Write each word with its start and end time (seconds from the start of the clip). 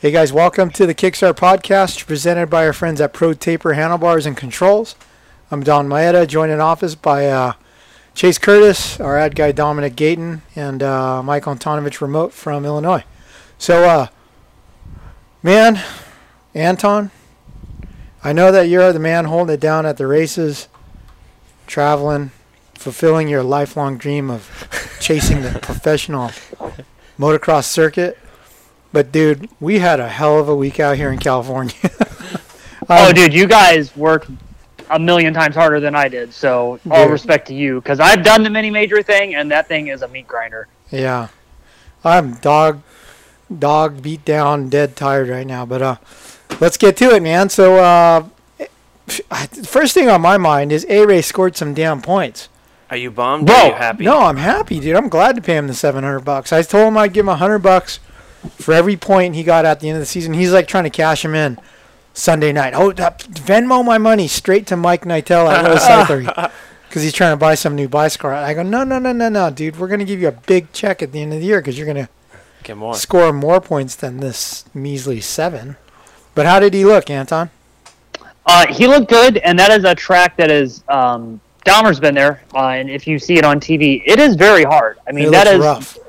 Hey 0.00 0.12
guys, 0.12 0.32
welcome 0.32 0.70
to 0.70 0.86
the 0.86 0.94
Kickstart 0.94 1.34
podcast 1.34 2.06
presented 2.06 2.48
by 2.48 2.64
our 2.64 2.72
friends 2.72 3.00
at 3.00 3.12
Pro 3.12 3.34
Taper 3.34 3.72
Handlebars 3.72 4.26
and 4.26 4.36
Controls. 4.36 4.94
I'm 5.50 5.64
Don 5.64 5.88
Maeda, 5.88 6.24
joined 6.28 6.52
in 6.52 6.60
office 6.60 6.94
by 6.94 7.26
uh, 7.26 7.54
Chase 8.14 8.38
Curtis, 8.38 9.00
our 9.00 9.18
ad 9.18 9.34
guy 9.34 9.50
Dominic 9.50 9.96
Gayton, 9.96 10.42
and 10.54 10.84
uh, 10.84 11.20
Mike 11.24 11.42
Antonovich 11.46 12.00
remote 12.00 12.32
from 12.32 12.64
Illinois. 12.64 13.02
So, 13.58 13.88
uh, 13.88 14.06
man, 15.42 15.82
Anton, 16.54 17.10
I 18.22 18.32
know 18.32 18.52
that 18.52 18.68
you're 18.68 18.92
the 18.92 19.00
man 19.00 19.24
holding 19.24 19.54
it 19.54 19.60
down 19.60 19.84
at 19.84 19.96
the 19.96 20.06
races, 20.06 20.68
traveling, 21.66 22.30
fulfilling 22.74 23.26
your 23.26 23.42
lifelong 23.42 23.98
dream 23.98 24.30
of 24.30 24.96
chasing 25.00 25.42
the 25.42 25.58
professional 25.60 26.30
motocross 27.18 27.64
circuit. 27.64 28.16
But 28.92 29.12
dude, 29.12 29.48
we 29.60 29.78
had 29.78 30.00
a 30.00 30.08
hell 30.08 30.38
of 30.38 30.48
a 30.48 30.56
week 30.56 30.80
out 30.80 30.96
here 30.96 31.10
in 31.10 31.18
California. 31.18 31.74
oh, 32.88 33.12
dude, 33.12 33.34
you 33.34 33.46
guys 33.46 33.94
worked 33.96 34.30
a 34.90 34.98
million 34.98 35.34
times 35.34 35.54
harder 35.54 35.80
than 35.80 35.94
I 35.94 36.08
did. 36.08 36.32
So 36.32 36.80
all 36.90 37.04
Dude. 37.04 37.12
respect 37.12 37.46
to 37.48 37.54
you, 37.54 37.80
because 37.80 38.00
I've 38.00 38.24
done 38.24 38.42
the 38.42 38.50
mini 38.50 38.70
major 38.70 39.02
thing, 39.02 39.34
and 39.34 39.50
that 39.50 39.68
thing 39.68 39.88
is 39.88 40.02
a 40.02 40.08
meat 40.08 40.26
grinder. 40.26 40.68
Yeah, 40.90 41.28
I'm 42.04 42.34
dog, 42.36 42.82
dog 43.56 44.02
beat 44.02 44.24
down, 44.24 44.68
dead 44.68 44.96
tired 44.96 45.28
right 45.28 45.46
now. 45.46 45.66
But 45.66 45.82
uh, 45.82 45.96
let's 46.60 46.76
get 46.76 46.96
to 46.98 47.14
it, 47.14 47.22
man. 47.22 47.48
So 47.48 47.76
uh, 47.76 48.28
first 49.64 49.94
thing 49.94 50.08
on 50.08 50.20
my 50.20 50.38
mind 50.38 50.72
is 50.72 50.86
A 50.88 51.04
Ray 51.04 51.22
scored 51.22 51.56
some 51.56 51.74
damn 51.74 52.00
points. 52.00 52.48
Are 52.90 52.96
you 52.96 53.10
bummed? 53.10 53.46
Bro, 53.46 53.54
or 53.54 53.58
are 53.58 53.66
you 53.66 53.74
happy? 53.74 54.04
No, 54.04 54.20
I'm 54.20 54.38
happy, 54.38 54.80
dude. 54.80 54.96
I'm 54.96 55.10
glad 55.10 55.36
to 55.36 55.42
pay 55.42 55.58
him 55.58 55.66
the 55.66 55.74
700 55.74 56.20
bucks. 56.20 56.54
I 56.54 56.62
told 56.62 56.88
him 56.88 56.96
I'd 56.96 57.12
give 57.12 57.24
him 57.24 57.26
100 57.26 57.58
bucks 57.58 58.00
for 58.56 58.72
every 58.72 58.96
point 58.96 59.34
he 59.34 59.42
got 59.42 59.64
at 59.64 59.80
the 59.80 59.88
end 59.88 59.96
of 59.96 60.00
the 60.00 60.06
season. 60.06 60.34
He's 60.34 60.52
like 60.52 60.68
trying 60.68 60.84
to 60.84 60.90
cash 60.90 61.24
him 61.24 61.34
in 61.34 61.58
Sunday 62.14 62.52
night. 62.52 62.74
Oh, 62.74 62.90
uh, 62.90 62.94
Venmo 62.94 63.84
my 63.84 63.98
money 63.98 64.28
straight 64.28 64.66
to 64.68 64.76
Mike 64.76 65.04
Nitel 65.04 65.50
at 65.52 65.64
Low 65.64 65.76
Cyclery 65.76 66.50
because 66.88 67.02
he's 67.02 67.12
trying 67.12 67.32
to 67.32 67.36
buy 67.36 67.54
some 67.54 67.74
new 67.74 67.88
bicycle. 67.88 68.30
I 68.30 68.54
go, 68.54 68.62
no, 68.62 68.84
no, 68.84 68.98
no, 68.98 69.12
no, 69.12 69.28
no, 69.28 69.50
dude. 69.50 69.78
We're 69.78 69.88
gonna 69.88 70.04
give 70.04 70.20
you 70.20 70.28
a 70.28 70.32
big 70.32 70.72
check 70.72 71.02
at 71.02 71.12
the 71.12 71.20
end 71.22 71.32
of 71.32 71.40
the 71.40 71.46
year 71.46 71.60
because 71.60 71.76
you're 71.78 71.86
gonna 71.86 72.08
Get 72.64 72.76
more. 72.76 72.94
score 72.94 73.32
more 73.32 73.60
points 73.60 73.94
than 73.94 74.18
this 74.18 74.64
measly 74.74 75.20
seven. 75.20 75.76
But 76.34 76.46
how 76.46 76.60
did 76.60 76.74
he 76.74 76.84
look, 76.84 77.10
Anton? 77.10 77.50
Uh, 78.46 78.66
he 78.72 78.86
looked 78.86 79.10
good, 79.10 79.36
and 79.38 79.58
that 79.58 79.70
is 79.70 79.84
a 79.84 79.94
track 79.94 80.36
that 80.38 80.50
is. 80.50 80.82
Um, 80.88 81.40
Dahmer's 81.66 82.00
been 82.00 82.14
there, 82.14 82.42
uh, 82.54 82.68
and 82.68 82.88
if 82.88 83.06
you 83.06 83.18
see 83.18 83.36
it 83.36 83.44
on 83.44 83.60
TV, 83.60 84.02
it 84.06 84.18
is 84.18 84.36
very 84.36 84.64
hard. 84.64 84.98
I 85.06 85.12
mean, 85.12 85.26
it 85.26 85.30
that 85.32 85.46
looks 85.46 85.54
is 85.88 85.96
rough. 85.96 86.07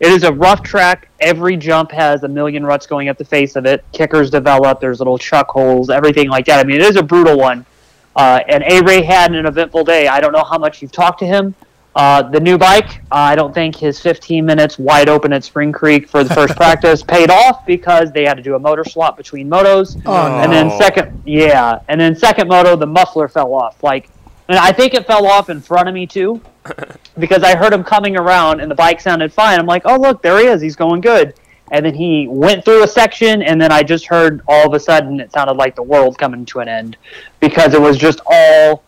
It 0.00 0.12
is 0.12 0.22
a 0.22 0.32
rough 0.32 0.62
track. 0.62 1.08
Every 1.20 1.56
jump 1.56 1.90
has 1.92 2.22
a 2.22 2.28
million 2.28 2.64
ruts 2.64 2.86
going 2.86 3.08
at 3.08 3.18
the 3.18 3.24
face 3.24 3.56
of 3.56 3.66
it. 3.66 3.84
Kickers 3.92 4.30
develop. 4.30 4.80
There's 4.80 5.00
little 5.00 5.18
chuck 5.18 5.48
holes, 5.48 5.90
everything 5.90 6.28
like 6.28 6.46
that. 6.46 6.60
I 6.60 6.64
mean, 6.64 6.76
it 6.76 6.82
is 6.82 6.96
a 6.96 7.02
brutal 7.02 7.38
one. 7.38 7.66
Uh, 8.14 8.40
and 8.48 8.64
A 8.64 8.82
Ray 8.82 9.02
had 9.02 9.32
an 9.32 9.46
eventful 9.46 9.84
day. 9.84 10.08
I 10.08 10.20
don't 10.20 10.32
know 10.32 10.44
how 10.44 10.58
much 10.58 10.82
you've 10.82 10.92
talked 10.92 11.20
to 11.20 11.26
him. 11.26 11.54
Uh, 11.94 12.22
the 12.22 12.38
new 12.38 12.56
bike, 12.56 13.00
uh, 13.10 13.16
I 13.16 13.34
don't 13.34 13.52
think 13.52 13.74
his 13.74 13.98
15 13.98 14.44
minutes 14.44 14.78
wide 14.78 15.08
open 15.08 15.32
at 15.32 15.42
Spring 15.42 15.72
Creek 15.72 16.08
for 16.08 16.22
the 16.22 16.32
first 16.32 16.54
practice 16.56 17.02
paid 17.02 17.28
off 17.28 17.66
because 17.66 18.12
they 18.12 18.24
had 18.24 18.36
to 18.36 18.42
do 18.42 18.54
a 18.54 18.58
motor 18.58 18.84
swap 18.84 19.16
between 19.16 19.50
motos. 19.50 20.00
Oh, 20.06 20.28
no. 20.28 20.38
And 20.38 20.52
then 20.52 20.70
second, 20.78 21.22
yeah, 21.26 21.80
and 21.88 22.00
then 22.00 22.14
second 22.14 22.46
moto, 22.46 22.76
the 22.76 22.86
muffler 22.86 23.26
fell 23.26 23.52
off. 23.52 23.82
Like, 23.82 24.10
and 24.48 24.58
I 24.58 24.72
think 24.72 24.94
it 24.94 25.06
fell 25.06 25.26
off 25.26 25.50
in 25.50 25.60
front 25.60 25.88
of 25.88 25.94
me 25.94 26.06
too, 26.06 26.40
because 27.18 27.42
I 27.42 27.54
heard 27.56 27.72
him 27.72 27.84
coming 27.84 28.16
around 28.16 28.60
and 28.60 28.70
the 28.70 28.74
bike 28.74 29.00
sounded 29.00 29.32
fine. 29.32 29.58
I'm 29.58 29.66
like, 29.66 29.82
oh 29.84 29.96
look, 29.98 30.22
there 30.22 30.38
he 30.38 30.46
is. 30.46 30.60
He's 30.60 30.76
going 30.76 31.00
good. 31.00 31.34
And 31.70 31.84
then 31.84 31.92
he 31.94 32.26
went 32.28 32.64
through 32.64 32.82
a 32.82 32.88
section, 32.88 33.42
and 33.42 33.60
then 33.60 33.70
I 33.70 33.82
just 33.82 34.06
heard 34.06 34.40
all 34.48 34.66
of 34.66 34.72
a 34.72 34.80
sudden 34.80 35.20
it 35.20 35.30
sounded 35.32 35.58
like 35.58 35.76
the 35.76 35.82
world 35.82 36.16
coming 36.16 36.46
to 36.46 36.60
an 36.60 36.68
end, 36.68 36.96
because 37.40 37.74
it 37.74 37.80
was 37.80 37.98
just 37.98 38.20
all 38.26 38.82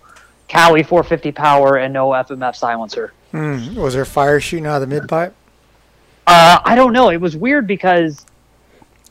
Kawi 0.49 0.83
450 0.87 1.31
power 1.33 1.77
and 1.77 1.93
no 1.93 2.09
FMF 2.09 2.57
silencer. 2.57 3.13
Hmm. 3.33 3.75
Was 3.75 3.93
there 3.95 4.07
fire 4.07 4.41
shooting 4.41 4.67
out 4.67 4.81
of 4.83 4.89
the 4.89 4.95
mid 4.95 5.09
pipe? 5.09 5.35
Uh, 6.27 6.59
I 6.65 6.75
don't 6.75 6.93
know. 6.95 7.11
It 7.11 7.21
was 7.21 7.37
weird 7.37 7.67
because 7.67 8.25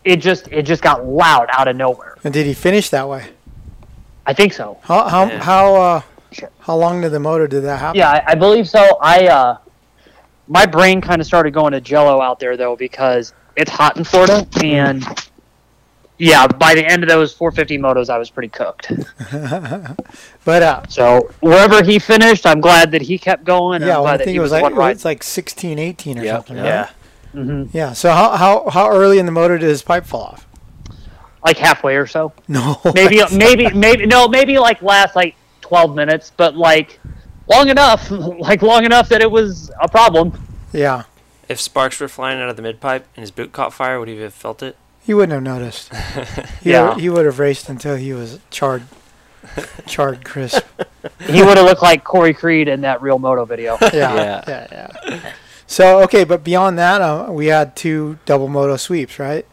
it 0.04 0.18
just 0.18 0.48
it 0.52 0.64
just 0.64 0.82
got 0.82 1.06
loud 1.06 1.48
out 1.52 1.68
of 1.68 1.76
nowhere. 1.76 2.18
And 2.24 2.34
did 2.34 2.46
he 2.48 2.54
finish 2.56 2.90
that 2.90 3.08
way? 3.08 3.28
I 4.26 4.34
think 4.34 4.54
so. 4.54 4.80
How 4.82 5.08
how 5.08 5.26
Yeah. 5.28 5.44
how 5.44 5.76
uh 5.76 6.02
Sure. 6.32 6.50
how 6.60 6.76
long 6.76 7.02
did 7.02 7.10
the 7.12 7.20
motor 7.20 7.48
did 7.48 7.62
that 7.64 7.78
happen? 7.80 7.98
Yeah, 8.00 8.10
I, 8.12 8.24
I 8.32 8.36
believe 8.36 8.68
so. 8.70 8.98
I 9.02 9.28
uh, 9.28 9.58
my 10.48 10.66
brain 10.66 11.02
kind 11.02 11.20
of 11.22 11.28
started 11.28 11.54
going 11.54 11.72
to 11.74 11.82
Jello 11.82 12.22
out 12.22 12.40
there 12.40 12.56
though 12.58 12.76
because 12.76 13.34
it's 13.56 13.72
hot 13.72 13.98
in 13.98 14.04
Florida, 14.04 14.48
and 14.64 15.04
yeah, 16.18 16.46
by 16.48 16.76
the 16.76 16.86
end 16.86 17.02
of 17.04 17.10
those 17.10 17.34
450 17.34 17.78
motos, 17.78 18.10
I 18.10 18.18
was 18.18 18.30
pretty 18.30 18.50
cooked. 18.50 18.92
But 20.46 20.64
uh, 20.64 20.82
So 20.88 21.30
wherever 21.42 21.84
he 21.84 22.00
finished, 22.00 22.46
I'm 22.48 22.60
glad 22.62 22.92
that 22.92 23.02
he 23.02 23.18
kept 23.18 23.44
going. 23.44 23.82
yeah, 23.82 23.98
I'm 23.98 24.04
well, 24.04 24.14
I 24.14 24.18
think 24.18 24.36
it 24.36 24.40
was 24.40 24.50
the 24.52 24.56
like 24.56 24.64
one 24.64 24.74
it 24.74 24.78
ride. 24.78 24.96
was 24.96 25.06
like 25.06 25.22
16, 25.24 25.78
18 25.78 26.18
or 26.20 26.24
Yep. 26.24 26.36
something. 26.36 26.56
Right? 26.58 26.66
Yeah. 26.66 26.90
hmm 27.32 27.64
Yeah. 27.72 27.94
So 27.94 28.12
how 28.12 28.36
how 28.38 28.70
how 28.70 28.90
early 28.90 29.20
in 29.20 29.26
the 29.26 29.32
motor 29.32 29.58
did 29.58 29.70
his 29.70 29.82
pipe 29.82 30.06
fall 30.06 30.22
off? 30.24 30.46
like 31.46 31.58
halfway 31.58 31.96
or 31.96 32.06
so. 32.08 32.34
No. 32.50 32.82
Maybe, 32.96 33.22
maybe, 33.34 33.72
maybe 33.74 34.06
no, 34.06 34.28
maybe 34.28 34.58
like 34.60 34.82
last 34.82 35.16
like 35.16 35.36
12 35.70 35.96
minutes, 35.96 36.32
but 36.36 36.56
like 36.56 37.00
long 37.48 37.70
enough, 37.70 38.10
like 38.12 38.62
long 38.64 38.84
enough 38.86 39.08
that 39.10 39.22
it 39.22 39.30
was 39.32 39.72
a 39.82 39.88
problem. 39.88 40.34
yeah. 40.74 41.04
If 41.48 41.60
sparks 41.60 42.00
were 42.00 42.08
flying 42.08 42.40
out 42.40 42.50
of 42.50 42.56
the 42.58 42.62
mid 42.62 42.80
pipe 42.80 43.08
and 43.16 43.22
his 43.22 43.32
boot 43.32 43.52
caught 43.52 43.74
fire, 43.74 44.00
would 44.00 44.08
he 44.08 44.20
have 44.22 44.34
felt 44.36 44.62
it? 44.62 44.76
He 45.02 45.14
wouldn't 45.16 45.34
have 45.34 45.42
noticed. 45.44 45.92
He 46.62 46.72
Yeah. 46.72 46.90
would, 46.90 47.00
he 47.02 47.10
would 47.10 47.26
have 47.26 47.40
raced 47.40 47.70
until 47.70 47.96
he 47.96 48.14
was 48.14 48.40
charred, 48.52 48.84
charred 49.88 50.24
crisp. 50.26 50.64
He 51.26 51.42
would 51.44 51.58
have 51.58 51.66
looked 51.66 51.82
like 51.82 52.04
Corey 52.04 52.34
Creed 52.36 52.68
in 52.68 52.82
that 52.82 53.02
real 53.02 53.18
moto 53.20 53.46
video. 53.46 53.78
Yeah, 53.82 54.14
yeah, 54.16 54.44
Yeah. 54.48 54.68
yeah. 55.08 55.32
So 55.66 56.02
okay, 56.04 56.24
but 56.24 56.44
beyond 56.44 56.78
that, 56.80 57.02
uh, 57.02 57.28
we 57.30 57.48
had 57.48 57.76
two 57.76 58.18
double 58.26 58.48
moto 58.48 58.76
sweeps, 58.78 59.18
right? 59.20 59.46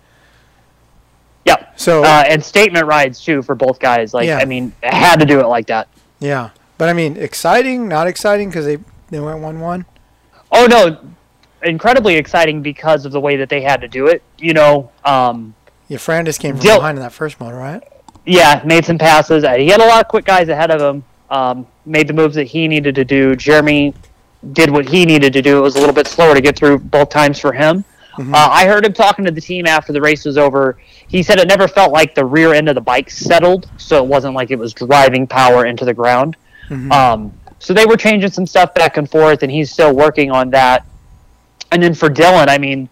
Yep. 1.46 1.78
So 1.78 2.02
uh, 2.04 2.24
and 2.26 2.42
statement 2.44 2.86
rides 2.86 3.22
too 3.24 3.42
for 3.42 3.54
both 3.54 3.78
guys. 3.78 4.12
Like, 4.12 4.26
Yeah. 4.26 4.38
I 4.38 4.44
mean, 4.44 4.72
I 4.82 4.94
had 4.94 5.20
to 5.20 5.26
do 5.26 5.40
it 5.40 5.46
like 5.46 5.66
that. 5.68 5.88
Yeah, 6.18 6.50
but 6.78 6.88
I 6.88 6.92
mean, 6.92 7.16
exciting, 7.16 7.88
not 7.88 8.06
exciting 8.06 8.48
because 8.48 8.64
they 8.64 8.78
they 9.10 9.20
went 9.20 9.40
one 9.40 9.60
one. 9.60 9.84
Oh 10.52 10.66
no, 10.66 10.98
incredibly 11.62 12.14
exciting 12.16 12.62
because 12.62 13.04
of 13.04 13.12
the 13.12 13.20
way 13.20 13.36
that 13.36 13.48
they 13.48 13.60
had 13.62 13.80
to 13.82 13.88
do 13.88 14.06
it. 14.06 14.22
You 14.38 14.54
know, 14.54 14.90
um, 15.04 15.54
Yeah, 15.88 15.98
Ferrandis 15.98 16.38
came 16.38 16.54
from 16.56 16.62
Dil- 16.62 16.76
behind 16.78 16.98
in 16.98 17.02
that 17.02 17.12
first 17.12 17.38
motor, 17.40 17.56
right? 17.56 17.82
yeah, 18.24 18.60
made 18.64 18.84
some 18.84 18.98
passes. 18.98 19.44
Uh, 19.44 19.54
He 19.54 19.68
had 19.68 19.80
a 19.80 19.86
lot 19.86 20.00
of 20.00 20.08
quick 20.08 20.24
guys 20.24 20.48
ahead 20.48 20.70
of 20.70 20.80
him. 20.80 21.04
Um, 21.30 21.66
made 21.84 22.06
the 22.08 22.12
moves 22.12 22.34
that 22.36 22.44
he 22.44 22.66
needed 22.68 22.94
to 22.94 23.04
do. 23.04 23.34
Jeremy 23.36 23.94
did 24.52 24.70
what 24.70 24.88
he 24.88 25.04
needed 25.04 25.32
to 25.32 25.42
do. 25.42 25.58
It 25.58 25.60
was 25.60 25.74
a 25.76 25.80
little 25.80 25.94
bit 25.94 26.06
slower 26.06 26.34
to 26.34 26.40
get 26.40 26.56
through 26.56 26.78
both 26.78 27.08
times 27.10 27.38
for 27.40 27.52
him. 27.52 27.84
Mhm. 28.16 28.34
Uh, 28.34 28.48
I 28.50 28.66
heard 28.66 28.84
him 28.84 28.92
talking 28.92 29.24
to 29.24 29.30
the 29.30 29.40
team 29.40 29.66
after 29.66 29.92
the 29.92 30.00
race 30.00 30.24
was 30.24 30.38
over. 30.38 30.78
He 31.08 31.22
said 31.22 31.38
it 31.38 31.48
never 31.48 31.68
felt 31.68 31.92
like 31.92 32.14
the 32.14 32.24
rear 32.24 32.52
end 32.52 32.68
of 32.68 32.74
the 32.74 32.80
bike 32.80 33.10
settled, 33.10 33.68
so 33.76 34.02
it 34.02 34.06
wasn't 34.06 34.34
like 34.34 34.50
it 34.50 34.58
was 34.58 34.72
driving 34.72 35.26
power 35.26 35.66
into 35.66 35.84
the 35.84 35.94
ground. 35.94 36.36
Mhm. 36.70 36.92
Um, 36.92 37.32
so 37.58 37.72
they 37.72 37.86
were 37.86 37.96
changing 37.96 38.30
some 38.30 38.46
stuff 38.46 38.74
back 38.74 38.96
and 38.96 39.10
forth, 39.10 39.42
and 39.42 39.50
he's 39.50 39.70
still 39.70 39.92
working 39.94 40.30
on 40.30 40.50
that. 40.50 40.84
And 41.72 41.82
then 41.82 41.94
for 41.94 42.08
Dylan, 42.08 42.48
I 42.48 42.58
mean, 42.58 42.88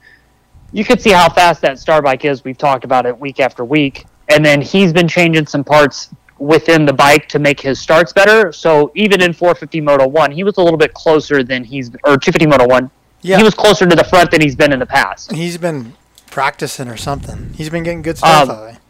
you 0.73 0.85
could 0.85 1.01
see 1.01 1.11
how 1.11 1.29
fast 1.29 1.61
that 1.63 1.79
star 1.79 2.03
bike 2.03 2.25
is. 2.25 2.45
We've 2.45 2.59
talked 2.59 2.85
about 2.85 3.07
it 3.07 3.19
week 3.19 3.41
after 3.41 3.65
week. 3.65 4.07
And 4.29 4.45
then 4.45 4.61
he's 4.63 4.93
been 4.93 5.07
changing 5.07 5.47
some 5.47 5.63
parts 5.63 6.09
within 6.39 6.85
the 6.87 6.93
bike 6.93 7.29
to 7.29 7.39
make 7.39 7.61
his 7.61 7.79
starts 7.79 8.13
better. 8.13 8.53
So 8.53 8.91
even 8.95 9.21
in 9.23 9.33
450 9.33 9.81
Moto 9.81 10.07
1, 10.09 10.33
he 10.33 10.43
was 10.43 10.57
a 10.57 10.63
little 10.63 10.79
bit 10.79 10.95
closer 10.95 11.45
than 11.45 11.63
he's, 11.63 11.91
or 12.05 12.17
250 12.17 12.47
Moto 12.47 12.67
1, 12.67 12.91
Yeah, 13.25 13.39
he 13.39 13.43
was 13.43 13.55
closer 13.55 13.87
to 13.87 13.97
the 13.97 14.05
front 14.05 14.31
than 14.31 14.41
he's 14.43 14.55
been 14.55 14.73
in 14.73 14.79
the 14.79 14.87
past. 14.87 15.33
he's 15.33 15.57
been 15.59 15.95
practicing 16.31 16.89
or 16.89 16.97
something. 16.97 17.53
He's 17.55 17.71
been 17.71 17.83
getting 17.83 18.03
good 18.03 18.19
stuff. 18.19 18.49
Um, 18.49 18.51
out 18.57 18.63
of 18.63 18.75
it. 18.75 18.81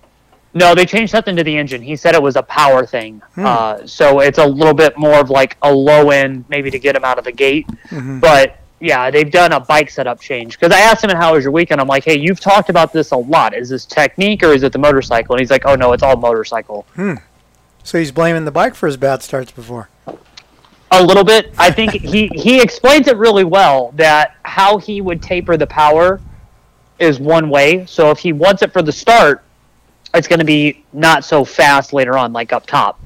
No, 0.55 0.75
they 0.75 0.87
changed 0.87 1.11
something 1.13 1.37
to 1.37 1.45
the 1.45 1.57
engine. 1.57 1.83
He 1.83 1.97
said 1.97 2.15
it 2.15 2.23
was 2.23 2.37
a 2.37 2.43
power 2.43 2.85
thing. 2.87 3.23
Hmm. 3.35 3.47
Uh, 3.47 3.87
so 3.87 4.21
it's 4.21 4.39
a 4.39 4.47
little 4.47 4.75
bit 4.75 4.97
more 4.99 5.19
of 5.21 5.31
like 5.31 5.57
a 5.63 5.73
low 5.73 6.11
end, 6.11 6.45
maybe 6.49 6.71
to 6.71 6.79
get 6.79 6.95
him 6.97 7.05
out 7.05 7.19
of 7.19 7.25
the 7.25 7.33
gate. 7.33 7.67
Mhm. 7.91 8.21
But 8.21 8.59
yeah, 8.81 9.11
they've 9.11 9.31
done 9.31 9.53
a 9.53 9.61
bike 9.61 9.91
setup 9.91 10.21
change. 10.21 10.59
Because 10.59 10.73
I 10.77 10.81
asked 10.81 11.03
him, 11.05 11.11
"How 11.11 11.35
was 11.35 11.43
your 11.45 11.53
weekend?" 11.53 11.81
I'm 11.81 11.87
like, 11.89 12.05
"Hey, 12.05 12.19
you've 12.19 12.39
talked 12.41 12.71
about 12.71 12.93
this 12.93 13.11
a 13.13 13.17
lot. 13.17 13.55
Is 13.55 13.69
this 13.69 13.85
technique 13.85 14.43
or 14.43 14.53
is 14.53 14.63
it 14.63 14.73
the 14.73 14.79
motorcycle?" 14.79 15.35
And 15.35 15.41
he's 15.41 15.51
like, 15.51 15.65
"Oh 15.67 15.75
no, 15.75 15.93
it's 15.93 16.03
all 16.03 16.17
motorcycle." 16.17 16.87
Hmm. 16.95 17.15
So 17.83 17.99
he's 17.99 18.13
blaming 18.13 18.45
the 18.45 18.51
bike 18.53 18.75
for 18.75 18.87
his 18.87 18.97
bad 18.97 19.23
starts 19.23 19.51
before. 19.53 19.89
A 20.95 21.03
little 21.03 21.25
bit. 21.25 21.53
I 21.59 21.71
think 21.71 21.93
he 22.13 22.29
he 22.29 22.61
explains 22.61 23.09
it 23.09 23.17
really 23.17 23.45
well 23.45 23.93
that 23.97 24.37
how 24.45 24.79
he 24.79 25.01
would 25.01 25.23
taper 25.23 25.57
the 25.57 25.67
power 25.67 26.21
is 26.99 27.19
one 27.19 27.51
way. 27.51 27.85
So 27.87 28.11
if 28.11 28.19
he 28.19 28.33
wants 28.33 28.63
it 28.63 28.73
for 28.73 28.83
the 28.83 28.93
start, 28.93 29.43
it's 30.15 30.29
going 30.29 30.39
to 30.39 30.45
be 30.45 30.85
not 30.93 31.25
so 31.25 31.45
fast 31.45 31.93
later 31.93 32.17
on, 32.17 32.33
like 32.33 32.53
up 32.53 32.67
top. 32.67 33.01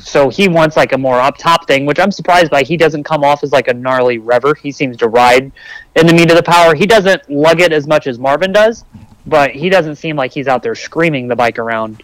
So 0.00 0.28
he 0.28 0.48
wants 0.48 0.76
like 0.76 0.92
a 0.92 0.98
more 0.98 1.18
up 1.20 1.38
top 1.38 1.66
thing, 1.66 1.86
which 1.86 1.98
I'm 1.98 2.10
surprised 2.10 2.50
by. 2.50 2.62
He 2.62 2.76
doesn't 2.76 3.04
come 3.04 3.24
off 3.24 3.42
as 3.42 3.52
like 3.52 3.68
a 3.68 3.74
gnarly 3.74 4.18
rever. 4.18 4.54
He 4.54 4.70
seems 4.70 4.96
to 4.98 5.08
ride 5.08 5.50
in 5.96 6.06
the 6.06 6.12
meat 6.12 6.30
of 6.30 6.36
the 6.36 6.42
power. 6.42 6.74
He 6.74 6.86
doesn't 6.86 7.30
lug 7.30 7.60
it 7.60 7.72
as 7.72 7.86
much 7.86 8.06
as 8.06 8.18
Marvin 8.18 8.52
does, 8.52 8.84
but 9.26 9.52
he 9.52 9.70
doesn't 9.70 9.96
seem 9.96 10.16
like 10.16 10.32
he's 10.32 10.48
out 10.48 10.62
there 10.62 10.74
screaming 10.74 11.28
the 11.28 11.36
bike 11.36 11.58
around. 11.58 12.02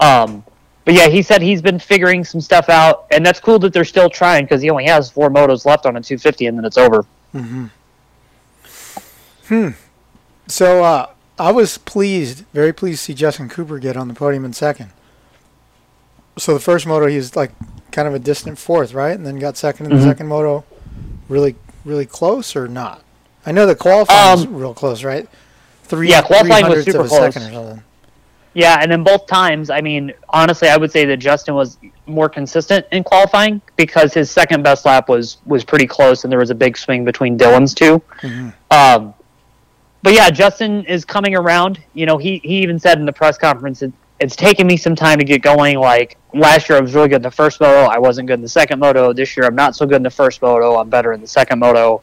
Um, 0.00 0.44
but 0.84 0.94
yeah, 0.94 1.08
he 1.08 1.22
said 1.22 1.42
he's 1.42 1.62
been 1.62 1.78
figuring 1.78 2.24
some 2.24 2.40
stuff 2.40 2.68
out, 2.68 3.06
and 3.10 3.24
that's 3.24 3.40
cool 3.40 3.58
that 3.60 3.72
they're 3.72 3.84
still 3.84 4.08
trying 4.10 4.44
because 4.44 4.62
he 4.62 4.70
only 4.70 4.86
has 4.86 5.10
four 5.10 5.28
motos 5.30 5.64
left 5.64 5.86
on 5.86 5.96
a 5.96 6.00
250, 6.00 6.46
and 6.46 6.58
then 6.58 6.64
it's 6.64 6.78
over. 6.78 7.04
Mhm. 7.34 7.70
Hm. 9.48 9.74
So 10.46 10.82
uh, 10.84 11.06
I 11.38 11.52
was 11.52 11.78
pleased, 11.78 12.44
very 12.52 12.72
pleased 12.72 13.00
to 13.00 13.04
see 13.06 13.14
Justin 13.14 13.48
Cooper 13.48 13.78
get 13.78 13.96
on 13.96 14.08
the 14.08 14.14
podium 14.14 14.44
in 14.44 14.52
second. 14.52 14.90
So 16.38 16.54
the 16.54 16.60
first 16.60 16.86
moto, 16.86 17.06
he 17.06 17.16
was 17.16 17.36
like 17.36 17.52
kind 17.92 18.06
of 18.08 18.14
a 18.14 18.18
distant 18.18 18.58
fourth, 18.58 18.94
right? 18.94 19.16
And 19.16 19.26
then 19.26 19.38
got 19.38 19.56
second 19.56 19.86
in 19.86 19.92
the 19.98 20.04
Mhm. 20.04 20.08
second 20.08 20.26
moto. 20.28 20.64
Really, 21.28 21.56
really 21.84 22.06
close 22.06 22.54
or 22.56 22.68
not? 22.68 23.02
I 23.44 23.52
know 23.52 23.66
the 23.66 23.74
qualifying 23.74 24.30
was 24.38 24.46
Um, 24.46 24.54
real 24.56 24.74
close, 24.74 25.02
right? 25.04 25.28
Three, 25.84 26.08
yeah, 26.10 26.22
qualifying 26.22 26.68
was 26.68 26.84
super 26.84 27.06
close. 27.06 27.34
second 27.34 27.42
or 27.48 27.52
something. 27.52 27.82
Yeah, 28.54 28.78
and 28.80 28.90
then 28.90 29.04
both 29.04 29.26
times, 29.26 29.70
I 29.70 29.80
mean, 29.80 30.12
honestly, 30.28 30.68
I 30.68 30.76
would 30.76 30.90
say 30.90 31.04
that 31.04 31.18
Justin 31.18 31.54
was 31.54 31.78
more 32.06 32.28
consistent 32.28 32.84
in 32.90 33.04
qualifying 33.04 33.60
because 33.76 34.12
his 34.12 34.30
second 34.30 34.64
best 34.64 34.84
lap 34.84 35.08
was 35.08 35.38
was 35.46 35.62
pretty 35.62 35.86
close, 35.86 36.24
and 36.24 36.32
there 36.32 36.40
was 36.40 36.50
a 36.50 36.54
big 36.54 36.76
swing 36.76 37.04
between 37.04 37.38
Dylan's 37.38 37.74
2 37.74 38.02
Um, 38.70 39.14
but 40.02 40.14
yeah, 40.14 40.30
Justin 40.30 40.84
is 40.86 41.04
coming 41.04 41.36
around. 41.36 41.80
You 41.94 42.06
know, 42.06 42.18
he 42.18 42.40
he 42.42 42.62
even 42.62 42.78
said 42.78 42.98
in 42.98 43.06
the 43.06 43.12
press 43.12 43.38
conference, 43.38 43.82
it, 43.82 43.92
"It's 44.18 44.34
taken 44.34 44.66
me 44.66 44.76
some 44.76 44.96
time 44.96 45.18
to 45.18 45.24
get 45.24 45.42
going. 45.42 45.78
Like 45.78 46.16
last 46.34 46.68
year, 46.68 46.78
I 46.78 46.80
was 46.80 46.94
really 46.94 47.08
good 47.08 47.16
in 47.16 47.22
the 47.22 47.30
first 47.30 47.60
moto. 47.60 47.84
I 47.84 47.98
wasn't 47.98 48.26
good 48.26 48.34
in 48.34 48.42
the 48.42 48.48
second 48.48 48.80
moto. 48.80 49.12
This 49.12 49.36
year, 49.36 49.46
I'm 49.46 49.54
not 49.54 49.76
so 49.76 49.86
good 49.86 49.96
in 49.96 50.02
the 50.02 50.10
first 50.10 50.42
moto. 50.42 50.76
I'm 50.76 50.88
better 50.88 51.12
in 51.12 51.20
the 51.20 51.28
second 51.28 51.60
moto." 51.60 52.02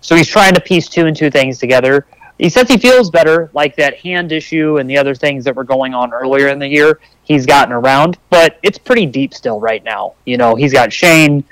So 0.00 0.16
he's 0.16 0.28
trying 0.28 0.54
to 0.54 0.60
piece 0.60 0.88
two 0.88 1.06
and 1.06 1.16
two 1.16 1.30
things 1.30 1.58
together. 1.58 2.06
He 2.38 2.48
says 2.48 2.68
he 2.68 2.78
feels 2.78 3.10
better, 3.10 3.50
like 3.52 3.76
that 3.76 3.98
hand 3.98 4.32
issue 4.32 4.78
and 4.78 4.88
the 4.88 4.98
other 4.98 5.14
things 5.14 5.44
that 5.44 5.54
were 5.54 5.64
going 5.64 5.94
on 5.94 6.12
earlier 6.12 6.48
in 6.48 6.58
the 6.58 6.66
year. 6.66 7.00
He's 7.24 7.46
gotten 7.46 7.72
around, 7.72 8.18
but 8.30 8.58
it's 8.62 8.78
pretty 8.78 9.06
deep 9.06 9.32
still 9.32 9.60
right 9.60 9.82
now. 9.84 10.14
You 10.24 10.38
know, 10.38 10.54
he's 10.54 10.72
got 10.72 10.92
Shane. 10.92 11.44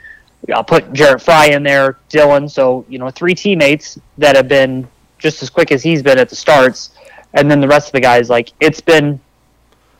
I'll 0.52 0.64
put 0.64 0.92
Jarrett 0.92 1.22
Frye 1.22 1.46
in 1.46 1.62
there, 1.62 1.96
Dylan. 2.08 2.50
So 2.50 2.84
you 2.88 2.98
know, 2.98 3.10
three 3.10 3.34
teammates 3.34 3.98
that 4.18 4.34
have 4.36 4.48
been 4.48 4.88
just 5.18 5.42
as 5.42 5.50
quick 5.50 5.70
as 5.70 5.82
he's 5.82 6.02
been 6.02 6.18
at 6.18 6.28
the 6.28 6.36
starts, 6.36 6.90
and 7.34 7.50
then 7.50 7.60
the 7.60 7.68
rest 7.68 7.88
of 7.88 7.92
the 7.92 8.00
guys. 8.00 8.28
Like 8.28 8.52
it's 8.58 8.80
been 8.80 9.20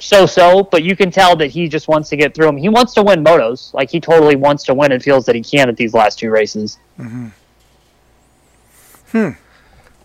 so-so, 0.00 0.65
but 0.65 0.82
you 0.82 0.97
can 0.97 1.11
tell 1.11 1.37
that 1.37 1.49
he 1.49 1.69
just 1.69 1.87
wants 1.87 2.09
to 2.09 2.17
get 2.17 2.35
through 2.35 2.47
them. 2.47 2.56
He 2.56 2.69
wants 2.69 2.94
to 2.94 3.03
win 3.03 3.23
motos. 3.23 3.73
Like 3.75 3.91
he 3.91 4.00
totally 4.00 4.35
wants 4.35 4.65
to 4.65 4.75
win 4.75 4.93
and 4.93 5.03
feels 5.03 5.27
that 5.27 5.35
he 5.35 5.43
can 5.43 5.69
at 5.69 5.77
these 5.77 5.94
last 5.94 6.19
two 6.19 6.31
races. 6.31 6.79
Mm-hmm. 6.99 7.29
Hmm. 9.12 9.31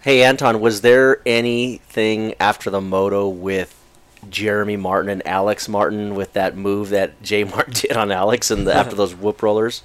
Hey 0.05 0.23
Anton, 0.23 0.59
was 0.59 0.81
there 0.81 1.19
anything 1.25 2.35
after 2.39 2.69
the 2.69 2.79
moto 2.79 3.27
with 3.27 3.75
Jeremy 4.29 4.77
Martin 4.77 5.09
and 5.09 5.25
Alex 5.25 5.67
Martin 5.67 6.13
with 6.13 6.33
that 6.33 6.55
move 6.55 6.89
that 6.89 7.23
Jay 7.23 7.43
Martin 7.43 7.73
did 7.73 7.93
on 7.93 8.11
Alex 8.11 8.51
and 8.51 8.67
the, 8.67 8.73
after 8.75 8.95
those 8.95 9.15
whoop 9.15 9.41
rollers? 9.41 9.81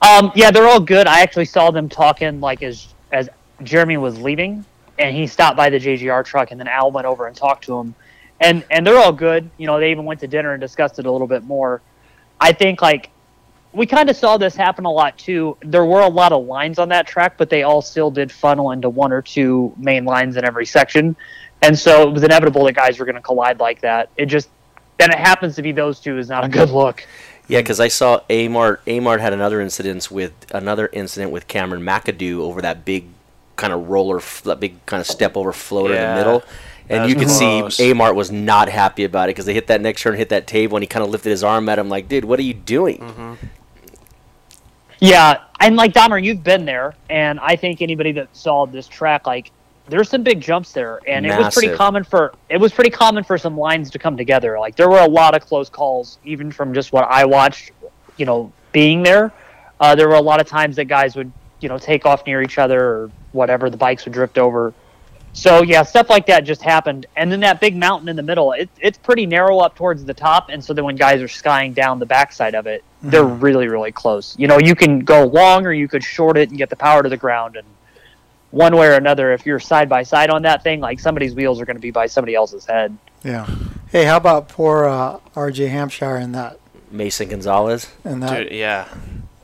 Um, 0.00 0.32
yeah, 0.34 0.50
they're 0.50 0.66
all 0.66 0.80
good. 0.80 1.06
I 1.06 1.20
actually 1.20 1.44
saw 1.44 1.70
them 1.70 1.90
talking 1.90 2.40
like 2.40 2.62
as 2.62 2.94
as 3.12 3.28
Jeremy 3.62 3.98
was 3.98 4.18
leaving, 4.18 4.64
and 4.98 5.14
he 5.14 5.26
stopped 5.26 5.58
by 5.58 5.68
the 5.68 5.78
JGR 5.78 6.24
truck, 6.24 6.50
and 6.50 6.58
then 6.58 6.66
Al 6.66 6.90
went 6.90 7.06
over 7.06 7.26
and 7.26 7.36
talked 7.36 7.64
to 7.64 7.78
him, 7.78 7.94
and 8.40 8.64
and 8.70 8.86
they're 8.86 8.96
all 8.96 9.12
good. 9.12 9.50
You 9.58 9.66
know, 9.66 9.78
they 9.78 9.90
even 9.90 10.06
went 10.06 10.20
to 10.20 10.26
dinner 10.26 10.54
and 10.54 10.60
discussed 10.62 10.98
it 10.98 11.04
a 11.04 11.12
little 11.12 11.26
bit 11.26 11.44
more. 11.44 11.82
I 12.40 12.52
think 12.52 12.80
like 12.80 13.10
we 13.74 13.86
kind 13.86 14.08
of 14.08 14.16
saw 14.16 14.36
this 14.36 14.54
happen 14.54 14.84
a 14.84 14.90
lot 14.90 15.18
too. 15.18 15.56
There 15.60 15.84
were 15.84 16.00
a 16.00 16.08
lot 16.08 16.32
of 16.32 16.46
lines 16.46 16.78
on 16.78 16.88
that 16.90 17.06
track, 17.06 17.36
but 17.36 17.50
they 17.50 17.62
all 17.62 17.82
still 17.82 18.10
did 18.10 18.30
funnel 18.30 18.70
into 18.70 18.88
one 18.88 19.12
or 19.12 19.22
two 19.22 19.74
main 19.76 20.04
lines 20.04 20.36
in 20.36 20.44
every 20.44 20.66
section, 20.66 21.16
and 21.62 21.78
so 21.78 22.08
it 22.08 22.12
was 22.12 22.22
inevitable 22.22 22.64
that 22.64 22.74
guys 22.74 22.98
were 22.98 23.04
going 23.04 23.16
to 23.16 23.20
collide 23.20 23.60
like 23.60 23.80
that. 23.80 24.08
It 24.16 24.26
just 24.26 24.48
then 24.98 25.10
it 25.10 25.18
happens 25.18 25.56
to 25.56 25.62
be 25.62 25.72
those 25.72 26.00
two 26.00 26.18
is 26.18 26.28
not 26.28 26.44
a 26.44 26.48
good 26.48 26.70
look. 26.70 27.06
Yeah, 27.46 27.60
because 27.60 27.80
I 27.80 27.88
saw 27.88 28.20
Amart. 28.30 28.78
Amart 28.86 29.20
had 29.20 29.32
another 29.32 29.60
incident 29.60 30.10
with 30.10 30.32
another 30.52 30.88
incident 30.92 31.30
with 31.30 31.46
Cameron 31.46 31.82
McAdoo 31.82 32.38
over 32.38 32.62
that 32.62 32.84
big 32.84 33.06
kind 33.56 33.72
of 33.72 33.88
roller, 33.88 34.18
f- 34.18 34.42
that 34.44 34.60
big 34.60 34.84
kind 34.86 35.00
of 35.00 35.06
step 35.06 35.36
over 35.36 35.52
floater 35.52 35.94
in 35.94 36.00
the 36.00 36.14
middle. 36.14 36.42
And 36.88 37.02
was 37.02 37.12
you 37.12 37.18
could 37.18 37.30
see. 37.30 37.92
Amart 37.92 38.14
was 38.14 38.30
not 38.30 38.68
happy 38.68 39.04
about 39.04 39.28
it 39.28 39.30
because 39.30 39.46
they 39.46 39.54
hit 39.54 39.66
that 39.68 39.80
next 39.80 40.02
turn, 40.02 40.14
hit 40.16 40.28
that 40.30 40.46
table, 40.46 40.76
and 40.76 40.82
he 40.82 40.86
kind 40.86 41.02
of 41.02 41.10
lifted 41.10 41.30
his 41.30 41.42
arm 41.42 41.68
at 41.68 41.78
him 41.78 41.88
like, 41.88 42.08
"Dude, 42.08 42.24
what 42.24 42.38
are 42.38 42.42
you 42.42 42.54
doing?" 42.54 42.98
Mm-hmm. 42.98 43.34
Yeah, 45.00 45.42
and 45.60 45.76
like 45.76 45.92
Dahmer, 45.92 46.22
you've 46.22 46.44
been 46.44 46.64
there, 46.64 46.94
and 47.10 47.40
I 47.40 47.56
think 47.56 47.82
anybody 47.82 48.12
that 48.12 48.34
saw 48.36 48.66
this 48.66 48.86
track, 48.86 49.26
like, 49.26 49.50
there's 49.88 50.08
some 50.08 50.22
big 50.22 50.40
jumps 50.40 50.72
there, 50.72 51.00
and 51.06 51.26
it 51.26 51.36
was 51.36 51.54
pretty 51.54 51.74
common 51.74 52.04
for 52.04 52.34
it 52.48 52.58
was 52.58 52.72
pretty 52.72 52.90
common 52.90 53.22
for 53.22 53.36
some 53.36 53.56
lines 53.56 53.90
to 53.90 53.98
come 53.98 54.16
together. 54.16 54.58
Like 54.58 54.76
there 54.76 54.88
were 54.88 55.00
a 55.00 55.08
lot 55.08 55.36
of 55.36 55.42
close 55.42 55.68
calls, 55.68 56.18
even 56.24 56.50
from 56.50 56.72
just 56.72 56.92
what 56.92 57.04
I 57.04 57.24
watched, 57.24 57.72
you 58.16 58.24
know, 58.24 58.52
being 58.72 59.02
there. 59.02 59.32
Uh, 59.80 59.94
there 59.94 60.08
were 60.08 60.14
a 60.14 60.22
lot 60.22 60.40
of 60.40 60.46
times 60.46 60.76
that 60.76 60.86
guys 60.86 61.16
would, 61.16 61.30
you 61.60 61.68
know, 61.68 61.76
take 61.76 62.06
off 62.06 62.24
near 62.26 62.40
each 62.40 62.58
other 62.58 62.82
or 62.82 63.10
whatever. 63.32 63.68
The 63.68 63.76
bikes 63.76 64.04
would 64.06 64.14
drift 64.14 64.38
over. 64.38 64.72
So 65.34 65.62
yeah, 65.62 65.82
stuff 65.82 66.08
like 66.08 66.26
that 66.26 66.44
just 66.44 66.62
happened, 66.62 67.06
and 67.16 67.30
then 67.30 67.40
that 67.40 67.60
big 67.60 67.76
mountain 67.76 68.08
in 68.08 68.14
the 68.14 68.22
middle. 68.22 68.52
It, 68.52 68.70
it's 68.80 68.96
pretty 68.96 69.26
narrow 69.26 69.58
up 69.58 69.74
towards 69.74 70.04
the 70.04 70.14
top, 70.14 70.48
and 70.48 70.64
so 70.64 70.72
then 70.72 70.84
when 70.84 70.94
guys 70.94 71.20
are 71.20 71.28
skying 71.28 71.72
down 71.72 71.98
the 71.98 72.06
backside 72.06 72.54
of 72.54 72.66
it, 72.66 72.84
they're 73.02 73.24
really 73.24 73.66
really 73.66 73.90
close. 73.92 74.38
You 74.38 74.46
know, 74.46 74.58
you 74.58 74.74
can 74.76 75.00
go 75.00 75.26
long 75.26 75.66
or 75.66 75.72
you 75.72 75.88
could 75.88 76.04
short 76.04 76.38
it 76.38 76.50
and 76.50 76.56
get 76.56 76.70
the 76.70 76.76
power 76.76 77.02
to 77.02 77.08
the 77.08 77.16
ground, 77.16 77.56
and 77.56 77.66
one 78.52 78.76
way 78.76 78.86
or 78.86 78.92
another, 78.92 79.32
if 79.32 79.44
you're 79.44 79.58
side 79.58 79.88
by 79.88 80.04
side 80.04 80.30
on 80.30 80.42
that 80.42 80.62
thing, 80.62 80.78
like 80.80 81.00
somebody's 81.00 81.34
wheels 81.34 81.60
are 81.60 81.64
going 81.64 81.76
to 81.76 81.82
be 81.82 81.90
by 81.90 82.06
somebody 82.06 82.36
else's 82.36 82.64
head. 82.64 82.96
Yeah. 83.24 83.48
Hey, 83.90 84.04
how 84.04 84.16
about 84.16 84.48
poor 84.48 84.84
uh, 84.84 85.18
R.J. 85.34 85.66
Hampshire 85.66 86.16
in 86.16 86.32
that 86.32 86.60
Mason 86.90 87.28
Gonzalez. 87.28 87.92
in 88.04 88.20
that 88.20 88.44
Dude, 88.44 88.52
yeah. 88.52 88.88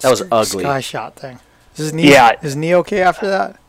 That 0.01 0.11
was 0.11 0.23
ugly. 0.31 0.63
sky 0.63 0.81
shot 0.81 1.17
thing? 1.17 1.41
Is 1.73 1.79
his 1.79 1.93
knee? 1.93 2.11
Yeah. 2.11 2.37
Is 2.43 2.55
knee 2.55 2.75
okay 2.77 3.03
after 3.03 3.29
that? 3.29 3.60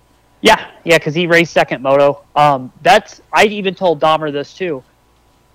Yeah, 0.41 0.71
yeah, 0.83 0.97
because 0.97 1.13
he 1.13 1.27
raced 1.27 1.53
second 1.53 1.81
moto. 1.83 2.23
Um, 2.35 2.71
that's 2.81 3.21
I 3.31 3.45
even 3.45 3.75
told 3.75 3.99
Dahmer 3.99 4.31
this 4.31 4.53
too. 4.53 4.83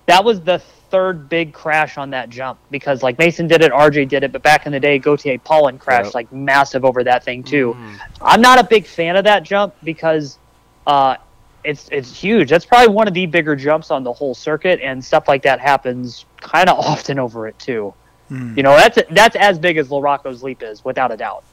That 0.05 0.23
was 0.23 0.39
the 0.41 0.59
third 0.89 1.27
big 1.27 1.51
crash 1.53 1.97
on 1.97 2.11
that 2.11 2.29
jump 2.29 2.57
because 2.71 3.03
like 3.03 3.19
Mason 3.19 3.47
did 3.47 3.61
it, 3.61 3.73
RJ 3.73 4.07
did 4.07 4.23
it, 4.23 4.31
but 4.31 4.41
back 4.41 4.65
in 4.65 4.71
the 4.71 4.79
day, 4.79 4.97
Gautier 4.99 5.37
Paulin 5.39 5.77
crashed 5.77 6.07
Yep. 6.07 6.13
like 6.13 6.31
massive 6.31 6.85
over 6.85 7.03
that 7.03 7.25
thing 7.25 7.43
too. 7.43 7.75
I'm 8.21 8.39
not 8.39 8.57
a 8.59 8.63
big 8.63 8.85
fan 8.85 9.17
of 9.17 9.25
that 9.25 9.43
jump 9.43 9.75
because 9.83 10.39
uh, 10.85 11.17
it's 11.65 11.89
it's 11.91 12.15
huge. 12.17 12.49
That's 12.49 12.65
probably 12.65 12.93
one 12.93 13.09
of 13.09 13.13
the 13.13 13.25
bigger 13.25 13.57
jumps 13.57 13.91
on 13.91 14.05
the 14.05 14.13
whole 14.13 14.33
circuit, 14.33 14.79
and 14.81 15.03
stuff 15.03 15.27
like 15.27 15.41
that 15.43 15.59
happens 15.59 16.25
kind 16.39 16.69
of 16.69 16.79
often 16.85 17.19
over 17.19 17.47
it 17.49 17.59
too. 17.59 17.93
You 18.29 18.61
know, 18.63 18.75
that's 18.75 18.97
that's 19.11 19.35
as 19.37 19.57
big 19.57 19.77
as 19.77 19.87
Larocco's 19.89 20.43
leap 20.43 20.61
is, 20.63 20.83
without 20.85 21.11
a 21.13 21.17
doubt. 21.17 21.43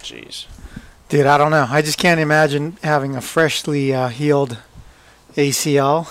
Jeez. 0.00 0.46
Dude, 1.08 1.26
I 1.26 1.38
don't 1.38 1.50
know. 1.50 1.66
I 1.68 1.80
just 1.82 1.98
can't 1.98 2.20
imagine 2.20 2.76
having 2.82 3.16
a 3.16 3.20
freshly 3.20 3.94
uh, 3.94 4.08
healed 4.08 4.58
ACL 5.36 6.06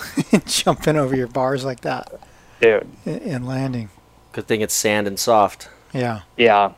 jumping 0.64 0.96
over 0.96 1.14
your 1.14 1.28
bars 1.28 1.64
like 1.64 1.80
that 1.82 2.12
Dude. 2.60 2.86
and, 3.06 3.22
and 3.22 3.46
landing. 3.46 3.90
Good 4.32 4.46
thing 4.46 4.60
it's 4.60 4.74
sand 4.74 5.06
and 5.06 5.18
soft. 5.18 5.68
Yeah. 5.92 6.22
Yeah. 6.36 6.72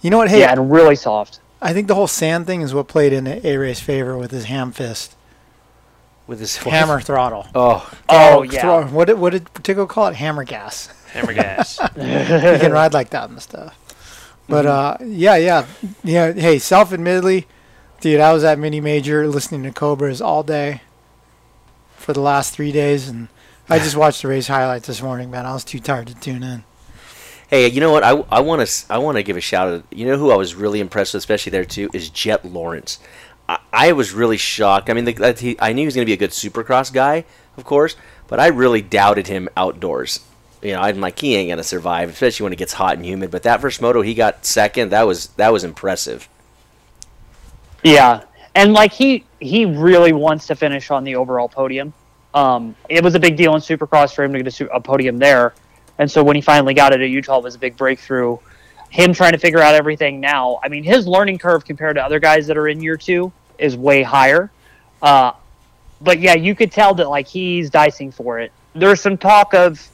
You 0.00 0.10
know 0.10 0.18
what? 0.18 0.28
Hey, 0.30 0.40
yeah, 0.40 0.52
and 0.52 0.70
really 0.70 0.96
soft. 0.96 1.40
I 1.60 1.72
think 1.72 1.88
the 1.88 1.94
whole 1.94 2.06
sand 2.06 2.46
thing 2.46 2.60
is 2.62 2.72
what 2.72 2.88
played 2.88 3.12
into 3.12 3.44
A 3.46 3.56
Ray's 3.56 3.80
favor 3.80 4.16
with 4.16 4.30
his 4.30 4.44
ham 4.44 4.70
fist, 4.72 5.16
With 6.26 6.38
his 6.40 6.56
hammer 6.58 7.00
throttle. 7.00 7.46
Oh, 7.54 7.90
Oh, 8.08 8.30
Throw- 8.34 8.42
yeah. 8.44 8.60
throw- 8.60 8.86
what 8.86 9.06
did 9.08 9.18
what 9.18 9.32
did 9.32 9.46
Tico 9.62 9.86
call 9.86 10.06
it? 10.06 10.14
Hammer 10.14 10.44
gas. 10.44 10.88
Hammer 11.12 11.32
gas. 11.34 11.78
you 11.96 12.02
can 12.02 12.70
ride 12.72 12.92
like 12.94 13.10
that 13.10 13.28
and 13.28 13.42
stuff. 13.42 13.76
But 14.48 14.64
uh, 14.66 14.96
yeah, 15.04 15.36
yeah, 15.36 15.66
yeah. 16.04 16.32
Hey, 16.32 16.58
self-admittedly, 16.58 17.46
dude, 18.00 18.20
I 18.20 18.32
was 18.32 18.44
at 18.44 18.58
mini 18.58 18.80
major 18.80 19.26
listening 19.26 19.62
to 19.64 19.72
Cobras 19.72 20.20
all 20.20 20.42
day 20.42 20.82
for 21.96 22.12
the 22.12 22.20
last 22.20 22.54
three 22.54 22.72
days, 22.72 23.08
and 23.08 23.28
I 23.68 23.78
just 23.78 23.96
watched 23.96 24.22
the 24.22 24.28
race 24.28 24.48
highlights 24.48 24.86
this 24.86 25.02
morning. 25.02 25.30
Man, 25.30 25.46
I 25.46 25.52
was 25.52 25.64
too 25.64 25.80
tired 25.80 26.06
to 26.08 26.14
tune 26.14 26.42
in. 26.42 26.64
Hey, 27.48 27.68
you 27.68 27.80
know 27.80 27.90
what? 27.90 28.04
I, 28.04 28.10
I 28.30 28.40
want 28.40 28.66
to 28.66 28.92
I 28.92 28.98
want 28.98 29.16
to 29.16 29.22
give 29.22 29.36
a 29.36 29.40
shout 29.40 29.68
out. 29.68 29.84
You 29.90 30.06
know 30.06 30.18
who 30.18 30.30
I 30.30 30.36
was 30.36 30.54
really 30.54 30.80
impressed 30.80 31.14
with, 31.14 31.20
especially 31.20 31.50
there 31.50 31.64
too, 31.64 31.90
is 31.92 32.10
Jet 32.10 32.44
Lawrence. 32.44 32.98
I, 33.48 33.58
I 33.72 33.92
was 33.92 34.12
really 34.12 34.36
shocked. 34.36 34.90
I 34.90 34.92
mean, 34.92 35.04
the, 35.04 35.12
that 35.14 35.40
he, 35.40 35.56
I 35.58 35.72
knew 35.72 35.82
he 35.82 35.86
was 35.86 35.94
going 35.94 36.04
to 36.04 36.10
be 36.10 36.12
a 36.12 36.18
good 36.18 36.30
Supercross 36.30 36.92
guy, 36.92 37.24
of 37.56 37.64
course, 37.64 37.96
but 38.26 38.38
I 38.38 38.48
really 38.48 38.82
doubted 38.82 39.28
him 39.28 39.48
outdoors. 39.56 40.20
You 40.60 40.72
know, 40.72 40.80
I'm 40.80 41.00
like 41.00 41.18
he 41.18 41.36
ain't 41.36 41.48
going 41.48 41.58
to 41.58 41.64
survive, 41.64 42.10
especially 42.10 42.44
when 42.44 42.52
it 42.52 42.58
gets 42.58 42.74
hot 42.74 42.96
and 42.96 43.06
humid. 43.06 43.30
But 43.30 43.44
that 43.44 43.60
first 43.60 43.80
moto, 43.80 44.02
he 44.02 44.14
got 44.14 44.44
second. 44.44 44.90
That 44.90 45.06
was 45.06 45.28
that 45.28 45.52
was 45.52 45.64
impressive. 45.64 46.28
Yeah, 47.82 48.24
and 48.54 48.72
like 48.72 48.92
he 48.92 49.24
he 49.40 49.64
really 49.64 50.12
wants 50.12 50.46
to 50.48 50.56
finish 50.56 50.90
on 50.90 51.04
the 51.04 51.16
overall 51.16 51.48
podium. 51.48 51.92
Um, 52.34 52.74
it 52.88 53.02
was 53.02 53.14
a 53.14 53.20
big 53.20 53.36
deal 53.36 53.54
in 53.54 53.60
Supercross 53.60 54.14
for 54.14 54.24
him 54.24 54.32
to 54.32 54.42
get 54.42 54.60
a, 54.60 54.74
a 54.74 54.80
podium 54.80 55.18
there, 55.18 55.54
and 55.98 56.10
so 56.10 56.22
when 56.22 56.36
he 56.36 56.42
finally 56.42 56.74
got 56.74 56.92
it 56.92 57.00
at 57.00 57.08
Utah, 57.08 57.38
it 57.38 57.44
was 57.44 57.54
a 57.54 57.58
big 57.58 57.76
breakthrough. 57.76 58.38
Him 58.90 59.12
trying 59.12 59.32
to 59.32 59.38
figure 59.38 59.60
out 59.60 59.74
everything 59.74 60.18
now. 60.20 60.58
I 60.62 60.68
mean, 60.68 60.82
his 60.82 61.06
learning 61.06 61.38
curve 61.38 61.64
compared 61.64 61.96
to 61.96 62.02
other 62.02 62.18
guys 62.18 62.46
that 62.46 62.56
are 62.56 62.68
in 62.68 62.82
year 62.82 62.96
two 62.96 63.32
is 63.58 63.76
way 63.76 64.02
higher. 64.02 64.50
Uh, 65.02 65.32
but 66.00 66.20
yeah, 66.20 66.34
you 66.34 66.54
could 66.54 66.72
tell 66.72 66.94
that 66.94 67.08
like 67.08 67.26
he's 67.26 67.70
dicing 67.70 68.10
for 68.10 68.38
it. 68.38 68.52
There's 68.74 69.00
some 69.00 69.18
talk 69.18 69.54
of 69.54 69.86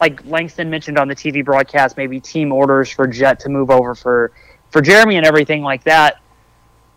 like 0.00 0.24
Langston 0.26 0.68
mentioned 0.68 0.98
on 0.98 1.08
the 1.08 1.14
TV 1.14 1.44
broadcast, 1.44 1.96
maybe 1.96 2.20
team 2.20 2.52
orders 2.52 2.90
for 2.90 3.06
Jet 3.06 3.40
to 3.40 3.48
move 3.48 3.70
over 3.70 3.94
for 3.94 4.32
for 4.70 4.80
Jeremy 4.80 5.16
and 5.16 5.26
everything 5.26 5.62
like 5.62 5.84
that. 5.84 6.21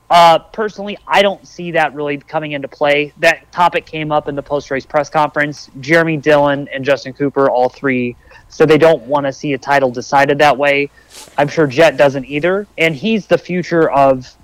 Uh, 0.10 0.38
personally, 0.38 0.98
I 1.08 1.22
don't 1.22 1.46
see 1.48 1.72
that 1.72 1.94
really 1.94 2.18
coming 2.18 2.52
into 2.52 2.68
play. 2.68 3.12
That 3.18 3.52
topic 3.52 3.86
came 3.86 4.12
up 4.12 4.28
in 4.28 4.36
the 4.36 4.44
post 4.44 4.70
race 4.70 4.86
press 4.86 5.10
conference. 5.10 5.70
Jeremy 5.80 6.20
Dylan 6.20 6.68
and 6.74 6.86
Justin 6.86 7.14
Cooper, 7.14 7.50
all 7.50 7.70
three, 7.70 8.16
so 8.48 8.66
they 8.66 8.78
don't 8.78 9.02
want 9.04 9.26
to 9.26 9.34
see 9.34 9.54
a 9.54 9.58
title 9.58 9.90
decided 9.90 10.38
that 10.40 10.58
way. 10.58 10.92
I'm 11.38 11.48
sure 11.48 11.66
Jet 11.66 11.98
doesn't 11.98 12.26
either, 12.26 12.68
and 12.78 12.96
he's 12.96 13.26
the 13.26 13.38
future 13.38 13.90
of 13.90 14.36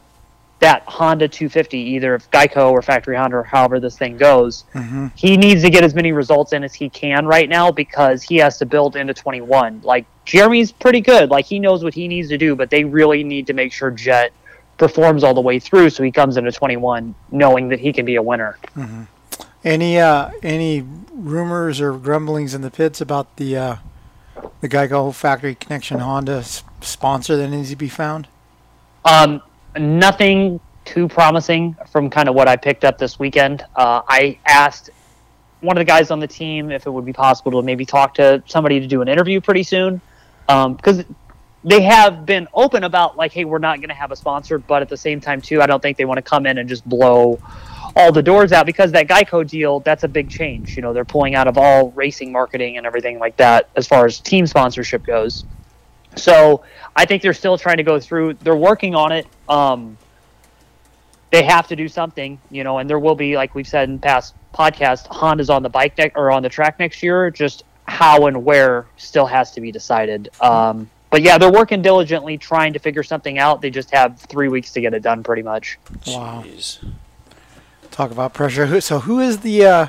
that 0.62 0.84
Honda 0.84 1.28
250, 1.28 1.78
either 1.78 2.14
if 2.14 2.30
Geico 2.30 2.72
or 2.72 2.84
Factory 2.84 3.16
Honda 3.16 3.38
or 3.38 3.44
however 3.44 3.80
this 3.80 3.98
thing 3.98 4.16
goes. 4.16 4.66
Mm-hmm. 4.76 5.08
He 5.16 5.36
needs 5.36 5.64
to 5.64 5.72
get 5.72 5.84
as 5.84 5.96
many 5.96 6.12
results 6.12 6.54
in 6.54 6.64
as 6.64 6.76
he 6.76 6.88
can 6.88 7.26
right 7.26 7.50
now 7.50 7.72
because 7.72 8.22
he 8.22 8.38
has 8.38 8.60
to 8.60 8.68
build 8.68 8.96
into 8.96 9.12
21. 9.12 9.82
Like 9.84 10.06
Jeremy's 10.24 10.72
pretty 10.72 11.02
good, 11.02 11.32
like 11.32 11.46
he 11.46 11.60
knows 11.60 11.84
what 11.84 11.96
he 11.96 12.08
needs 12.08 12.30
to 12.30 12.38
do, 12.38 12.56
but 12.56 12.70
they 12.70 12.84
really 12.84 13.24
need 13.24 13.48
to 13.48 13.54
make 13.54 13.74
sure 13.74 13.90
Jet 13.90 14.34
performs 14.82 15.24
all 15.24 15.36
the 15.36 15.42
way 15.42 15.60
through 15.60 15.92
so 15.92 16.02
he 16.02 16.12
comes 16.12 16.38
into 16.38 16.52
21 16.52 17.14
knowing 17.30 17.70
that 17.70 17.80
he 17.80 17.94
can 17.94 18.04
be 18.04 18.16
a 18.16 18.22
winner. 18.22 18.58
Any 19.64 20.00
uh, 20.00 20.32
any 20.42 20.84
rumors 21.14 21.80
or 21.80 21.94
grumblings 21.94 22.56
in 22.56 22.62
the 22.62 22.72
pits 22.72 23.00
about 23.00 23.38
the 23.38 23.56
uh, 23.56 23.76
the 24.60 24.68
Geico 24.68 25.14
Factory 25.14 25.54
Connection 25.54 26.00
Honda 26.00 26.44
sponsor 26.82 27.38
that 27.38 27.48
needs 27.50 27.70
to 27.70 27.76
be 27.76 27.90
found? 27.90 28.28
Um, 29.06 29.44
nothing 29.78 30.60
too 30.84 31.08
promising 31.08 31.76
from 31.92 32.10
kind 32.10 32.28
of 32.28 32.34
what 32.34 32.48
I 32.48 32.56
picked 32.56 32.84
up 32.84 32.98
this 32.98 33.20
weekend. 33.20 33.64
Uh, 33.76 34.02
I 34.08 34.40
asked 34.48 34.90
one 35.60 35.78
of 35.78 35.82
the 35.82 35.86
guys 35.86 36.10
on 36.10 36.20
the 36.20 36.28
team 36.28 36.72
if 36.72 36.88
it 36.88 36.90
would 36.90 37.06
be 37.06 37.14
possible 37.14 37.52
to 37.52 37.62
maybe 37.62 37.86
talk 37.86 38.16
to 38.16 38.42
somebody 38.48 38.80
to 38.80 38.88
do 38.88 39.04
an 39.04 39.08
interview 39.08 39.40
pretty 39.40 39.62
soon, 39.62 40.02
because 40.48 41.04
they 41.64 41.82
have 41.82 42.26
been 42.26 42.48
open 42.54 42.84
about 42.84 43.18
like, 43.18 43.32
hey, 43.32 43.46
we're 43.46 43.60
not 43.60 43.78
going 43.78 43.90
to 43.90 43.96
have 43.96 44.12
a 44.12 44.16
sponsor, 44.16 44.58
but 44.58 44.82
at 44.82 44.90
the 44.90 44.98
same 44.98 45.22
time 45.22 45.42
too, 45.42 45.62
I 45.62 45.68
don't 45.68 45.82
think 45.82 45.98
they 45.98 46.06
want 46.06 46.18
to 46.18 46.24
come 46.24 46.46
in 46.46 46.58
and 46.58 46.68
just 46.68 46.88
blow 46.88 47.40
all 47.96 48.12
the 48.12 48.24
doors 48.24 48.52
out 48.52 48.66
because 48.66 48.92
that 48.94 49.08
Geico 49.08 49.48
deal, 49.48 49.80
that's 49.82 50.04
a 50.04 50.08
big 50.08 50.30
change. 50.30 50.76
You 50.76 50.82
know, 50.82 50.94
they're 50.94 51.06
pulling 51.06 51.36
out 51.36 51.48
of 51.48 51.58
all 51.58 51.92
racing 51.92 52.32
marketing 52.32 52.78
and 52.78 52.86
everything 52.86 53.20
like 53.20 53.38
that 53.38 53.70
as 53.76 53.88
far 53.88 54.06
as 54.06 54.20
team 54.20 54.48
sponsorship 54.48 55.06
goes. 55.06 55.46
So 56.16 56.64
I 56.96 57.06
think 57.06 57.22
they're 57.22 57.34
still 57.34 57.58
trying 57.58 57.78
to 57.78 57.84
go 57.84 58.00
through. 58.00 58.36
They're 58.36 58.56
working 58.56 58.96
on 58.96 59.12
it. 59.12 59.28
Um, 59.48 59.98
they 61.32 61.44
have 61.44 61.68
to 61.68 61.76
do 61.76 61.88
something, 61.88 62.40
you 62.50 62.64
know, 62.64 62.80
and 62.80 62.90
there 62.90 63.00
will 63.00 63.16
be, 63.16 63.36
like 63.36 63.56
we've 63.56 63.68
said 63.68 63.88
in 63.88 64.00
past 64.00 64.36
podcasts, 64.54 65.08
Honda's 65.08 65.50
on 65.50 65.64
the 65.64 65.70
bike 65.70 65.96
deck 65.96 66.14
or 66.16 66.32
on 66.32 66.44
the 66.44 66.50
track 66.50 66.80
next 66.80 67.02
year. 67.02 67.30
Just 67.30 67.64
how 67.88 68.28
and 68.28 68.44
where 68.44 68.86
still 68.98 69.26
has 69.26 69.52
to 69.52 69.62
be 69.62 69.72
decided. 69.72 70.30
Um, 70.42 70.90
but 71.12 71.22
yeah, 71.22 71.38
they're 71.38 71.52
working 71.52 71.82
diligently 71.82 72.38
trying 72.38 72.74
to 72.74 72.80
figure 72.80 73.04
something 73.04 73.38
out. 73.38 73.62
They 73.62 73.70
just 73.70 73.92
have 73.92 74.18
three 74.18 74.48
weeks 74.48 74.72
to 74.72 74.82
get 74.82 74.94
it 74.94 75.04
done, 75.04 75.22
pretty 75.22 75.44
much. 75.44 75.78
Wow. 76.08 76.44
Jeez. 76.46 76.80
Talk 77.92 78.12
about 78.12 78.34
pressure. 78.34 78.82
So 78.82 79.00
who 79.00 79.20
is 79.20 79.42
the 79.42 79.66
uh, 79.66 79.88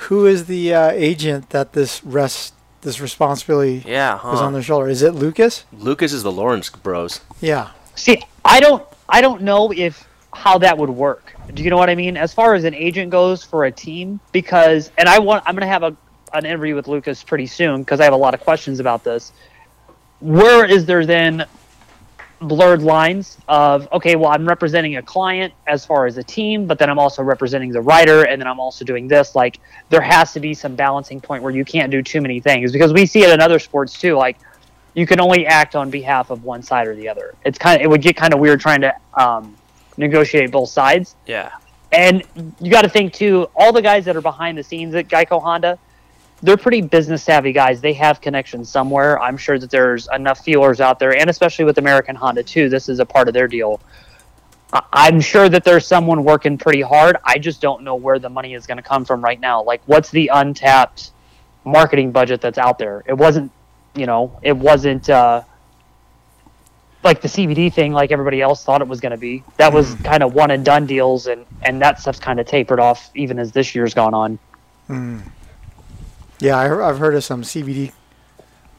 who 0.00 0.26
is 0.26 0.46
the 0.46 0.74
uh, 0.74 0.90
agent 0.90 1.50
that 1.50 1.74
this 1.74 2.02
rest 2.02 2.54
this 2.80 3.00
responsibility 3.00 3.82
Yeah, 3.86 4.16
is 4.32 4.40
on 4.40 4.52
their 4.52 4.62
shoulder? 4.62 4.88
Is 4.88 5.02
it 5.02 5.12
Lucas? 5.12 5.64
Lucas 5.72 6.12
is 6.12 6.22
the 6.22 6.32
Lawrence 6.32 6.70
Bros. 6.70 7.20
Yeah. 7.40 7.70
See, 7.94 8.22
I 8.44 8.60
don't, 8.60 8.84
I 9.08 9.20
don't 9.20 9.42
know 9.42 9.72
if 9.72 10.06
how 10.32 10.58
that 10.58 10.76
would 10.76 10.90
work. 10.90 11.34
Do 11.52 11.62
you 11.62 11.70
know 11.70 11.76
what 11.76 11.90
I 11.90 11.94
mean? 11.94 12.16
As 12.16 12.34
far 12.34 12.54
as 12.54 12.64
an 12.64 12.74
agent 12.74 13.10
goes 13.10 13.44
for 13.44 13.64
a 13.64 13.72
team, 13.72 14.20
because 14.32 14.90
and 14.98 15.08
I 15.08 15.18
want, 15.18 15.44
I'm 15.46 15.54
going 15.54 15.62
to 15.62 15.66
have 15.66 15.82
a 15.82 15.96
an 16.32 16.44
interview 16.44 16.74
with 16.74 16.88
Lucas 16.88 17.22
pretty 17.22 17.46
soon 17.46 17.82
because 17.82 18.00
I 18.00 18.04
have 18.04 18.12
a 18.12 18.16
lot 18.16 18.34
of 18.34 18.40
questions 18.40 18.80
about 18.80 19.04
this. 19.04 19.32
Where 20.24 20.64
is 20.64 20.86
there 20.86 21.04
then 21.04 21.46
blurred 22.40 22.82
lines 22.82 23.36
of 23.46 23.86
okay, 23.92 24.16
well, 24.16 24.30
I'm 24.30 24.48
representing 24.48 24.96
a 24.96 25.02
client 25.02 25.52
as 25.66 25.84
far 25.84 26.06
as 26.06 26.16
a 26.16 26.22
team, 26.22 26.66
but 26.66 26.78
then 26.78 26.88
I'm 26.88 26.98
also 26.98 27.22
representing 27.22 27.72
the 27.72 27.82
writer, 27.82 28.26
and 28.26 28.40
then 28.40 28.48
I'm 28.48 28.58
also 28.58 28.86
doing 28.86 29.06
this. 29.06 29.34
Like 29.34 29.60
there 29.90 30.00
has 30.00 30.32
to 30.32 30.40
be 30.40 30.54
some 30.54 30.74
balancing 30.74 31.20
point 31.20 31.42
where 31.42 31.52
you 31.52 31.62
can't 31.62 31.90
do 31.90 32.02
too 32.02 32.22
many 32.22 32.40
things 32.40 32.72
because 32.72 32.92
we 32.92 33.04
see 33.04 33.22
it 33.22 33.30
in 33.30 33.40
other 33.40 33.58
sports 33.58 34.00
too. 34.00 34.14
Like 34.14 34.38
you 34.94 35.06
can 35.06 35.20
only 35.20 35.46
act 35.46 35.76
on 35.76 35.90
behalf 35.90 36.30
of 36.30 36.42
one 36.42 36.62
side 36.62 36.86
or 36.88 36.94
the 36.94 37.06
other. 37.06 37.34
It's 37.44 37.58
kind 37.58 37.78
of 37.78 37.84
it 37.84 37.88
would 37.88 38.00
get 38.00 38.16
kind 38.16 38.32
of 38.32 38.40
weird 38.40 38.60
trying 38.60 38.80
to 38.80 38.94
um, 39.14 39.54
negotiate 39.98 40.50
both 40.50 40.70
sides. 40.70 41.16
Yeah. 41.26 41.52
And 41.92 42.24
you 42.60 42.70
got 42.70 42.82
to 42.82 42.88
think 42.88 43.12
too, 43.12 43.48
all 43.54 43.72
the 43.72 43.82
guys 43.82 44.06
that 44.06 44.16
are 44.16 44.22
behind 44.22 44.56
the 44.56 44.62
scenes 44.62 44.94
at 44.94 45.06
Geico 45.06 45.40
Honda, 45.40 45.78
they're 46.44 46.58
pretty 46.58 46.82
business 46.82 47.22
savvy 47.22 47.52
guys. 47.52 47.80
They 47.80 47.94
have 47.94 48.20
connections 48.20 48.68
somewhere. 48.68 49.18
I'm 49.20 49.38
sure 49.38 49.58
that 49.58 49.70
there's 49.70 50.08
enough 50.12 50.44
feelers 50.44 50.78
out 50.78 50.98
there, 50.98 51.16
and 51.16 51.30
especially 51.30 51.64
with 51.64 51.78
American 51.78 52.14
Honda 52.14 52.42
too. 52.42 52.68
This 52.68 52.90
is 52.90 53.00
a 53.00 53.06
part 53.06 53.28
of 53.28 53.34
their 53.34 53.48
deal. 53.48 53.80
I'm 54.92 55.20
sure 55.22 55.48
that 55.48 55.64
there's 55.64 55.86
someone 55.86 56.22
working 56.22 56.58
pretty 56.58 56.82
hard. 56.82 57.16
I 57.24 57.38
just 57.38 57.62
don't 57.62 57.82
know 57.82 57.94
where 57.94 58.18
the 58.18 58.28
money 58.28 58.52
is 58.54 58.66
going 58.66 58.76
to 58.76 58.82
come 58.82 59.06
from 59.06 59.22
right 59.22 59.40
now. 59.40 59.62
Like, 59.62 59.80
what's 59.86 60.10
the 60.10 60.28
untapped 60.34 61.12
marketing 61.64 62.12
budget 62.12 62.42
that's 62.42 62.58
out 62.58 62.78
there? 62.78 63.02
It 63.06 63.14
wasn't, 63.14 63.50
you 63.94 64.06
know, 64.06 64.38
it 64.42 64.56
wasn't. 64.56 65.08
Uh, 65.08 65.42
like 67.02 67.20
the 67.20 67.28
CBD 67.28 67.72
thing, 67.72 67.92
like 67.92 68.12
everybody 68.12 68.40
else 68.40 68.64
thought 68.64 68.80
it 68.80 68.88
was 68.88 69.00
going 69.00 69.12
to 69.12 69.18
be. 69.18 69.44
That 69.58 69.72
was 69.72 69.94
kind 69.96 70.22
of 70.22 70.34
one 70.34 70.50
and 70.50 70.64
done 70.64 70.86
deals, 70.86 71.26
and 71.26 71.44
and 71.62 71.80
that 71.82 72.00
stuff's 72.00 72.18
kind 72.18 72.40
of 72.40 72.46
tapered 72.46 72.80
off 72.80 73.10
even 73.14 73.38
as 73.38 73.52
this 73.52 73.74
year's 73.74 73.92
gone 73.92 74.14
on. 74.14 74.38
Yeah, 76.44 76.58
I, 76.58 76.88
I've 76.90 76.98
heard 76.98 77.14
of 77.14 77.24
some 77.24 77.40
CBD 77.40 77.92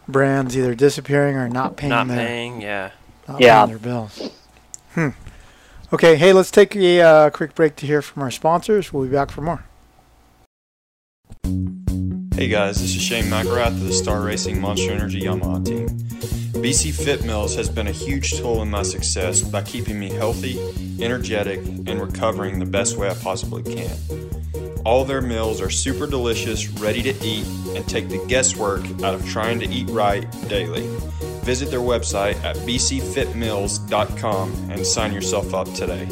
brands 0.07 0.55
either 0.55 0.75
disappearing 0.75 1.35
or 1.35 1.49
not 1.49 1.77
paying 1.77 1.89
Not 1.89 2.07
their 2.07 2.17
paying, 2.17 2.61
yeah. 2.61 2.91
not 3.27 3.41
Yeah. 3.41 3.65
paying 3.65 3.69
their 3.69 3.79
bills. 3.79 4.29
Hmm. 4.93 5.09
Okay, 5.91 6.15
hey, 6.15 6.31
let's 6.31 6.51
take 6.51 6.75
a 6.75 7.01
uh, 7.01 7.29
quick 7.31 7.55
break 7.55 7.75
to 7.77 7.87
hear 7.87 8.03
from 8.03 8.21
our 8.21 8.29
sponsors. 8.29 8.93
We'll 8.93 9.05
be 9.05 9.11
back 9.11 9.31
for 9.31 9.41
more. 9.41 9.65
Hey 12.35 12.49
guys, 12.49 12.79
this 12.79 12.95
is 12.95 13.01
Shane 13.01 13.23
McElrath 13.25 13.69
of 13.69 13.83
the 13.83 13.93
Star 13.93 14.21
Racing 14.21 14.61
Monster 14.61 14.91
Energy 14.91 15.21
Yamaha 15.21 15.65
team. 15.65 15.87
BC 16.61 16.93
Fit 16.93 17.25
Mills 17.25 17.55
has 17.55 17.67
been 17.67 17.87
a 17.87 17.91
huge 17.91 18.33
tool 18.33 18.61
in 18.61 18.69
my 18.69 18.83
success 18.83 19.41
by 19.41 19.63
keeping 19.63 19.99
me 19.99 20.09
healthy, 20.09 20.59
energetic, 21.03 21.59
and 21.65 21.99
recovering 21.99 22.59
the 22.59 22.65
best 22.67 22.95
way 22.97 23.09
I 23.09 23.15
possibly 23.15 23.63
can. 23.63 23.89
All 24.85 25.03
their 25.03 25.21
meals 25.21 25.61
are 25.61 25.71
super 25.71 26.05
delicious, 26.05 26.69
ready 26.69 27.01
to 27.01 27.25
eat, 27.25 27.47
and 27.75 27.87
take 27.89 28.07
the 28.07 28.23
guesswork 28.27 28.85
out 29.01 29.15
of 29.15 29.25
trying 29.25 29.59
to 29.61 29.67
eat 29.67 29.89
right 29.89 30.29
daily. 30.47 30.85
Visit 31.41 31.71
their 31.71 31.79
website 31.79 32.35
at 32.43 32.55
bcfitmills.com 32.57 34.69
and 34.69 34.85
sign 34.85 35.11
yourself 35.11 35.55
up 35.55 35.73
today. 35.73 36.07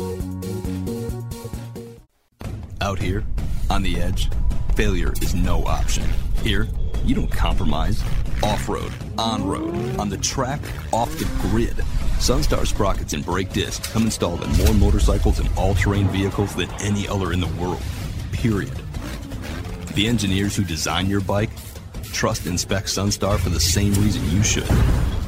Out 2.82 2.98
here, 2.98 3.24
on 3.70 3.84
the 3.84 3.98
edge, 3.98 4.32
failure 4.75 5.13
is 5.22 5.36
no 5.36 5.63
option. 5.65 6.10
Here, 6.42 6.68
you 7.06 7.13
don't 7.13 7.32
compromise. 7.32 8.01
Off 8.42 8.68
road, 8.68 8.92
on 9.20 9.48
road, 9.48 9.75
on 10.00 10.10
the 10.10 10.18
track, 10.18 10.60
off 10.92 11.15
the 11.20 11.30
grid. 11.48 11.75
Sunstar 12.18 12.65
sprockets 12.65 13.13
and 13.13 13.24
brake 13.24 13.53
discs 13.53 13.88
come 13.89 14.03
installed 14.03 14.44
in 14.44 14.51
more 14.58 14.74
motorcycles 14.74 15.39
and 15.39 15.50
all 15.56 15.75
terrain 15.75 16.08
vehicles 16.08 16.56
than 16.56 16.72
any 16.82 17.08
other 17.08 17.34
in 17.34 17.39
the 17.39 17.48
world. 17.62 17.82
Period. 18.34 18.74
The 19.96 20.08
engineers 20.08 20.56
who 20.56 20.66
design 20.66 21.08
your 21.08 21.22
bike 21.22 21.50
trust 22.12 22.46
Inspect 22.46 22.88
Sunstar 22.88 23.40
for 23.40 23.50
the 23.50 23.60
same 23.60 23.94
reason 23.94 24.30
you 24.30 24.44
should. 24.44 24.68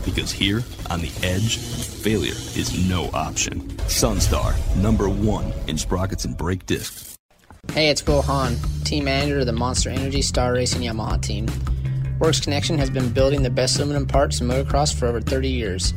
Because 0.04 0.32
here, 0.32 0.64
on 0.90 1.02
the 1.02 1.12
edge, 1.24 1.58
failure 1.58 2.32
is 2.32 2.88
no 2.88 3.10
option. 3.14 3.62
Sunstar, 3.88 4.56
number 4.76 5.10
one 5.10 5.54
in 5.68 5.78
sprockets 5.78 6.26
and 6.26 6.38
brake 6.38 6.66
discs. 6.66 7.18
Hey, 7.72 7.90
it's 7.90 8.02
Hahn, 8.02 8.56
team 8.84 9.06
manager 9.06 9.40
of 9.40 9.46
the 9.48 9.54
Monster 9.54 9.90
Energy 9.90 10.22
Star 10.22 10.54
Racing 10.54 10.82
Yamaha 10.82 11.22
team. 11.22 11.48
Works 12.20 12.40
Connection 12.40 12.78
has 12.78 12.90
been 12.90 13.12
building 13.12 13.44
the 13.44 13.50
best 13.50 13.78
aluminum 13.78 14.06
parts 14.06 14.40
in 14.40 14.48
motocross 14.48 14.94
for 14.94 15.08
over 15.08 15.20
30 15.20 15.50
years. 15.50 15.94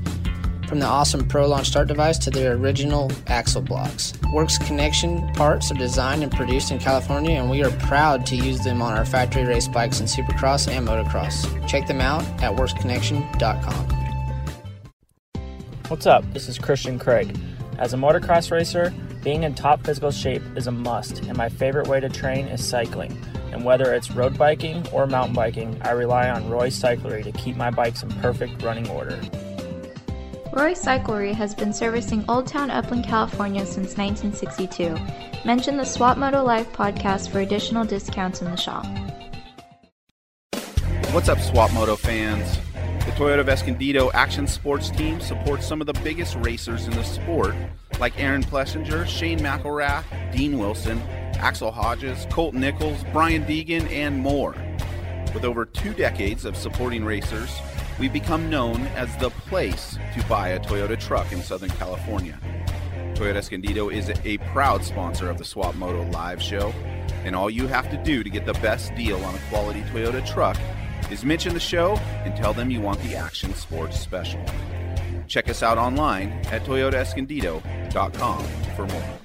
From 0.68 0.80
the 0.80 0.87
awesome 0.87 1.26
Pro 1.26 1.48
Launch 1.48 1.68
Start 1.68 1.88
device 1.88 2.18
to 2.18 2.30
their 2.30 2.52
original 2.52 3.10
axle 3.26 3.62
blocks. 3.62 4.12
Works 4.34 4.58
Connection 4.58 5.26
parts 5.32 5.70
are 5.70 5.75
designed 5.75 6.22
and 6.22 6.30
produced 6.30 6.70
in 6.70 6.78
California, 6.78 7.40
and 7.40 7.48
we 7.48 7.64
are 7.64 7.70
proud 7.70 8.26
to 8.26 8.37
use 8.37 8.60
them 8.60 8.82
on 8.82 8.92
our 8.92 9.06
factory 9.06 9.46
race 9.46 9.66
bikes 9.66 9.98
in 10.00 10.04
Supercross 10.04 10.68
and 10.68 10.87
Motocross. 10.87 11.66
Check 11.66 11.87
them 11.87 12.02
out 12.02 12.22
at 12.42 12.54
worksconnection.com. 12.54 13.88
What's 15.88 16.04
up? 16.04 16.30
This 16.34 16.50
is 16.50 16.58
Christian 16.58 16.98
Craig. 16.98 17.34
As 17.78 17.94
a 17.94 17.96
motocross 17.96 18.50
racer, 18.50 18.92
being 19.25 19.44
in 19.44 19.54
top 19.54 19.82
physical 19.87 20.10
shape 20.10 20.42
is 20.54 20.66
a 20.66 20.70
must, 20.70 21.20
and 21.20 21.38
my 21.38 21.48
favorite 21.48 21.88
way 21.88 21.98
to 21.98 22.10
train 22.10 22.46
is 22.46 22.62
cycling. 22.62 23.16
And 23.52 23.64
whether 23.64 23.94
it's 23.94 24.10
road 24.10 24.37
biking 24.37 24.87
or 24.88 25.06
mountain 25.06 25.34
biking, 25.34 25.80
I 25.80 25.92
rely 25.92 26.28
on 26.28 26.50
Roy 26.50 26.68
Cyclery 26.68 27.25
to 27.25 27.32
keep 27.32 27.56
my 27.56 27.70
bikes 27.70 28.02
in 28.02 28.10
perfect 28.20 28.62
running 28.62 28.87
order. 28.90 29.18
Roy 30.59 30.73
Cyclery 30.73 31.33
has 31.35 31.55
been 31.55 31.73
servicing 31.73 32.25
Old 32.29 32.49
Town 32.49 32.69
Upland, 32.69 33.05
California 33.05 33.65
since 33.65 33.97
1962. 33.97 34.97
Mention 35.47 35.77
the 35.77 35.85
Swap 35.85 36.19
Moto 36.19 36.43
Live 36.43 36.67
podcast 36.73 37.31
for 37.31 37.38
additional 37.38 37.85
discounts 37.85 38.43
in 38.43 38.50
the 38.50 38.57
shop. 38.57 38.85
What's 41.12 41.29
up, 41.29 41.38
Swap 41.38 41.73
Moto 41.73 41.95
fans? 41.95 42.59
The 43.05 43.12
Toyota 43.12 43.38
of 43.38 43.49
Escondido 43.49 44.11
Action 44.15 44.49
Sports 44.49 44.91
team 44.91 45.21
supports 45.21 45.65
some 45.65 45.81
of 45.81 45.87
the 45.87 45.93
biggest 46.03 46.35
racers 46.41 46.87
in 46.87 46.91
the 46.91 47.05
sport, 47.05 47.55
like 48.00 48.19
Aaron 48.19 48.43
Plessinger, 48.43 49.07
Shane 49.07 49.38
McElrath, 49.38 50.03
Dean 50.33 50.59
Wilson, 50.59 50.99
Axell 51.37 51.71
Hodges, 51.71 52.27
Colt 52.31 52.55
Nichols, 52.55 53.05
Brian 53.12 53.45
Deegan, 53.45 53.88
and 53.93 54.19
more. 54.19 54.57
With 55.33 55.45
over 55.45 55.65
two 55.65 55.95
decades 55.95 56.45
of 56.45 56.57
supporting 56.57 57.05
racers, 57.05 57.61
we've 57.99 58.12
become 58.12 58.49
known 58.49 58.83
as 58.88 59.14
the 59.19 59.31
place 59.31 59.99
to 60.14 60.25
buy 60.28 60.49
a 60.50 60.61
Toyota 60.61 60.99
truck 60.99 61.33
in 61.33 61.43
Southern 61.43 61.71
California. 61.71 62.38
Toyota 63.14 63.37
Escondido 63.37 63.88
is 63.88 64.11
a 64.25 64.38
proud 64.52 64.85
sponsor 64.85 65.28
of 65.28 65.38
the 65.38 65.45
Swap 65.45 65.75
Moto 65.75 66.05
Live 66.11 66.40
show, 66.40 66.73
and 67.25 67.35
all 67.35 67.50
you 67.50 67.67
have 67.67 67.90
to 67.90 67.97
do 68.05 68.23
to 68.23 68.31
get 68.31 68.47
the 68.47 68.52
best 68.55 68.95
deal 68.95 69.23
on 69.25 69.35
a 69.35 69.38
quality 69.49 69.83
Toyota 69.83 70.25
truck 70.26 70.57
is 71.11 71.25
mention 71.25 71.55
the 71.55 71.61
show 71.61 71.97
and 72.25 72.37
tell 72.37 72.52
them 72.52 72.71
you 72.71 72.81
want 72.81 73.00
the 73.02 73.17
Action 73.17 73.52
Sports 73.55 73.99
Special. 73.99 74.40
Check 75.26 75.49
us 75.49 75.62
out 75.62 75.78
online 75.78 76.31
at 76.50 76.64
toyotaescondido.com 76.64 78.45
for 78.76 78.87
more. 78.87 79.19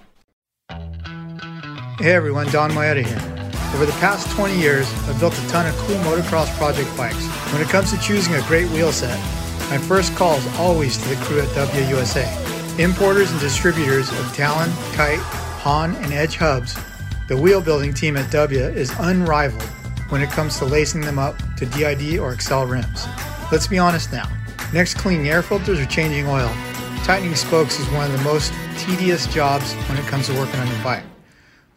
Hey 1.99 2.13
everyone, 2.13 2.47
Don 2.47 2.71
Maeda 2.71 3.05
here. 3.05 3.32
Over 3.73 3.87
the 3.87 3.91
past 3.93 4.29
20 4.35 4.59
years, 4.59 4.87
I've 5.09 5.19
built 5.19 5.33
a 5.33 5.47
ton 5.47 5.65
of 5.65 5.75
cool 5.77 5.95
motocross 5.97 6.55
project 6.57 6.95
bikes. 6.95 7.25
When 7.51 7.59
it 7.59 7.69
comes 7.69 7.91
to 7.91 7.99
choosing 7.99 8.35
a 8.35 8.41
great 8.43 8.69
wheel 8.69 8.91
set, 8.91 9.17
my 9.71 9.79
first 9.79 10.15
call 10.15 10.35
is 10.35 10.59
always 10.59 10.95
to 10.97 11.09
the 11.09 11.15
crew 11.23 11.39
at 11.39 11.47
WUSA. 11.49 12.79
Importers 12.79 13.31
and 13.31 13.39
distributors 13.39 14.09
of 14.09 14.35
Talon, 14.35 14.69
Kite, 14.93 15.19
Haan, 15.63 15.95
and 15.95 16.13
Edge 16.13 16.35
hubs, 16.35 16.77
the 17.27 17.35
wheel 17.35 17.61
building 17.61 17.95
team 17.95 18.15
at 18.15 18.29
W 18.29 18.59
is 18.59 18.91
unrivaled 18.99 19.63
when 20.09 20.21
it 20.21 20.29
comes 20.29 20.59
to 20.59 20.65
lacing 20.65 21.01
them 21.01 21.17
up 21.17 21.35
to 21.57 21.65
DID 21.65 22.19
or 22.19 22.31
Excel 22.31 22.67
rims. 22.67 23.07
Let's 23.51 23.65
be 23.65 23.79
honest 23.79 24.11
now. 24.11 24.29
Next 24.71 24.99
cleaning 24.99 25.29
air 25.29 25.41
filters 25.41 25.79
or 25.79 25.85
changing 25.87 26.27
oil, 26.27 26.51
tightening 27.05 27.33
spokes 27.33 27.79
is 27.79 27.89
one 27.89 28.05
of 28.05 28.15
the 28.15 28.23
most 28.23 28.53
tedious 28.77 29.25
jobs 29.33 29.73
when 29.89 29.97
it 29.97 30.05
comes 30.05 30.27
to 30.27 30.33
working 30.33 30.59
on 30.59 30.67
your 30.67 30.83
bike. 30.83 31.03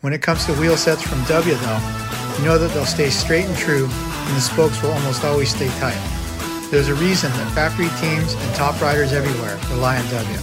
When 0.07 0.13
it 0.13 0.23
comes 0.23 0.47
to 0.47 0.53
wheel 0.53 0.77
sets 0.77 1.03
from 1.03 1.25
W 1.25 1.55
though, 1.57 1.81
you 2.39 2.45
know 2.45 2.59
that 2.59 2.71
they'll 2.73 2.87
stay 2.87 3.11
straight 3.11 3.45
and 3.45 3.57
true 3.57 3.87
and 3.87 4.37
the 4.37 4.41
spokes 4.41 4.81
will 4.81 4.93
almost 4.93 5.25
always 5.25 5.53
stay 5.53 5.67
tight. 5.81 5.99
There's 6.71 6.87
a 6.87 6.95
reason 6.95 7.33
that 7.33 7.53
factory 7.57 7.89
teams 7.99 8.35
and 8.35 8.55
top 8.55 8.81
riders 8.81 9.13
everywhere 9.13 9.59
rely 9.69 9.99
on 9.99 10.05
W. 10.05 10.39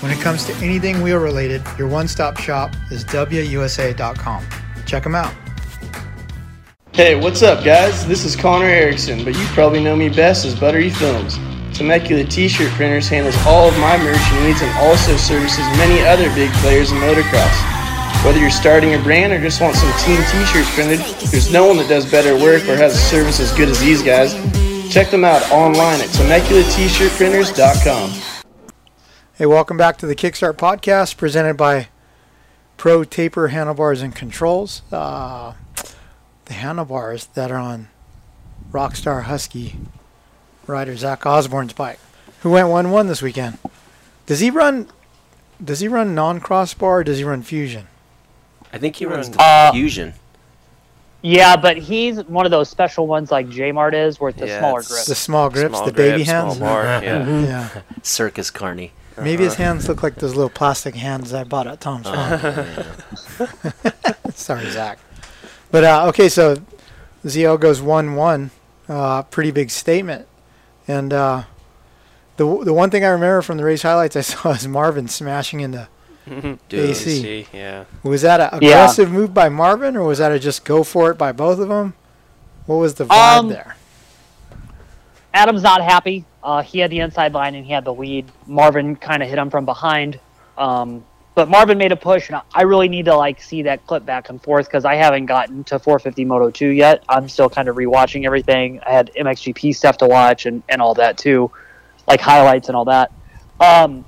When 0.00 0.10
it 0.10 0.18
comes 0.20 0.46
to 0.46 0.54
anything 0.64 1.02
wheel 1.02 1.18
related, 1.18 1.62
your 1.76 1.86
one-stop 1.86 2.38
shop 2.38 2.74
is 2.90 3.04
WUSA.com. 3.04 4.46
Check 4.86 5.02
them 5.02 5.14
out. 5.14 5.34
Hey, 6.94 7.14
what's 7.14 7.42
up, 7.42 7.62
guys? 7.62 8.06
This 8.06 8.24
is 8.24 8.36
Connor 8.36 8.64
Erickson, 8.64 9.22
but 9.22 9.36
you 9.36 9.44
probably 9.48 9.84
know 9.84 9.96
me 9.96 10.08
best 10.08 10.46
as 10.46 10.58
Buttery 10.58 10.88
Films. 10.88 11.36
Temecula 11.76 12.24
T-shirt 12.24 12.72
printers 12.72 13.06
handles 13.06 13.36
all 13.46 13.68
of 13.68 13.78
my 13.80 13.98
merch 13.98 14.32
needs 14.42 14.62
and 14.62 14.78
also 14.78 15.14
services 15.18 15.58
many 15.76 16.00
other 16.06 16.34
big 16.34 16.50
players 16.62 16.90
in 16.90 16.96
motocross. 16.96 17.77
Whether 18.24 18.40
you're 18.40 18.50
starting 18.50 18.94
a 18.94 18.98
brand 19.02 19.32
or 19.32 19.40
just 19.40 19.60
want 19.60 19.74
some 19.76 19.90
team 20.04 20.16
T-shirts 20.30 20.72
printed, 20.74 20.98
there's 21.30 21.52
no 21.52 21.66
one 21.66 21.76
that 21.78 21.88
does 21.88 22.08
better 22.10 22.34
work 22.34 22.62
or 22.68 22.76
has 22.76 22.94
a 22.94 22.98
service 22.98 23.38
as 23.40 23.52
good 23.52 23.68
as 23.68 23.78
these 23.80 24.02
guys. 24.02 24.34
Check 24.92 25.10
them 25.10 25.24
out 25.24 25.42
online 25.52 26.00
at 26.00 26.08
TemeculaT-shirtprinters.com. 26.08 28.10
Hey, 29.34 29.46
welcome 29.46 29.76
back 29.76 29.98
to 29.98 30.06
the 30.06 30.16
Kickstart 30.16 30.54
podcast 30.54 31.16
presented 31.16 31.56
by 31.56 31.88
Pro 32.76 33.04
Taper 33.04 33.48
Handlebars 33.48 34.02
and 34.02 34.14
Controls. 34.14 34.82
Uh, 34.92 35.54
the 36.46 36.54
handlebars 36.54 37.26
that 37.26 37.50
are 37.52 37.58
on 37.58 37.88
Rockstar 38.72 39.24
Husky 39.24 39.76
rider 40.66 40.96
Zach 40.96 41.24
Osborne's 41.24 41.72
bike, 41.72 42.00
who 42.40 42.50
went 42.50 42.68
one 42.68 42.90
one 42.90 43.06
this 43.06 43.22
weekend. 43.22 43.58
Does 44.26 44.40
he 44.40 44.50
run? 44.50 44.88
Does 45.64 45.80
he 45.80 45.88
run 45.88 46.14
non-crossbar? 46.14 46.98
or 47.00 47.04
Does 47.04 47.18
he 47.18 47.24
run 47.24 47.42
fusion? 47.42 47.86
I 48.72 48.78
think 48.78 48.96
he 48.96 49.06
runs 49.06 49.30
Uh, 49.38 49.72
Fusion. 49.72 50.14
Yeah, 51.22 51.56
but 51.56 51.76
he's 51.76 52.22
one 52.24 52.44
of 52.46 52.50
those 52.52 52.68
special 52.68 53.06
ones 53.08 53.30
like 53.32 53.48
J 53.48 53.72
Mart 53.72 53.92
is, 53.94 54.20
where 54.20 54.30
it's 54.30 54.38
the 54.38 54.46
Yeah, 54.46 54.60
smaller 54.60 54.78
it's 54.80 54.88
grips. 54.88 55.06
The 55.06 55.14
small 55.16 55.50
grips, 55.50 55.70
Small 55.74 55.86
the 55.86 55.92
baby 55.92 56.24
grip, 56.24 56.26
small 56.28 56.44
hands. 56.46 56.58
bar, 56.60 56.84
yeah. 56.84 57.24
Mhm. 57.24 57.44
yeah. 57.46 57.68
Circus 58.02 58.50
Carney. 58.50 58.92
Maybe 59.20 59.42
his 59.42 59.54
hands 59.56 59.88
look 59.88 60.04
like 60.04 60.14
those 60.16 60.36
little 60.36 60.48
plastic 60.50 60.94
hands 60.94 61.34
I 61.34 61.42
bought 61.42 61.66
at 61.66 61.80
Tom's 61.80 62.06
Farm. 62.08 62.40
Sorry, 64.34 64.70
Zach. 64.70 64.98
But 65.72 65.82
uh, 65.82 66.06
okay, 66.10 66.28
so 66.28 66.58
ZL 67.24 67.58
goes 67.58 67.82
one 67.82 68.14
one. 68.14 68.50
Uh, 68.88 69.22
pretty 69.22 69.50
big 69.50 69.70
statement. 69.70 70.26
And 70.86 71.12
uh, 71.12 71.42
the 72.36 72.62
the 72.64 72.72
one 72.72 72.90
thing 72.90 73.04
I 73.04 73.08
remember 73.08 73.42
from 73.42 73.56
the 73.58 73.64
race 73.64 73.82
highlights 73.82 74.14
I 74.14 74.20
saw 74.20 74.50
is 74.52 74.68
Marvin 74.68 75.08
smashing 75.08 75.58
into 75.60 75.78
Dude, 75.78 75.88
AC. 76.30 77.18
AC, 77.40 77.46
yeah. 77.52 77.84
Was 78.02 78.22
that 78.22 78.40
an 78.40 78.58
Yeah. 78.62 78.68
aggressive 78.70 79.10
move 79.10 79.32
by 79.34 79.48
Marvin, 79.48 79.96
or 79.96 80.04
was 80.04 80.18
that 80.18 80.32
a 80.32 80.38
just 80.38 80.64
go 80.64 80.82
for 80.84 81.10
it 81.10 81.18
by 81.18 81.32
both 81.32 81.58
of 81.58 81.68
them? 81.68 81.94
What 82.66 82.76
was 82.76 82.94
the 82.94 83.04
vibe 83.06 83.38
Um, 83.38 83.48
there? 83.48 83.76
Adam's 85.34 85.62
not 85.62 85.82
happy. 85.82 86.24
Uh, 86.42 86.62
he 86.62 86.78
had 86.78 86.90
the 86.90 87.00
inside 87.00 87.32
line 87.32 87.54
and 87.54 87.64
he 87.64 87.72
had 87.72 87.84
the 87.84 87.92
lead. 87.92 88.26
Marvin 88.46 88.96
kind 88.96 89.22
of 89.22 89.28
hit 89.28 89.38
him 89.38 89.50
from 89.50 89.64
behind. 89.64 90.18
Um, 90.56 91.04
but 91.34 91.48
Marvin 91.48 91.78
made 91.78 91.92
a 91.92 91.96
push, 91.96 92.30
and 92.30 92.40
I 92.52 92.62
really 92.62 92.88
need 92.88 93.04
to 93.04 93.14
like 93.14 93.40
see 93.40 93.62
that 93.62 93.86
clip 93.86 94.04
back 94.04 94.28
and 94.28 94.42
forth 94.42 94.66
because 94.66 94.84
I 94.84 94.96
haven't 94.96 95.26
gotten 95.26 95.62
to 95.64 95.78
450 95.78 96.24
Moto 96.24 96.50
2 96.50 96.68
yet. 96.68 97.04
I'm 97.08 97.28
still 97.28 97.48
kind 97.48 97.68
of 97.68 97.76
rewatching 97.76 98.24
everything. 98.26 98.80
I 98.84 98.90
had 98.90 99.10
MXGP 99.16 99.74
stuff 99.74 99.98
to 99.98 100.06
watch 100.08 100.46
and, 100.46 100.62
and 100.68 100.82
all 100.82 100.94
that 100.94 101.16
too, 101.16 101.50
like 102.08 102.20
highlights 102.20 102.68
and 102.68 102.76
all 102.76 102.86
that. 102.86 103.12
Um, 103.60 104.04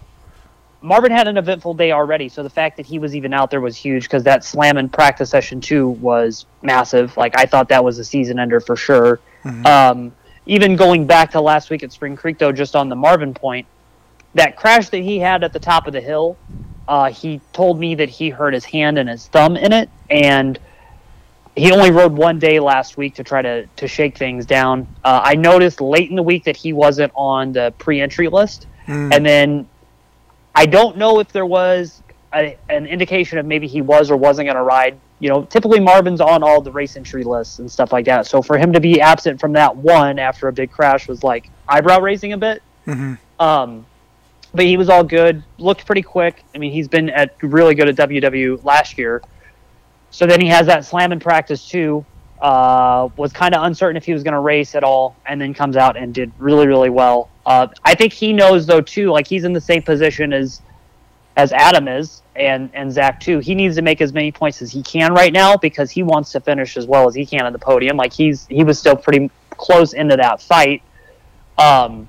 Marvin 0.83 1.13
had 1.13 1.29
an 1.29 1.37
eventful 1.37 1.75
day 1.75 1.93
already, 1.93 2.29
so 2.29 2.43
the 2.43 2.51
fact 2.51 2.77
that 2.79 2.87
he 2.87 2.99
was 2.99 3.15
even 3.15 3.35
out 3.35 3.51
there 3.51 3.61
was 3.61 3.77
huge 3.77 4.05
because 4.05 4.23
that 4.25 4.45
slam 4.45 4.79
in 4.79 4.89
practice 4.89 5.29
session 5.31 5.61
two 5.61 5.89
was 5.89 6.47
massive. 6.63 7.17
Like 7.17 7.39
I 7.39 7.45
thought 7.47 7.69
that 7.69 7.85
was 7.85 7.99
a 7.99 8.05
season 8.05 8.39
ender 8.39 8.61
for 8.61 8.77
sure. 8.77 9.21
Um, 9.67 10.13
even 10.47 10.77
going 10.77 11.07
back 11.07 11.31
to 11.33 11.41
last 11.41 11.71
week 11.71 11.83
at 11.83 11.93
Spring 11.93 12.17
Creek, 12.17 12.39
though, 12.39 12.53
just 12.53 12.75
on 12.75 12.89
the 12.89 12.97
Marvin 12.97 13.35
point, 13.35 13.67
that 14.35 14.57
crash 14.57 14.89
that 14.91 14.99
he 14.99 15.19
had 15.19 15.45
at 15.45 15.53
the 15.53 15.59
top 15.59 15.87
of 15.87 15.93
the 15.93 16.01
hill, 16.01 16.37
uh, 16.89 17.11
he 17.11 17.41
told 17.53 17.79
me 17.79 17.95
that 17.97 18.09
he 18.09 18.31
hurt 18.31 18.55
his 18.55 18.65
hand 18.65 18.99
and 18.99 19.09
his 19.09 19.27
thumb 19.29 19.57
in 19.57 19.73
it, 19.73 19.91
and 20.09 20.59
he 21.57 21.73
only 21.73 21.91
rode 21.91 22.13
one 22.13 22.39
day 22.39 22.59
last 22.59 22.97
week 22.97 23.15
to 23.17 23.25
try 23.25 23.43
to 23.43 23.67
to 23.77 23.87
shake 23.87 24.17
things 24.17 24.47
down. 24.47 24.87
Uh, 25.05 25.21
I 25.23 25.35
noticed 25.35 25.81
late 25.81 26.09
in 26.09 26.17
the 26.17 26.23
week 26.23 26.45
that 26.45 26.57
he 26.57 26.73
wasn't 26.73 27.13
on 27.15 27.53
the 27.53 27.75
pre-entry 27.79 28.29
list, 28.29 28.67
Mm. 28.87 29.15
and 29.15 29.27
then 29.27 29.69
I 30.61 30.67
don't 30.67 30.99
know 30.99 31.21
if 31.21 31.33
there 31.33 31.47
was 31.47 32.03
a, 32.35 32.55
an 32.69 32.85
indication 32.87 33.39
of 33.39 33.47
maybe 33.47 33.67
he 33.67 33.81
was 33.81 34.11
or 34.11 34.19
wasn't 34.19 34.45
going 34.45 34.57
to 34.57 34.63
ride. 34.63 35.01
You 35.19 35.31
know, 35.31 35.45
typically 35.45 35.81
Marvin's 35.81 36.21
on 36.21 36.43
all 36.43 36.61
the 36.61 36.71
race 36.71 36.99
entry 36.99 37.25
lists 37.25 37.61
and 37.61 37.71
stuff 37.71 37.93
like 37.93 38.05
that. 38.05 38.27
So 38.27 38.43
for 38.43 38.59
him 38.59 38.71
to 38.75 38.81
be 38.81 39.01
absent 39.01 39.41
from 39.41 39.55
that 39.55 39.75
one 39.75 40.19
after 40.19 40.49
a 40.49 40.53
big 40.53 40.71
crash 40.71 41.09
was 41.09 41.25
like 41.25 41.51
eyebrow 41.67 42.01
raising 42.01 42.35
a 42.35 42.37
bit. 42.37 42.63
hmm 42.85 43.15
Um, 43.39 43.87
but 44.53 44.67
he 44.67 44.77
was 44.77 44.91
all 44.91 45.03
good. 45.03 45.43
Looked 45.57 45.87
pretty 45.87 46.03
quick. 46.03 46.45
I 46.55 46.59
mean, 46.59 46.73
he's 46.73 46.89
been 46.89 47.09
at 47.09 47.43
really 47.43 47.75
good 47.75 47.89
at 47.89 47.97
WW 47.97 48.63
last 48.63 48.99
year. 48.99 49.23
So 50.11 50.27
then 50.27 50.43
he 50.43 50.49
has 50.49 50.67
that 50.67 50.85
slam 50.85 51.11
in 51.11 51.21
practice 51.21 51.67
too. 51.67 52.05
Uh, 52.41 53.11
was 53.17 53.33
kind 53.33 53.55
of 53.55 53.65
uncertain 53.65 53.97
if 53.97 54.05
he 54.05 54.15
was 54.15 54.23
going 54.23 54.33
to 54.33 54.41
race 54.41 54.75
at 54.75 54.83
all, 54.83 55.15
and 55.27 55.41
then 55.41 55.53
comes 55.53 55.77
out 55.77 55.97
and 55.97 56.15
did 56.15 56.33
really, 56.39 56.67
really 56.67 56.89
well. 56.89 57.29
Uh, 57.45 57.67
I 57.85 57.95
think 57.95 58.13
he 58.13 58.33
knows 58.33 58.67
though 58.67 58.81
too. 58.81 59.11
Like 59.11 59.27
he's 59.27 59.45
in 59.45 59.53
the 59.53 59.61
same 59.61 59.83
position 59.83 60.33
as 60.33 60.63
as 61.37 61.53
Adam 61.53 61.87
is, 61.87 62.23
and 62.37 62.71
and 62.73 62.91
Zach 62.91 63.21
too. 63.21 63.41
He 63.41 63.55
needs 63.55 63.77
to 63.77 63.83
make 63.83 64.01
as 64.01 64.13
many 64.13 64.33
points 64.33 64.63
as 64.63 64.71
he 64.73 64.83
can 64.83 65.13
right 65.13 65.33
now 65.33 65.57
because 65.57 65.91
he 65.91 66.03
wants 66.03 66.33
to 66.33 66.41
finish 66.41 66.77
as 66.77 66.87
well 66.87 67.09
as 67.09 67.15
he 67.15 67.27
can 67.27 67.45
on 67.45 67.53
the 67.53 67.59
podium. 67.59 67.97
Like 67.97 68.13
he's 68.13 68.47
he 68.47 68.65
was 68.65 68.79
still 68.79 68.97
pretty 68.97 69.31
close 69.51 69.93
into 69.93 70.17
that 70.17 70.41
fight. 70.41 70.83
Um, 71.59 72.09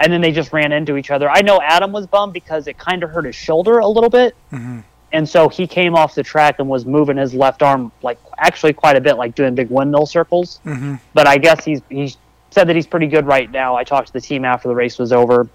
and 0.00 0.12
then 0.12 0.20
they 0.20 0.32
just 0.32 0.52
ran 0.52 0.72
into 0.72 0.96
each 0.96 1.10
other. 1.10 1.28
I 1.30 1.42
know 1.42 1.60
Adam 1.60 1.92
was 1.92 2.06
bummed 2.06 2.32
because 2.32 2.66
it 2.66 2.78
kind 2.78 3.02
of 3.02 3.10
hurt 3.10 3.24
his 3.24 3.34
shoulder 3.34 3.78
a 3.78 3.88
little 3.88 4.10
bit, 4.10 4.36
hmm 4.50 4.80
and 5.14 5.26
so 5.28 5.48
he 5.48 5.66
came 5.66 5.94
off 5.94 6.14
the 6.14 6.22
track 6.24 6.56
and 6.58 6.68
was 6.68 6.84
moving 6.84 7.16
his 7.16 7.32
left 7.34 7.62
arm 7.62 7.92
like 8.02 8.18
actually 8.36 8.72
quite 8.72 8.96
a 8.96 9.00
bit, 9.00 9.14
like 9.16 9.34
doing 9.34 9.54
big 9.54 9.70
windmill 9.70 10.06
circles. 10.06 10.58
hmm 10.64 10.96
But 11.14 11.26
I 11.26 11.38
guess 11.38 11.64
he's 11.64 11.80
he 11.88 12.14
said 12.50 12.68
that 12.68 12.76
he's 12.76 12.86
pretty 12.86 13.06
good 13.06 13.26
right 13.26 13.50
now. 13.50 13.76
I 13.76 13.84
talked 13.84 14.08
to 14.08 14.12
the 14.12 14.20
team 14.20 14.44
after 14.44 14.68
the 14.68 14.74
race 14.74 14.98
was 14.98 15.12
over. 15.12 15.48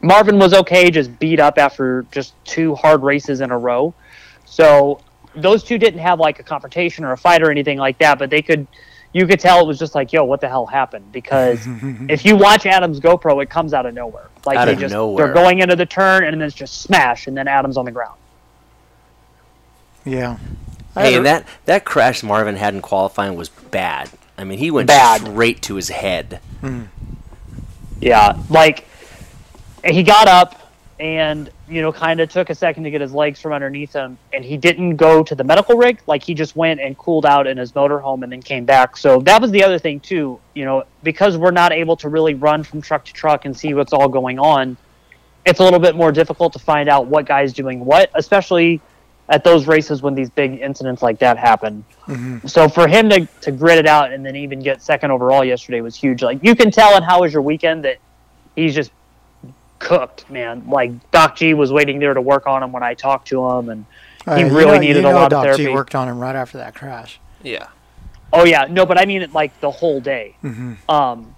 Marvin 0.00 0.38
was 0.38 0.52
okay, 0.52 0.90
just 0.90 1.18
beat 1.18 1.40
up 1.40 1.56
after 1.58 2.04
just 2.12 2.34
two 2.44 2.74
hard 2.74 3.02
races 3.02 3.40
in 3.40 3.50
a 3.50 3.58
row. 3.58 3.94
So 4.44 5.00
those 5.34 5.64
two 5.64 5.78
didn't 5.78 6.00
have 6.00 6.20
like 6.20 6.38
a 6.38 6.42
confrontation 6.42 7.04
or 7.04 7.12
a 7.12 7.16
fight 7.16 7.42
or 7.42 7.50
anything 7.50 7.78
like 7.78 7.98
that, 7.98 8.18
but 8.18 8.28
they 8.30 8.42
could 8.42 8.66
you 9.14 9.26
could 9.26 9.40
tell 9.40 9.60
it 9.60 9.66
was 9.66 9.78
just 9.78 9.94
like, 9.94 10.12
yo, 10.12 10.24
what 10.24 10.40
the 10.42 10.48
hell 10.48 10.66
happened? 10.66 11.10
Because 11.10 11.60
if 12.08 12.24
you 12.24 12.36
watch 12.36 12.66
Adam's 12.66 13.00
GoPro, 13.00 13.42
it 13.42 13.48
comes 13.48 13.72
out 13.72 13.86
of 13.86 13.94
nowhere. 13.94 14.28
Like 14.44 14.58
Out 14.58 14.66
they 14.66 14.72
of 14.72 14.78
just 14.80 14.92
nowhere. 14.92 15.26
they're 15.26 15.34
going 15.34 15.60
into 15.60 15.76
the 15.76 15.86
turn 15.86 16.24
and 16.24 16.38
then 16.38 16.46
it's 16.46 16.54
just 16.56 16.82
smash 16.82 17.26
and 17.28 17.34
then 17.36 17.48
Adam's 17.48 17.76
on 17.78 17.86
the 17.86 17.92
ground. 17.92 18.18
Yeah. 20.04 20.38
Hey, 20.94 21.16
and 21.16 21.26
that 21.26 21.46
that 21.64 21.84
crash 21.84 22.22
Marvin 22.22 22.56
had 22.56 22.74
in 22.74 22.80
qualifying 22.82 23.34
was 23.34 23.48
bad. 23.48 24.10
I 24.38 24.44
mean, 24.44 24.58
he 24.58 24.70
went 24.70 24.88
Bad. 24.88 25.22
straight 25.22 25.62
to 25.62 25.76
his 25.76 25.88
head. 25.88 26.40
Yeah, 28.00 28.38
like 28.50 28.86
he 29.84 30.02
got 30.02 30.28
up 30.28 30.60
and 31.00 31.50
you 31.68 31.82
know 31.82 31.92
kind 31.92 32.20
of 32.20 32.28
took 32.28 32.50
a 32.50 32.54
second 32.54 32.84
to 32.84 32.90
get 32.90 33.00
his 33.00 33.12
legs 33.12 33.40
from 33.40 33.52
underneath 33.52 33.92
him, 33.92 34.18
and 34.32 34.44
he 34.44 34.56
didn't 34.56 34.96
go 34.96 35.22
to 35.24 35.34
the 35.34 35.42
medical 35.42 35.76
rig. 35.76 36.00
Like 36.06 36.22
he 36.22 36.34
just 36.34 36.54
went 36.54 36.80
and 36.80 36.96
cooled 36.96 37.26
out 37.26 37.46
in 37.46 37.56
his 37.56 37.72
motorhome 37.72 38.22
and 38.22 38.30
then 38.30 38.42
came 38.42 38.64
back. 38.64 38.96
So 38.96 39.20
that 39.22 39.40
was 39.40 39.50
the 39.50 39.64
other 39.64 39.78
thing 39.78 40.00
too. 40.00 40.38
You 40.54 40.64
know, 40.64 40.84
because 41.02 41.36
we're 41.36 41.50
not 41.50 41.72
able 41.72 41.96
to 41.96 42.08
really 42.08 42.34
run 42.34 42.62
from 42.62 42.80
truck 42.80 43.04
to 43.06 43.12
truck 43.12 43.44
and 43.46 43.56
see 43.56 43.74
what's 43.74 43.92
all 43.92 44.08
going 44.08 44.38
on. 44.38 44.76
It's 45.44 45.60
a 45.60 45.64
little 45.64 45.80
bit 45.80 45.94
more 45.96 46.12
difficult 46.12 46.52
to 46.54 46.58
find 46.58 46.88
out 46.88 47.06
what 47.06 47.26
guy's 47.26 47.52
doing 47.52 47.84
what, 47.84 48.10
especially 48.14 48.80
at 49.28 49.42
those 49.42 49.66
races 49.66 50.02
when 50.02 50.14
these 50.14 50.28
big 50.30 50.60
incidents 50.60 51.02
like 51.02 51.18
that 51.18 51.38
happen. 51.38 51.84
Mhm. 52.06 52.48
So 52.48 52.68
for 52.68 52.86
him 52.86 53.08
to, 53.08 53.26
to 53.40 53.50
grit 53.52 53.78
it 53.78 53.86
out 53.86 54.12
and 54.12 54.24
then 54.24 54.36
even 54.36 54.60
get 54.60 54.82
second 54.82 55.10
overall 55.10 55.42
yesterday 55.44 55.80
was 55.80 55.96
huge. 55.96 56.22
Like 56.22 56.40
you 56.42 56.54
can 56.54 56.70
tell 56.70 56.96
in 56.96 57.02
how 57.02 57.22
was 57.22 57.32
your 57.32 57.40
weekend 57.42 57.84
that 57.84 57.96
he's 58.54 58.74
just 58.74 58.90
cooked, 59.78 60.28
man. 60.30 60.62
Like 60.68 60.92
Doc 61.10 61.36
G 61.36 61.54
was 61.54 61.72
waiting 61.72 61.98
there 61.98 62.14
to 62.14 62.20
work 62.20 62.46
on 62.46 62.62
him 62.62 62.72
when 62.72 62.82
I 62.82 62.94
talked 62.94 63.28
to 63.28 63.44
him, 63.48 63.68
and 63.70 63.84
Uh, 64.26 64.36
he 64.36 64.42
you 64.44 64.48
really 64.56 64.72
know- 64.72 64.78
needed 64.78 64.96
you 64.96 65.02
know 65.02 65.12
a 65.12 65.20
lot 65.20 65.30
Doc 65.30 65.46
of 65.46 65.56
G 65.56 65.62
therapy. 65.64 65.74
worked 65.74 65.94
on 65.94 66.08
him 66.08 66.18
right 66.18 66.36
after 66.36 66.58
that 66.58 66.74
crash. 66.74 67.18
Yeah. 67.42 67.66
Oh 68.32 68.44
yeah, 68.44 68.66
no, 68.68 68.84
but 68.84 68.98
I 69.00 69.04
mean 69.06 69.22
it 69.22 69.32
like 69.32 69.58
the 69.60 69.70
whole 69.70 70.00
day. 70.00 70.34
hmm 70.40 70.74
Um, 70.88 71.34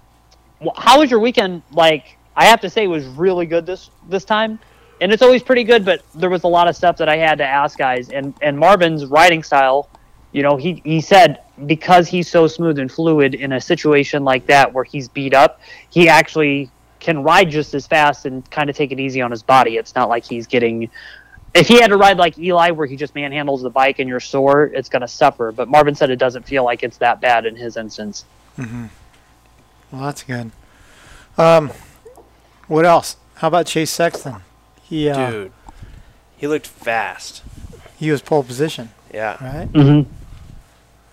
how 0.75 0.99
was 0.99 1.11
your 1.11 1.19
weekend? 1.19 1.61
Like 1.71 2.17
I 2.35 2.45
have 2.45 2.61
to 2.61 2.69
say, 2.69 2.83
it 2.83 2.87
was 2.87 3.05
really 3.05 3.45
good 3.45 3.65
this 3.65 3.89
this 4.09 4.25
time, 4.25 4.59
and 5.01 5.11
it's 5.11 5.21
always 5.21 5.43
pretty 5.43 5.63
good. 5.63 5.85
But 5.85 6.03
there 6.15 6.29
was 6.29 6.43
a 6.43 6.47
lot 6.47 6.67
of 6.67 6.75
stuff 6.75 6.97
that 6.97 7.09
I 7.09 7.17
had 7.17 7.37
to 7.39 7.45
ask 7.45 7.77
guys, 7.77 8.09
and 8.09 8.33
and 8.41 8.57
Marvin's 8.57 9.05
riding 9.05 9.43
style. 9.43 9.89
You 10.31 10.43
know, 10.43 10.57
he 10.57 10.81
he 10.83 11.01
said 11.01 11.41
because 11.65 12.07
he's 12.07 12.29
so 12.29 12.47
smooth 12.47 12.77
and 12.79 12.91
fluid 12.91 13.33
in 13.33 13.53
a 13.53 13.61
situation 13.61 14.23
like 14.23 14.45
that 14.47 14.71
where 14.73 14.83
he's 14.83 15.07
beat 15.07 15.33
up, 15.33 15.59
he 15.89 16.07
actually 16.07 16.69
can 16.99 17.23
ride 17.23 17.49
just 17.49 17.73
as 17.73 17.87
fast 17.87 18.25
and 18.25 18.49
kind 18.51 18.69
of 18.69 18.75
take 18.75 18.91
it 18.91 18.99
easy 18.99 19.21
on 19.21 19.31
his 19.31 19.43
body. 19.43 19.77
It's 19.77 19.95
not 19.95 20.09
like 20.09 20.25
he's 20.25 20.47
getting. 20.47 20.89
If 21.53 21.67
he 21.67 21.79
had 21.79 21.87
to 21.87 21.97
ride 21.97 22.17
like 22.17 22.37
Eli, 22.37 22.71
where 22.71 22.85
he 22.85 22.95
just 22.95 23.15
manhandles 23.15 23.63
the 23.63 23.69
bike 23.69 23.99
and 23.99 24.07
you're 24.07 24.19
sore, 24.19 24.65
it's 24.65 24.89
going 24.89 25.01
to 25.01 25.07
suffer. 25.07 25.51
But 25.51 25.69
Marvin 25.69 25.95
said 25.95 26.11
it 26.11 26.17
doesn't 26.17 26.43
feel 26.43 26.63
like 26.63 26.83
it's 26.83 26.97
that 26.97 27.19
bad 27.21 27.45
in 27.45 27.55
his 27.55 27.77
instance. 27.77 28.25
hmm 28.57 28.87
Well, 29.91 30.01
that's 30.03 30.23
good. 30.23 30.51
Um, 31.37 31.71
what 32.67 32.85
else? 32.85 33.15
How 33.35 33.47
about 33.47 33.65
Chase 33.65 33.89
Sexton? 33.89 34.41
He 34.87 35.09
uh, 35.09 35.31
Dude, 35.31 35.51
he 36.37 36.47
looked 36.47 36.67
fast. 36.67 37.43
he 37.97 38.11
was 38.11 38.21
pole 38.21 38.43
position, 38.43 38.89
Yeah. 39.13 39.37
right? 39.43 39.71
Mm-hmm. 39.71 40.09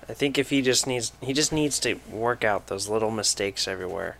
I 0.08 0.12
think 0.12 0.38
if 0.38 0.50
he 0.50 0.60
just 0.62 0.87
needs 0.87 1.12
he 1.22 1.32
just 1.32 1.52
needs 1.52 1.78
to 1.80 1.94
work 2.10 2.44
out 2.44 2.66
those 2.66 2.88
little 2.88 3.10
mistakes 3.10 3.66
everywhere. 3.66 4.16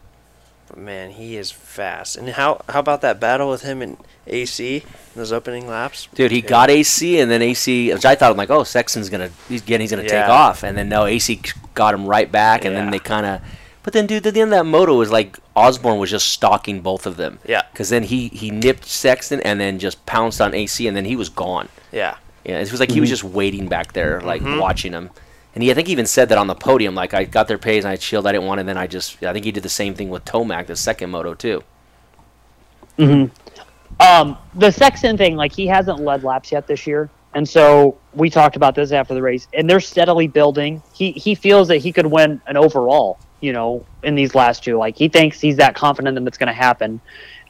But 0.68 0.78
man, 0.78 1.10
he 1.10 1.36
is 1.36 1.50
fast. 1.50 2.16
And 2.16 2.30
how 2.30 2.62
how 2.70 2.80
about 2.80 3.02
that 3.02 3.20
battle 3.20 3.50
with 3.50 3.62
him 3.62 3.82
and 3.82 3.98
AC 4.26 4.76
in 4.78 4.82
those 5.14 5.30
opening 5.30 5.68
laps? 5.68 6.08
Dude, 6.14 6.30
he 6.30 6.40
got 6.40 6.70
AC, 6.70 7.20
and 7.20 7.30
then 7.30 7.42
AC, 7.42 7.92
which 7.92 8.06
I 8.06 8.14
thought, 8.14 8.30
I'm 8.30 8.38
like, 8.38 8.48
oh, 8.48 8.64
Sexton's 8.64 9.10
gonna, 9.10 9.28
he's 9.46 9.60
getting, 9.60 9.82
he's 9.82 9.90
gonna 9.90 10.08
take 10.08 10.26
off, 10.28 10.62
and 10.64 10.76
then 10.78 10.88
no, 10.88 11.04
AC 11.04 11.42
got 11.74 11.92
him 11.92 12.06
right 12.06 12.32
back, 12.32 12.64
and 12.64 12.74
then 12.74 12.90
they 12.90 12.98
kind 12.98 13.26
of, 13.26 13.42
but 13.85 13.92
then, 13.92 14.07
dude, 14.07 14.27
at 14.27 14.35
the 14.35 14.40
end 14.40 14.53
of 14.53 14.59
that 14.59 14.64
moto 14.64 14.94
was 14.97 15.11
like 15.12 15.38
Osborne 15.55 15.99
was 16.01 16.11
just 16.11 16.29
stalking 16.29 16.81
both 16.81 17.07
of 17.07 17.16
them. 17.16 17.38
Yeah. 17.47 17.62
Because 17.73 17.90
then 17.90 18.03
he 18.03 18.29
he 18.29 18.51
nipped 18.51 18.85
Sexton, 18.87 19.40
and 19.42 19.61
then 19.61 19.79
just 19.79 20.05
pounced 20.07 20.40
on 20.40 20.53
AC, 20.55 20.88
and 20.88 20.97
then 20.97 21.05
he 21.05 21.14
was 21.14 21.29
gone. 21.29 21.68
Yeah. 21.92 22.16
Yeah, 22.44 22.59
it 22.59 22.70
was 22.70 22.81
like 22.81 22.90
he 22.90 23.01
was 23.01 23.09
Mhm. 23.09 23.12
just 23.12 23.25
waiting 23.25 23.68
back 23.68 23.92
there, 23.92 24.20
like 24.20 24.42
Mhm. 24.42 24.61
watching 24.61 24.92
him. 24.92 25.11
And 25.55 25.62
he, 25.62 25.70
I 25.70 25.75
think, 25.75 25.87
he 25.87 25.92
even 25.92 26.07
said 26.07 26.29
that 26.31 26.38
on 26.38 26.49
the 26.49 26.55
podium. 26.57 26.97
Like, 26.97 27.14
I 27.14 27.23
got 27.25 27.47
their 27.47 27.59
pace 27.59 27.85
and 27.85 27.92
I 27.92 27.97
chilled. 27.97 28.27
I 28.27 28.33
didn't 28.33 28.47
want 28.49 28.59
it. 28.59 28.62
And 28.62 28.68
then 28.70 28.77
I 28.77 28.88
just, 28.88 29.23
I 29.23 29.33
think 29.33 29.44
he 29.44 29.53
did 29.53 29.62
the 29.62 29.68
same 29.68 29.94
thing 29.94 30.11
with 30.11 30.25
Tomac, 30.25 30.66
the 30.66 30.75
second 30.75 31.11
moto 31.11 31.35
too. 31.35 31.62
hmm 32.99 33.25
Um, 34.01 34.37
the 34.57 34.70
Sexton 34.73 35.16
thing, 35.16 35.37
like 35.37 35.53
he 35.55 35.66
hasn't 35.68 36.01
led 36.01 36.25
laps 36.25 36.51
yet 36.51 36.66
this 36.66 36.85
year, 36.87 37.09
and 37.35 37.49
so 37.49 37.97
we 38.12 38.29
talked 38.29 38.57
about 38.57 38.75
this 38.75 38.90
after 38.90 39.14
the 39.14 39.23
race, 39.23 39.47
and 39.55 39.70
they're 39.70 39.79
steadily 39.81 40.27
building. 40.27 40.83
He 40.92 41.12
he 41.12 41.35
feels 41.37 41.68
that 41.68 41.77
he 41.79 41.92
could 41.92 42.07
win 42.07 42.40
an 42.49 42.57
overall, 42.57 43.18
you 43.44 43.52
know, 43.52 43.85
in 44.02 44.14
these 44.14 44.35
last 44.35 44.64
two. 44.64 44.78
Like 44.78 44.96
he 44.96 45.09
thinks 45.09 45.38
he's 45.38 45.57
that 45.57 45.74
confident 45.74 46.14
that 46.14 46.26
it's 46.26 46.38
going 46.38 46.48
to 46.48 46.54
happen, 46.54 47.00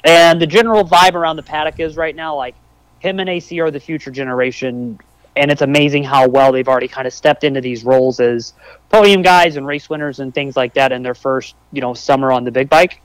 and 0.03 0.43
the 0.43 0.47
general 0.47 0.85
vibe 0.85 1.15
around 1.15 1.37
the 1.37 1.43
paddock 1.45 1.79
is 1.79 1.97
right 1.97 2.17
now 2.17 2.35
like 2.35 2.57
him 2.99 3.21
and 3.21 3.29
AC 3.29 3.61
are 3.61 3.71
the 3.71 3.79
future 3.79 4.11
generation, 4.11 4.99
and 5.37 5.51
it's 5.53 5.63
amazing 5.63 6.03
how 6.03 6.27
well 6.27 6.51
they've 6.51 6.67
already 6.67 6.89
kind 6.89 7.07
of 7.07 7.13
stepped 7.13 7.45
into 7.45 7.61
these 7.61 7.85
roles 7.85 8.19
as 8.19 8.55
podium 8.91 9.23
guys 9.23 9.57
and 9.57 9.67
race 9.67 9.89
winners 9.89 10.19
and 10.19 10.35
things 10.35 10.57
like 10.57 10.75
that 10.75 10.91
in 10.91 11.03
their 11.03 11.15
first 11.15 11.55
you 11.71 11.81
know 11.81 11.95
summer 11.95 12.33
on 12.33 12.43
the 12.43 12.51
big 12.51 12.69
bike. 12.69 13.01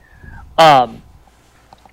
Um, 0.58 1.04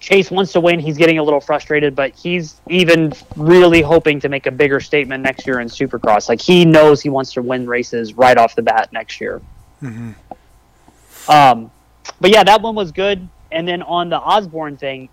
Chase 0.00 0.30
wants 0.30 0.52
to 0.52 0.60
win. 0.60 0.78
He's 0.78 0.96
getting 0.96 1.18
a 1.18 1.22
little 1.22 1.40
frustrated, 1.40 1.94
but 1.94 2.14
he's 2.14 2.60
even 2.68 3.12
really 3.36 3.82
hoping 3.82 4.20
to 4.20 4.28
make 4.28 4.46
a 4.46 4.50
bigger 4.50 4.80
statement 4.80 5.22
next 5.22 5.46
year 5.46 5.60
in 5.60 5.68
Supercross. 5.68 6.28
Like 6.28 6.40
he 6.40 6.64
knows 6.64 7.02
he 7.02 7.08
wants 7.08 7.32
to 7.34 7.42
win 7.42 7.66
races 7.66 8.14
right 8.14 8.36
off 8.36 8.54
the 8.54 8.62
bat 8.62 8.92
next 8.92 9.20
year. 9.20 9.42
hmm 9.80 10.12
Um, 11.28 11.70
but 12.20 12.30
yeah, 12.30 12.44
that 12.44 12.62
one 12.62 12.74
was 12.74 12.92
good. 12.92 13.28
And 13.52 13.66
then 13.66 13.82
on 13.82 14.08
the 14.08 14.18
Osborne 14.18 14.76
thing, 14.76 15.08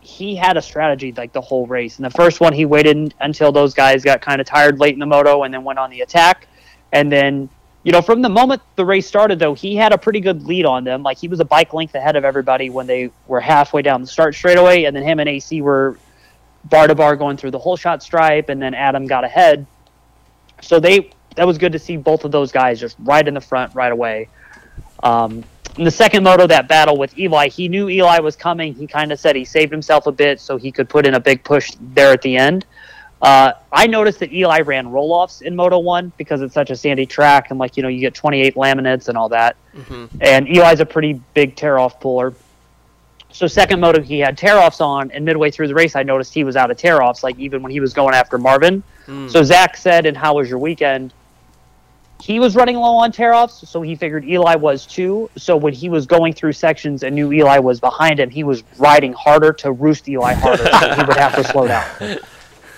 he 0.00 0.36
had 0.36 0.56
a 0.56 0.62
strategy 0.62 1.12
like 1.12 1.32
the 1.32 1.40
whole 1.40 1.66
race. 1.66 1.98
In 1.98 2.02
the 2.02 2.10
first 2.10 2.40
one, 2.40 2.52
he 2.52 2.66
waited 2.66 3.14
until 3.20 3.52
those 3.52 3.74
guys 3.74 4.04
got 4.04 4.20
kind 4.20 4.40
of 4.40 4.46
tired 4.46 4.78
late 4.78 4.92
in 4.92 5.00
the 5.00 5.06
moto 5.06 5.42
and 5.42 5.54
then 5.54 5.64
went 5.64 5.78
on 5.78 5.90
the 5.90 6.02
attack. 6.02 6.46
And 6.92 7.10
then, 7.10 7.48
you 7.84 7.92
know, 7.92 8.02
from 8.02 8.20
the 8.20 8.28
moment 8.28 8.60
the 8.76 8.84
race 8.84 9.06
started, 9.06 9.38
though, 9.38 9.54
he 9.54 9.74
had 9.74 9.92
a 9.92 9.98
pretty 9.98 10.20
good 10.20 10.42
lead 10.42 10.66
on 10.66 10.84
them. 10.84 11.02
Like 11.02 11.16
he 11.16 11.28
was 11.28 11.40
a 11.40 11.44
bike 11.44 11.72
length 11.72 11.94
ahead 11.94 12.16
of 12.16 12.24
everybody 12.24 12.68
when 12.68 12.86
they 12.86 13.10
were 13.26 13.40
halfway 13.40 13.80
down 13.82 14.02
the 14.02 14.06
start 14.06 14.34
straightaway. 14.34 14.84
And 14.84 14.94
then 14.94 15.02
him 15.02 15.20
and 15.20 15.28
AC 15.28 15.62
were 15.62 15.98
bar 16.64 16.86
to 16.86 16.94
bar 16.94 17.16
going 17.16 17.36
through 17.38 17.52
the 17.52 17.58
whole 17.58 17.76
shot 17.76 18.02
stripe. 18.02 18.50
And 18.50 18.60
then 18.60 18.74
Adam 18.74 19.06
got 19.06 19.24
ahead. 19.24 19.66
So 20.60 20.80
they, 20.80 21.10
that 21.36 21.46
was 21.46 21.56
good 21.56 21.72
to 21.72 21.78
see 21.78 21.96
both 21.96 22.24
of 22.24 22.30
those 22.30 22.52
guys 22.52 22.78
just 22.78 22.96
right 23.00 23.26
in 23.26 23.32
the 23.32 23.40
front 23.40 23.74
right 23.74 23.92
away. 23.92 24.28
Um, 25.02 25.44
in 25.76 25.84
the 25.84 25.90
second 25.90 26.22
moto, 26.22 26.46
that 26.46 26.68
battle 26.68 26.96
with 26.96 27.18
Eli, 27.18 27.48
he 27.48 27.68
knew 27.68 27.88
Eli 27.88 28.20
was 28.20 28.36
coming. 28.36 28.74
He 28.74 28.86
kind 28.86 29.10
of 29.10 29.18
said 29.18 29.34
he 29.34 29.44
saved 29.44 29.72
himself 29.72 30.06
a 30.06 30.12
bit 30.12 30.40
so 30.40 30.56
he 30.56 30.70
could 30.70 30.88
put 30.88 31.06
in 31.06 31.14
a 31.14 31.20
big 31.20 31.42
push 31.42 31.72
there 31.80 32.12
at 32.12 32.22
the 32.22 32.36
end. 32.36 32.64
Uh, 33.20 33.52
I 33.72 33.86
noticed 33.86 34.20
that 34.20 34.32
Eli 34.32 34.60
ran 34.60 34.90
roll 34.90 35.12
offs 35.12 35.40
in 35.40 35.56
Moto 35.56 35.78
1 35.78 36.12
because 36.18 36.42
it's 36.42 36.54
such 36.54 36.70
a 36.70 36.76
sandy 36.76 37.06
track 37.06 37.50
and, 37.50 37.58
like, 37.58 37.76
you 37.76 37.82
know, 37.82 37.88
you 37.88 38.00
get 38.00 38.14
28 38.14 38.54
laminates 38.54 39.08
and 39.08 39.16
all 39.16 39.30
that. 39.30 39.56
Mhm. 39.74 40.08
And 40.20 40.46
Eli's 40.46 40.80
a 40.80 40.86
pretty 40.86 41.20
big 41.32 41.56
tear 41.56 41.78
off 41.78 41.98
puller. 42.00 42.34
So, 43.30 43.46
second 43.46 43.80
moto, 43.80 44.00
he 44.00 44.20
had 44.20 44.38
tear 44.38 44.58
offs 44.58 44.80
on, 44.80 45.10
and 45.10 45.24
midway 45.24 45.50
through 45.50 45.68
the 45.68 45.74
race, 45.74 45.96
I 45.96 46.04
noticed 46.04 46.34
he 46.34 46.44
was 46.44 46.54
out 46.54 46.70
of 46.70 46.76
tear 46.76 47.02
offs, 47.02 47.24
like, 47.24 47.36
even 47.38 47.62
when 47.62 47.72
he 47.72 47.80
was 47.80 47.92
going 47.92 48.14
after 48.14 48.38
Marvin. 48.38 48.82
Mm. 49.08 49.28
So, 49.30 49.42
Zach 49.42 49.76
said, 49.76 50.06
and 50.06 50.16
how 50.16 50.34
was 50.34 50.48
your 50.48 50.58
weekend? 50.58 51.12
He 52.20 52.40
was 52.40 52.56
running 52.56 52.76
low 52.76 52.94
on 52.96 53.12
tear 53.12 53.34
offs, 53.34 53.68
so 53.68 53.82
he 53.82 53.94
figured 53.96 54.24
Eli 54.24 54.54
was 54.54 54.86
too. 54.86 55.28
So 55.36 55.56
when 55.56 55.74
he 55.74 55.88
was 55.88 56.06
going 56.06 56.32
through 56.32 56.52
sections 56.52 57.02
and 57.02 57.14
knew 57.14 57.32
Eli 57.32 57.58
was 57.58 57.80
behind 57.80 58.18
him, 58.20 58.30
he 58.30 58.44
was 58.44 58.62
riding 58.78 59.12
harder 59.12 59.52
to 59.54 59.72
roost 59.72 60.08
Eli 60.08 60.32
harder, 60.34 60.64
so 60.66 60.94
he 60.94 61.04
would 61.04 61.16
have 61.16 61.34
to 61.36 61.44
slow 61.44 61.66
down. 61.68 62.18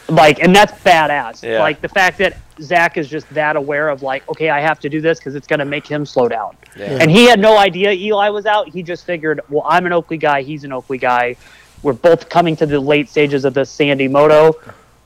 Like, 0.09 0.41
and 0.41 0.55
that's 0.55 0.71
badass. 0.85 1.43
Yeah. 1.43 1.59
Like 1.59 1.81
the 1.81 1.89
fact 1.89 2.19
that 2.19 2.37
Zach 2.61 2.97
is 2.97 3.09
just 3.09 3.29
that 3.35 3.57
aware 3.57 3.89
of 3.89 4.03
like, 4.03 4.29
okay, 4.29 4.51
I 4.51 4.61
have 4.61 4.79
to 4.79 4.89
do 4.89 5.01
this 5.01 5.19
because 5.19 5.35
it's 5.35 5.49
going 5.49 5.59
to 5.59 5.65
make 5.65 5.85
him 5.85 6.07
slow 6.07 6.29
down. 6.29 6.57
Yeah. 6.79 6.99
And 7.01 7.11
he 7.11 7.25
had 7.29 7.41
no 7.41 7.59
idea 7.59 7.91
Eli 7.91 8.29
was 8.29 8.47
out. 8.47 8.69
He 8.69 8.85
just 8.85 9.05
figured, 9.05 9.41
well, 9.49 9.65
I'm 9.67 9.85
an 9.85 9.93
Oakley 9.93 10.17
guy, 10.17 10.43
he's 10.43 10.63
an 10.63 10.73
Oakley 10.73 10.99
guy. 10.99 11.35
We're 11.83 11.93
both 11.93 12.29
coming 12.29 12.55
to 12.55 12.67
the 12.67 12.79
late 12.79 13.09
stages 13.09 13.45
of 13.45 13.55
this 13.55 13.69
Sandy 13.69 14.07
Moto. 14.07 14.55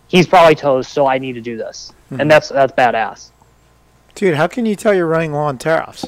He's 0.09 0.27
probably 0.27 0.55
toast, 0.55 0.93
so 0.93 1.07
I 1.07 1.16
need 1.16 1.33
to 1.33 1.40
do 1.40 1.57
this, 1.57 1.95
Mhm. 2.12 2.21
and 2.21 2.31
that's 2.31 2.51
that's 2.51 2.73
badass. 2.75 3.31
Dude, 4.14 4.35
how 4.35 4.46
can 4.46 4.66
you 4.66 4.77
tell 4.77 4.92
you're 4.94 5.07
running 5.07 5.33
low 5.33 5.40
on 5.40 5.59
tear 5.59 5.83
offs? 5.88 6.05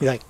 You 0.00 0.08
like 0.08 0.22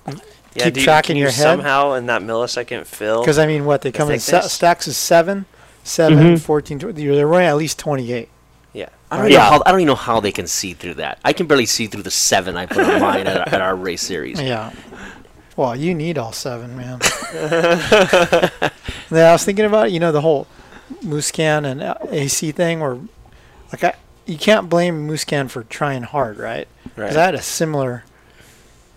Yeah, 0.55 0.65
keep 0.65 0.73
do 0.75 0.79
you- 0.79 0.85
track 0.85 1.05
can 1.05 1.11
in 1.13 1.17
you 1.17 1.23
your 1.23 1.31
head. 1.31 1.43
Somehow 1.43 1.93
in 1.93 2.05
that 2.07 2.21
millisecond 2.21 2.85
fill. 2.85 3.21
Because 3.21 3.37
I 3.39 3.45
mean, 3.47 3.65
what 3.65 3.81
they 3.81 3.91
come 3.91 4.09
in 4.11 4.19
se- 4.19 4.47
stacks 4.47 4.87
of 4.87 4.95
seven, 4.95 5.45
seven, 5.83 6.35
Mhm. 6.35 6.39
14, 6.39 6.79
20, 6.79 7.05
They're 7.07 7.27
running 7.27 7.47
at 7.47 7.57
least 7.57 7.77
twenty-eight. 7.79 8.29
yeah. 8.73 8.87
I 9.11 9.17
don't, 9.17 9.31
Yeah. 9.31 9.37
know 9.37 9.43
how, 9.43 9.63
I 9.65 9.71
don't 9.71 9.79
even 9.81 9.87
know 9.87 9.95
how 9.95 10.19
they 10.19 10.31
can 10.31 10.47
see 10.47 10.73
through 10.73 10.95
that. 10.95 11.17
I 11.25 11.33
can 11.33 11.45
barely 11.47 11.65
see 11.65 11.87
through 11.87 12.03
the 12.03 12.11
seven 12.11 12.55
I 12.57 12.65
put 12.67 12.79
on 12.87 13.01
mine 13.01 13.25
at, 13.27 13.53
at 13.53 13.61
our 13.61 13.75
race 13.75 14.01
series. 14.03 14.39
Yeah. 14.41 14.71
Well, 15.55 15.75
you 15.75 15.93
need 15.93 16.17
all 16.17 16.31
seven, 16.31 16.77
man. 16.77 16.99
yeah, 17.33 18.69
I 19.11 19.31
was 19.33 19.43
thinking 19.43 19.65
about 19.65 19.87
it, 19.87 19.91
you 19.93 19.99
know 19.99 20.11
the 20.11 20.21
whole 20.21 20.47
Musquin 21.03 21.65
and 21.65 21.81
uh, 21.83 21.95
AC 22.11 22.51
thing, 22.51 22.79
where 22.79 22.97
like 23.71 23.83
I, 23.83 23.93
you 24.25 24.37
can't 24.37 24.69
blame 24.69 25.07
Musquin 25.07 25.49
for 25.49 25.63
trying 25.63 26.03
hard, 26.03 26.37
right? 26.37 26.67
Because 26.99 27.15
Right. 27.15 27.21
I 27.21 27.25
had 27.25 27.35
a 27.35 27.41
similar, 27.41 28.03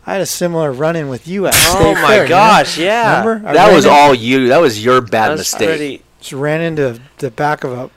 I 0.07 0.12
had 0.12 0.21
a 0.21 0.27
similar 0.27 0.73
run-in 0.73 1.09
with 1.09 1.27
you 1.29 1.47
at 1.47 1.55
Oh 1.55 1.75
State 1.77 1.95
my 2.03 2.09
Fair, 2.09 2.17
you 2.17 2.23
know? 2.23 2.29
gosh, 2.29 2.79
yeah. 2.79 3.21
Remember? 3.25 3.49
I 3.49 3.53
That 3.55 3.73
was 3.75 3.85
in- 3.85 3.91
all 3.93 4.15
you. 4.15 4.49
That 4.49 4.61
was 4.61 4.85
your 4.85 5.01
bad 5.01 5.31
was 5.31 5.41
mistake. 5.41 5.69
pretty- 5.69 6.03
Just 6.21 6.33
ran 6.33 6.61
into 6.61 7.01
the 7.19 7.31
back 7.31 7.65
of 7.65 7.73
a 7.73 7.91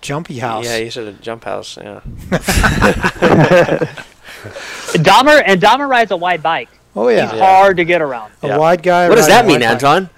jumpy 0.00 0.38
house. 0.38 0.64
Yeah, 0.64 0.76
you 0.78 0.90
should 0.90 1.06
have 1.06 1.20
jump 1.20 1.44
house. 1.44 1.76
Yeah. 1.80 2.00
Dahmer 4.94 5.42
and 5.44 5.60
Dahmer 5.60 5.88
rides 5.88 6.10
a 6.10 6.16
wide 6.16 6.42
bike. 6.42 6.68
Oh 6.96 7.08
yeah. 7.08 7.30
He's 7.30 7.38
hard 7.40 7.76
to 7.76 7.84
get 7.84 8.02
around. 8.02 8.32
A 8.42 8.58
wide 8.58 8.82
guy. 8.82 9.08
What 9.08 9.16
does 9.16 9.26
that 9.28 9.46
mean, 9.46 9.60
wide 9.60 9.80
bike. 9.80 9.84
Anton? 9.84 10.10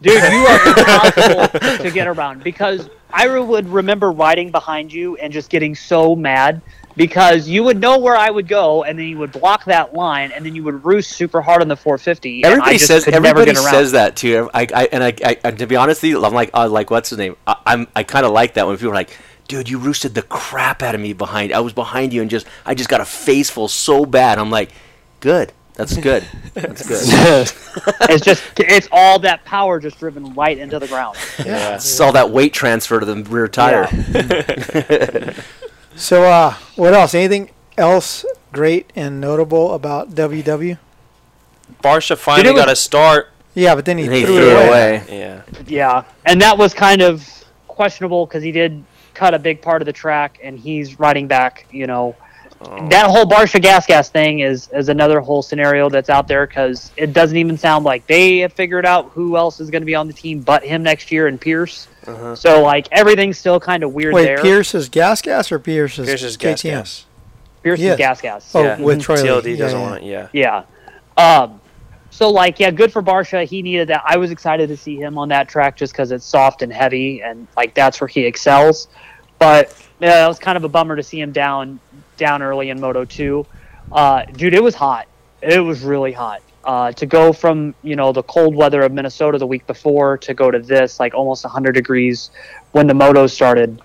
Dude, 0.00 0.22
you 0.22 0.46
are 0.46 0.66
impossible 0.68 1.84
to 1.84 1.90
get 1.90 2.06
around 2.06 2.42
because 2.44 2.88
I 3.12 3.26
would 3.38 3.68
remember 3.68 4.10
riding 4.12 4.50
behind 4.50 4.92
you 4.92 5.16
and 5.16 5.32
just 5.32 5.50
getting 5.50 5.74
so 5.74 6.14
mad 6.14 6.60
because 6.96 7.48
you 7.48 7.62
would 7.64 7.80
know 7.80 7.98
where 7.98 8.16
I 8.16 8.30
would 8.30 8.48
go 8.48 8.84
and 8.84 8.98
then 8.98 9.06
you 9.06 9.18
would 9.18 9.32
block 9.32 9.64
that 9.66 9.94
line 9.94 10.32
and 10.32 10.44
then 10.44 10.54
you 10.54 10.62
would 10.64 10.84
roost 10.84 11.12
super 11.12 11.40
hard 11.40 11.60
on 11.60 11.68
the 11.68 11.76
450. 11.76 12.42
and 12.42 12.46
I 12.46 12.50
Everybody 12.50 12.78
says 12.78 13.08
everybody 13.08 13.54
says 13.54 13.92
that 13.92 14.16
too. 14.16 14.50
I, 14.54 14.66
I 14.74 14.84
and 14.92 15.02
I, 15.02 15.14
I 15.24 15.36
and 15.44 15.58
to 15.58 15.66
be 15.66 15.76
honest 15.76 16.02
with 16.02 16.10
you, 16.10 16.24
I'm 16.24 16.34
like 16.34 16.50
uh, 16.54 16.68
like 16.68 16.90
what's 16.90 17.10
his 17.10 17.18
name? 17.18 17.36
I, 17.46 17.56
I'm 17.66 17.88
I 17.94 18.02
kind 18.02 18.24
of 18.24 18.32
like 18.32 18.54
that 18.54 18.66
when 18.66 18.76
people 18.76 18.90
are 18.92 18.94
like, 18.94 19.16
dude, 19.48 19.68
you 19.68 19.78
roosted 19.78 20.14
the 20.14 20.22
crap 20.22 20.82
out 20.82 20.94
of 20.94 21.00
me 21.00 21.12
behind. 21.12 21.52
I 21.52 21.60
was 21.60 21.72
behind 21.72 22.12
you 22.12 22.22
and 22.22 22.30
just 22.30 22.46
I 22.64 22.74
just 22.74 22.88
got 22.88 23.00
a 23.00 23.04
face 23.04 23.50
full 23.50 23.68
so 23.68 24.04
bad. 24.04 24.38
I'm 24.38 24.50
like, 24.50 24.70
good. 25.20 25.52
That's 25.74 25.96
good. 25.96 26.24
That's 26.54 26.86
good. 26.88 27.52
it's 28.08 28.24
just 28.24 28.44
it's 28.58 28.88
all 28.92 29.18
that 29.20 29.44
power 29.44 29.80
just 29.80 29.98
driven 29.98 30.32
right 30.34 30.56
into 30.56 30.78
the 30.78 30.86
ground. 30.86 31.16
Yeah. 31.44 31.74
It's 31.74 32.00
all 32.00 32.12
that 32.12 32.30
weight 32.30 32.52
transfer 32.52 33.00
to 33.00 33.06
the 33.06 33.22
rear 33.24 33.48
tire. 33.48 33.86
So, 35.96 36.24
uh, 36.24 36.54
what 36.76 36.94
else? 36.94 37.14
Anything 37.14 37.50
else 37.78 38.24
great 38.52 38.90
and 38.96 39.20
notable 39.20 39.74
about 39.74 40.10
WW? 40.14 40.78
Barcia 41.82 42.16
finally 42.16 42.52
was- 42.52 42.60
got 42.60 42.70
a 42.70 42.76
start. 42.76 43.30
Yeah, 43.54 43.76
but 43.76 43.84
then 43.84 43.98
he, 43.98 44.04
he 44.08 44.24
threw, 44.24 44.34
threw 44.36 44.48
it 44.48 44.52
it 44.52 44.68
away. 44.68 44.96
away. 44.96 45.04
Yeah. 45.08 45.42
Yeah, 45.66 46.04
and 46.24 46.40
that 46.42 46.58
was 46.58 46.74
kind 46.74 47.02
of 47.02 47.28
questionable 47.68 48.26
because 48.26 48.42
he 48.42 48.50
did 48.50 48.82
cut 49.14 49.32
a 49.32 49.38
big 49.38 49.62
part 49.62 49.80
of 49.80 49.86
the 49.86 49.92
track, 49.92 50.40
and 50.42 50.58
he's 50.58 50.98
riding 50.98 51.28
back. 51.28 51.66
You 51.70 51.86
know, 51.86 52.16
Oh. 52.60 52.88
that 52.88 53.10
whole 53.10 53.24
Barcia 53.26 53.60
Gas 53.60 53.84
Gas 53.86 54.08
thing 54.08 54.38
is 54.40 54.68
is 54.68 54.88
another 54.88 55.20
whole 55.20 55.42
scenario 55.42 55.90
that's 55.90 56.08
out 56.08 56.28
there 56.28 56.46
because 56.46 56.92
it 56.96 57.12
doesn't 57.12 57.36
even 57.36 57.58
sound 57.58 57.84
like 57.84 58.06
they 58.06 58.38
have 58.38 58.52
figured 58.52 58.86
out 58.86 59.10
who 59.10 59.36
else 59.36 59.60
is 59.60 59.70
going 59.70 59.82
to 59.82 59.86
be 59.86 59.94
on 59.94 60.06
the 60.06 60.12
team 60.12 60.40
but 60.40 60.62
him 60.64 60.82
next 60.82 61.10
year 61.12 61.26
and 61.26 61.40
Pierce. 61.40 61.88
Uh-huh. 62.06 62.34
So 62.36 62.62
like 62.62 62.86
everything's 62.92 63.38
still 63.38 63.58
kind 63.60 63.82
of 63.82 63.92
weird 63.92 64.14
Wait, 64.14 64.24
there. 64.24 64.38
Pierce 64.40 64.74
is 64.74 64.88
gas 64.88 65.20
gas 65.20 65.50
or 65.52 65.58
Pierce 65.58 65.98
is 65.98 66.06
Pierce 66.06 66.22
is 66.22 66.36
gas 66.36 66.62
KTM? 66.62 66.70
gas. 66.70 67.04
Pierce 67.62 67.80
Yes. 67.80 67.92
is 67.94 67.98
Gas 67.98 68.20
Gas. 68.20 68.54
Oh, 68.54 68.62
Yeah. 68.62 68.78
with 68.78 69.00
Troy 69.00 69.16
Lee. 69.16 69.22
TLD 69.22 69.50
Yeah, 69.52 69.56
doesn't 69.56 69.80
yeah. 69.80 69.90
want 69.90 70.02
it. 70.04 70.06
Yeah. 70.06 70.28
Yeah. 71.16 71.42
Um, 71.42 71.60
so 72.10 72.30
like, 72.30 72.60
yeah, 72.60 72.70
good 72.70 72.92
for 72.92 73.02
Barcia. 73.02 73.44
He 73.46 73.62
needed 73.62 73.88
that. 73.88 74.02
I 74.06 74.16
was 74.18 74.30
excited 74.30 74.68
to 74.68 74.76
see 74.76 74.96
him 74.96 75.18
on 75.18 75.28
that 75.30 75.48
track 75.48 75.76
just 75.76 75.92
because 75.92 76.12
it's 76.12 76.24
soft 76.26 76.62
and 76.62 76.72
heavy, 76.72 77.22
and 77.22 77.46
like 77.56 77.74
that's 77.74 78.00
where 78.00 78.08
he 78.08 78.24
excels. 78.26 78.88
But 79.38 79.74
yeah, 79.98 80.24
it 80.24 80.28
was 80.28 80.38
kind 80.38 80.56
of 80.56 80.64
a 80.64 80.68
bummer 80.68 80.94
to 80.94 81.02
see 81.02 81.18
him 81.20 81.32
down 81.32 81.80
down 82.16 82.42
early 82.42 82.70
in 82.70 82.80
Moto 82.80 83.04
Two. 83.04 83.46
Uh, 83.92 84.24
dude, 84.24 84.54
it 84.54 84.62
was 84.62 84.74
hot. 84.74 85.06
It 85.42 85.60
was 85.60 85.82
really 85.82 86.12
hot. 86.12 86.42
Uh, 86.64 86.92
to 86.92 87.04
go 87.04 87.32
from 87.32 87.74
you 87.82 87.94
know 87.94 88.12
the 88.12 88.22
cold 88.22 88.54
weather 88.54 88.82
of 88.82 88.92
Minnesota 88.92 89.36
the 89.36 89.46
week 89.46 89.66
before 89.66 90.16
to 90.18 90.32
go 90.32 90.50
to 90.50 90.58
this 90.58 90.98
like 90.98 91.12
almost 91.12 91.44
100 91.44 91.72
degrees 91.72 92.30
when 92.72 92.86
the 92.86 92.94
moto 92.94 93.26
started. 93.26 93.82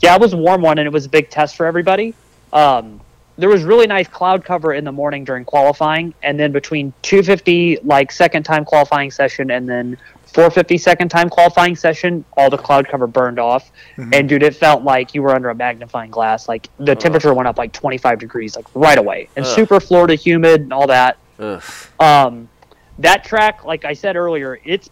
Yeah, 0.00 0.14
it 0.16 0.20
was 0.20 0.32
a 0.32 0.36
warm 0.36 0.60
one 0.60 0.78
and 0.78 0.86
it 0.86 0.92
was 0.92 1.06
a 1.06 1.08
big 1.08 1.30
test 1.30 1.56
for 1.56 1.66
everybody. 1.66 2.14
Um, 2.52 3.00
there 3.38 3.48
was 3.48 3.64
really 3.64 3.86
nice 3.86 4.08
cloud 4.08 4.44
cover 4.44 4.72
in 4.72 4.84
the 4.84 4.92
morning 4.92 5.24
during 5.24 5.44
qualifying, 5.44 6.14
and 6.22 6.38
then 6.40 6.52
between 6.52 6.92
250 7.02 7.78
like 7.84 8.10
second 8.10 8.44
time 8.44 8.64
qualifying 8.64 9.10
session 9.10 9.50
and 9.50 9.68
then 9.68 9.96
450 10.26 10.78
second 10.78 11.08
time 11.08 11.28
qualifying 11.28 11.76
session, 11.76 12.24
all 12.36 12.50
the 12.50 12.56
cloud 12.58 12.88
cover 12.88 13.06
burned 13.06 13.38
off, 13.38 13.70
and 14.12 14.28
dude, 14.28 14.42
it 14.42 14.54
felt 14.56 14.82
like 14.84 15.14
you 15.14 15.22
were 15.22 15.34
under 15.34 15.50
a 15.50 15.54
magnifying 15.54 16.10
glass. 16.10 16.48
Like 16.48 16.68
the 16.78 16.94
temperature 16.96 17.34
went 17.34 17.48
up 17.48 17.58
like 17.58 17.72
25 17.72 18.18
degrees, 18.18 18.56
like 18.56 18.66
right 18.74 18.98
away, 18.98 19.28
and 19.36 19.44
Ugh. 19.44 19.54
super 19.54 19.80
Florida 19.80 20.14
humid 20.14 20.62
and 20.62 20.72
all 20.72 20.86
that. 20.86 21.18
Ugh. 21.38 21.62
Um, 22.00 22.48
that 22.98 23.24
track, 23.24 23.64
like 23.64 23.84
I 23.84 23.92
said 23.92 24.16
earlier, 24.16 24.58
it's 24.64 24.88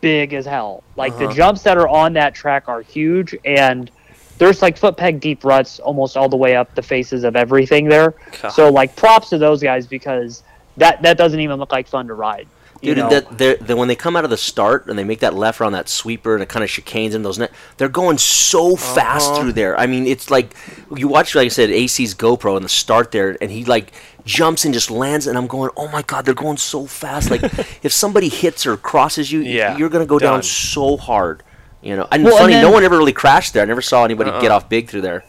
big 0.00 0.32
as 0.32 0.46
hell. 0.46 0.82
Like 0.96 1.16
the 1.18 1.24
Uh-huh. 1.24 1.34
jumps 1.34 1.62
that 1.62 1.76
are 1.76 1.88
on 1.88 2.14
that 2.14 2.34
track 2.34 2.64
are 2.68 2.82
huge, 2.82 3.36
and 3.44 3.90
there's 4.38 4.62
like 4.62 4.76
foot 4.78 4.96
peg 4.96 5.20
deep 5.20 5.44
ruts 5.44 5.78
almost 5.80 6.16
all 6.16 6.28
the 6.28 6.36
way 6.36 6.56
up 6.56 6.74
the 6.74 6.82
faces 6.82 7.24
of 7.24 7.36
everything 7.36 7.88
there. 7.88 8.14
God. 8.40 8.50
So 8.50 8.70
like 8.70 8.96
props 8.96 9.28
to 9.30 9.38
those 9.38 9.62
guys 9.62 9.86
because 9.86 10.42
that 10.76 11.02
that 11.02 11.18
doesn't 11.18 11.40
even 11.40 11.58
look 11.58 11.72
like 11.72 11.88
fun 11.88 12.06
to 12.08 12.14
ride. 12.14 12.46
You 12.80 12.94
Dude, 12.94 12.98
know? 13.04 13.10
that, 13.10 13.38
they're, 13.66 13.76
when 13.76 13.88
they 13.88 13.96
come 13.96 14.14
out 14.14 14.22
of 14.22 14.30
the 14.30 14.36
start 14.36 14.86
and 14.86 14.96
they 14.96 15.02
make 15.02 15.18
that 15.18 15.34
left 15.34 15.60
around 15.60 15.72
that 15.72 15.88
sweeper 15.88 16.34
and 16.34 16.42
it 16.44 16.48
kind 16.48 16.62
of 16.62 16.70
chicanes 16.70 17.12
in 17.14 17.22
those 17.24 17.36
net, 17.36 17.50
they're 17.76 17.88
going 17.88 18.18
so 18.18 18.76
fast 18.76 19.30
Uh-huh. 19.32 19.40
through 19.40 19.52
there. 19.54 19.76
I 19.76 19.88
mean, 19.88 20.06
it's 20.06 20.30
like 20.30 20.54
you 20.94 21.08
watch, 21.08 21.34
like 21.34 21.46
I 21.46 21.48
said, 21.48 21.70
AC's 21.70 22.14
GoPro 22.14 22.56
in 22.56 22.62
the 22.62 22.68
start 22.68 23.10
there, 23.10 23.36
and 23.40 23.50
he 23.50 23.64
like 23.64 23.92
jumps 24.24 24.64
and 24.64 24.72
just 24.72 24.92
lands, 24.92 25.26
and 25.26 25.36
I'm 25.36 25.48
going, 25.48 25.70
oh 25.76 25.88
my 25.88 26.02
god, 26.02 26.24
they're 26.24 26.34
going 26.34 26.56
so 26.56 26.86
fast. 26.86 27.32
Like 27.32 27.42
if 27.82 27.92
somebody 27.92 28.28
hits 28.28 28.64
or 28.64 28.76
crosses 28.76 29.32
you, 29.32 29.40
Yeah, 29.40 29.76
you're 29.76 29.88
gonna 29.88 30.06
go 30.06 30.20
down 30.20 30.44
so 30.44 30.96
hard. 30.96 31.42
You 31.82 31.96
know, 31.96 32.08
and 32.10 32.24
Well, 32.24 32.34
and 32.34 32.52
funny, 32.52 32.54
no 32.60 32.70
one 32.70 32.82
ever 32.84 32.96
really 32.98 33.12
crashed 33.12 33.54
there. 33.54 33.62
I 33.62 33.66
never 33.66 33.82
saw 33.82 34.04
anybody 34.04 34.30
Uh-uh. 34.30 34.40
get 34.40 34.50
off 34.50 34.68
big 34.68 34.88
through 34.88 35.02
there. 35.02 35.24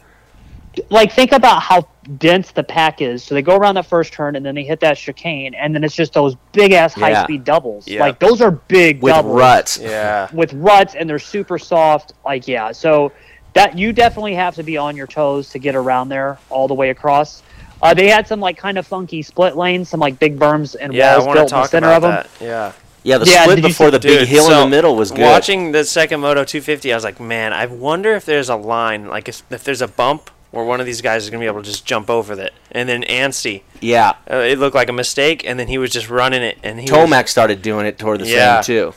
like 0.88 1.12
think 1.12 1.32
about 1.32 1.62
how 1.62 1.86
dense 2.18 2.52
the 2.52 2.62
pack 2.62 3.00
is. 3.02 3.22
So 3.24 3.34
they 3.34 3.42
go 3.42 3.56
around 3.56 3.74
that 3.74 3.86
first 3.86 4.12
turn 4.12 4.36
and 4.36 4.46
then 4.46 4.54
they 4.54 4.62
hit 4.64 4.78
that 4.80 4.96
chicane, 4.96 5.54
and 5.54 5.74
then 5.74 5.82
it's 5.84 5.94
just 5.94 6.12
those 6.12 6.36
big 6.52 6.72
ass 6.72 6.96
Yeah. 6.96 7.14
high 7.14 7.24
speed 7.24 7.44
doubles. 7.44 7.86
Yeah. 7.88 8.00
Like 8.00 8.18
those 8.20 8.40
are 8.40 8.50
big 8.52 9.02
With 9.02 9.12
doubles. 9.14 9.36
ruts. 9.38 9.78
Yeah. 9.82 10.28
with 10.32 10.52
ruts 10.54 10.94
and 10.94 11.08
they're 11.10 11.18
super 11.18 11.58
soft. 11.58 12.12
Like 12.24 12.46
yeah, 12.48 12.70
so 12.72 13.12
that 13.54 13.76
you 13.76 13.92
definitely 13.92 14.34
have 14.34 14.54
to 14.56 14.62
be 14.62 14.76
on 14.76 14.96
your 14.96 15.08
toes 15.08 15.50
to 15.50 15.58
get 15.58 15.74
around 15.74 16.08
there 16.08 16.38
all 16.50 16.68
the 16.68 16.74
way 16.74 16.90
across. 16.90 17.42
Uh, 17.82 17.92
they 17.94 18.08
had 18.08 18.28
some 18.28 18.38
like 18.40 18.56
kind 18.56 18.78
of 18.78 18.86
funky 18.86 19.22
split 19.22 19.56
lanes, 19.56 19.88
some 19.88 19.98
like 20.00 20.18
big 20.20 20.38
berms 20.38 20.76
and 20.80 20.92
Yeah, 20.94 21.16
walls 21.18 21.26
built 21.34 21.52
in 21.52 21.58
the 21.58 21.66
center 21.66 21.86
about 21.88 21.96
of 21.96 22.02
them. 22.02 22.10
that. 22.12 22.44
Yeah. 22.44 22.72
Yeah, 23.02 23.18
the 23.18 23.26
Yeah, 23.26 23.44
split 23.44 23.62
before 23.62 23.90
the 23.90 23.98
big 23.98 24.20
Dude, 24.20 24.28
hill 24.28 24.50
in 24.50 24.58
the 24.58 24.66
middle 24.76 24.94
was 24.96 25.10
good. 25.10 25.20
Watching 25.20 25.72
the 25.72 25.84
second 25.84 26.20
Moto 26.20 26.44
250, 26.44 26.92
I 26.92 26.96
was 26.96 27.04
like, 27.04 27.18
man, 27.20 27.52
I 27.52 27.66
wonder 27.66 28.12
if 28.14 28.24
there's 28.26 28.48
a 28.48 28.56
line, 28.56 29.08
like 29.08 29.28
if, 29.28 29.42
if 29.50 29.64
there's 29.64 29.80
a 29.80 29.88
bump 29.88 30.30
where 30.50 30.64
one 30.64 30.80
of 30.80 30.86
these 30.86 31.00
guys 31.00 31.22
is 31.24 31.30
gonna 31.30 31.40
be 31.40 31.46
able 31.46 31.62
to 31.62 31.68
just 31.68 31.86
jump 31.86 32.10
over 32.10 32.32
it. 32.34 32.52
And 32.72 32.88
then 32.88 33.02
Anstie, 33.04 33.62
yeah, 33.80 34.14
uh, 34.30 34.36
it 34.36 34.58
looked 34.58 34.74
like 34.74 34.88
a 34.88 34.92
mistake, 34.92 35.44
and 35.46 35.58
then 35.58 35.68
he 35.68 35.78
was 35.78 35.90
just 35.90 36.10
running 36.10 36.42
it, 36.42 36.58
and 36.62 36.78
he 36.80 36.86
Tomac 36.86 37.28
started 37.28 37.62
doing 37.62 37.86
it 37.86 37.98
toward 37.98 38.20
the 38.20 38.26
Yeah. 38.26 38.56
end 38.56 38.66
too. 38.66 38.94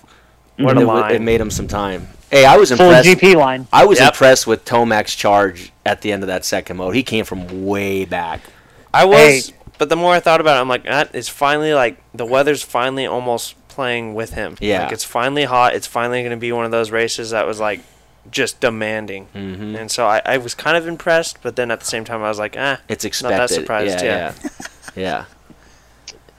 What 0.57 0.77
a 0.77 0.81
line. 0.81 1.15
it 1.15 1.21
made 1.21 1.39
him 1.41 1.49
some 1.51 1.67
time. 1.67 2.07
Hey, 2.29 2.45
I 2.45 2.57
was 2.57 2.71
impressed. 2.71 3.03
Full 3.05 3.11
impressed. 3.13 3.21
GP 3.21 3.35
line. 3.35 3.67
I 3.71 3.85
was 3.85 3.99
Yep. 3.99 4.13
impressed 4.13 4.47
with 4.47 4.65
Tomac's 4.65 5.15
charge 5.15 5.71
at 5.85 6.01
the 6.01 6.11
end 6.11 6.23
of 6.23 6.27
that 6.27 6.43
second 6.45 6.77
mode. 6.77 6.95
He 6.95 7.03
came 7.03 7.25
from 7.25 7.65
way 7.65 8.05
back. 8.05 8.41
I 8.93 9.05
was, 9.05 9.47
Hey. 9.47 9.53
but 9.77 9.89
the 9.89 9.95
more 9.95 10.13
I 10.13 10.19
thought 10.19 10.41
about 10.41 10.57
it, 10.57 10.61
I'm 10.61 10.67
like, 10.69 10.83
that 10.85 11.13
is 11.13 11.29
finally 11.29 11.73
like 11.73 11.97
the 12.13 12.25
weather's 12.25 12.63
finally 12.63 13.05
almost 13.05 13.53
playing 13.73 14.13
with 14.13 14.33
him. 14.33 14.55
Yeah. 14.59 14.83
like 14.83 14.91
it's 14.93 15.03
finally 15.03 15.45
hot. 15.45 15.73
It's 15.75 15.87
finally 15.87 16.21
going 16.21 16.31
to 16.31 16.37
be 16.37 16.51
one 16.51 16.65
of 16.65 16.71
those 16.71 16.91
races 16.91 17.31
that 17.31 17.45
was 17.47 17.59
like 17.59 17.81
just 18.31 18.59
demanding. 18.61 19.27
Mhm. 19.35 19.77
And 19.79 19.91
so 19.91 20.05
I, 20.05 20.21
I 20.25 20.37
was 20.37 20.55
kind 20.55 20.77
of 20.77 20.87
impressed, 20.87 21.41
but 21.41 21.55
then 21.55 21.71
at 21.71 21.79
the 21.81 21.85
same 21.85 22.05
time 22.05 22.23
I 22.23 22.29
was 22.29 22.39
like, 22.39 22.55
ah, 22.57 22.79
It's 22.87 23.21
not 23.21 23.29
that 23.29 23.49
surprised. 23.49 24.01
yeah, 24.03 24.33
Yeah, 24.95 25.25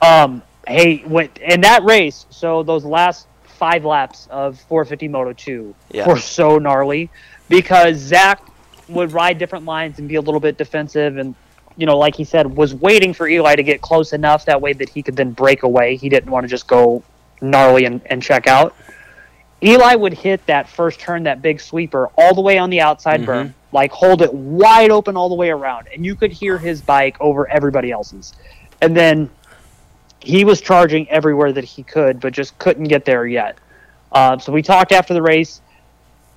yeah, 0.01 0.23
Um, 0.25 0.41
hey, 0.67 0.97
what 1.05 1.29
in 1.39 1.61
that 1.61 1.83
race? 1.83 2.25
So 2.29 2.63
those 2.63 2.83
last 2.85 3.27
five 3.43 3.85
laps 3.85 4.27
of 4.31 4.59
450 4.61 5.07
Moto 5.07 5.33
2 5.33 5.75
Yeah. 5.91 6.07
were 6.07 6.17
so 6.19 6.57
gnarly 6.57 7.09
because 7.49 7.97
Zach 7.97 8.41
would 8.89 9.13
ride 9.13 9.37
different 9.37 9.65
lines 9.65 9.99
and 9.99 10.07
be 10.07 10.15
a 10.15 10.21
little 10.21 10.39
bit 10.39 10.57
defensive, 10.57 11.17
and 11.17 11.33
you 11.77 11.85
know, 11.85 11.97
like 11.97 12.15
he 12.15 12.23
said, 12.23 12.55
was 12.55 12.73
waiting 12.73 13.13
for 13.13 13.27
Eli 13.27 13.55
to 13.55 13.63
get 13.63 13.81
close 13.81 14.13
enough 14.13 14.45
that 14.45 14.61
way 14.61 14.71
that 14.73 14.89
he 14.89 15.03
could 15.03 15.15
then 15.17 15.31
break 15.31 15.63
away. 15.63 15.95
He 15.97 16.07
didn't 16.09 16.29
want 16.29 16.43
to 16.45 16.47
just 16.47 16.67
go 16.67 17.03
gnarly 17.49 17.85
and, 17.85 18.01
and 18.07 18.21
check 18.21 18.47
out. 18.47 18.75
Eli 19.63 19.95
would 19.95 20.13
hit 20.13 20.45
that 20.45 20.69
first 20.69 20.99
turn, 20.99 21.23
that 21.23 21.41
big 21.41 21.59
sweeper, 21.59 22.09
all 22.17 22.33
the 22.35 22.41
way 22.41 22.57
on 22.57 22.69
the 22.69 22.81
outside 22.81 23.21
Mhm. 23.21 23.25
berm, 23.25 23.53
like 23.71 23.91
hold 23.91 24.21
it 24.21 24.33
wide 24.33 24.91
open 24.91 25.15
all 25.17 25.29
the 25.29 25.35
way 25.35 25.49
around, 25.49 25.87
and 25.93 26.05
you 26.05 26.15
could 26.15 26.31
hear 26.31 26.57
his 26.57 26.81
bike 26.81 27.17
over 27.19 27.49
everybody 27.49 27.91
else's. 27.91 28.33
And 28.81 28.95
then 28.95 29.29
he 30.19 30.43
was 30.43 30.61
charging 30.61 31.09
everywhere 31.09 31.51
that 31.53 31.63
he 31.63 31.83
could, 31.83 32.19
but 32.19 32.33
just 32.33 32.57
couldn't 32.59 32.85
get 32.85 33.05
there 33.05 33.25
yet. 33.25 33.57
Um, 34.11 34.39
so 34.39 34.51
we 34.51 34.61
talked 34.61 34.91
after 34.91 35.13
the 35.13 35.21
race. 35.21 35.61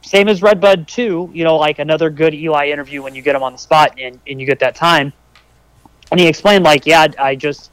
Same 0.02 0.28
as 0.28 0.42
Redbud 0.42 0.86
too, 0.86 1.30
you 1.32 1.44
know, 1.44 1.56
like 1.56 1.78
another 1.80 2.08
good 2.08 2.34
Eli 2.34 2.68
interview 2.68 3.02
when 3.02 3.14
you 3.14 3.22
get 3.22 3.34
him 3.34 3.42
on 3.42 3.52
the 3.52 3.58
spot 3.58 3.94
and, 3.98 4.18
and 4.26 4.40
you 4.40 4.46
get 4.46 4.60
that 4.60 4.74
time. 4.74 5.12
And 6.10 6.20
he 6.20 6.26
explained 6.26 6.64
like, 6.64 6.86
yeah, 6.86 7.08
I 7.18 7.34
just 7.34 7.70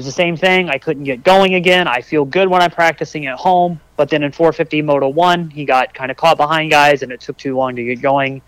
was 0.00 0.06
the 0.06 0.12
same 0.12 0.34
thing. 0.34 0.70
I 0.70 0.78
couldn't 0.78 1.04
get 1.04 1.22
going 1.22 1.56
again. 1.56 1.86
I 1.86 2.00
feel 2.00 2.24
good 2.24 2.48
when 2.48 2.62
I'm 2.62 2.70
practicing 2.70 3.26
at 3.26 3.36
home, 3.36 3.78
but 3.96 4.08
then 4.08 4.22
in 4.22 4.32
450 4.32 4.80
Moto 4.80 5.08
1, 5.08 5.50
he 5.50 5.66
got 5.66 5.92
kind 5.92 6.10
of 6.10 6.16
caught 6.16 6.38
behind 6.38 6.70
guys 6.70 7.02
and 7.02 7.12
it 7.12 7.20
took 7.20 7.36
too 7.36 7.54
long 7.54 7.76
to 7.76 7.84
get 7.84 8.00
going. 8.00 8.40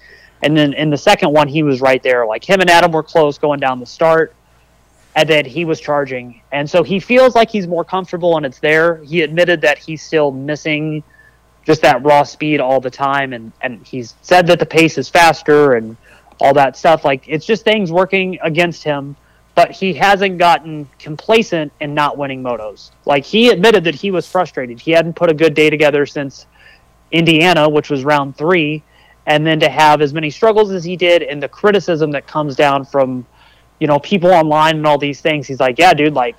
And 0.42 0.56
then 0.56 0.72
in 0.72 0.88
the 0.88 0.96
second 0.96 1.30
one, 1.30 1.48
he 1.48 1.62
was 1.62 1.82
right 1.82 2.02
there. 2.02 2.26
Like 2.26 2.42
him 2.42 2.62
and 2.62 2.70
Adam 2.70 2.90
were 2.90 3.02
close 3.02 3.36
going 3.36 3.60
down 3.60 3.80
the 3.80 3.86
start, 3.86 4.34
and 5.14 5.28
then 5.28 5.44
he 5.44 5.66
was 5.66 5.78
charging. 5.78 6.40
And 6.52 6.68
so 6.68 6.82
he 6.82 6.98
feels 6.98 7.34
like 7.34 7.50
he's 7.50 7.66
more 7.66 7.84
comfortable 7.84 8.38
and 8.38 8.46
it's 8.46 8.58
there. 8.58 8.96
He 9.04 9.20
admitted 9.20 9.60
that 9.60 9.76
he's 9.76 10.02
still 10.02 10.30
missing 10.32 11.02
just 11.66 11.82
that 11.82 12.02
raw 12.02 12.22
speed 12.22 12.60
all 12.60 12.80
the 12.80 12.90
time. 12.90 13.34
And, 13.34 13.52
and 13.60 13.86
he's 13.86 14.14
said 14.22 14.46
that 14.46 14.58
the 14.58 14.64
pace 14.64 14.96
is 14.96 15.10
faster 15.10 15.74
and 15.74 15.98
all 16.40 16.54
that 16.54 16.78
stuff. 16.78 17.04
Like 17.04 17.28
it's 17.28 17.44
just 17.44 17.62
things 17.62 17.92
working 17.92 18.38
against 18.42 18.82
him 18.82 19.16
but 19.62 19.70
he 19.70 19.94
hasn't 19.94 20.38
gotten 20.38 20.88
complacent 20.98 21.72
in 21.80 21.94
not 21.94 22.18
winning 22.18 22.42
motos. 22.42 22.90
Like 23.04 23.24
he 23.24 23.50
admitted 23.50 23.84
that 23.84 23.94
he 23.94 24.10
was 24.10 24.26
frustrated. 24.26 24.80
He 24.80 24.90
hadn't 24.90 25.14
put 25.14 25.30
a 25.30 25.34
good 25.34 25.54
day 25.54 25.70
together 25.70 26.04
since 26.04 26.46
Indiana, 27.12 27.68
which 27.68 27.88
was 27.88 28.02
round 28.02 28.36
three, 28.36 28.82
and 29.26 29.46
then 29.46 29.60
to 29.60 29.68
have 29.68 30.00
as 30.00 30.12
many 30.12 30.30
struggles 30.30 30.72
as 30.72 30.82
he 30.82 30.96
did 30.96 31.22
and 31.22 31.40
the 31.40 31.48
criticism 31.48 32.10
that 32.10 32.26
comes 32.26 32.56
down 32.56 32.84
from, 32.84 33.24
you 33.78 33.86
know, 33.86 34.00
people 34.00 34.32
online 34.32 34.78
and 34.78 34.84
all 34.86 34.98
these 34.98 35.20
things. 35.20 35.46
He's 35.46 35.60
like, 35.60 35.78
yeah, 35.78 35.94
dude, 35.94 36.12
like 36.12 36.38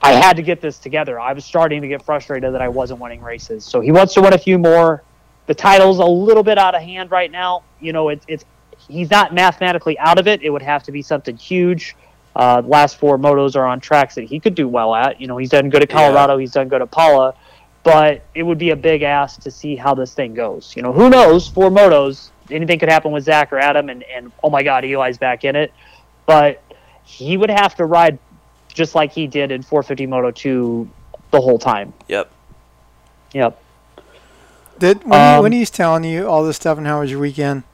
I 0.00 0.12
had 0.12 0.36
to 0.36 0.42
get 0.42 0.60
this 0.60 0.78
together. 0.78 1.18
I 1.18 1.32
was 1.32 1.44
starting 1.44 1.82
to 1.82 1.88
get 1.88 2.00
frustrated 2.00 2.54
that 2.54 2.62
I 2.62 2.68
wasn't 2.68 3.00
winning 3.00 3.22
races. 3.22 3.64
So 3.64 3.80
he 3.80 3.90
wants 3.90 4.14
to 4.14 4.20
win 4.20 4.34
a 4.34 4.38
few 4.38 4.56
more. 4.56 5.02
The 5.46 5.54
title's 5.56 5.98
a 5.98 6.04
little 6.04 6.44
bit 6.44 6.58
out 6.58 6.76
of 6.76 6.82
hand 6.82 7.10
right 7.10 7.32
now. 7.32 7.64
You 7.80 7.92
know, 7.92 8.10
it, 8.10 8.22
it's 8.28 8.44
he's 8.88 9.10
not 9.10 9.34
mathematically 9.34 9.98
out 9.98 10.20
of 10.20 10.28
it. 10.28 10.42
It 10.42 10.50
would 10.50 10.62
have 10.62 10.84
to 10.84 10.92
be 10.92 11.02
something 11.02 11.36
huge 11.36 11.96
uh, 12.36 12.62
last 12.64 12.96
four 12.96 13.18
motos 13.18 13.56
are 13.56 13.66
on 13.66 13.80
tracks 13.80 14.14
that 14.14 14.24
he 14.24 14.38
could 14.40 14.54
do 14.54 14.68
well 14.68 14.94
at. 14.94 15.20
You 15.20 15.26
know, 15.26 15.36
he's 15.36 15.50
done 15.50 15.70
good 15.70 15.82
at 15.82 15.90
Colorado, 15.90 16.34
yeah. 16.34 16.40
he's 16.40 16.52
done 16.52 16.68
good 16.68 16.82
at 16.82 16.90
Pala, 16.90 17.34
but 17.82 18.22
it 18.34 18.42
would 18.42 18.58
be 18.58 18.70
a 18.70 18.76
big 18.76 19.02
ask 19.02 19.40
to 19.42 19.50
see 19.50 19.76
how 19.76 19.94
this 19.94 20.14
thing 20.14 20.34
goes. 20.34 20.74
You 20.76 20.82
know, 20.82 20.92
who 20.92 21.10
knows? 21.10 21.48
Four 21.48 21.70
motos, 21.70 22.30
anything 22.50 22.78
could 22.78 22.88
happen 22.88 23.12
with 23.12 23.24
Zach 23.24 23.52
or 23.52 23.58
Adam, 23.58 23.88
and, 23.88 24.02
and 24.04 24.32
oh 24.44 24.50
my 24.50 24.62
God, 24.62 24.84
Eli's 24.84 25.18
back 25.18 25.44
in 25.44 25.56
it. 25.56 25.72
But 26.26 26.62
he 27.04 27.36
would 27.36 27.50
have 27.50 27.74
to 27.76 27.84
ride 27.84 28.18
just 28.68 28.94
like 28.94 29.12
he 29.12 29.26
did 29.26 29.50
in 29.50 29.62
450 29.62 30.06
Moto 30.06 30.30
2 30.30 30.88
the 31.30 31.40
whole 31.40 31.58
time. 31.58 31.92
Yep. 32.08 32.30
Yep. 33.32 33.62
Did 34.78 35.04
when, 35.04 35.20
um, 35.20 35.36
he, 35.36 35.42
when 35.42 35.52
he's 35.52 35.70
telling 35.70 36.04
you 36.04 36.28
all 36.28 36.44
this 36.44 36.56
stuff 36.56 36.78
and 36.78 36.86
how 36.86 37.00
was 37.00 37.10
your 37.10 37.20
weekend, 37.20 37.64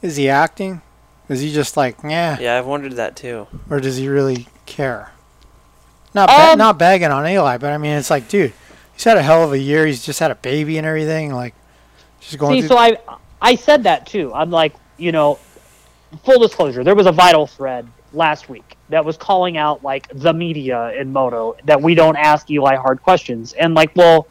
is 0.00 0.16
he 0.16 0.28
acting? 0.28 0.82
Is 1.28 1.40
he 1.40 1.52
just 1.52 1.76
like, 1.76 1.96
yeah? 2.02 2.38
Yeah, 2.40 2.58
I've 2.58 2.66
wondered 2.66 2.94
that 2.94 3.16
too. 3.16 3.46
Or 3.68 3.80
does 3.80 3.96
he 3.96 4.08
really 4.08 4.46
care? 4.66 5.12
Not 6.14 6.28
ba- 6.28 6.52
um, 6.52 6.58
not 6.58 6.78
bagging 6.78 7.10
on 7.10 7.26
Eli, 7.26 7.58
but 7.58 7.72
I 7.72 7.78
mean, 7.78 7.92
it's 7.92 8.10
like, 8.10 8.28
dude, 8.28 8.52
he's 8.94 9.04
had 9.04 9.18
a 9.18 9.22
hell 9.22 9.44
of 9.44 9.52
a 9.52 9.58
year. 9.58 9.86
He's 9.86 10.04
just 10.04 10.20
had 10.20 10.30
a 10.30 10.36
baby 10.36 10.78
and 10.78 10.86
everything. 10.86 11.32
Like, 11.34 11.54
just 12.20 12.38
going. 12.38 12.62
See, 12.62 12.66
so 12.66 12.78
I 12.78 12.96
I 13.42 13.54
said 13.54 13.82
that 13.84 14.06
too. 14.06 14.32
I'm 14.34 14.50
like, 14.50 14.74
you 14.96 15.12
know, 15.12 15.38
full 16.24 16.40
disclosure, 16.40 16.82
there 16.82 16.94
was 16.94 17.06
a 17.06 17.12
vital 17.12 17.46
thread 17.46 17.86
last 18.14 18.48
week 18.48 18.76
that 18.88 19.04
was 19.04 19.18
calling 19.18 19.58
out 19.58 19.84
like 19.84 20.08
the 20.14 20.32
media 20.32 20.92
in 20.98 21.12
moto 21.12 21.54
that 21.64 21.80
we 21.80 21.94
don't 21.94 22.16
ask 22.16 22.50
Eli 22.50 22.76
hard 22.76 23.02
questions, 23.02 23.52
and 23.52 23.74
like, 23.74 23.94
well, 23.94 24.26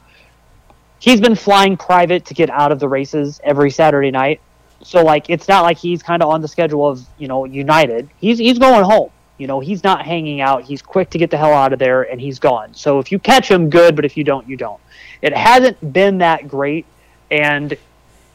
he's 1.00 1.22
been 1.22 1.36
flying 1.36 1.78
private 1.78 2.26
to 2.26 2.34
get 2.34 2.50
out 2.50 2.72
of 2.72 2.80
the 2.80 2.90
races 2.90 3.40
every 3.44 3.70
Saturday 3.70 4.10
night 4.10 4.42
so 4.84 5.04
like 5.04 5.30
it's 5.30 5.48
not 5.48 5.64
like 5.64 5.78
he's 5.78 6.04
kind 6.04 6.22
of 6.22 6.30
on 6.30 6.42
the 6.42 6.48
schedule 6.48 6.88
of 6.88 7.06
you 7.18 7.28
know 7.28 7.46
United. 7.46 8.10
He's 8.18 8.38
he's 8.38 8.60
going 8.60 8.84
home. 8.84 9.12
You 9.38 9.48
know 9.48 9.60
he's 9.60 9.84
not 9.84 10.06
hanging 10.06 10.42
out. 10.42 10.64
He's 10.64 10.82
quick 10.82 11.10
to 11.12 11.18
get 11.18 11.32
the 11.32 11.38
hell 11.38 11.54
out 11.54 11.74
of 11.74 11.80
there 11.80 12.04
and 12.04 12.20
he's 12.20 12.40
gone. 12.40 12.74
So 12.74 13.00
if 13.00 13.12
you 13.12 13.20
catch 13.20 13.50
him, 13.50 13.70
good. 13.70 13.96
But 13.96 14.06
if 14.06 14.18
you 14.18 14.24
don't, 14.24 14.48
you 14.48 14.58
don't. 14.58 14.82
It 15.22 15.36
hasn't 15.36 15.94
been 15.94 16.20
that 16.20 16.48
great. 16.48 16.86
And 17.32 17.78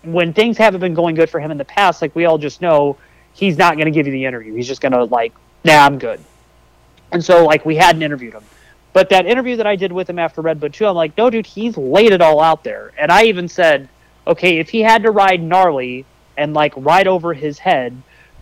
when 0.03 0.33
things 0.33 0.59
haven't 0.59 0.81
been 0.81 0.95
going 0.95 1.15
good 1.15 1.31
for 1.31 1.41
him 1.41 1.51
in 1.51 1.59
the 1.59 1.65
past, 1.65 2.03
like 2.03 2.15
we 2.15 2.25
all 2.25 2.39
just 2.39 2.61
know, 2.61 2.99
he's 3.35 3.57
not 3.57 3.77
going 3.77 3.87
to 3.87 3.93
give 3.93 4.07
you 4.07 4.13
the 4.13 4.25
interview. 4.25 4.55
He's 4.55 4.69
just 4.69 4.81
going 4.81 4.93
to 4.93 5.05
like, 5.05 5.33
nah, 5.65 5.85
I'm 5.87 5.99
good. 5.99 6.21
And 7.13 7.25
so 7.25 7.45
like 7.45 7.65
we 7.65 7.77
hadn't 7.77 8.03
interviewed 8.03 8.35
him. 8.35 8.45
But 8.93 9.09
that 9.09 9.27
interview 9.27 9.57
that 9.57 9.67
I 9.67 9.77
did 9.77 9.91
with 9.91 10.11
him 10.11 10.19
after 10.19 10.43
Redbud 10.43 10.75
2, 10.75 10.87
I'm 10.87 10.95
like, 10.95 11.17
no, 11.17 11.31
dude, 11.31 11.47
he's 11.47 11.77
laid 11.77 12.13
it 12.13 12.21
all 12.21 12.41
out 12.41 12.63
there. 12.63 12.93
And 12.99 13.11
I 13.11 13.25
even 13.25 13.49
said, 13.49 13.89
okay, 14.27 14.59
if 14.59 14.69
he 14.69 14.81
had 14.81 15.03
to 15.05 15.11
ride 15.11 15.43
gnarly 15.43 16.05
and 16.43 16.55
like 16.55 16.73
right 16.77 17.07
over 17.07 17.33
his 17.33 17.59
head 17.59 17.97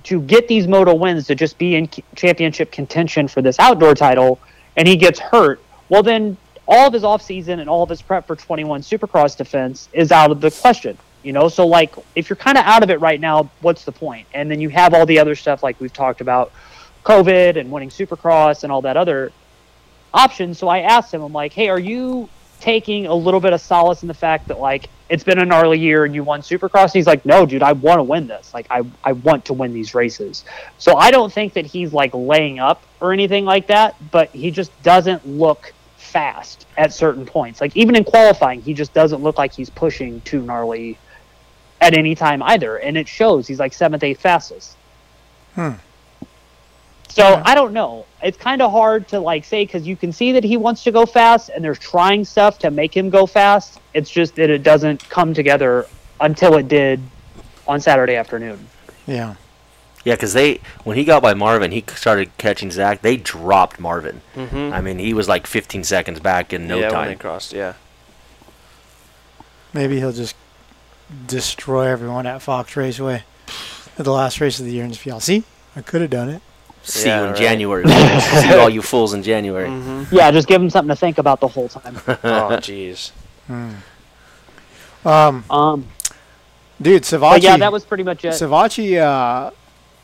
to 0.04 0.22
get 0.22 0.48
these 0.48 0.66
moto 0.66 0.94
wins 0.94 1.26
to 1.26 1.34
just 1.34 1.58
be 1.58 1.76
in 1.76 1.88
championship 2.16 2.72
contention 2.72 3.28
for 3.28 3.42
this 3.42 3.58
outdoor 3.58 3.94
title 3.94 4.40
and 4.76 4.88
he 4.88 4.96
gets 4.96 5.20
hurt. 5.20 5.60
Well 5.90 6.02
then 6.02 6.38
all 6.66 6.86
of 6.86 6.92
his 6.94 7.02
offseason 7.02 7.60
and 7.60 7.68
all 7.68 7.82
of 7.82 7.90
his 7.90 8.00
prep 8.00 8.26
for 8.26 8.36
21 8.36 8.80
supercross 8.80 9.36
defense 9.36 9.88
is 9.92 10.10
out 10.10 10.30
of 10.30 10.40
the 10.40 10.50
question 10.50 10.96
you 11.22 11.34
know? 11.34 11.48
So 11.48 11.66
like 11.66 11.94
if 12.14 12.30
you're 12.30 12.36
kind 12.36 12.56
of 12.56 12.64
out 12.64 12.82
of 12.82 12.88
it 12.90 12.98
right 13.00 13.20
now 13.20 13.50
what's 13.60 13.84
the 13.84 13.92
point? 13.92 14.26
And 14.32 14.50
then 14.50 14.60
you 14.60 14.70
have 14.70 14.94
all 14.94 15.04
the 15.04 15.18
other 15.18 15.34
stuff 15.34 15.62
like 15.62 15.78
we've 15.80 15.92
talked 15.92 16.20
about 16.20 16.52
covid 17.04 17.58
and 17.58 17.70
winning 17.70 17.90
supercross 17.90 18.62
and 18.62 18.72
all 18.72 18.82
that 18.82 18.96
other 18.96 19.32
options. 20.14 20.58
So 20.58 20.68
i 20.68 20.80
asked 20.80 21.12
him 21.12 21.22
i'm 21.22 21.32
like 21.32 21.52
hey 21.52 21.68
are 21.68 21.78
you 21.78 22.28
taking 22.60 23.06
a 23.06 23.14
little 23.14 23.40
bit 23.40 23.52
of 23.52 23.60
solace 23.60 24.02
in 24.02 24.08
the 24.08 24.14
fact 24.14 24.48
that 24.48 24.58
like 24.58 24.88
it's 25.11 25.25
been 25.25 25.40
a 25.40 25.44
gnarly 25.44 25.79
year 25.79 26.05
and 26.05 26.14
you 26.14 26.23
won 26.23 26.40
Supercross. 26.40 26.92
He's 26.92 27.07
like, 27.07 27.27
no, 27.27 27.44
dude, 27.44 27.64
I 27.64 27.73
want 27.73 27.99
to 27.99 28.05
win 28.05 28.29
this. 28.29 28.55
Like, 28.55 28.66
I, 28.70 28.85
I 29.03 29.12
want 29.12 29.44
to 29.46 29.53
win 29.53 29.75
these 29.75 29.92
races. 29.92 30.44
So 30.79 30.96
I 30.96 31.11
don't 31.11 31.33
think 31.33 31.53
that 31.55 31.66
he's 31.66 31.92
like 31.92 32.12
laying 32.14 32.61
up 32.61 32.83
or 33.01 33.12
anything 33.12 33.44
like 33.44 33.66
that, 33.66 33.96
but 34.12 34.31
he 34.31 34.53
just 34.53 34.70
doesn't 34.85 35.27
look 35.27 35.75
fast 35.96 36.66
at 36.79 36.92
certain 36.92 37.27
points. 37.27 37.61
Like, 37.61 37.77
even 37.77 37.96
in 37.96 38.05
qualifying, 38.05 38.62
he 38.62 38.73
just 38.73 38.94
doesn't 38.94 39.20
look 39.20 39.37
like 39.37 39.53
he's 39.53 39.68
pushing 39.68 40.20
too 40.20 40.42
gnarly 40.42 40.96
at 41.81 41.92
any 41.92 42.14
time 42.14 42.40
either. 42.44 42.77
And 42.77 42.96
it 42.96 43.09
shows 43.09 43.49
he's 43.49 43.59
like 43.59 43.73
seventh, 43.73 44.05
eighth 44.05 44.20
fastest. 44.20 44.77
Hmm. 45.57 45.73
So 47.11 47.23
yeah. 47.23 47.42
I 47.44 47.55
don't 47.55 47.73
know. 47.73 48.07
It's 48.23 48.38
kind 48.38 48.62
of 48.62 48.70
hard 48.70 49.09
to 49.09 49.18
like 49.18 49.44
say 49.44 49.64
because 49.64 49.87
you 49.87 49.96
can 49.96 50.12
see 50.12 50.33
that 50.33 50.44
he 50.44 50.57
wants 50.57 50.85
to 50.85 50.92
go 50.92 51.05
fast, 51.07 51.51
and 51.51 51.64
they're 51.64 51.75
trying 51.75 52.25
stuff 52.25 52.59
to 52.61 52.70
make 52.70 52.96
him 52.96 53.11
go 53.11 53.27
fast. 53.27 53.81
It's 53.94 54.11
just 54.11 54.37
that 54.37 54.49
it 54.49 54.62
doesn't 54.62 55.09
come 55.09 55.35
together 55.35 55.87
until 56.20 56.57
it 56.57 56.68
did 56.68 57.01
on 57.66 57.81
Saturday 57.81 58.14
afternoon. 58.14 58.66
Yeah. 59.07 59.35
Yeah, 60.05 60.14
because 60.14 60.33
they 60.33 60.61
when 60.85 60.96
he 60.96 61.05
got 61.05 61.23
by 61.23 61.35
Marvin, 61.35 61.73
he 61.73 61.85
started 61.88 62.31
catching 62.38 62.70
Zach. 62.70 63.03
They 63.03 63.16
dropped 63.16 63.79
Marvin. 63.79 64.23
Mm-hmm. 64.35 64.73
I 64.73 64.81
mean, 64.81 64.99
he 64.99 65.12
was 65.12 65.29
like 65.29 65.46
15 65.46 65.85
seconds 65.85 66.20
back 66.20 66.53
in 66.53 66.66
no 66.66 66.79
yeah, 66.79 66.88
time. 66.88 67.01
when 67.01 67.09
they 67.09 67.16
crossed. 67.16 67.53
Yeah. 67.53 67.75
Maybe 69.75 69.99
he'll 69.99 70.12
just 70.12 70.37
destroy 71.27 71.87
everyone 71.87 72.27
at 72.27 72.40
Fox 72.40 72.77
Raceway 72.77 73.25
at 73.99 74.05
the 74.05 74.12
last 74.12 74.40
race 74.40 74.59
of 74.59 74.64
the 74.64 74.73
year 74.73 74.85
and 74.85 74.92
just 74.92 75.05
be 75.05 75.11
all, 75.11 75.20
see, 75.20 75.44
I 75.77 75.83
could 75.83 76.01
have 76.01 76.11
done 76.11 76.29
it. 76.29 76.42
See 76.82 77.08
yeah, 77.08 77.18
you 77.18 77.24
in 77.24 77.30
right. 77.30 77.40
January. 77.40 77.88
See 78.20 78.54
all 78.54 78.70
you 78.70 78.82
fools 78.82 79.12
in 79.12 79.22
January. 79.22 79.68
Mm-hmm. 79.68 80.14
Yeah, 80.14 80.30
just 80.30 80.48
give 80.48 80.60
them 80.60 80.70
something 80.70 80.88
to 80.88 80.96
think 80.96 81.18
about 81.18 81.40
the 81.40 81.48
whole 81.48 81.68
time. 81.68 81.96
oh, 82.06 82.12
jeez. 82.60 83.10
Hmm. 83.46 83.74
Um, 85.06 85.44
um, 85.50 85.86
dude, 86.80 87.02
Savatgy. 87.02 87.42
yeah, 87.42 87.56
that 87.56 87.72
was 87.72 87.84
pretty 87.84 88.02
much 88.02 88.24
it. 88.24 88.28
Savatgy, 88.28 88.98
uh, 88.98 89.50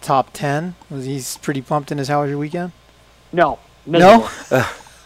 top 0.00 0.30
ten. 0.32 0.74
Was 0.90 1.04
he's 1.04 1.38
pretty 1.38 1.62
pumped 1.62 1.92
in 1.92 1.98
his 1.98 2.08
How 2.08 2.22
was 2.22 2.30
your 2.30 2.38
weekend? 2.38 2.72
No. 3.32 3.58
No. 3.86 4.28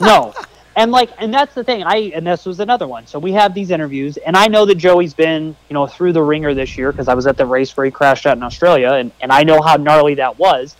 no. 0.00 0.34
And 0.76 0.92
like, 0.92 1.10
and 1.18 1.34
that's 1.34 1.54
the 1.54 1.64
thing. 1.64 1.82
I 1.82 2.12
and 2.14 2.26
this 2.26 2.46
was 2.46 2.60
another 2.60 2.86
one. 2.86 3.06
So 3.06 3.18
we 3.18 3.32
have 3.32 3.54
these 3.54 3.70
interviews, 3.70 4.16
and 4.18 4.36
I 4.36 4.46
know 4.46 4.64
that 4.66 4.76
Joey's 4.76 5.12
been, 5.12 5.56
you 5.68 5.74
know, 5.74 5.86
through 5.86 6.12
the 6.12 6.22
ringer 6.22 6.54
this 6.54 6.78
year 6.78 6.92
because 6.92 7.08
I 7.08 7.14
was 7.14 7.26
at 7.26 7.36
the 7.36 7.44
race 7.44 7.76
where 7.76 7.84
he 7.84 7.90
crashed 7.90 8.24
out 8.26 8.36
in 8.36 8.42
Australia, 8.42 8.92
and 8.92 9.10
and 9.20 9.32
I 9.32 9.42
know 9.42 9.60
how 9.60 9.76
gnarly 9.76 10.14
that 10.14 10.38
was. 10.38 10.76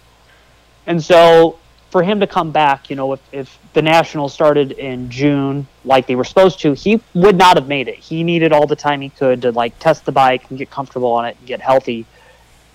And 0.90 1.00
so 1.00 1.56
for 1.90 2.02
him 2.02 2.18
to 2.18 2.26
come 2.26 2.50
back, 2.50 2.90
you 2.90 2.96
know, 2.96 3.12
if, 3.12 3.20
if 3.30 3.58
the 3.74 3.80
Nationals 3.80 4.34
started 4.34 4.72
in 4.72 5.08
June 5.08 5.68
like 5.84 6.08
they 6.08 6.16
were 6.16 6.24
supposed 6.24 6.58
to, 6.62 6.72
he 6.72 7.00
would 7.14 7.36
not 7.36 7.56
have 7.56 7.68
made 7.68 7.86
it. 7.86 7.94
He 7.94 8.24
needed 8.24 8.52
all 8.52 8.66
the 8.66 8.74
time 8.74 9.00
he 9.00 9.08
could 9.08 9.42
to 9.42 9.52
like 9.52 9.78
test 9.78 10.04
the 10.04 10.10
bike 10.10 10.50
and 10.50 10.58
get 10.58 10.68
comfortable 10.68 11.12
on 11.12 11.26
it 11.26 11.36
and 11.38 11.46
get 11.46 11.60
healthy. 11.60 12.06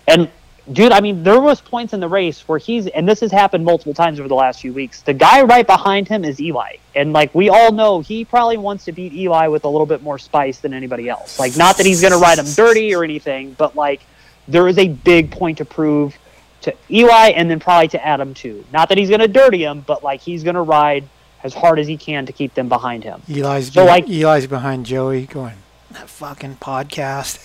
And 0.08 0.30
dude, 0.72 0.94
I 0.94 1.02
mean, 1.02 1.24
there 1.24 1.42
was 1.42 1.60
points 1.60 1.92
in 1.92 2.00
the 2.00 2.08
race 2.08 2.48
where 2.48 2.58
he's 2.58 2.88
and 2.88 3.06
this 3.06 3.20
has 3.20 3.34
happened 3.34 3.66
multiple 3.66 3.94
times 3.94 4.18
over 4.18 4.30
the 4.30 4.36
last 4.36 4.62
few 4.62 4.72
weeks. 4.72 5.02
The 5.02 5.14
guy 5.14 5.42
right 5.42 5.68
behind 5.68 6.08
him 6.08 6.24
is 6.24 6.40
Eli. 6.40 6.78
And 6.96 7.12
like 7.12 7.36
we 7.36 7.50
all 7.50 7.74
know, 7.74 8.00
he 8.00 8.24
probably 8.24 8.56
wants 8.56 8.86
to 8.86 8.94
beat 8.94 9.12
Eli 9.12 9.50
with 9.50 9.66
a 9.66 9.70
little 9.70 9.86
bit 9.86 10.02
more 10.02 10.20
spice 10.20 10.60
than 10.60 10.74
anybody 10.74 11.10
else. 11.10 11.38
Like 11.38 11.58
not 11.58 11.76
that 11.76 11.86
he's 11.86 12.00
going 12.00 12.14
to 12.14 12.20
ride 12.20 12.40
him 12.40 12.48
dirty 12.56 12.96
or 12.96 13.04
anything, 13.04 13.52
but 13.58 13.76
like 13.76 14.00
there 14.48 14.70
is 14.70 14.78
a 14.78 14.88
big 14.88 15.32
point 15.32 15.58
to 15.58 15.66
prove 15.66 16.18
to 16.66 16.76
Eli 16.92 17.30
and 17.30 17.50
then 17.50 17.60
probably 17.60 17.88
to 17.90 18.06
Adam 18.06 18.34
too. 18.34 18.64
Not 18.72 18.90
that 18.90 18.98
he's 18.98 19.10
going 19.10 19.22
to 19.22 19.28
dirty 19.28 19.64
him, 19.64 19.82
but 19.88 20.04
like 20.04 20.22
he's 20.22 20.44
going 20.44 20.56
to 20.56 20.62
ride 20.62 21.08
as 21.44 21.54
hard 21.54 21.80
as 21.80 21.88
he 21.88 21.96
can 21.98 22.26
to 22.26 22.34
keep 22.34 22.54
them 22.54 22.68
behind 22.70 23.04
him. 23.04 23.22
Eli's 23.30 23.72
So, 23.74 23.84
be- 23.84 23.88
like- 23.90 24.10
Eli's 24.10 24.48
behind 24.48 24.86
Joey 24.86 25.26
going 25.26 25.56
that 25.92 26.10
fucking 26.10 26.58
podcast. 26.58 27.40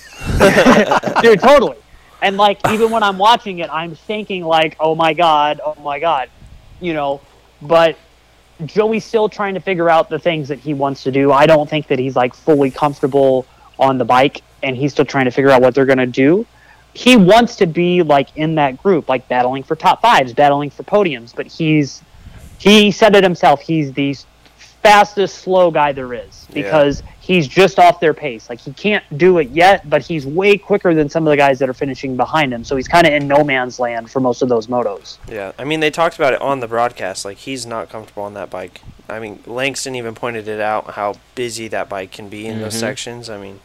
Dude, 1.22 1.40
totally. 1.40 1.76
And 2.22 2.36
like 2.36 2.58
even 2.70 2.90
when 2.90 3.02
I'm 3.02 3.16
watching 3.18 3.60
it, 3.60 3.70
I'm 3.72 3.94
thinking 3.94 4.44
like, 4.44 4.76
"Oh 4.80 4.94
my 4.94 5.14
god, 5.14 5.60
oh 5.64 5.74
my 5.82 5.98
god," 6.00 6.28
you 6.80 6.92
know. 6.92 7.20
But 7.62 7.96
Joey's 8.66 9.04
still 9.04 9.28
trying 9.28 9.54
to 9.54 9.60
figure 9.60 9.88
out 9.88 10.10
the 10.10 10.18
things 10.18 10.48
that 10.48 10.58
he 10.58 10.74
wants 10.74 11.02
to 11.04 11.10
do. 11.12 11.32
I 11.32 11.46
don't 11.46 11.68
think 11.70 11.86
that 11.86 11.98
he's 11.98 12.16
like 12.16 12.34
fully 12.34 12.70
comfortable 12.70 13.46
on 13.78 13.96
the 13.96 14.04
bike, 14.04 14.42
and 14.62 14.76
he's 14.76 14.92
still 14.92 15.06
trying 15.06 15.24
to 15.26 15.30
figure 15.30 15.50
out 15.50 15.62
what 15.62 15.74
they're 15.74 15.86
gonna 15.86 16.06
do. 16.06 16.46
He 16.92 17.16
wants 17.16 17.56
to 17.56 17.66
be 17.66 18.02
like 18.02 18.28
in 18.36 18.56
that 18.56 18.82
group, 18.82 19.08
like 19.08 19.28
battling 19.28 19.62
for 19.62 19.76
top 19.76 20.02
fives, 20.02 20.32
battling 20.32 20.70
for 20.70 20.82
podiums. 20.82 21.34
But 21.34 21.46
he's 21.46 22.02
he 22.58 22.90
said 22.90 23.14
it 23.16 23.22
himself. 23.24 23.60
He's 23.60 23.92
the 23.92 24.16
fastest 24.82 25.38
slow 25.38 25.70
guy 25.70 25.92
there 25.92 26.12
is 26.14 26.46
because 26.52 27.02
he's 27.20 27.46
just 27.46 27.78
off 27.78 28.00
their 28.00 28.14
pace. 28.14 28.48
Like 28.48 28.60
he 28.60 28.72
can't 28.72 29.04
do 29.18 29.38
it 29.38 29.50
yet, 29.50 29.88
but 29.90 30.02
he's 30.02 30.26
way 30.26 30.56
quicker 30.56 30.94
than 30.94 31.08
some 31.08 31.26
of 31.26 31.30
the 31.30 31.36
guys 31.36 31.58
that 31.58 31.68
are 31.68 31.74
finishing 31.74 32.16
behind 32.16 32.52
him. 32.52 32.64
So 32.64 32.76
he's 32.76 32.88
kind 32.88 33.06
of 33.06 33.12
in 33.12 33.28
no 33.28 33.44
man's 33.44 33.78
land 33.78 34.10
for 34.10 34.20
most 34.20 34.42
of 34.42 34.48
those 34.48 34.66
motos. 34.68 35.18
Yeah, 35.28 35.52
I 35.58 35.64
mean 35.64 35.80
they 35.80 35.90
talked 35.90 36.16
about 36.16 36.32
it 36.32 36.40
on 36.40 36.60
the 36.60 36.68
broadcast. 36.68 37.24
Like 37.24 37.36
he's 37.38 37.66
not 37.66 37.88
comfortable 37.90 38.22
on 38.24 38.34
that 38.34 38.50
bike. 38.50 38.80
I 39.08 39.20
mean 39.20 39.40
Langston 39.46 39.94
even 39.94 40.14
pointed 40.14 40.48
it 40.48 40.60
out 40.60 40.90
how 40.92 41.14
busy 41.34 41.68
that 41.68 41.88
bike 41.88 42.10
can 42.10 42.28
be 42.28 42.46
in 42.46 42.60
those 42.60 42.74
Mhm. 42.74 42.80
sections. 42.80 43.30
I 43.30 43.38
mean, 43.38 43.60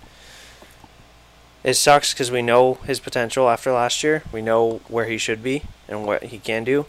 it 1.65 1.73
sucks 1.73 2.13
because 2.13 2.29
we 2.31 2.41
know 2.41 2.75
his 2.85 2.99
potential 3.01 3.49
after 3.49 3.71
last 3.73 4.03
year. 4.03 4.23
We 4.31 4.41
know 4.41 4.79
where 4.87 5.05
he 5.05 5.17
should 5.17 5.41
be 5.43 5.63
and 5.89 6.05
what 6.05 6.23
he 6.23 6.37
can 6.37 6.63
do, 6.63 6.85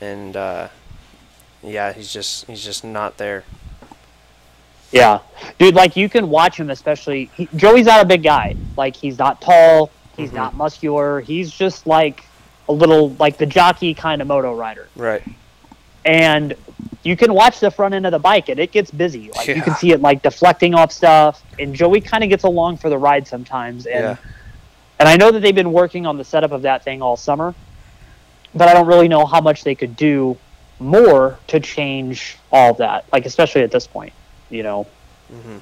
and 0.00 0.36
uh, 0.36 0.68
yeah, 1.62 1.92
he's 1.92 2.12
just 2.12 2.46
he's 2.46 2.62
just 2.64 2.84
not 2.84 3.16
there. 3.16 3.44
Yeah, 4.92 5.20
dude. 5.58 5.74
Like 5.74 5.96
you 5.96 6.08
can 6.08 6.28
watch 6.28 6.58
him, 6.58 6.70
especially 6.70 7.30
he, 7.36 7.48
Joey's 7.56 7.86
not 7.86 8.00
a 8.02 8.04
big 8.06 8.22
guy. 8.22 8.54
Like 8.76 8.94
he's 8.96 9.18
not 9.18 9.40
tall. 9.40 9.90
He's 10.16 10.30
Mhm. 10.30 10.34
not 10.34 10.54
muscular. 10.56 11.20
He's 11.20 11.50
just 11.50 11.86
like 11.86 12.24
a 12.68 12.72
little 12.72 13.10
like 13.18 13.36
the 13.38 13.46
jockey 13.46 13.94
kind 13.94 14.20
of 14.22 14.28
moto 14.28 14.54
rider. 14.54 14.88
Right. 14.96 15.22
and 16.04 16.54
you 17.02 17.16
can 17.16 17.32
watch 17.34 17.60
the 17.60 17.70
front 17.70 17.94
end 17.94 18.06
of 18.06 18.12
the 18.12 18.18
bike 18.18 18.48
and 18.48 18.58
it 18.58 18.72
gets 18.72 18.90
busy 18.90 19.30
like 19.32 19.48
you 19.48 19.62
can 19.62 19.74
see 19.74 19.92
it 19.92 20.00
like 20.00 20.22
deflecting 20.22 20.74
off 20.74 20.90
stuff 20.92 21.42
and 21.58 21.74
joey 21.74 22.00
kind 22.00 22.24
of 22.24 22.30
gets 22.30 22.44
along 22.44 22.76
for 22.76 22.88
the 22.90 22.96
ride 22.98 23.26
sometimes 23.26 23.86
and 23.86 24.02
Yeah. 24.02 24.16
and 25.00 25.08
i 25.08 25.16
know 25.16 25.30
that 25.30 25.40
they've 25.40 25.54
been 25.54 25.72
working 25.72 26.06
on 26.06 26.16
the 26.18 26.24
setup 26.24 26.52
of 26.52 26.62
that 26.62 26.82
thing 26.84 27.02
all 27.02 27.16
summer 27.16 27.54
but 28.54 28.68
i 28.68 28.74
don't 28.74 28.86
really 28.86 29.08
know 29.08 29.26
how 29.26 29.40
much 29.40 29.64
they 29.64 29.74
could 29.74 29.96
do 29.96 30.36
more 30.80 31.38
to 31.48 31.60
change 31.60 32.36
all 32.50 32.74
that 32.74 33.04
like 33.12 33.26
especially 33.26 33.62
at 33.62 33.70
this 33.70 33.86
point 33.86 34.12
you 34.50 34.62
know 34.62 34.86
hmm 35.30 35.58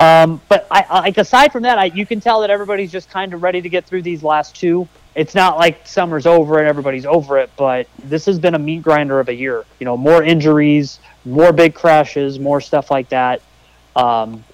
um, 0.00 0.40
but 0.48 0.66
I, 0.70 0.84
I- 0.90 1.00
like 1.00 1.18
aside 1.18 1.52
from 1.52 1.62
that, 1.62 1.78
I, 1.78 1.84
you 1.86 2.04
can 2.04 2.20
tell 2.20 2.40
that 2.40 2.50
everybody's 2.50 2.90
just 2.90 3.08
kind 3.08 3.32
of 3.32 3.42
ready 3.42 3.62
to 3.62 3.68
get 3.68 3.86
through 3.86 4.02
these 4.02 4.22
last 4.24 4.54
two. 4.56 4.88
It's 5.14 5.34
not 5.34 5.58
like 5.58 5.86
summer's 5.86 6.26
over 6.26 6.58
and 6.58 6.66
everybody's 6.66 7.06
over 7.06 7.38
it, 7.38 7.50
but 7.56 7.86
this 8.02 8.26
has 8.26 8.38
been 8.38 8.54
a 8.54 8.58
meat 8.58 8.82
grinder 8.82 9.20
of 9.20 9.28
a 9.28 9.34
year. 9.34 9.64
You 9.78 9.84
know, 9.84 9.96
more 9.96 10.22
injuries, 10.22 10.98
more 11.24 11.52
big 11.52 11.74
crashes, 11.74 12.38
more 12.38 12.60
stuff 12.60 12.90
like 12.90 13.08
that. 13.10 13.40
Um, 13.94 14.44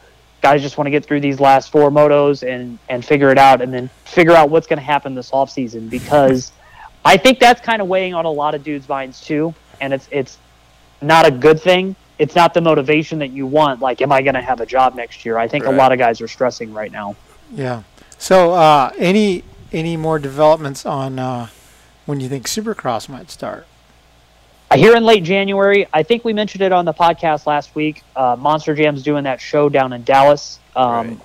guys 0.43 0.63
just 0.63 0.79
want 0.79 0.87
to 0.87 0.91
get 0.91 1.05
through 1.05 1.21
these 1.21 1.41
last 1.41 1.71
four 1.71 1.91
motos 1.91 2.47
and 2.47 2.79
and 2.89 3.05
figure 3.05 3.31
it 3.31 3.39
out, 3.39 3.63
and 3.63 3.73
then 3.73 3.89
figure 4.05 4.33
out 4.33 4.51
what's 4.51 4.67
going 4.67 4.79
to 4.79 4.85
happen 4.85 5.15
this 5.15 5.33
off 5.33 5.51
season 5.51 5.89
because 5.89 6.53
I 7.05 7.17
think 7.17 7.39
that's 7.39 7.61
kind 7.61 7.81
of 7.81 7.89
weighing 7.89 8.15
on 8.15 8.25
a 8.25 8.31
lot 8.31 8.55
of 8.55 8.63
dudes' 8.63 8.89
minds 8.89 9.21
too, 9.21 9.55
and 9.81 9.93
it's 9.93 10.09
it's 10.11 10.39
not 11.01 11.27
a 11.27 11.31
good 11.31 11.61
thing. 11.61 11.97
It's 12.19 12.35
not 12.35 12.53
the 12.53 12.61
motivation 12.61 13.19
that 13.21 13.31
you 13.31 13.47
want. 13.47 13.81
Like, 13.81 14.03
am 14.03 14.13
I 14.13 14.21
going 14.21 14.35
to 14.35 14.43
have 14.43 14.61
a 14.61 14.67
job 14.67 14.95
next 14.95 15.25
year? 15.25 15.39
I 15.39 15.49
think 15.49 15.65
a 15.65 15.71
lot 15.71 15.91
of 15.91 15.99
guys 15.99 16.21
are 16.21 16.29
stressing 16.29 16.75
right 16.75 16.93
now. 16.93 17.17
Yeah. 17.51 17.83
So 18.19 18.53
uh, 18.53 18.93
any 18.99 19.43
any 19.73 19.97
more 19.97 20.19
developments 20.19 20.85
on 20.85 21.19
uh, 21.19 21.49
when 22.07 22.21
you 22.21 22.29
think 22.29 22.47
Supercross 22.47 23.09
might 23.09 23.31
start? 23.31 23.67
I 24.71 24.79
hear 24.79 24.95
in 24.97 25.05
late 25.05 25.25
January. 25.25 25.87
I 25.93 26.05
think 26.05 26.25
we 26.25 26.33
mentioned 26.33 26.63
it 26.63 26.71
on 26.71 26.85
the 26.85 26.95
podcast 26.95 27.47
last 27.47 27.75
week. 27.75 28.03
Uh, 28.15 28.37
Monster 28.39 28.75
Jam's 28.75 29.03
doing 29.03 29.25
that 29.25 29.41
show 29.41 29.69
down 29.69 29.93
in 29.93 30.05
Dallas, 30.05 30.61
um, 30.77 31.21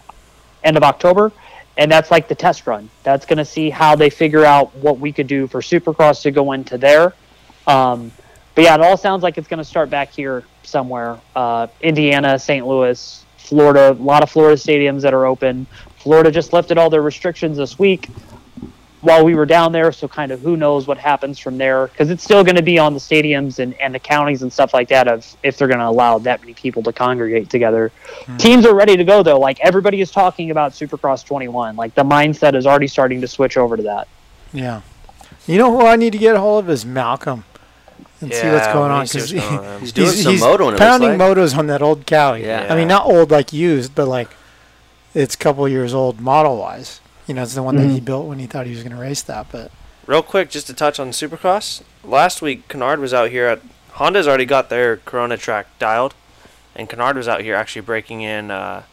end 0.64 0.78
of 0.78 0.84
October, 0.84 1.32
and 1.78 1.92
that's 1.92 2.10
like 2.10 2.28
the 2.28 2.34
test 2.34 2.66
run. 2.66 2.90
That's 3.04 3.26
going 3.26 3.38
to 3.38 3.46
see 3.46 3.70
how 3.70 3.96
they 3.96 4.10
figure 4.10 4.46
out 4.46 4.74
what 4.76 4.98
we 4.98 5.12
could 5.12 5.28
do 5.28 5.46
for 5.46 5.62
Supercross 5.62 6.24
to 6.24 6.32
go 6.32 6.54
into 6.54 6.80
there. 6.80 7.14
Um, 7.68 8.12
but 8.56 8.64
yeah, 8.64 8.74
it 8.74 8.82
all 8.82 8.98
sounds 8.98 9.22
like 9.22 9.38
it's 9.38 9.48
going 9.48 9.60
to 9.60 9.64
start 9.64 9.92
back 9.92 10.10
here 10.12 10.44
somewhere. 10.64 11.20
Uh, 11.36 11.68
Indiana, 11.82 12.40
St. 12.40 12.66
Louis, 12.66 13.24
Florida. 13.38 13.92
A 13.92 13.94
lot 13.94 14.24
of 14.24 14.32
Florida 14.32 14.56
stadiums 14.56 15.02
that 15.02 15.14
are 15.14 15.28
open. 15.28 15.68
Florida 15.98 16.32
just 16.32 16.52
lifted 16.52 16.80
all 16.80 16.90
their 16.90 17.02
restrictions 17.04 17.58
this 17.58 17.78
week 17.78 18.10
while 19.06 19.24
we 19.24 19.36
were 19.36 19.46
down 19.46 19.72
there. 19.72 19.92
So 19.92 20.08
kind 20.08 20.32
of 20.32 20.42
who 20.42 20.58
knows 20.58 20.88
what 20.88 20.98
happens 20.98 21.40
from 21.40 21.58
there 21.58 21.88
because 21.88 22.10
it's 22.10 22.24
still 22.24 22.44
going 22.44 22.56
to 22.56 22.64
be 22.64 22.78
on 22.78 22.94
the 22.94 23.00
stadiums 23.00 23.60
and, 23.60 23.74
and 23.76 23.94
the 23.94 24.00
counties 24.00 24.42
and 24.42 24.52
stuff 24.52 24.74
like 24.74 24.90
that 24.90 25.08
of 25.08 25.26
if 25.44 25.58
they're 25.58 25.68
going 25.68 25.80
to 25.80 25.88
allow 25.88 26.18
that 26.20 26.42
many 26.42 26.54
people 26.54 26.84
to 26.84 26.92
congregate 26.92 27.50
together. 27.50 27.92
Hmm. 28.26 28.38
Teams 28.38 28.66
are 28.66 28.76
ready 28.76 28.98
to 28.98 29.04
go 29.04 29.24
though. 29.24 29.40
Like 29.40 29.60
everybody 29.62 30.02
is 30.02 30.12
talking 30.12 30.52
about 30.52 30.74
Supercross 30.74 31.26
21. 31.26 31.76
Like 31.76 31.96
the 31.96 32.04
mindset 32.04 32.56
is 32.56 32.66
already 32.66 32.88
starting 32.88 33.22
to 33.22 33.28
switch 33.28 33.58
over 33.58 33.78
to 33.78 33.84
that. 33.84 34.08
Yeah. 34.52 34.82
You 35.48 35.58
know 35.58 35.72
who 35.72 35.86
I 35.86 35.96
need 35.96 36.14
to 36.14 36.18
get 36.18 36.36
a 36.36 36.40
hold 36.40 36.64
of 36.64 36.70
is 36.70 36.86
Malcolm 36.86 37.46
and 38.22 38.34
see 38.34 38.48
what's 38.50 38.68
going 38.68 38.92
on 38.92 39.02
need 39.02 39.10
to 39.10 39.20
see 39.20 39.36
because 39.36 39.52
what's 39.52 39.58
going 39.58 39.74
on. 39.74 39.82
He's 39.82 39.92
doing 39.92 40.10
some 40.12 40.36
motoing, 40.36 40.74
it 40.74 40.80
pounding 40.80 41.18
like. 41.18 41.38
motos 41.38 41.56
on 41.58 41.68
that 41.68 41.82
old 41.82 42.06
Kawi. 42.06 42.42
Yeah. 42.42 42.68
I 42.70 42.76
mean, 42.76 42.88
not 42.88 43.06
old 43.06 43.32
like 43.32 43.54
used, 43.54 43.94
but 43.94 44.08
like 44.08 44.30
it's 45.14 45.36
a 45.36 45.38
couple 45.38 45.68
years 45.68 45.94
old 45.94 46.20
model 46.20 46.58
wise. 46.58 47.00
You 47.28 47.34
know, 47.34 47.42
it's 47.44 47.56
the 47.56 47.64
one 47.64 47.76
that 47.78 47.88
he 47.90 48.00
built 48.00 48.28
when 48.28 48.40
he 48.40 48.46
thought 48.46 48.66
he 48.68 48.72
was 48.74 48.84
going 48.84 48.96
to 48.96 49.02
race 49.02 49.22
that. 49.24 49.48
But 49.52 49.72
Real 50.06 50.22
quick, 50.22 50.50
just 50.52 50.68
to 50.68 50.74
touch 50.74 51.00
on 51.00 51.10
Supercross. 51.10 51.82
Last 52.04 52.42
week, 52.42 52.68
Canard 52.68 53.00
was 53.00 53.14
out 53.14 53.32
here 53.32 53.48
at 53.48 53.62
Honda's 53.94 54.28
already 54.28 54.46
got 54.46 54.70
their 54.70 54.98
Corona 54.98 55.36
track 55.38 55.68
dialed, 55.80 56.14
and 56.76 56.88
Canard 56.88 57.16
was 57.16 57.28
out 57.28 57.42
here 57.42 57.56
actually 57.56 57.82
breaking 57.82 58.22
in 58.22 58.52
uh, 58.52 58.84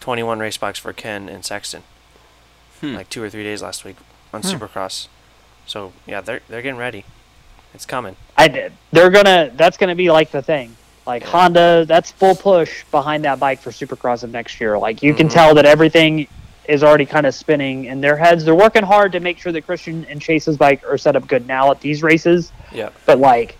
21 0.00 0.38
race 0.40 0.56
bikes 0.58 0.78
for 0.78 0.92
Ken 0.92 1.28
and 1.30 1.44
Sexton, 1.44 1.82
Hmm. 2.80 2.94
like 2.96 3.08
two 3.08 3.22
or 3.22 3.30
three 3.30 3.44
days 3.44 3.62
last 3.62 3.84
week 3.84 3.96
on 4.34 4.42
Hmm. 4.42 4.48
Supercross. 4.48 5.06
So 5.66 5.92
yeah, 6.06 6.20
they're 6.20 6.40
they're 6.48 6.60
getting 6.60 6.76
ready. 6.78 7.06
It's 7.72 7.86
coming. 7.86 8.16
I 8.36 8.48
did. 8.48 8.72
They're 8.92 9.08
gonna. 9.10 9.50
That's 9.56 9.78
gonna 9.78 9.94
be 9.94 10.10
like 10.10 10.30
the 10.30 10.42
thing. 10.42 10.76
Like 11.06 11.22
Honda, 11.22 11.84
that's 11.86 12.10
full 12.12 12.34
push 12.34 12.84
behind 12.90 13.24
that 13.24 13.40
bike 13.40 13.60
for 13.60 13.70
Supercross 13.70 14.22
of 14.22 14.30
next 14.30 14.60
year. 14.60 14.76
Like 14.78 15.02
you 15.02 15.14
can 15.14 15.28
Mhm. 15.28 15.32
tell 15.32 15.54
that 15.54 15.64
everything 15.64 16.26
is 16.68 16.82
already 16.82 17.06
kind 17.06 17.26
of 17.26 17.34
spinning 17.34 17.84
in 17.86 18.00
their 18.00 18.16
heads. 18.16 18.44
They're 18.44 18.54
working 18.54 18.82
hard 18.82 19.12
to 19.12 19.20
make 19.20 19.38
sure 19.38 19.52
that 19.52 19.62
Christian 19.66 20.04
and 20.06 20.20
Chase's 20.20 20.56
bike 20.56 20.82
are 20.88 20.96
set 20.98 21.16
up 21.16 21.26
good 21.26 21.46
now 21.46 21.70
at 21.70 21.80
these 21.80 22.02
races. 22.02 22.52
Yeah. 22.72 22.90
But 23.06 23.18
like, 23.18 23.56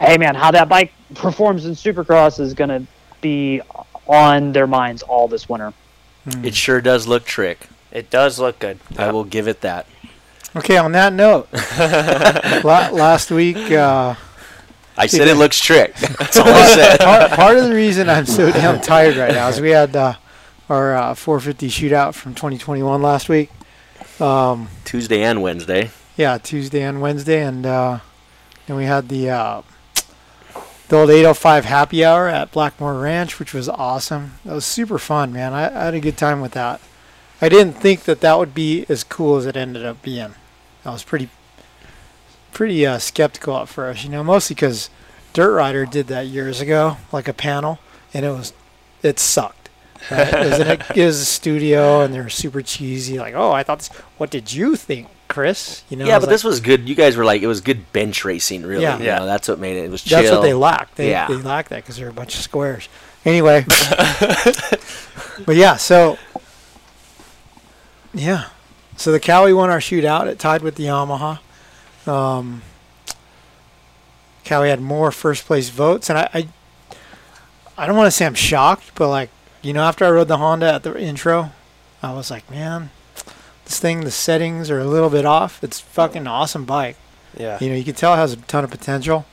hey 0.00 0.18
man, 0.18 0.34
how 0.34 0.50
that 0.50 0.68
bike 0.68 0.92
performs 1.14 1.66
in 1.66 1.72
Supercross 1.72 2.40
is 2.40 2.54
gonna 2.54 2.86
be 3.20 3.60
on 4.06 4.52
their 4.52 4.66
minds 4.66 5.02
all 5.02 5.28
this 5.28 5.48
winter. 5.48 5.72
It 6.42 6.54
sure 6.54 6.80
does 6.80 7.06
look 7.06 7.24
trick. 7.24 7.68
It 7.92 8.10
does 8.10 8.38
look 8.38 8.58
good. 8.58 8.78
I 8.98 9.10
will 9.12 9.24
give 9.24 9.46
it 9.48 9.60
that. 9.62 9.86
okay, 10.56 10.76
on 10.76 10.92
that 10.92 11.12
note, 11.12 11.48
la- 12.64 12.90
last 12.90 13.30
week. 13.30 13.56
Uh, 13.70 14.14
I 14.96 15.06
said 15.06 15.28
it 15.28 15.36
looks 15.36 15.58
trick. 15.60 15.94
That's 16.18 16.36
all 16.36 16.46
I 16.48 16.66
said. 16.66 17.00
part, 17.00 17.30
part 17.32 17.56
of 17.56 17.64
the 17.64 17.74
reason 17.74 18.08
I'm 18.08 18.26
so 18.26 18.50
damn 18.52 18.80
tired 18.80 19.16
right 19.16 19.32
now 19.32 19.48
is 19.48 19.60
we 19.60 19.70
had 19.70 19.94
uh, 19.96 20.14
our 20.68 20.94
uh, 20.94 21.14
450 21.14 21.68
shootout 21.68 22.14
from 22.14 22.34
2021 22.34 23.02
last 23.02 23.28
week. 23.28 23.50
Um, 24.20 24.68
Tuesday 24.84 25.22
and 25.22 25.42
Wednesday. 25.42 25.90
yeah, 26.16 26.38
Tuesday 26.38 26.82
and 26.82 27.00
Wednesday, 27.00 27.42
and 27.42 27.66
uh, 27.66 27.98
then 28.66 28.76
we 28.76 28.84
had 28.84 29.08
the 29.08 29.30
uh, 29.30 29.62
the 30.88 30.96
old 30.96 31.10
805 31.10 31.64
happy 31.64 32.04
hour 32.04 32.28
at 32.28 32.52
Blackmore 32.52 32.98
Ranch, 33.00 33.38
which 33.38 33.54
was 33.54 33.68
awesome. 33.68 34.34
That 34.44 34.54
was 34.54 34.64
super 34.64 34.98
fun, 34.98 35.32
man. 35.32 35.52
I, 35.52 35.66
I 35.66 35.84
had 35.86 35.94
a 35.94 36.00
good 36.00 36.16
time 36.16 36.40
with 36.40 36.52
that. 36.52 36.80
I 37.40 37.48
didn't 37.48 37.74
think 37.74 38.04
that 38.04 38.20
that 38.20 38.38
would 38.38 38.54
be 38.54 38.86
as 38.88 39.04
cool 39.04 39.36
as 39.36 39.46
it 39.46 39.56
ended 39.56 39.84
up 39.84 40.02
being. 40.02 40.34
I 40.84 40.90
was 40.90 41.02
pretty 41.02 41.30
pretty 42.52 42.86
uh, 42.86 42.98
skeptical 42.98 43.56
at 43.58 43.68
first, 43.68 44.04
you 44.04 44.10
know, 44.10 44.22
mostly 44.22 44.54
because 44.54 44.88
Dirt 45.32 45.52
Rider 45.52 45.84
did 45.84 46.06
that 46.06 46.26
years 46.26 46.60
ago, 46.60 46.98
like 47.10 47.26
a 47.26 47.32
panel, 47.32 47.80
and 48.12 48.24
it 48.24 48.30
was 48.30 48.52
it 49.02 49.18
sucked. 49.18 49.63
Right? 50.10 50.32
it, 50.34 50.50
was 50.50 50.60
in 50.60 50.66
a, 50.68 50.72
it 51.02 51.04
was 51.06 51.20
a 51.20 51.24
studio, 51.24 52.00
and 52.00 52.12
they're 52.12 52.28
super 52.28 52.62
cheesy. 52.62 53.18
Like, 53.18 53.34
oh, 53.34 53.52
I 53.52 53.62
thought, 53.62 53.78
this, 53.78 53.88
what 54.18 54.30
did 54.30 54.52
you 54.52 54.76
think, 54.76 55.08
Chris? 55.28 55.82
You 55.88 55.96
know, 55.96 56.04
yeah, 56.04 56.18
but 56.18 56.22
like, 56.26 56.30
this 56.34 56.44
was 56.44 56.60
good. 56.60 56.88
You 56.88 56.94
guys 56.94 57.16
were 57.16 57.24
like, 57.24 57.42
it 57.42 57.46
was 57.46 57.60
good 57.60 57.92
bench 57.92 58.24
racing, 58.24 58.62
really. 58.62 58.82
Yeah. 58.82 58.98
You 58.98 59.04
Yeah. 59.04 59.18
know, 59.20 59.26
that's 59.26 59.48
what 59.48 59.58
made 59.58 59.76
it. 59.76 59.84
It 59.84 59.90
was 59.90 60.02
chill. 60.02 60.18
That's 60.20 60.30
what 60.32 60.42
they 60.42 60.54
lacked. 60.54 60.96
They, 60.96 61.10
Yeah. 61.10 61.26
they 61.28 61.36
lacked 61.36 61.70
that 61.70 61.82
because 61.82 61.96
they're 61.96 62.08
a 62.08 62.12
bunch 62.12 62.34
of 62.34 62.40
squares. 62.42 62.88
Anyway, 63.24 63.64
but 65.46 65.56
yeah, 65.56 65.76
so 65.76 66.18
yeah, 68.12 68.48
so 68.96 69.10
the 69.12 69.18
Kawi 69.20 69.56
won 69.56 69.70
our 69.70 69.78
shootout. 69.78 70.26
It 70.26 70.38
tied 70.38 70.60
with 70.62 70.74
the 70.76 70.84
Yamaha. 70.84 71.38
Um, 72.06 72.60
how 74.46 74.62
had 74.62 74.80
more 74.80 75.10
first 75.10 75.46
place 75.46 75.70
votes, 75.70 76.10
and 76.10 76.18
I, 76.18 76.28
I, 76.34 76.48
I 77.78 77.86
don't 77.86 77.96
want 77.96 78.06
to 78.08 78.10
say 78.10 78.26
I'm 78.26 78.34
shocked, 78.34 78.92
but 78.94 79.08
like 79.08 79.30
you 79.64 79.72
know, 79.72 79.82
after 79.82 80.04
I 80.04 80.10
rode 80.10 80.28
the 80.28 80.38
Honda 80.38 80.72
at 80.74 80.82
the 80.82 80.98
intro, 81.00 81.50
I 82.02 82.12
was 82.12 82.30
like, 82.30 82.48
man, 82.50 82.90
this 83.64 83.80
thing, 83.80 84.02
the 84.02 84.10
settings 84.10 84.70
are 84.70 84.78
a 84.78 84.84
little 84.84 85.10
bit 85.10 85.24
off. 85.24 85.62
It's 85.64 85.80
fucking 85.80 86.26
awesome 86.26 86.64
bike. 86.64 86.96
Yeah. 87.38 87.58
You 87.60 87.70
know, 87.70 87.74
you 87.76 87.84
can 87.84 87.94
tell 87.94 88.12
it 88.14 88.18
has 88.18 88.32
a 88.32 88.36
ton 88.36 88.64
of 88.64 88.70
potential. 88.70 89.24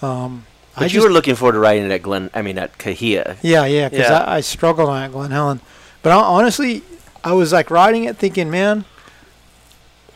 Um, 0.00 0.46
But 0.74 0.84
I 0.84 0.86
you 0.86 1.02
were 1.02 1.10
looking 1.10 1.34
forward 1.34 1.52
to 1.52 1.58
riding 1.58 1.84
it 1.84 1.90
at 1.90 2.02
Glen. 2.02 2.30
I 2.34 2.42
mean, 2.42 2.56
at 2.58 2.78
Cahuilla. 2.78 3.36
yeah, 3.42 3.64
yeah, 3.66 3.88
because 3.88 4.08
Yeah. 4.08 4.18
I, 4.24 4.36
I 4.36 4.40
struggled 4.40 4.88
on 4.88 5.02
it, 5.02 5.12
Glen 5.12 5.30
Helen. 5.30 5.60
But 6.02 6.12
hon- 6.12 6.24
honestly, 6.24 6.82
I 7.24 7.32
was 7.32 7.52
like 7.52 7.70
riding 7.70 8.04
it 8.04 8.16
thinking, 8.16 8.50
man, 8.50 8.84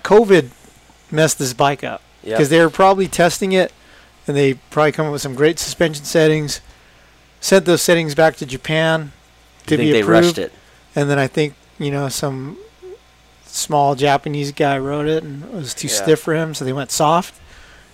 COVID 0.04 0.50
messed 1.10 1.38
this 1.38 1.52
bike 1.52 1.82
up. 1.84 2.02
Yep. 2.22 2.36
Because 2.36 2.48
they 2.48 2.60
were 2.60 2.70
probably 2.70 3.08
testing 3.08 3.52
it 3.52 3.72
and 4.26 4.36
they 4.36 4.54
probably 4.54 4.92
come 4.92 5.06
up 5.06 5.12
with 5.12 5.22
some 5.22 5.34
great 5.34 5.58
suspension 5.58 6.04
settings, 6.04 6.60
sent 7.40 7.64
those 7.64 7.80
settings 7.82 8.14
back 8.14 8.36
to 8.36 8.46
Japan 8.46 9.12
to 9.68 9.76
think 9.76 9.88
be 9.88 9.92
they 9.92 10.00
approved. 10.00 10.26
rushed 10.26 10.38
it? 10.38 10.52
And 10.94 11.08
then 11.10 11.18
I 11.18 11.26
think, 11.26 11.54
you 11.78 11.90
know, 11.90 12.08
some 12.08 12.58
small 13.44 13.94
Japanese 13.94 14.52
guy 14.52 14.78
wrote 14.78 15.06
it 15.06 15.22
and 15.22 15.42
it 15.44 15.52
was 15.52 15.74
too 15.74 15.88
Yeah. 15.88 15.94
stiff 15.94 16.20
for 16.20 16.34
him, 16.34 16.54
so 16.54 16.64
they 16.64 16.72
went 16.72 16.90
soft. 16.90 17.34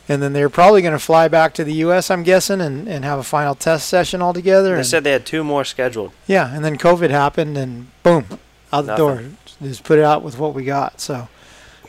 And 0.06 0.22
then 0.22 0.34
they're 0.34 0.50
probably 0.50 0.82
going 0.82 0.92
to 0.92 0.98
fly 0.98 1.28
back 1.28 1.54
to 1.54 1.64
the 1.64 1.72
U.S., 1.74 2.10
I'm 2.10 2.22
guessing, 2.24 2.60
and, 2.60 2.86
and 2.86 3.06
have 3.06 3.18
a 3.18 3.22
final 3.22 3.54
test 3.54 3.88
session 3.88 4.20
all 4.20 4.34
together. 4.34 4.76
They 4.76 4.82
said 4.82 5.02
they 5.02 5.12
had 5.12 5.24
two 5.24 5.42
more 5.42 5.64
scheduled. 5.64 6.12
yeah, 6.26 6.54
and 6.54 6.62
then 6.62 6.76
COVID 6.76 7.08
happened, 7.08 7.56
and 7.56 7.86
boom, 8.02 8.38
out 8.70 8.84
the 8.84 8.96
door. 8.96 9.24
Just 9.62 9.82
put 9.82 9.98
it 9.98 10.04
out 10.04 10.22
with 10.22 10.38
what 10.38 10.52
we 10.52 10.62
got. 10.62 11.00
So, 11.00 11.28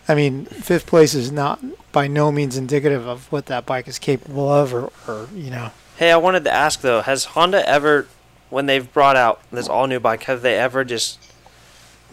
I 0.08 0.16
mean, 0.16 0.46
fifth 0.46 0.86
place 0.86 1.14
is 1.14 1.30
not 1.30 1.60
by 1.92 2.08
no 2.08 2.32
means 2.32 2.56
indicative 2.56 3.06
of 3.06 3.30
what 3.34 3.48
that 3.48 3.66
bike 3.66 3.86
is 3.90 4.00
capable 4.00 4.48
of, 4.48 4.74
or, 4.74 4.94
or 5.10 5.28
you 5.36 5.52
know. 5.52 5.72
Hey, 5.98 6.10
I 6.14 6.16
wanted 6.18 6.46
to 6.46 6.54
ask 6.54 6.80
though, 6.80 7.02
has 7.02 7.26
Honda 7.26 7.68
ever, 7.68 8.08
when 8.56 8.68
they've 8.68 8.93
brought 8.93 9.18
out 9.18 9.41
this 9.51 9.68
all 9.68 9.86
new 9.86 9.99
bike, 9.99 10.24
have 10.24 10.41
they 10.41 10.58
ever 10.58 10.86
just 10.86 11.20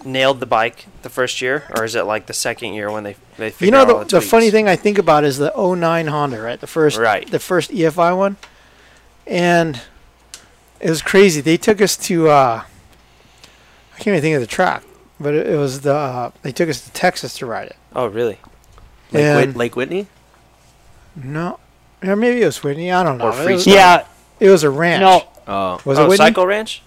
nailed 0.04 0.40
the 0.40 0.46
bike 0.46 0.86
the 1.02 1.08
first 1.08 1.40
year, 1.40 1.62
or 1.76 1.84
is 1.84 1.94
it 1.94 2.02
like 2.02 2.26
the 2.26 2.32
second 2.32 2.74
year 2.74 2.90
when 2.90 3.04
they 3.04 3.14
they 3.36 3.50
figure 3.50 3.66
You 3.66 3.70
know, 3.70 3.82
out 3.82 3.90
all 3.90 3.98
the, 4.00 4.04
the, 4.06 4.20
the 4.20 4.26
funny 4.26 4.50
thing 4.50 4.66
I 4.68 4.74
think 4.74 4.98
about 4.98 5.22
is 5.22 5.38
the 5.38 5.52
09 5.56 6.08
Honda, 6.08 6.40
right? 6.42 6.60
The 6.60 6.66
first, 6.66 6.98
Right. 6.98 7.30
the 7.30 7.38
first 7.38 7.70
EFI 7.70 8.16
one, 8.16 8.36
and 9.24 9.80
it 10.80 10.90
was 10.90 11.00
crazy. 11.00 11.40
They 11.40 11.56
took 11.56 11.80
us 11.80 11.96
to, 12.08 12.28
uh, 12.28 12.64
I 12.64 13.96
can't 13.98 14.08
even 14.08 14.20
think 14.22 14.34
of 14.34 14.40
the 14.40 14.48
track, 14.48 14.82
but 15.20 15.34
it, 15.34 15.46
it 15.46 15.56
was 15.56 15.82
the 15.82 15.94
uh, 15.94 16.30
they 16.42 16.50
took 16.50 16.68
us 16.68 16.80
to 16.80 16.90
Texas 16.90 17.34
to 17.38 17.46
ride 17.46 17.68
it. 17.68 17.76
Oh, 17.94 18.06
really? 18.08 18.38
Lake, 19.12 19.24
And- 19.24 19.46
Whit- 19.46 19.56
Lake 19.56 19.76
Whitney. 19.76 20.08
No, 21.14 21.60
or 22.02 22.16
maybe 22.16 22.42
it 22.42 22.46
was 22.46 22.64
Whitney. 22.64 22.90
I 22.90 23.04
don't 23.04 23.18
know. 23.18 23.26
Or 23.26 23.28
It 23.28 23.36
was- 23.36 23.44
Freestone. 23.64 23.74
Yeah, 23.74 24.04
it 24.40 24.48
was 24.48 24.64
a 24.64 24.70
ranch. 24.70 25.02
no, 25.02 25.22
Oh, 25.46 25.80
was 25.84 25.98
oh, 25.98 26.04
it 26.04 26.08
Whitney? 26.08 26.16
Cycle 26.26 26.46
Ranch? 26.46 26.82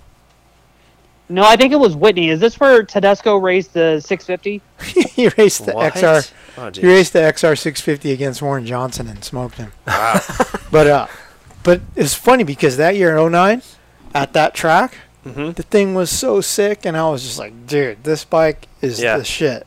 no, 1.28 1.43
I 1.43 1.56
think 1.56 1.74
it 1.74 1.80
was 1.80 1.95
Whitney. 1.95 2.30
Is 2.30 2.39
this 2.39 2.60
where 2.60 2.84
Tedesco 2.84 3.38
raced 3.38 3.74
the 3.74 3.99
650? 3.99 4.62
he 5.12 5.28
raced 5.30 5.66
the 5.66 5.74
What? 5.74 5.93
XR. 5.93 6.32
Oh, 6.58 6.72
He 6.72 6.86
raced 6.88 7.14
the 7.14 7.20
XR 7.20 7.58
650 7.58 8.12
against 8.12 8.41
Warren 8.41 8.66
Johnson 8.66 9.08
and 9.08 9.24
smoked 9.24 9.56
him. 9.58 9.72
Wow. 9.88 10.20
But 10.72 10.88
uh, 10.88 11.08
but 11.64 11.82
it's 11.95 12.14
funny 12.14 12.43
because 12.43 12.76
that 12.78 12.95
year 12.97 13.16
in 13.16 13.32
09, 13.32 13.62
at 14.14 14.34
that 14.34 14.53
track, 14.53 14.97
hmm 15.24 15.51
the 15.51 15.64
thing 15.64 15.95
was 15.95 16.10
so 16.12 16.41
sick, 16.41 16.86
and 16.86 16.95
I 16.97 17.10
was 17.10 17.24
just 17.24 17.39
like, 17.39 17.66
dude, 17.66 18.03
this 18.03 18.24
bike 18.26 18.68
is 18.82 19.01
Yeah. 19.01 19.18
the 19.18 19.24
shit. 19.24 19.66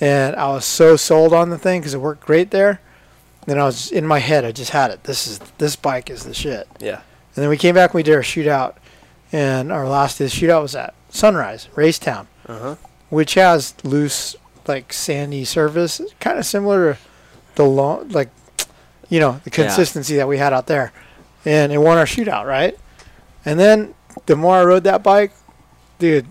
And 0.00 0.34
I 0.36 0.48
was 0.48 0.64
so 0.64 0.96
sold 0.96 1.32
on 1.32 1.50
the 1.50 1.58
thing 1.58 1.80
because 1.80 1.94
it 1.94 2.00
worked 2.00 2.24
great 2.24 2.50
there. 2.50 2.80
Then 3.46 3.58
I 3.58 3.64
was 3.64 3.90
in 3.90 4.06
my 4.06 4.20
head, 4.20 4.44
I 4.44 4.52
just 4.52 4.70
had 4.70 4.90
it. 4.92 5.04
This 5.04 5.26
is 5.26 5.38
this 5.58 5.76
bike 5.76 6.08
is 6.08 6.24
the 6.24 6.34
shit. 6.34 6.68
Yeah. 6.78 7.00
And 7.34 7.42
then 7.42 7.48
we 7.48 7.56
came 7.56 7.74
back, 7.74 7.90
and 7.90 7.94
we 7.94 8.02
did 8.02 8.14
our 8.14 8.22
shootout, 8.22 8.74
and 9.32 9.72
our 9.72 9.88
last 9.88 10.18
day 10.18 10.26
of 10.26 10.30
the 10.30 10.36
shootout 10.36 10.62
was 10.62 10.74
at 10.74 10.94
Sunrise 11.10 11.68
Racetown, 11.74 12.26
Uh 12.46 12.58
huh. 12.58 12.74
which 13.08 13.34
has 13.34 13.74
loose, 13.84 14.36
like 14.66 14.92
sandy 14.92 15.44
surface, 15.44 16.00
kind 16.20 16.38
of 16.38 16.44
similar 16.46 16.94
to 16.94 16.98
the 17.54 17.64
long, 17.64 18.08
like, 18.10 18.28
you 19.08 19.18
know, 19.20 19.40
the 19.44 19.50
Yeah. 19.50 19.64
consistency 19.64 20.16
that 20.16 20.28
we 20.28 20.38
had 20.38 20.52
out 20.52 20.66
there. 20.66 20.92
And 21.44 21.72
it 21.72 21.78
won 21.78 21.98
our 21.98 22.04
shootout, 22.04 22.46
right? 22.46 22.78
And 23.44 23.58
then 23.58 23.94
the 24.26 24.36
more 24.36 24.56
I 24.56 24.64
rode 24.64 24.84
that 24.84 25.02
bike, 25.02 25.32
dude, 25.98 26.26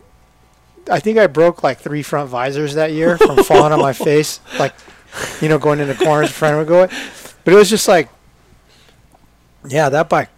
I 0.90 1.00
think 1.00 1.18
I 1.18 1.28
broke 1.28 1.64
like 1.64 1.80
three 1.80 2.02
front 2.04 2.30
visors 2.30 2.76
that 2.76 2.92
year 2.92 3.18
from 3.18 3.44
falling 3.44 3.74
on 3.74 3.80
my 3.82 3.94
face, 3.94 4.40
like, 4.58 4.74
you 5.42 5.50
know, 5.50 5.58
going 5.60 5.80
into 5.80 5.94
corners, 5.96 6.30
a 6.30 6.34
friend 6.34 6.58
would 6.58 6.68
go. 6.68 6.88
But 7.44 7.54
it 7.54 7.58
was 7.58 7.70
just 7.70 7.88
like, 7.88 8.08
yeah, 9.68 9.90
that 9.90 10.10
bike 10.10 10.30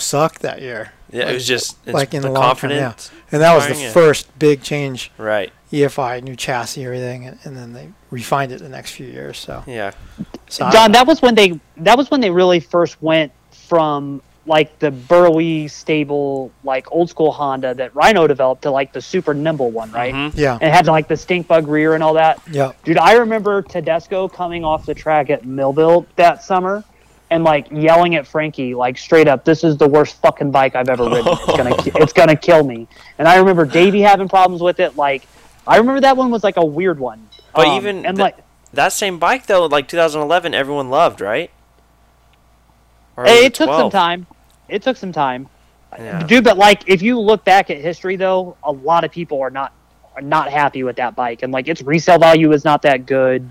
sucked 0.00 0.42
that 0.42 0.60
year. 0.60 0.92
Yeah, 1.12 1.28
it 1.28 1.34
was 1.34 1.46
just 1.46 1.76
it's 1.86 1.92
like 1.94 2.14
in 2.14 2.22
the, 2.22 2.28
the 2.28 2.34
long 2.34 2.56
term, 2.56 2.70
yeah. 2.70 2.80
confidence. 2.82 3.10
And 3.32 3.42
that 3.42 3.54
was 3.54 3.66
the 3.66 3.74
Trying 3.74 3.86
it. 3.86 3.92
first 3.92 4.38
big 4.38 4.62
change. 4.62 5.10
Right. 5.18 5.52
EFI, 5.72 6.22
new 6.22 6.34
chassis, 6.36 6.84
everything, 6.84 7.26
and, 7.26 7.38
and 7.44 7.56
then 7.56 7.72
they 7.72 7.88
refined 8.10 8.50
it 8.52 8.60
the 8.60 8.68
next 8.68 8.92
few 8.92 9.06
years. 9.06 9.38
So, 9.38 9.62
Yeah. 9.66 9.92
so 10.48 10.68
John, 10.70 10.92
that 10.92 11.06
was 11.06 11.20
when 11.22 11.34
they 11.34 11.60
that 11.78 11.96
was 11.96 12.10
when 12.10 12.20
they 12.20 12.30
really 12.30 12.60
first 12.60 13.00
went 13.02 13.32
from 13.52 14.20
like 14.46 14.78
the 14.80 14.90
burly, 14.90 15.68
stable, 15.68 16.50
like 16.64 16.90
old 16.90 17.08
school 17.08 17.30
Honda 17.30 17.74
that 17.74 17.94
Rhino 17.94 18.26
developed 18.26 18.62
to 18.62 18.70
like 18.70 18.92
the 18.92 19.00
super 19.00 19.32
nimble 19.34 19.70
one, 19.70 19.92
right? 19.92 20.12
Mhm. 20.14 20.32
yeah, 20.34 20.54
And 20.54 20.62
it 20.62 20.72
had 20.72 20.86
like 20.86 21.06
the 21.08 21.16
stink 21.16 21.46
bug 21.46 21.68
rear 21.68 21.94
and 21.94 22.02
all 22.02 22.14
that. 22.14 22.40
yeah, 22.50 22.72
Dude, 22.84 22.98
I 22.98 23.12
remember 23.14 23.62
Tedesco 23.62 24.28
coming 24.28 24.64
off 24.64 24.86
the 24.86 24.94
track 24.94 25.30
at 25.30 25.44
Millville 25.44 26.06
that 26.16 26.42
summer 26.42 26.82
and 27.30 27.44
like 27.44 27.68
yelling 27.70 28.16
at 28.16 28.26
Frankie 28.26 28.74
like 28.74 28.98
straight 28.98 29.28
up, 29.28 29.44
"This 29.44 29.64
is 29.64 29.76
the 29.76 29.88
worst 29.88 30.20
fucking 30.20 30.50
bike 30.50 30.74
I've 30.74 30.88
ever 30.88 31.04
ridden. 31.04 31.32
It's 31.32 31.46
gonna 31.46 31.74
it's 32.02 32.12
gonna 32.12 32.36
kill 32.36 32.64
me." 32.64 32.88
And 33.18 33.28
I 33.28 33.36
remember 33.36 33.64
Davey 33.64 34.00
having 34.00 34.28
problems 34.28 34.62
with 34.62 34.80
it. 34.80 34.96
Like 34.96 35.26
I 35.66 35.76
remember 35.76 36.00
that 36.00 36.16
one 36.16 36.30
was 36.30 36.42
like 36.44 36.56
a 36.56 36.64
weird 36.64 36.98
one. 36.98 37.28
But 37.54 37.68
Um, 37.68 37.76
even 37.76 38.06
and 38.06 38.16
the- 38.16 38.22
like 38.24 38.36
That 38.72 38.92
same 38.92 39.18
bike 39.18 39.46
though, 39.46 39.66
like 39.66 39.88
2011, 39.88 40.54
everyone 40.54 40.90
loved, 40.90 41.20
right? 41.20 41.50
Or 43.16 43.26
it, 43.26 43.44
it 43.44 43.54
took 43.54 43.68
some 43.68 43.90
time. 43.90 44.26
It 44.68 44.82
took 44.82 44.96
some 44.96 45.12
time. 45.12 45.48
Yeah. 45.98 46.22
Dude, 46.24 46.44
but 46.44 46.56
like 46.56 46.88
if 46.88 47.02
you 47.02 47.18
look 47.18 47.44
back 47.44 47.70
at 47.70 47.78
history 47.78 48.16
though, 48.16 48.56
a 48.62 48.70
lot 48.72 49.04
of 49.04 49.10
people 49.10 49.40
are 49.40 49.50
not 49.50 49.72
are 50.16 50.22
not 50.22 50.50
happy 50.50 50.82
with 50.82 50.96
that 50.96 51.14
bike 51.14 51.42
and 51.42 51.52
like 51.52 51.68
its 51.68 51.82
resale 51.82 52.18
value 52.18 52.52
is 52.52 52.64
not 52.64 52.82
that 52.82 53.06
good. 53.06 53.50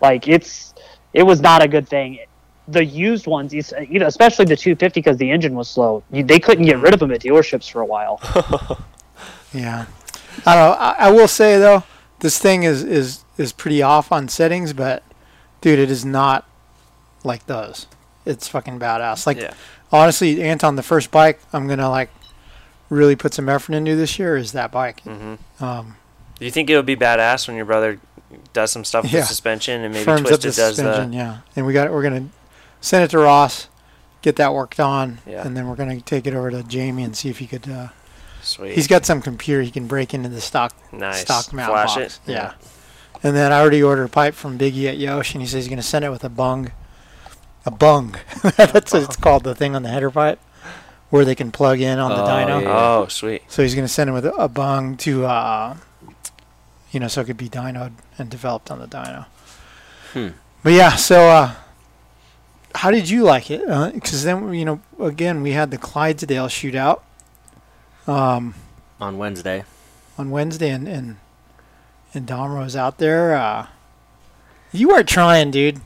Like 0.00 0.28
it's 0.28 0.74
it 1.12 1.22
was 1.24 1.40
not 1.40 1.62
a 1.62 1.68
good 1.68 1.88
thing. 1.88 2.18
The 2.68 2.84
used 2.84 3.26
ones, 3.26 3.52
you 3.52 3.98
know, 3.98 4.06
especially 4.06 4.44
the 4.44 4.56
250 4.56 5.00
because 5.00 5.16
the 5.16 5.30
engine 5.30 5.54
was 5.54 5.68
slow. 5.68 6.02
They 6.10 6.38
couldn't 6.38 6.66
get 6.66 6.78
rid 6.78 6.94
of 6.94 7.00
them 7.00 7.10
at 7.10 7.20
dealerships 7.20 7.68
for 7.70 7.80
a 7.80 7.86
while. 7.86 8.20
yeah. 9.52 9.86
I 10.46 10.54
don't 10.54 10.70
know. 10.70 10.76
I, 10.78 10.94
I 10.98 11.10
will 11.10 11.28
say 11.28 11.58
though, 11.58 11.82
this 12.20 12.38
thing 12.38 12.62
is 12.62 12.82
is 12.84 13.24
is 13.38 13.52
pretty 13.52 13.82
off 13.82 14.12
on 14.12 14.28
settings, 14.28 14.72
but 14.72 15.02
dude, 15.60 15.78
it 15.78 15.90
is 15.90 16.04
not 16.04 16.46
like 17.24 17.46
those. 17.46 17.86
It's 18.24 18.46
fucking 18.48 18.78
badass. 18.78 19.26
Like 19.26 19.38
Yeah. 19.38 19.54
honestly, 19.90 20.42
Anton, 20.42 20.76
the 20.76 20.82
first 20.82 21.10
bike 21.10 21.40
I'm 21.52 21.66
gonna 21.66 21.90
like 21.90 22.10
really 22.88 23.16
put 23.16 23.34
some 23.34 23.48
effort 23.48 23.74
into 23.74 23.96
this 23.96 24.18
year 24.18 24.36
is 24.36 24.52
that 24.52 24.70
bike. 24.70 25.00
hmm 25.00 25.34
Um, 25.60 25.96
Do 26.38 26.44
you 26.44 26.50
think 26.50 26.70
it 26.70 26.76
would 26.76 26.86
be 26.86 26.96
badass 26.96 27.48
when 27.48 27.56
your 27.56 27.66
brother 27.66 27.98
does 28.52 28.70
some 28.70 28.84
stuff 28.84 29.04
with 29.04 29.12
Yeah. 29.12 29.20
the 29.20 29.26
suspension 29.26 29.82
and 29.82 29.92
maybe 29.92 30.04
firms 30.04 30.20
up 30.30 30.40
Twisted 30.40 30.52
the 30.52 30.56
does 30.56 30.76
suspension, 30.76 31.10
the 31.10 31.16
yeah. 31.16 31.38
And 31.56 31.66
we 31.66 31.72
got 31.72 31.90
we're 31.92 32.02
gonna 32.02 32.26
send 32.80 33.04
it 33.04 33.08
to 33.10 33.18
Ross, 33.18 33.68
get 34.22 34.36
that 34.36 34.52
worked 34.54 34.80
on, 34.80 35.18
Yeah. 35.26 35.46
and 35.46 35.56
then 35.56 35.68
we're 35.68 35.76
gonna 35.76 36.00
take 36.00 36.26
it 36.26 36.34
over 36.34 36.50
to 36.50 36.62
Jamie 36.62 37.02
and 37.04 37.16
see 37.16 37.28
if 37.30 37.38
he 37.38 37.46
could. 37.46 37.68
Uh, 37.68 37.88
sweet? 38.42 38.74
he's 38.74 38.86
got 38.86 39.04
some 39.06 39.20
computer 39.20 39.62
he 39.62 39.70
can 39.70 39.86
break 39.86 40.14
into 40.14 40.28
the 40.28 40.40
stock 40.40 40.72
nice. 40.92 41.20
stock 41.20 41.52
mount 41.52 41.70
Flash 41.70 41.94
box. 41.96 42.20
it. 42.26 42.32
Yeah. 42.32 42.52
And 43.22 43.36
then 43.36 43.52
I 43.52 43.60
already 43.60 43.82
ordered 43.82 44.04
a 44.04 44.08
pipe 44.08 44.34
from 44.34 44.58
Biggie 44.58 44.86
at 44.88 44.96
Yosh, 44.96 45.34
and 45.34 45.42
he 45.42 45.46
says 45.46 45.64
he's 45.64 45.68
gonna 45.68 45.82
send 45.82 46.04
it 46.04 46.10
with 46.10 46.24
a 46.24 46.28
bung. 46.30 46.72
A 47.66 47.70
bung. 47.70 48.16
That's 48.56 48.92
what 48.94 49.02
it's 49.02 49.16
called. 49.16 49.44
The 49.44 49.54
thing 49.54 49.76
on 49.76 49.82
the 49.82 49.90
header 49.90 50.10
pipe, 50.10 50.40
where 51.10 51.26
they 51.26 51.34
can 51.34 51.52
plug 51.52 51.80
in 51.80 51.98
on 51.98 52.10
the 52.10 52.22
Oh, 52.22 52.26
dyno. 52.26 52.62
yeah. 52.62 52.68
Oh, 53.02 53.06
sweet. 53.08 53.42
So 53.48 53.62
he's 53.62 53.74
gonna 53.74 53.88
send 53.88 54.08
it 54.08 54.14
with 54.14 54.24
a, 54.24 54.32
a 54.34 54.48
bung 54.48 54.96
to, 54.98 55.26
uh, 55.26 55.76
you 56.90 56.98
know, 57.00 57.08
so 57.08 57.20
it 57.20 57.26
could 57.26 57.36
be 57.36 57.50
dynoed 57.50 57.92
and 58.18 58.30
developed 58.30 58.70
on 58.70 58.78
the 58.78 58.86
dyno. 58.86 59.26
Hmm. 60.14 60.28
But 60.62 60.72
yeah, 60.72 60.96
so 60.96 61.28
uh, 61.28 61.54
how 62.74 62.90
did 62.90 63.08
you 63.08 63.24
like 63.24 63.50
it? 63.50 63.64
Because 63.94 64.24
then 64.24 64.52
you 64.54 64.64
know, 64.64 64.80
again, 65.00 65.42
we 65.42 65.52
had 65.52 65.70
the 65.70 65.78
Clydesdale 65.78 66.46
shootout 66.48 67.00
um, 68.06 68.54
on 69.00 69.18
Wednesday. 69.18 69.64
on 70.18 70.30
Wednesday, 70.30 70.70
and 70.70 70.88
and 70.88 71.16
and 72.14 72.26
Dahmer 72.26 72.58
was 72.62 72.76
out 72.76 72.98
there. 72.98 73.34
Uh, 73.36 73.66
you 74.72 74.88
weren't 74.88 75.08
trying, 75.08 75.50
dude. 75.50 75.80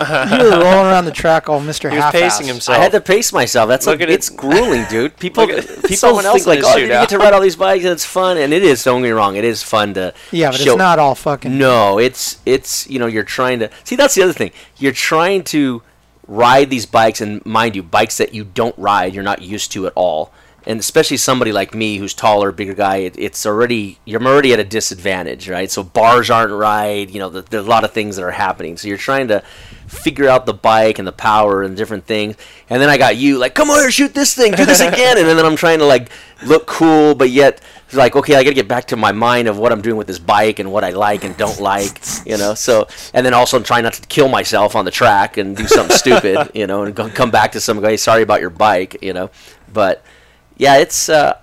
You 0.00 0.06
were 0.06 0.50
rolling 0.50 0.86
around 0.86 1.04
the 1.04 1.10
track, 1.12 1.46
all 1.50 1.60
Mister 1.60 1.90
He 1.90 1.96
was 1.96 2.04
Half-ass. 2.04 2.38
pacing 2.38 2.46
himself. 2.46 2.78
I 2.78 2.80
had 2.82 2.92
to 2.92 3.02
pace 3.02 3.34
myself. 3.34 3.68
That's 3.68 3.86
Look 3.86 4.00
like, 4.00 4.08
it. 4.08 4.12
it's 4.12 4.30
grueling, 4.30 4.86
dude. 4.88 5.14
People, 5.18 5.42
at 5.42 5.66
people 5.66 5.90
someone 5.94 6.24
else 6.24 6.44
think 6.44 6.62
like, 6.64 6.74
oh, 6.74 6.78
you 6.78 6.86
get 6.88 7.10
to 7.10 7.18
ride 7.18 7.34
all 7.34 7.40
these 7.42 7.56
bikes 7.56 7.84
and 7.84 7.92
it's 7.92 8.06
fun, 8.06 8.38
and 8.38 8.54
it 8.54 8.62
is. 8.62 8.82
Don't 8.82 9.02
get 9.02 9.08
me 9.08 9.10
wrong, 9.10 9.36
it 9.36 9.44
is 9.44 9.62
fun 9.62 9.92
to. 9.94 10.14
Yeah, 10.32 10.52
but 10.52 10.60
show- 10.60 10.70
it's 10.72 10.78
not 10.78 10.98
all 10.98 11.14
fucking. 11.14 11.58
No, 11.58 11.98
it's 11.98 12.38
it's 12.46 12.88
you 12.88 12.98
know 12.98 13.06
you're 13.06 13.24
trying 13.24 13.58
to 13.58 13.68
see. 13.84 13.94
That's 13.94 14.14
the 14.14 14.22
other 14.22 14.32
thing. 14.32 14.52
You're 14.78 14.92
trying 14.92 15.44
to 15.44 15.82
ride 16.30 16.70
these 16.70 16.86
bikes, 16.86 17.20
and 17.20 17.44
mind 17.44 17.74
you, 17.74 17.82
bikes 17.82 18.18
that 18.18 18.32
you 18.32 18.44
don't 18.44 18.78
ride, 18.78 19.14
you're 19.14 19.24
not 19.24 19.42
used 19.42 19.72
to 19.72 19.86
at 19.86 19.92
all. 19.96 20.32
And 20.66 20.78
especially 20.78 21.16
somebody 21.16 21.52
like 21.52 21.74
me 21.74 21.96
who's 21.96 22.12
taller, 22.12 22.52
bigger 22.52 22.74
guy, 22.74 22.96
it, 22.96 23.18
it's 23.18 23.46
already 23.46 23.98
you're 24.04 24.22
already 24.22 24.52
at 24.52 24.60
a 24.60 24.64
disadvantage, 24.64 25.48
right? 25.48 25.70
So 25.70 25.82
bars 25.82 26.30
aren't 26.30 26.52
right. 26.52 27.08
You 27.08 27.18
know, 27.18 27.30
the, 27.30 27.42
there's 27.42 27.66
a 27.66 27.68
lot 27.68 27.84
of 27.84 27.92
things 27.92 28.16
that 28.16 28.22
are 28.22 28.30
happening. 28.30 28.76
So 28.76 28.88
you're 28.88 28.98
trying 28.98 29.28
to 29.28 29.42
figure 29.86 30.28
out 30.28 30.46
the 30.46 30.54
bike 30.54 30.98
and 30.98 31.08
the 31.08 31.12
power 31.12 31.62
and 31.62 31.76
different 31.76 32.04
things. 32.04 32.36
And 32.68 32.80
then 32.80 32.88
I 32.88 32.96
got 32.98 33.16
you 33.16 33.38
like, 33.38 33.54
come 33.54 33.70
over 33.70 33.80
here, 33.80 33.90
shoot 33.90 34.14
this 34.14 34.34
thing, 34.34 34.52
do 34.52 34.64
this 34.64 34.80
again. 34.80 35.18
and 35.18 35.26
then 35.26 35.44
I'm 35.44 35.56
trying 35.56 35.80
to 35.80 35.86
like 35.86 36.10
look 36.44 36.66
cool, 36.66 37.14
but 37.14 37.30
yet 37.30 37.60
like, 37.92 38.14
okay, 38.16 38.36
I 38.36 38.44
got 38.44 38.50
to 38.50 38.54
get 38.54 38.68
back 38.68 38.86
to 38.88 38.96
my 38.96 39.12
mind 39.12 39.48
of 39.48 39.58
what 39.58 39.72
I'm 39.72 39.82
doing 39.82 39.96
with 39.96 40.06
this 40.06 40.18
bike 40.18 40.58
and 40.58 40.70
what 40.72 40.84
I 40.84 40.90
like 40.90 41.24
and 41.24 41.36
don't 41.36 41.60
like, 41.60 42.00
you 42.24 42.36
know. 42.36 42.54
So 42.54 42.86
and 43.14 43.24
then 43.24 43.34
also 43.34 43.56
I'm 43.56 43.64
trying 43.64 43.84
not 43.84 43.94
to 43.94 44.06
kill 44.08 44.28
myself 44.28 44.76
on 44.76 44.84
the 44.84 44.90
track 44.90 45.36
and 45.36 45.56
do 45.56 45.66
something 45.66 45.96
stupid, 45.96 46.50
you 46.54 46.66
know, 46.66 46.84
and 46.84 46.94
come 46.94 47.30
back 47.30 47.52
to 47.52 47.60
some 47.60 47.80
guy, 47.80 47.96
sorry 47.96 48.22
about 48.22 48.40
your 48.40 48.50
bike, 48.50 48.98
you 49.02 49.12
know. 49.12 49.30
But 49.72 50.04
yeah, 50.60 50.76
it's 50.76 51.08
uh, 51.08 51.38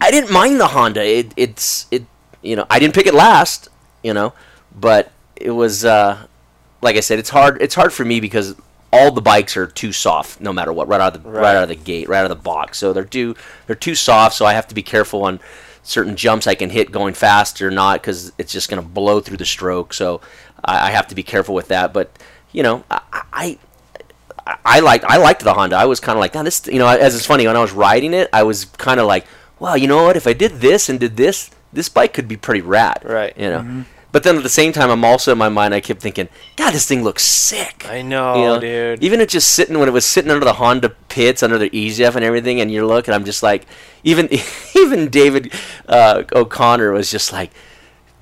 I, 0.00 0.10
didn't 0.12 0.30
mind 0.32 0.60
the 0.60 0.68
Honda. 0.68 1.04
It, 1.04 1.32
it's 1.36 1.86
it 1.90 2.04
you 2.42 2.54
know 2.54 2.64
I 2.70 2.78
didn't 2.78 2.94
pick 2.94 3.06
it 3.08 3.14
last, 3.14 3.68
you 4.04 4.14
know, 4.14 4.34
but 4.72 5.10
it 5.34 5.50
was 5.50 5.84
uh, 5.84 6.26
like 6.80 6.94
I 6.96 7.00
said, 7.00 7.18
it's 7.18 7.30
hard. 7.30 7.60
It's 7.60 7.74
hard 7.74 7.92
for 7.92 8.04
me 8.04 8.20
because 8.20 8.54
all 8.92 9.10
the 9.10 9.20
bikes 9.20 9.56
are 9.56 9.66
too 9.66 9.90
soft, 9.90 10.40
no 10.40 10.52
matter 10.52 10.72
what, 10.72 10.86
right 10.86 11.00
out 11.00 11.16
of 11.16 11.24
the 11.24 11.28
right, 11.28 11.42
Right. 11.42 11.56
out 11.56 11.64
of 11.64 11.70
the 11.70 11.74
gate, 11.74 12.08
right 12.08 12.20
out 12.20 12.30
of 12.30 12.36
the 12.38 12.42
box. 12.42 12.78
So 12.78 12.92
they're 12.92 13.04
too 13.04 13.34
they're 13.66 13.74
too 13.74 13.96
soft. 13.96 14.36
So 14.36 14.46
I 14.46 14.52
have 14.52 14.68
to 14.68 14.76
be 14.76 14.82
careful 14.82 15.24
on 15.24 15.40
certain 15.82 16.14
jumps 16.14 16.46
I 16.46 16.54
can 16.54 16.70
hit 16.70 16.92
going 16.92 17.14
fast 17.14 17.60
or 17.60 17.70
not 17.72 18.00
because 18.00 18.32
it's 18.38 18.52
just 18.52 18.70
going 18.70 18.80
to 18.80 18.88
blow 18.88 19.18
through 19.18 19.38
the 19.38 19.44
stroke. 19.44 19.92
So 19.92 20.20
I, 20.64 20.86
I 20.86 20.90
have 20.92 21.08
to 21.08 21.16
be 21.16 21.24
careful 21.24 21.56
with 21.56 21.66
that. 21.68 21.92
But 21.92 22.16
you 22.52 22.62
know, 22.62 22.84
I. 22.88 23.00
I 23.32 23.58
I 24.64 24.80
liked 24.80 25.04
I 25.04 25.18
liked 25.18 25.42
the 25.44 25.54
Honda. 25.54 25.76
I 25.76 25.84
was 25.86 26.00
kind 26.00 26.16
of 26.16 26.20
like, 26.20 26.34
nah, 26.34 26.42
this 26.42 26.66
you 26.66 26.78
know, 26.78 26.88
as 26.88 27.14
it's 27.14 27.26
funny 27.26 27.46
when 27.46 27.56
I 27.56 27.60
was 27.60 27.72
riding 27.72 28.12
it, 28.14 28.28
I 28.32 28.42
was 28.42 28.64
kind 28.64 28.98
of 29.00 29.06
like, 29.06 29.26
wow, 29.58 29.74
you 29.74 29.86
know 29.86 30.02
what? 30.04 30.16
If 30.16 30.26
I 30.26 30.32
did 30.32 30.60
this 30.60 30.88
and 30.88 30.98
did 30.98 31.16
this, 31.16 31.50
this 31.72 31.88
bike 31.88 32.12
could 32.12 32.28
be 32.28 32.36
pretty 32.36 32.60
rad, 32.60 33.00
Right. 33.04 33.36
You 33.36 33.50
know. 33.50 33.60
Mhm. 33.60 33.84
But 34.10 34.24
then 34.24 34.36
at 34.36 34.42
the 34.42 34.50
same 34.50 34.74
time, 34.74 34.90
I'm 34.90 35.06
also 35.06 35.32
in 35.32 35.38
my 35.38 35.48
mind, 35.48 35.72
I 35.72 35.80
kept 35.80 36.02
thinking, 36.02 36.28
God, 36.56 36.74
this 36.74 36.86
thing 36.86 37.02
looks 37.02 37.24
sick. 37.24 37.86
I 37.88 38.02
know, 38.02 38.34
You 38.36 38.44
know, 38.44 38.60
dude. 38.60 39.02
Even 39.02 39.22
it 39.22 39.30
just 39.30 39.52
sitting 39.52 39.78
when 39.78 39.88
it 39.88 39.92
was 39.92 40.04
sitting 40.04 40.30
under 40.30 40.44
the 40.44 40.52
Honda 40.52 40.90
pits, 41.08 41.42
under 41.42 41.56
the 41.56 41.70
EZF 41.70 42.14
and 42.14 42.22
everything, 42.22 42.60
and 42.60 42.70
you're 42.70 42.84
looking, 42.84 43.14
I'm 43.14 43.24
just 43.24 43.42
like, 43.42 43.64
even 44.04 44.28
even 44.76 45.08
David 45.08 45.50
uh, 45.88 46.24
O'Connor 46.34 46.92
was 46.92 47.10
just 47.10 47.32
like, 47.32 47.52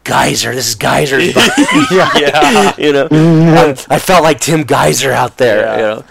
Gajser, 0.05 0.55
this 0.55 0.69
is 0.69 0.77
Gajser's 0.77 1.35
bike. 1.35 1.53
Yeah. 1.91 2.75
you 2.79 2.93
know, 2.93 3.09
I, 3.11 3.71
I 3.95 3.99
felt 3.99 4.23
like 4.23 4.41
Tim 4.41 4.65
Gajser 4.65 5.13
out 5.13 5.37
there. 5.37 5.77
You 5.77 5.83
know, 5.83 6.05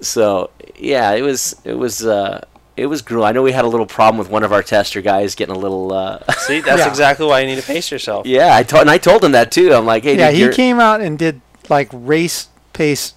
so 0.00 0.50
yeah, 0.76 1.12
it 1.12 1.22
was 1.22 1.54
it 1.64 1.74
was 1.74 2.04
uh, 2.04 2.44
it 2.76 2.86
was 2.86 3.02
grueling. 3.02 3.28
I 3.28 3.32
know 3.32 3.42
we 3.42 3.52
had 3.52 3.64
a 3.64 3.68
little 3.68 3.86
problem 3.86 4.18
with 4.18 4.28
one 4.30 4.42
of 4.44 4.52
our 4.52 4.62
tester 4.62 5.00
guys 5.02 5.34
getting 5.34 5.54
a 5.54 5.58
little. 5.58 5.92
Uh, 5.92 6.18
See, 6.38 6.60
that's 6.60 6.80
Yeah. 6.80 6.88
exactly 6.88 7.26
why 7.26 7.40
you 7.40 7.46
need 7.46 7.60
to 7.60 7.66
pace 7.66 7.90
yourself. 7.90 8.26
yeah, 8.26 8.54
I 8.56 8.62
told 8.62 8.82
and 8.82 8.90
I 8.90 8.98
told 8.98 9.22
him 9.24 9.32
that 9.32 9.52
too. 9.52 9.72
I'm 9.74 9.86
like, 9.86 10.04
hey, 10.04 10.16
yeah, 10.18 10.28
dude, 10.30 10.34
he 10.36 10.42
you're- 10.42 10.54
came 10.54 10.80
out 10.80 11.00
and 11.00 11.18
did 11.18 11.40
like 11.68 11.88
race 11.92 12.48
pace 12.72 13.14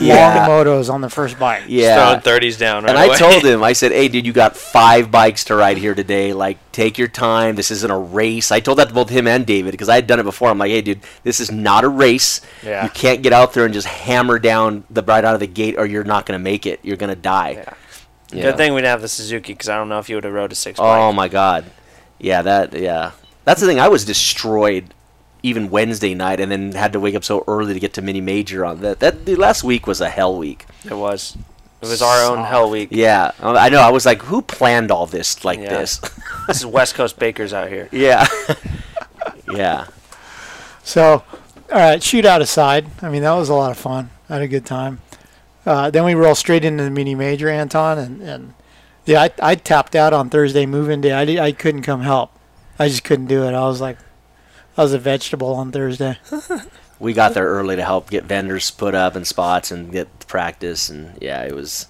Yeah. 0.00 0.46
long 0.48 0.66
motos 0.66 0.92
on 0.92 1.00
the 1.02 1.10
first 1.10 1.38
bike. 1.38 1.64
Yeah. 1.68 2.18
Throwing 2.20 2.40
30s 2.40 2.58
down 2.58 2.84
right 2.84 2.90
and 2.90 2.98
I 2.98 3.06
away. 3.06 3.16
told 3.16 3.44
him, 3.44 3.62
I 3.70 3.72
said, 3.74 3.92
"Hey, 3.92 4.08
dude, 4.08 4.26
you 4.26 4.32
got 4.32 4.56
five 4.56 5.10
bikes 5.10 5.44
to 5.44 5.54
ride 5.54 5.76
here 5.78 5.94
today. 5.94 6.32
Like, 6.32 6.58
take 6.72 6.96
your 6.98 7.08
time. 7.08 7.54
This 7.56 7.70
isn't 7.70 7.90
a 7.90 7.98
race." 7.98 8.50
I 8.50 8.60
told 8.60 8.78
that 8.78 8.88
to 8.88 8.94
both 8.94 9.10
him 9.10 9.26
and 9.26 9.44
David 9.46 9.72
because 9.72 9.88
I 9.88 9.94
had 9.96 10.06
done 10.06 10.18
it 10.20 10.24
before. 10.24 10.48
I'm 10.48 10.58
like, 10.58 10.70
"Hey, 10.70 10.80
dude, 10.80 11.00
this 11.22 11.38
is 11.38 11.50
not 11.52 11.84
a 11.84 11.88
race. 11.88 12.40
Yeah. 12.64 12.84
You 12.84 12.90
can't 12.90 13.22
get 13.22 13.32
out 13.32 13.52
there 13.52 13.64
and 13.64 13.74
just 13.74 13.86
hammer 13.86 14.38
down 14.38 14.84
the 14.90 15.02
right 15.02 15.24
out 15.24 15.34
of 15.34 15.40
the 15.40 15.46
gate, 15.46 15.76
or 15.78 15.86
you're 15.86 16.04
not 16.04 16.24
going 16.26 16.38
to 16.38 16.42
make 16.42 16.66
it. 16.66 16.80
You're 16.82 16.96
going 16.96 17.14
to 17.14 17.20
die." 17.20 17.64
You 18.32 18.40
Good 18.42 18.52
know? 18.52 18.56
thing 18.56 18.72
we 18.74 18.80
didn't 18.80 18.92
have 18.92 19.02
the 19.02 19.08
Suzuki 19.08 19.52
because 19.52 19.68
I 19.68 19.76
don't 19.76 19.90
know 19.90 19.98
if 19.98 20.08
you 20.08 20.14
would 20.16 20.24
have 20.24 20.32
rode 20.32 20.52
a 20.52 20.54
six. 20.54 20.78
Oh 20.80 21.12
my 21.12 21.28
god. 21.28 21.66
Yeah, 22.18 22.40
that 22.40 22.72
yeah. 22.72 23.10
That's 23.44 23.60
the 23.60 23.66
thing. 23.66 23.78
I 23.78 23.88
was 23.88 24.06
destroyed 24.06 24.94
even 25.42 25.70
Wednesday 25.70 26.14
night, 26.14 26.38
and 26.40 26.50
then 26.52 26.72
had 26.72 26.92
to 26.92 27.00
wake 27.00 27.14
up 27.14 27.24
so 27.24 27.44
early 27.48 27.74
to 27.74 27.80
get 27.80 27.92
to 27.94 28.02
mini 28.02 28.20
major 28.20 28.64
on 28.64 28.80
that. 28.80 29.00
That 29.00 29.26
the 29.26 29.34
last 29.36 29.64
week 29.64 29.86
was 29.86 30.00
a 30.00 30.08
hell 30.08 30.36
week. 30.36 30.66
It 30.84 30.94
was. 30.94 31.36
It 31.80 31.88
was 31.88 32.00
our 32.00 32.30
own 32.30 32.44
hell 32.44 32.70
week. 32.70 32.90
Yeah, 32.92 33.32
I 33.40 33.68
know. 33.68 33.80
I 33.80 33.90
was 33.90 34.06
like, 34.06 34.22
who 34.22 34.40
planned 34.40 34.92
all 34.92 35.06
this 35.06 35.44
like 35.44 35.58
Yeah. 35.58 35.70
this? 35.70 36.00
This 36.46 36.58
is 36.58 36.66
West 36.66 36.94
Coast 36.94 37.18
bakers 37.18 37.52
out 37.52 37.68
here. 37.68 37.88
yeah, 37.92 38.26
yeah. 39.52 39.86
So, 40.82 41.22
all 41.70 41.78
right, 41.78 42.00
shootout 42.00 42.40
aside, 42.40 42.86
I 43.00 43.08
mean 43.10 43.22
that 43.22 43.32
was 43.34 43.48
a 43.48 43.54
lot 43.54 43.70
of 43.70 43.78
fun. 43.78 44.10
I 44.28 44.34
had 44.34 44.42
a 44.42 44.48
good 44.48 44.66
time. 44.66 45.00
Uh, 45.64 45.90
then 45.90 46.04
we 46.04 46.14
roll 46.14 46.34
straight 46.34 46.64
into 46.64 46.82
the 46.82 46.90
mini 46.90 47.14
major, 47.14 47.48
Anton, 47.48 47.98
and, 47.98 48.20
and 48.22 48.54
yeah, 49.06 49.22
I, 49.22 49.30
I 49.40 49.54
tapped 49.54 49.94
out 49.94 50.12
on 50.12 50.30
Thursday 50.30 50.66
moving 50.66 51.00
day. 51.00 51.12
I, 51.12 51.24
di- 51.24 51.38
I 51.40 51.52
couldn't 51.52 51.82
come 51.82 52.00
help. 52.02 52.32
I 52.78 52.88
just 52.88 53.04
couldn't 53.04 53.26
do 53.26 53.44
it. 53.44 53.54
I 53.54 53.60
was 53.66 53.80
like, 53.80 53.98
I 54.76 54.82
was 54.82 54.92
a 54.92 54.98
vegetable 54.98 55.54
on 55.54 55.70
Thursday. 55.72 56.18
We 56.98 57.12
got 57.12 57.34
there 57.34 57.46
early 57.46 57.76
to 57.76 57.84
help 57.84 58.10
get 58.10 58.24
vendors 58.24 58.70
put 58.70 58.94
up 58.94 59.16
in 59.16 59.24
spots 59.24 59.70
and 59.70 59.90
get 59.92 60.26
practice, 60.28 60.88
and 60.88 61.18
yeah, 61.20 61.42
it 61.44 61.54
was. 61.54 61.86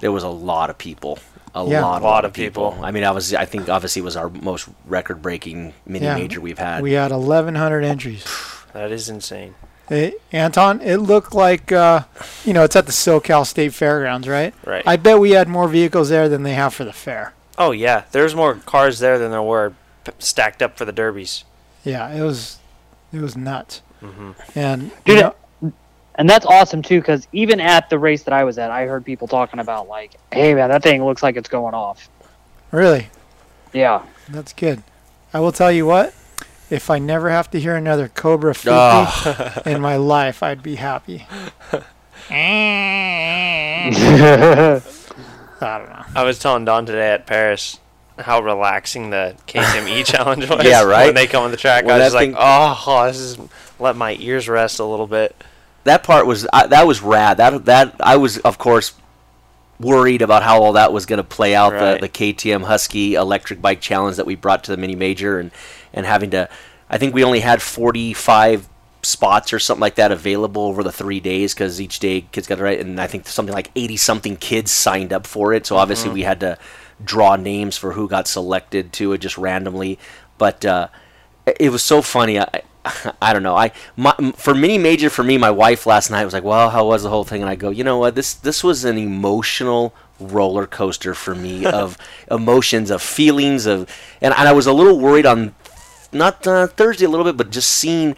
There 0.00 0.10
was 0.10 0.22
a 0.22 0.28
lot 0.28 0.70
of 0.70 0.78
people. 0.78 1.18
A 1.54 1.64
Yeah. 1.66 1.82
lot, 1.84 2.00
A 2.00 2.04
lot 2.04 2.24
of 2.24 2.32
people. 2.32 2.78
I 2.82 2.90
mean, 2.90 3.04
I 3.04 3.10
was. 3.10 3.34
I 3.34 3.44
think 3.44 3.68
obviously 3.68 4.00
it 4.00 4.04
was 4.04 4.16
our 4.16 4.28
most 4.30 4.68
record-breaking 4.86 5.74
mini 5.86 6.06
Yeah. 6.06 6.14
major 6.14 6.40
we've 6.40 6.58
had. 6.58 6.82
We 6.82 6.92
had 6.92 7.12
1,100 7.12 7.84
entries. 7.84 8.24
That 8.72 8.92
is 8.92 9.08
insane. 9.08 9.56
Hey, 9.88 10.14
Anton, 10.30 10.80
it 10.80 10.98
looked 10.98 11.34
like, 11.34 11.72
uh, 11.72 12.02
you 12.44 12.52
know, 12.52 12.62
it's 12.62 12.76
at 12.76 12.86
the 12.86 12.92
SoCal 12.92 13.44
State 13.44 13.74
Fairgrounds, 13.74 14.28
right? 14.28 14.54
Right. 14.64 14.84
I 14.86 14.94
bet 14.94 15.18
we 15.18 15.32
had 15.32 15.48
more 15.48 15.66
vehicles 15.66 16.08
there 16.08 16.28
than 16.28 16.44
they 16.44 16.52
have 16.54 16.72
for 16.72 16.84
the 16.84 16.92
fair. 16.92 17.32
Oh 17.58 17.72
yeah, 17.72 18.04
there's 18.12 18.32
more 18.36 18.54
cars 18.54 19.00
there 19.00 19.18
than 19.18 19.32
there 19.32 19.42
were 19.42 19.72
p- 20.04 20.12
stacked 20.20 20.62
up 20.62 20.78
for 20.78 20.84
the 20.84 20.92
derbies. 20.92 21.42
Yeah, 21.84 22.08
it 22.14 22.22
was, 22.22 22.58
it 23.12 23.20
was 23.20 23.36
nuts. 23.36 23.82
Mhm. 24.02 24.34
And 24.54 24.90
Dude, 25.04 25.16
you 25.16 25.22
know, 25.22 25.34
And 26.16 26.28
that's 26.28 26.44
awesome 26.44 26.82
too, 26.82 27.00
because 27.00 27.26
even 27.32 27.60
at 27.60 27.88
the 27.88 27.98
race 27.98 28.24
that 28.24 28.34
I 28.34 28.44
was 28.44 28.58
at, 28.58 28.70
I 28.70 28.84
heard 28.86 29.04
people 29.06 29.26
talking 29.28 29.58
about 29.60 29.88
like, 29.88 30.16
"Hey 30.32 30.52
man, 30.54 30.68
that 30.68 30.82
thing 30.82 31.02
looks 31.04 31.22
like 31.22 31.36
it's 31.36 31.48
going 31.48 31.72
off." 31.74 32.08
really, 32.72 33.08
Yeah. 33.72 34.02
that's 34.28 34.52
good. 34.52 34.82
I 35.32 35.40
will 35.40 35.52
tell 35.52 35.72
you 35.72 35.86
what, 35.86 36.12
if 36.68 36.90
I 36.90 36.98
never 36.98 37.30
have 37.30 37.50
to 37.52 37.60
hear 37.60 37.74
another 37.76 38.08
Cobra 38.08 38.54
50 38.54 38.70
Oh. 38.72 39.62
in 39.66 39.80
my 39.80 39.96
life, 39.96 40.42
I'd 40.42 40.62
be 40.62 40.74
happy. 40.76 41.26
I 42.30 44.80
don't 45.60 45.88
know. 45.88 46.04
I 46.14 46.24
was 46.24 46.38
telling 46.38 46.64
Don 46.64 46.86
today 46.86 47.12
at 47.12 47.26
Paris 47.26 47.78
how 48.20 48.40
relaxing 48.40 49.10
the 49.10 49.34
KTM 49.46 49.88
E 49.88 50.02
challenge 50.04 50.48
was. 50.48 50.64
Yeah, 50.64 50.82
right? 50.84 51.06
When 51.06 51.14
they 51.14 51.26
come 51.26 51.44
on 51.44 51.50
the 51.50 51.56
track, 51.56 51.84
When 51.84 51.94
I 51.94 51.98
was 51.98 52.06
just 52.06 52.14
like, 52.14 52.34
oh, 52.36 52.82
oh, 52.86 53.06
this 53.06 53.18
is 53.18 53.38
let 53.78 53.96
my 53.96 54.16
ears 54.20 54.48
rest 54.48 54.78
a 54.78 54.84
little 54.84 55.06
bit. 55.06 55.34
that 55.84 56.02
part 56.02 56.26
was 56.26 56.46
I, 56.52 56.66
that 56.68 56.86
was 56.86 57.00
rad. 57.02 57.38
That 57.38 57.64
that 57.66 57.94
I 58.00 58.16
was 58.16 58.38
of 58.38 58.58
course 58.58 58.92
worried 59.78 60.20
about 60.22 60.42
how 60.42 60.62
all 60.62 60.74
that 60.74 60.92
was 60.92 61.06
going 61.06 61.16
to 61.18 61.24
play 61.24 61.54
out. 61.54 61.72
Right. 61.72 61.94
The 62.00 62.06
the 62.06 62.08
KTM 62.08 62.64
Husky 62.64 63.14
electric 63.14 63.62
bike 63.62 63.80
challenge 63.80 64.16
that 64.16 64.26
we 64.26 64.34
brought 64.34 64.64
to 64.64 64.70
the 64.70 64.76
mini 64.76 64.94
major 64.94 65.38
and 65.38 65.50
and 65.92 66.06
having 66.06 66.30
to. 66.30 66.48
I 66.88 66.98
think 66.98 67.14
we 67.14 67.24
only 67.24 67.40
had 67.40 67.62
forty 67.62 68.12
five 68.12 68.68
spots 69.02 69.54
or 69.54 69.58
something 69.58 69.80
like 69.80 69.94
that 69.94 70.12
available 70.12 70.62
over 70.64 70.82
the 70.82 70.92
three 70.92 71.20
days 71.20 71.54
because 71.54 71.80
each 71.80 72.00
day 72.00 72.20
kids 72.32 72.46
got 72.46 72.56
to 72.56 72.62
write 72.62 72.80
and 72.80 73.00
I 73.00 73.06
think 73.06 73.26
something 73.26 73.54
like 73.54 73.70
eighty 73.74 73.96
something 73.96 74.36
kids 74.36 74.70
signed 74.70 75.10
up 75.12 75.26
for 75.26 75.54
it. 75.54 75.64
So 75.64 75.76
obviously 75.76 76.10
Mhm. 76.10 76.14
we 76.14 76.22
had 76.24 76.40
to 76.40 76.58
draw 77.04 77.36
names 77.36 77.76
for 77.76 77.92
who 77.92 78.08
got 78.08 78.26
selected 78.28 78.92
to 78.94 79.12
it 79.12 79.18
just 79.18 79.38
randomly. 79.38 79.98
But 80.38 80.64
uh, 80.64 80.88
it- 81.46 81.70
was 81.70 81.82
so 81.82 82.02
funny. 82.02 82.38
I, 82.38 82.62
I 83.22 83.32
don't 83.32 83.42
know. 83.42 83.56
I 83.56 83.72
my, 83.96 84.14
for 84.36 84.54
mini 84.54 84.78
major 84.78 85.10
for 85.10 85.22
me, 85.22 85.36
my 85.38 85.50
wife 85.50 85.86
last 85.86 86.10
night 86.10 86.24
was 86.24 86.32
like, 86.32 86.44
"Well, 86.44 86.70
how 86.70 86.86
was 86.86 87.02
the 87.02 87.10
whole 87.10 87.24
thing?" 87.24 87.42
And 87.42 87.50
I 87.50 87.54
go, 87.54 87.70
"You 87.70 87.84
know 87.84 87.98
what? 87.98 88.14
This 88.14 88.32
this 88.34 88.64
was 88.64 88.84
an 88.84 88.96
emotional 88.96 89.94
roller 90.18 90.66
coaster 90.66 91.14
for 91.14 91.34
me 91.34 91.66
of 91.80 91.96
emotions, 92.30 92.90
of 92.90 93.02
feelings, 93.02 93.66
of 93.66 93.80
and, 94.20 94.32
and 94.34 94.48
I 94.48 94.52
was 94.52 94.66
a 94.66 94.72
little 94.72 94.98
worried 94.98 95.26
on 95.26 95.54
not 96.12 96.46
uh, 96.46 96.66
Thursday 96.68 97.04
a 97.04 97.08
little 97.08 97.24
bit, 97.24 97.36
but 97.36 97.50
just 97.50 97.70
seeing 97.70 98.16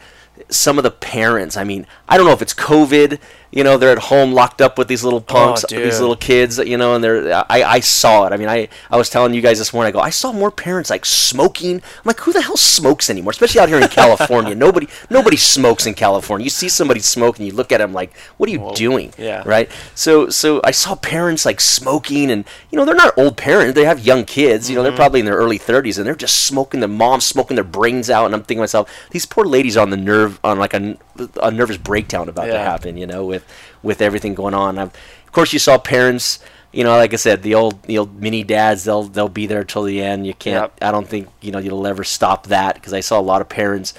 some 0.48 0.78
of 0.78 0.84
the 0.84 0.90
parents. 0.90 1.56
I 1.56 1.64
mean, 1.64 1.86
I 2.08 2.16
don't 2.16 2.26
know 2.26 2.32
if 2.32 2.42
it's 2.42 2.54
COVID. 2.54 3.18
You 3.52 3.62
know, 3.64 3.76
they're 3.76 3.92
at 3.92 3.98
home 3.98 4.32
locked 4.32 4.62
up 4.62 4.78
with 4.78 4.88
these 4.88 5.04
little 5.04 5.20
punks, 5.20 5.62
these 5.84 6.00
little 6.00 6.16
kids. 6.16 6.58
You 6.58 6.78
know, 6.78 6.94
and 6.94 7.04
they're. 7.04 7.32
I, 7.50 7.62
I 7.62 7.80
saw 7.80 8.24
it. 8.26 8.32
I 8.32 8.38
mean, 8.38 8.48
I 8.48 8.68
I 8.90 8.96
was 8.96 9.10
telling 9.10 9.34
you 9.34 9.42
guys 9.42 9.58
this 9.58 9.72
morning. 9.74 9.88
I 9.88 9.92
go, 9.92 10.00
I 10.00 10.08
saw 10.10 10.32
more 10.32 10.50
parents 10.50 10.88
like 10.88 11.04
smoking. 11.04 11.76
I'm 11.76 11.82
like, 12.04 12.20
who 12.20 12.32
the 12.32 12.40
hell 12.42 12.56
smokes 12.56 13.10
anymore? 13.10 13.30
Especially 13.32 13.60
out 13.60 13.68
here 13.68 13.78
in 13.78 13.88
California. 14.02 14.54
nobody 14.54 14.88
nobody 15.10 15.36
smokes 15.36 15.86
in 15.86 15.94
California. 15.94 16.44
You 16.44 16.50
see 16.50 16.68
somebody 16.70 17.00
smoking, 17.00 17.44
you 17.46 17.52
look 17.52 17.72
at 17.72 17.78
them 17.78 17.92
like, 17.92 18.16
what 18.38 18.48
are 18.48 18.52
you 18.52 18.72
doing? 18.74 19.12
yeah. 19.18 19.42
Right. 19.44 19.70
So 19.94 20.30
so 20.30 20.60
I 20.64 20.70
saw 20.70 20.94
parents 20.94 21.44
like 21.44 21.60
smoking, 21.60 22.30
and 22.30 22.44
you 22.70 22.78
know, 22.78 22.84
they're 22.86 22.94
not 22.94 23.16
old 23.18 23.36
parents. 23.36 23.74
They 23.74 23.84
have 23.84 24.00
young 24.00 24.24
kids. 24.24 24.70
You 24.70 24.76
know, 24.76 24.82
they're 24.82 24.92
Mhm. 24.92 24.96
probably 24.96 25.20
in 25.20 25.26
their 25.26 25.36
early 25.36 25.58
30s, 25.58 25.98
and 25.98 26.06
they're 26.06 26.14
just 26.14 26.44
smoking. 26.46 26.80
Their 26.80 26.88
moms 26.88 27.26
smoking 27.26 27.54
their 27.56 27.64
brains 27.64 28.08
out, 28.08 28.24
and 28.26 28.34
I'm 28.34 28.40
thinking 28.40 28.56
to 28.58 28.62
myself, 28.62 28.88
these 29.10 29.26
poor 29.26 29.44
ladies 29.44 29.76
on 29.76 29.90
the 29.90 29.96
nerve 29.96 30.40
on 30.42 30.58
like 30.58 30.72
a, 30.74 30.96
a 31.42 31.50
nervous 31.50 31.76
breakdown 31.76 32.28
about 32.30 32.46
to 32.46 32.58
happen. 32.58 32.96
You 32.96 33.06
know, 33.06 33.24
with 33.26 33.41
with 33.42 33.82
with 33.82 34.02
everything 34.02 34.34
going 34.34 34.54
on. 34.54 34.78
I've, 34.78 34.88
of 34.88 35.32
course, 35.32 35.52
you 35.52 35.58
saw 35.58 35.78
parents. 35.78 36.38
You 36.72 36.84
know, 36.84 36.96
like 36.96 37.12
I 37.12 37.16
said, 37.16 37.42
the 37.42 37.54
old 37.54 37.82
the 37.82 37.98
old 37.98 38.20
mini 38.20 38.44
dads. 38.44 38.84
They'll 38.84 39.02
they'll 39.02 39.28
be 39.28 39.46
there 39.46 39.64
till 39.64 39.82
the 39.82 40.00
end. 40.02 40.26
You 40.26 40.34
can't. 40.34 40.72
I 40.80 40.90
don't 40.90 41.06
think 41.06 41.28
you 41.42 41.52
know 41.52 41.58
you'll 41.58 41.86
ever 41.86 42.04
stop 42.04 42.46
that 42.46 42.74
because 42.76 42.92
I 42.94 43.00
saw 43.00 43.20
a 43.20 43.22
lot 43.22 43.40
of 43.42 43.48
parents 43.48 43.92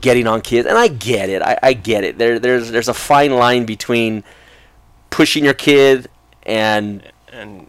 getting 0.00 0.26
on 0.26 0.40
kids, 0.40 0.66
and 0.66 0.76
I 0.76 0.88
get 0.88 1.28
it. 1.28 1.42
I, 1.42 1.58
I 1.62 1.72
get 1.74 2.02
it. 2.04 2.18
There 2.18 2.38
there's 2.40 2.70
there's 2.70 2.88
a 2.88 2.94
fine 2.94 3.32
line 3.32 3.66
between 3.66 4.24
pushing 5.10 5.44
your 5.44 5.54
kid 5.54 6.08
and 6.44 7.02
and 7.32 7.66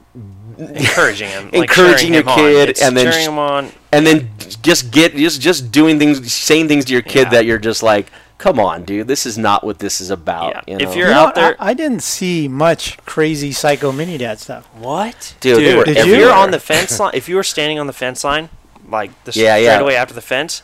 encouraging 0.57 1.29
him, 1.29 1.45
like 1.53 1.53
encouraging 1.53 2.13
your 2.13 2.23
him 2.23 2.35
kid, 2.35 2.81
and 2.81 2.97
then 2.97 3.11
cheering 3.11 3.27
him 3.27 3.37
on. 3.39 3.69
and 3.91 4.05
then 4.05 4.29
just 4.63 4.91
get 4.91 5.15
just 5.15 5.41
just 5.41 5.71
doing 5.71 5.99
things, 5.99 6.33
saying 6.33 6.67
things 6.67 6.85
to 6.85 6.93
your 6.93 7.01
kid 7.03 7.25
Yeah. 7.25 7.29
that 7.31 7.45
you're 7.45 7.57
just 7.59 7.83
like, 7.83 8.07
come 8.39 8.59
on, 8.59 8.83
dude, 8.83 9.07
this 9.07 9.27
is 9.27 9.37
not 9.37 9.63
what 9.63 9.77
this 9.79 10.01
is 10.01 10.09
about. 10.09 10.67
You 10.67 10.77
know? 10.77 10.89
If 10.89 10.95
you're 10.95 11.09
You 11.09 11.13
out 11.13 11.25
what? 11.27 11.35
there, 11.35 11.55
I, 11.59 11.69
I 11.69 11.73
didn't 11.75 12.01
see 12.01 12.47
much 12.47 12.97
crazy 13.05 13.51
psycho 13.51 13.91
mini 13.91 14.17
dad 14.17 14.39
stuff. 14.39 14.65
what, 14.73 15.35
Dude, 15.41 15.57
they 15.63 15.75
were 15.75 15.83
Did 15.83 15.97
if 15.97 16.07
you? 16.07 16.15
you're 16.15 16.33
on 16.33 16.49
the 16.49 16.59
fence 16.59 16.99
line, 16.99 17.11
if 17.13 17.29
you 17.29 17.35
were 17.35 17.43
standing 17.43 17.77
on 17.77 17.85
the 17.85 17.93
fence 17.93 18.23
line, 18.23 18.49
like 18.89 19.11
the 19.25 19.31
Yeah, 19.33 19.53
straight 19.55 19.63
yeah. 19.65 19.79
away 19.79 19.95
after 19.95 20.15
the 20.15 20.21
fence, 20.21 20.63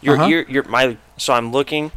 you're 0.00 0.14
Uh-huh. 0.16 0.26
you're 0.26 0.42
you're 0.48 0.62
my. 0.64 0.96
So 1.18 1.34
I'm 1.34 1.52
looking 1.52 1.92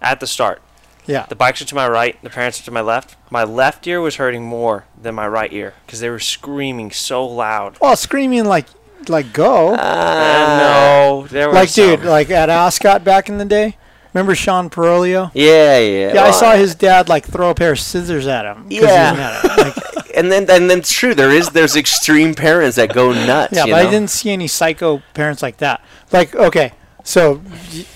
at 0.00 0.20
the 0.20 0.26
start. 0.26 0.60
Yeah. 1.06 1.26
The 1.28 1.34
bikes 1.36 1.60
are 1.60 1.66
to 1.66 1.74
my 1.74 1.86
right, 1.88 2.16
the 2.22 2.30
parents 2.30 2.60
are 2.60 2.64
to 2.64 2.70
my 2.70 2.80
left. 2.80 3.16
My 3.30 3.44
left 3.44 3.86
ear 3.86 4.00
was 4.00 4.16
hurting 4.16 4.44
more 4.44 4.84
than 5.00 5.14
my 5.14 5.26
right 5.28 5.52
ear 5.52 5.74
because 5.84 6.00
they 6.00 6.08
were 6.08 6.18
screaming 6.20 6.90
so 6.92 7.26
loud. 7.26 7.76
Well, 7.80 7.94
screaming 7.96 8.44
like 8.44 8.66
like 9.08 9.32
go. 9.32 9.74
and 9.74 10.58
no, 10.60 11.26
there 11.30 11.48
was 11.48 11.54
like 11.54 11.72
dude, 11.72 12.04
like 12.04 12.30
at 12.30 12.48
Ascot 12.50 13.02
back 13.04 13.28
in 13.28 13.38
the 13.38 13.44
day. 13.44 13.76
Remember 14.14 14.34
Sean 14.34 14.70
Perolio? 14.70 15.30
yeah, 15.34 15.78
yeah. 15.78 16.14
Yeah, 16.14 16.22
I 16.24 16.30
saw 16.30 16.54
his 16.54 16.74
dad 16.74 17.08
like 17.08 17.26
throw 17.26 17.50
a 17.50 17.54
pair 17.54 17.72
of 17.72 17.80
scissors 17.80 18.26
at 18.26 18.46
him. 18.46 18.66
Yeah. 18.70 18.86
at 18.86 19.42
him. 19.42 19.66
Like, 19.66 20.10
and 20.16 20.30
then 20.30 20.48
and 20.48 20.70
then 20.70 20.78
it's 20.78 20.92
true. 20.92 21.14
There 21.14 21.30
is 21.30 21.50
there's 21.50 21.76
extreme 21.76 22.34
parents 22.34 22.76
that 22.76 22.94
go 22.94 23.12
nuts. 23.12 23.54
yeah, 23.56 23.64
but 23.66 23.74
I 23.74 23.90
didn't 23.90 24.10
see 24.10 24.30
any 24.30 24.46
psycho 24.46 25.02
parents 25.14 25.42
like 25.42 25.56
that. 25.58 25.82
Like, 26.12 26.34
okay, 26.34 26.72
so 27.02 27.42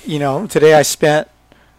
you 0.05 0.19
know, 0.19 0.47
today 0.47 0.75
I 0.75 0.83
spent 0.83 1.29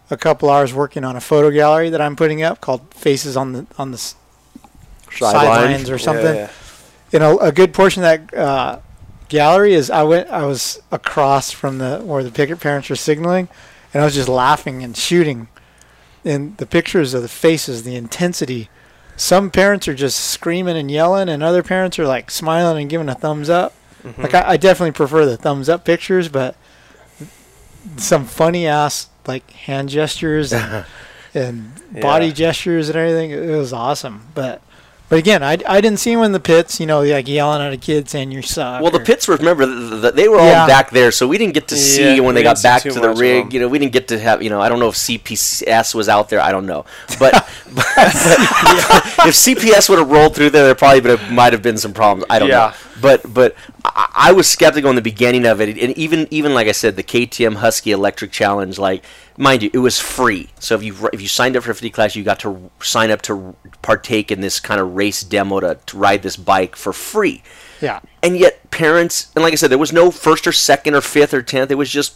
a 0.10 0.18
couple 0.18 0.50
hours 0.50 0.74
working 0.74 1.04
on 1.04 1.16
a 1.16 1.22
photo 1.22 1.52
gallery 1.52 1.90
that 1.90 2.02
I'm 2.02 2.16
putting 2.16 2.42
up 2.42 2.62
called 2.62 2.94
Faces 2.94 3.36
on 3.36 3.52
the 3.54 3.68
on 3.78 3.92
the 3.92 4.14
sidelines 5.12 5.90
or 5.90 5.98
something. 5.98 6.36
yeah. 6.36 6.50
You 7.12 7.20
know, 7.20 7.38
a 7.40 7.52
good 7.52 7.74
portion 7.74 8.04
of 8.04 8.30
that 8.30 8.38
uh, 8.38 8.80
gallery 9.28 9.74
is 9.74 9.90
I 9.90 10.04
went 10.04 10.30
I 10.30 10.46
was 10.46 10.82
across 10.92 11.52
from 11.52 11.80
the 11.80 12.00
where 12.00 12.24
the 12.24 12.32
picket 12.32 12.60
parents 12.60 12.90
were 12.90 12.96
signaling, 12.96 13.50
and 13.94 14.02
I 14.02 14.06
was 14.06 14.16
just 14.16 14.30
laughing 14.30 14.84
and 14.84 14.96
shooting. 14.96 15.48
And 16.26 16.58
the 16.58 16.66
pictures 16.66 17.14
of 17.14 17.22
the 17.22 17.30
faces, 17.30 17.84
the 17.84 17.96
intensity. 17.96 18.70
Some 19.16 19.52
parents 19.52 19.88
are 19.88 19.94
just 19.94 20.20
screaming 20.20 20.78
and 20.78 20.92
yelling, 20.92 21.30
and 21.30 21.42
other 21.42 21.64
parents 21.64 21.98
are 22.00 22.08
like 22.08 22.32
smiling 22.32 22.82
and 22.82 22.90
giving 22.90 23.10
a 23.10 23.16
thumbs 23.16 23.50
up. 23.50 23.74
Mm-hmm. 24.04 24.22
Like 24.22 24.34
I, 24.34 24.52
I 24.52 24.58
definitely 24.58 24.94
prefer 24.94 25.26
the 25.26 25.38
thumbs 25.38 25.70
up 25.70 25.86
pictures, 25.86 26.30
but 26.30 26.56
some 27.98 28.26
funny 28.26 28.68
ass 28.68 29.10
like 29.28 29.50
hand 29.52 29.90
gestures 29.90 30.54
and, 30.54 30.86
and 31.34 31.82
body 32.02 32.32
gestures 32.32 32.90
and 32.90 32.98
everything. 32.98 33.32
It 33.32 33.58
was 33.58 33.74
awesome, 33.74 34.28
but 34.36 34.62
but 35.10 35.20
again, 35.20 35.42
I, 35.44 35.58
I 35.68 35.82
didn't 35.82 35.98
see 36.00 36.12
him 36.12 36.22
in 36.22 36.32
the 36.32 36.40
pits. 36.40 36.80
You 36.80 36.86
know, 36.86 37.02
like 37.02 37.28
yelling 37.28 37.62
at 37.62 37.74
a 37.74 37.78
kid 37.78 38.10
saying 38.10 38.32
you 38.32 38.42
suck. 38.42 38.82
Well, 38.82 38.92
the 38.92 39.00
pits 39.00 39.28
were 39.28 39.36
remember 39.36 39.66
th- 39.66 40.02
th- 40.02 40.14
they 40.14 40.28
were 40.30 40.40
all 40.40 40.46
Yeah. 40.46 40.68
back 40.68 40.92
there, 40.92 41.12
so 41.12 41.28
we 41.28 41.38
didn't 41.38 41.54
get 41.56 41.68
to 41.70 41.76
see 41.76 42.16
Yeah, 42.18 42.22
when 42.22 42.36
they 42.36 42.44
got 42.44 42.62
back 42.62 42.84
to 42.84 42.92
the 42.94 43.10
rig. 43.14 43.54
You 43.54 43.60
know, 43.60 43.68
we 43.68 43.80
didn't 43.80 43.94
get 43.94 44.08
to 44.10 44.20
have. 44.20 44.42
You 44.44 44.50
know, 44.50 44.62
I 44.62 44.70
don't 44.70 44.80
know 44.80 44.90
if 44.90 44.96
CPS 44.96 45.94
was 45.96 46.08
out 46.08 46.30
there. 46.30 46.40
I 46.42 46.52
don't 46.52 46.66
know, 46.66 46.86
but, 47.20 47.34
but, 47.74 47.86
if 49.28 49.36
CPS 49.36 49.90
would 49.90 50.00
have 50.00 50.10
rolled 50.10 50.36
through 50.36 50.52
there, 50.52 50.66
there 50.66 50.76
probably 50.76 51.02
would 51.02 51.20
have, 51.20 51.32
might 51.32 51.54
have 51.54 51.62
been 51.62 51.78
some 51.78 51.94
problems. 51.94 52.26
I 52.30 52.40
don't 52.40 52.50
know. 52.50 52.72
But 53.02 53.34
but 53.34 53.56
I, 53.86 54.12
I 54.16 54.32
was 54.32 54.50
skeptical 54.50 54.90
in 54.90 54.96
the 54.96 55.02
beginning 55.02 55.46
of 55.46 55.62
it, 55.62 55.78
and 55.78 55.98
even 55.98 56.28
even 56.32 56.54
like 56.54 56.68
I 56.68 56.72
said, 56.72 56.96
the 56.96 57.04
KTM 57.04 57.56
Husky 57.56 57.92
Electric 57.92 58.32
Challenge, 58.32 58.78
like 58.78 59.04
mind 59.38 59.64
you, 59.64 59.70
it 59.74 59.80
was 59.80 60.00
free. 60.00 60.50
So 60.60 60.76
if 60.76 60.84
you 60.84 61.10
if 61.14 61.22
you 61.22 61.28
signed 61.28 61.56
up 61.56 61.64
for 61.64 61.72
a 61.72 61.76
50 61.76 61.90
class, 61.90 62.16
you 62.16 62.24
got 62.24 62.40
to 62.42 62.70
sign 62.82 63.12
up 63.12 63.22
to 63.24 63.56
partake 63.82 64.32
in 64.32 64.42
this 64.42 64.60
kind 64.60 64.80
of 64.82 64.96
race 64.96 65.22
demo 65.22 65.60
to, 65.60 65.80
to 65.86 65.98
ride 65.98 66.24
this 66.24 66.38
bike 66.38 66.76
for 66.76 66.94
free. 66.94 67.44
Yeah, 67.82 68.00
and 68.22 68.38
yet 68.38 68.70
parents 68.72 69.32
and 69.36 69.44
like 69.44 69.52
i 69.52 69.56
said 69.56 69.72
there 69.72 69.78
was 69.78 69.92
no 69.92 70.12
first 70.12 70.46
or 70.46 70.52
second 70.52 70.96
or 70.96 71.02
fifth 71.02 71.34
or 71.34 71.42
tenth. 71.42 71.72
It 71.72 71.76
was 71.76 71.90
just 71.90 72.16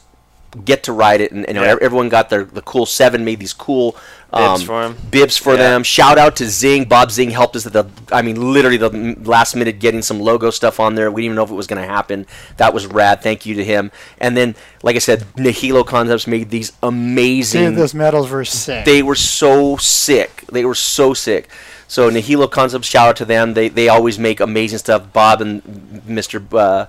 get 0.65 0.83
to 0.83 0.93
ride 0.93 1.21
it 1.21 1.31
and, 1.31 1.45
and 1.47 1.57
Yeah. 1.57 1.75
everyone 1.81 2.09
got 2.09 2.29
their 2.29 2.43
the 2.43 2.61
cool 2.61 2.85
seven 2.85 3.23
made 3.25 3.39
these 3.39 3.53
cool 3.53 3.95
um, 4.31 4.53
Bibs 4.53 4.63
for 4.63 4.81
'em. 4.83 4.97
bibs 5.11 5.37
for 5.37 5.53
Yeah. 5.53 5.59
them 5.63 5.83
shout 5.83 6.17
out 6.17 6.35
to 6.37 6.49
zing 6.49 6.85
bob 6.85 7.11
zing 7.11 7.29
helped 7.31 7.55
us 7.55 7.65
at 7.65 7.73
the 7.73 7.85
i 8.11 8.21
mean 8.21 8.53
literally 8.53 8.77
the 8.77 8.89
last 9.23 9.55
minute 9.55 9.79
getting 9.79 10.01
some 10.01 10.19
logo 10.19 10.49
stuff 10.49 10.79
on 10.79 10.95
there 10.95 11.11
we 11.11 11.21
didn't 11.21 11.25
even 11.25 11.35
know 11.35 11.43
if 11.43 11.51
it 11.51 11.55
was 11.55 11.67
going 11.67 11.81
to 11.81 11.87
happen 11.87 12.25
that 12.57 12.73
was 12.73 12.85
rad 12.87 13.21
thank 13.21 13.45
you 13.45 13.53
to 13.55 13.63
him 13.63 13.91
and 14.19 14.35
then 14.37 14.55
like 14.81 14.95
i 14.95 14.99
said 14.99 15.25
nihilo 15.37 15.83
concepts 15.83 16.25
made 16.27 16.49
these 16.49 16.71
amazing 16.81 17.65
dude, 17.69 17.75
those 17.77 17.93
medals 17.93 18.29
were 18.29 18.45
sick. 18.45 18.85
they 18.85 19.03
were 19.03 19.15
so 19.15 19.77
sick. 19.77 20.43
They 20.51 20.65
were 20.65 20.75
so 20.75 21.13
sick. 21.13 21.49
So 21.87 22.09
Nihilo 22.09 22.47
Concepts, 22.47 22.87
shout 22.87 23.09
out 23.09 23.15
to 23.17 23.25
them. 23.25 23.53
They 23.53 23.67
they 23.69 23.87
always 23.87 24.17
make 24.17 24.39
amazing 24.39 24.79
stuff. 24.79 25.13
Bob 25.13 25.41
and 25.41 25.61
Mr. 26.07 26.41
Uh, 26.51 26.87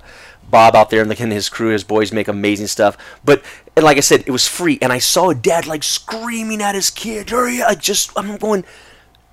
Bob 0.49 0.75
out 0.75 0.89
there 0.89 1.01
and, 1.01 1.11
the, 1.11 1.21
and 1.21 1.31
his 1.31 1.49
crew, 1.49 1.69
his 1.69 1.83
boys 1.83 2.11
make 2.11 2.27
amazing 2.27 2.67
stuff. 2.67 2.97
But 3.23 3.43
and 3.75 3.83
like 3.83 3.97
I 3.97 4.01
said, 4.01 4.23
it 4.25 4.31
was 4.31 4.47
free. 4.47 4.77
And 4.81 4.91
I 4.93 4.99
saw 4.99 5.29
a 5.29 5.35
dad 5.35 5.67
like 5.67 5.83
screaming 5.83 6.61
at 6.61 6.75
his 6.75 6.89
kid. 6.89 7.29
Hurry! 7.29 7.61
I 7.61 7.75
just 7.75 8.11
I'm 8.15 8.37
going. 8.37 8.63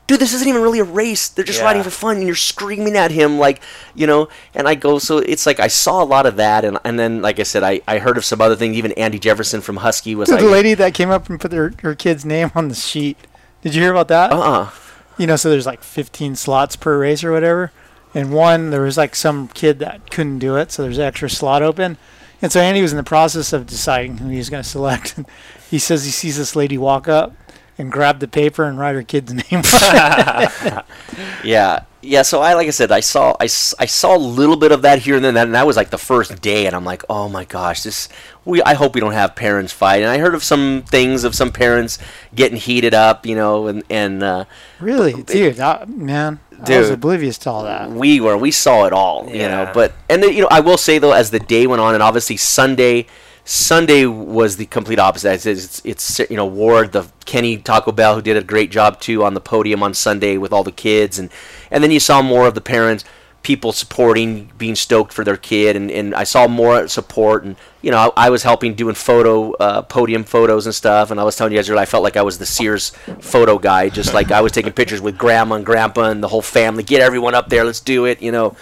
Dude, 0.09 0.19
this 0.19 0.35
isn't 0.35 0.49
even 0.49 0.61
really 0.61 0.81
a 0.81 0.85
race. 0.85 1.29
They're 1.29 1.45
just 1.45 1.61
Yeah. 1.61 1.67
riding 1.67 1.83
for 1.85 1.91
fun, 1.91 2.17
and 2.17 2.27
you're 2.27 2.35
screaming 2.35 2.97
at 2.97 3.13
him 3.13 3.39
like, 3.39 3.63
you 3.95 4.07
know. 4.07 4.29
And 4.53 4.67
I 4.67 4.75
go, 4.75 4.99
so 4.99 5.19
it's 5.19 5.47
like 5.47 5.61
I 5.61 5.69
saw 5.69 6.03
a 6.03 6.05
lot 6.05 6.27
of 6.27 6.37
that, 6.37 6.65
and 6.65 6.79
and 6.85 6.99
then 6.99 7.23
like 7.23 7.39
I 7.39 7.45
said, 7.45 7.63
I, 7.63 7.81
I 7.87 7.99
heard 7.99 8.19
of 8.19 8.25
some 8.25 8.41
other 8.41 8.57
things. 8.57 8.77
Even 8.77 8.93
Andy 8.93 9.19
Jefferson 9.19 9.61
from 9.61 9.77
Husky 9.77 10.15
was 10.15 10.29
Dude, 10.29 10.37
like, 10.37 10.45
the 10.45 10.51
lady 10.51 10.75
that 10.75 10.93
came 10.93 11.11
up 11.11 11.31
and 11.31 11.41
put 11.41 11.53
her, 11.53 11.73
her 11.83 11.95
kid's 11.95 12.25
name 12.25 12.51
on 12.55 12.69
the 12.69 12.75
sheet. 12.75 13.17
Did 13.63 13.75
you 13.75 13.81
hear 13.83 13.93
about 13.93 14.09
that? 14.09 14.33
uh, 14.33 14.41
uh 14.41 14.71
you 15.19 15.27
know, 15.27 15.37
so 15.37 15.51
there's 15.51 15.67
like 15.67 15.83
15 15.83 16.37
slots 16.37 16.75
per 16.75 16.99
race 16.99 17.23
or 17.23 17.31
whatever. 17.33 17.71
And 18.15 18.33
one, 18.33 18.71
there 18.71 18.83
was 18.83 18.97
like 18.97 19.15
some 19.15 19.49
kid 19.49 19.79
that 19.79 20.11
couldn't 20.11 20.39
do 20.39 20.57
it, 20.57 20.71
so 20.71 20.83
there's 20.83 20.99
an 20.99 21.05
extra 21.05 21.31
slot 21.31 21.63
open. 21.63 21.97
And 22.43 22.51
so 22.51 22.61
Andy 22.61 22.83
was 22.83 22.93
in 22.93 22.97
the 22.97 23.05
process 23.05 23.53
of 23.53 23.67
deciding 23.67 24.19
who 24.19 24.29
he 24.29 24.39
was 24.39 24.51
going 24.51 24.63
to 24.63 24.69
select. 24.69 25.17
And 25.17 25.27
he 25.71 25.79
says 25.79 26.05
he 26.05 26.11
sees 26.11 26.37
this 26.37 26.57
lady 26.57 26.77
walk 26.77 27.09
up 27.09 27.35
and 27.79 27.91
grab 27.91 28.19
the 28.19 28.29
paper 28.29 28.65
and 28.65 28.79
write 28.79 28.95
her 28.95 29.03
kid's 29.03 29.33
name. 29.53 29.63
Yeah, 31.45 31.85
yeah. 32.03 32.23
So 32.23 32.41
I, 32.41 32.55
like 32.55 32.69
I 32.69 32.71
said, 32.71 32.93
I 32.93 33.01
saw, 33.01 33.33
I, 33.41 33.45
I 33.45 33.47
saw 33.47 34.17
a 34.17 34.19
little 34.19 34.57
bit 34.57 34.71
of 34.71 34.83
that 34.83 35.01
here 35.01 35.17
and 35.17 35.25
then, 35.25 35.35
That, 35.35 35.47
and 35.47 35.55
that 35.55 35.67
was 35.67 35.77
like 35.77 35.91
the 35.91 35.99
first 35.99 36.41
day, 36.41 36.67
and 36.67 36.77
I'm 36.77 36.85
like, 36.85 37.03
oh 37.11 37.29
my 37.29 37.45
gosh, 37.45 37.83
this. 37.83 38.09
We, 38.45 38.63
I 38.63 38.75
hope 38.75 38.95
we 38.95 39.01
don't 39.01 39.13
have 39.13 39.35
parents 39.35 39.73
fight. 39.73 40.03
And 40.03 40.11
I 40.11 40.19
heard 40.19 40.35
of 40.35 40.43
some 40.43 40.85
things 40.87 41.25
of 41.25 41.35
some 41.35 41.51
parents 41.51 41.99
getting 42.35 42.57
heated 42.59 42.95
up, 42.95 43.27
you 43.27 43.35
know, 43.35 43.67
and 43.67 43.83
and 43.91 44.23
uh, 44.23 44.45
really, 44.79 45.21
dude, 45.23 45.59
I, 45.59 45.85
man, 45.87 46.39
I 46.65 46.79
was 46.79 46.89
Dude. 46.89 46.95
oblivious 46.95 47.39
to 47.39 47.51
all 47.51 47.65
that. 47.65 47.91
we 47.91 48.21
were, 48.21 48.37
we 48.37 48.51
saw 48.51 48.85
it 48.87 48.93
all, 48.93 49.27
you 49.29 49.49
know. 49.49 49.63
Yeah. 49.63 49.73
But 49.73 49.93
and 50.09 50.23
then, 50.23 50.33
you 50.33 50.43
know, 50.43 50.49
I 50.51 50.61
will 50.61 50.79
say 50.79 50.99
though, 50.99 51.13
as 51.13 51.31
the 51.31 51.41
day 51.41 51.67
went 51.67 51.81
on, 51.81 51.95
and 51.95 52.03
obviously 52.03 52.37
Sunday. 52.37 53.07
Sunday 53.45 54.07
was 54.07 54.57
the 54.57 54.67
complete 54.67 55.01
opposite. 55.01 55.33
It's, 55.33 55.47
it's, 55.47 55.83
it's 55.85 56.31
you 56.31 56.37
know 56.37 56.47
Ward, 56.47 56.93
the 56.93 57.11
Kenny 57.25 57.57
Taco 57.57 57.91
Bell, 57.91 58.15
who 58.15 58.23
did 58.23 58.37
a 58.37 58.45
great 58.45 58.71
job 58.71 59.01
too 59.01 59.25
on 59.25 59.35
the 59.35 59.41
podium 59.41 59.83
on 59.83 59.95
Sunday 59.95 60.37
with 60.37 60.53
all 60.53 60.63
the 60.63 60.71
kids, 60.71 61.19
and 61.19 61.29
and 61.69 61.83
then 61.83 61.91
you 61.91 61.99
saw 61.99 62.23
more 62.23 62.47
of 62.47 62.55
the 62.55 62.61
parents, 62.61 63.05
people 63.43 63.73
supporting, 63.73 64.51
being 64.57 64.75
stoked 64.75 65.13
for 65.13 65.25
their 65.25 65.37
kid, 65.37 65.77
and, 65.77 65.91
and 65.91 66.15
I 66.15 66.25
saw 66.25 66.47
more 66.47 66.87
support, 66.89 67.45
and 67.45 67.57
you 67.81 67.91
know 67.91 68.13
I, 68.17 68.27
I 68.27 68.31
was 68.31 68.43
helping 68.43 68.75
doing 68.75 68.95
photo 68.95 69.53
uh, 69.55 69.83
podium 69.83 70.25
photos 70.25 70.67
and 70.67 70.75
stuff, 70.75 71.11
and 71.11 71.21
I 71.21 71.25
was 71.25 71.37
telling 71.37 71.53
you 71.53 71.59
guys 71.59 71.69
earlier, 71.69 71.83
I 71.83 71.87
felt 71.87 72.03
like 72.03 72.17
I 72.17 72.23
was 72.23 72.39
the 72.39 72.47
Sears 72.47 72.91
photo 73.21 73.59
guy, 73.59 73.89
just 73.89 74.15
like 74.15 74.31
I 74.31 74.41
was 74.41 74.53
taking 74.53 74.73
pictures 74.73 75.01
with 75.01 75.19
grandma 75.19 75.57
and 75.57 75.67
grandpa 75.67 76.11
and 76.11 76.23
the 76.23 76.29
whole 76.29 76.43
family, 76.43 76.83
get 76.83 77.01
everyone 77.01 77.35
up 77.35 77.49
there, 77.49 77.65
let's 77.65 77.81
do 77.81 78.05
it, 78.05 78.23
you 78.23 78.33
know 78.33 78.57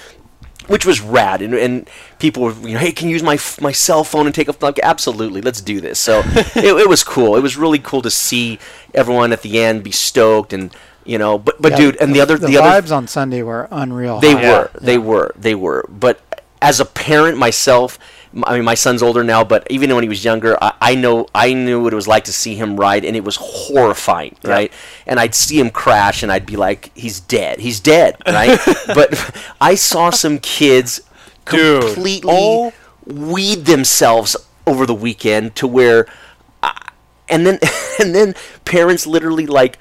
which 0.66 0.86
was 0.86 1.00
rad 1.00 1.42
and, 1.42 1.52
and 1.54 1.90
people 2.20 2.44
were 2.44 2.52
you 2.60 2.74
know 2.74 2.78
hey 2.78 2.92
can 2.92 3.08
you 3.08 3.14
use 3.14 3.24
my 3.24 3.36
my 3.60 3.72
cell 3.72 4.04
phone 4.04 4.26
and 4.26 4.34
take 4.34 4.46
a 4.46 4.54
like 4.60 4.78
absolutely 4.82 5.40
let's 5.40 5.60
do 5.60 5.80
this. 5.80 5.98
So 5.98 6.22
it, 6.34 6.64
it 6.64 6.88
was 6.88 7.02
cool. 7.02 7.34
It 7.34 7.40
was 7.40 7.56
really 7.56 7.80
cool 7.80 8.02
to 8.02 8.10
see 8.10 8.58
everyone 8.94 9.32
at 9.32 9.42
the 9.42 9.60
end 9.60 9.82
be 9.82 9.90
stoked 9.90 10.52
and 10.52 10.74
you 11.04 11.18
know 11.18 11.38
but 11.38 11.60
but 11.60 11.72
Yeah, 11.72 11.76
dude 11.78 11.96
and 11.96 12.14
the 12.14 12.20
other 12.20 12.36
the, 12.38 12.46
the 12.48 12.58
other 12.58 12.82
vibes 12.82 12.94
on 12.94 13.08
Sunday 13.08 13.42
were 13.42 13.68
unreal. 13.70 14.20
they 14.20 14.34
high. 14.34 14.50
were 14.50 14.70
they 14.80 14.98
were 14.98 15.32
they 15.36 15.54
were 15.54 15.86
but 15.88 16.20
as 16.62 16.80
a 16.80 16.84
parent 16.84 17.38
myself 17.38 17.98
I 18.44 18.54
mean, 18.54 18.64
my 18.64 18.74
son's 18.76 19.02
older 19.02 19.24
now, 19.24 19.42
but 19.42 19.66
even 19.70 19.92
when 19.92 20.04
he 20.04 20.08
was 20.08 20.24
younger, 20.24 20.56
I, 20.62 20.72
I 20.80 20.94
know 20.94 21.26
I 21.34 21.52
knew 21.52 21.82
what 21.82 21.92
it 21.92 21.96
was 21.96 22.06
like 22.06 22.22
to 22.26 22.32
see 22.32 22.54
him 22.54 22.76
ride, 22.76 23.04
and 23.04 23.16
it 23.16 23.24
was 23.24 23.34
horrifying, 23.40 24.36
right? 24.44 24.72
And 25.04 25.18
I'd 25.18 25.34
see 25.34 25.58
him 25.58 25.68
crash, 25.70 26.22
and 26.22 26.30
I'd 26.30 26.46
be 26.46 26.54
like, 26.54 26.92
"He's 26.94 27.18
dead, 27.18 27.58
he's 27.58 27.80
dead," 27.80 28.14
right? 28.28 28.56
but 28.86 29.18
I 29.60 29.74
saw 29.74 30.10
some 30.10 30.38
kids 30.38 31.00
Dude. 31.46 31.82
completely 31.82 32.30
Oh. 32.32 32.72
weed 33.04 33.64
themselves 33.64 34.36
over 34.64 34.86
the 34.86 34.94
weekend 34.94 35.56
to 35.56 35.66
where, 35.66 36.06
I, 36.62 36.90
and 37.28 37.44
then 37.44 37.58
and 37.98 38.14
then 38.14 38.36
parents 38.64 39.08
literally 39.08 39.46
like 39.48 39.76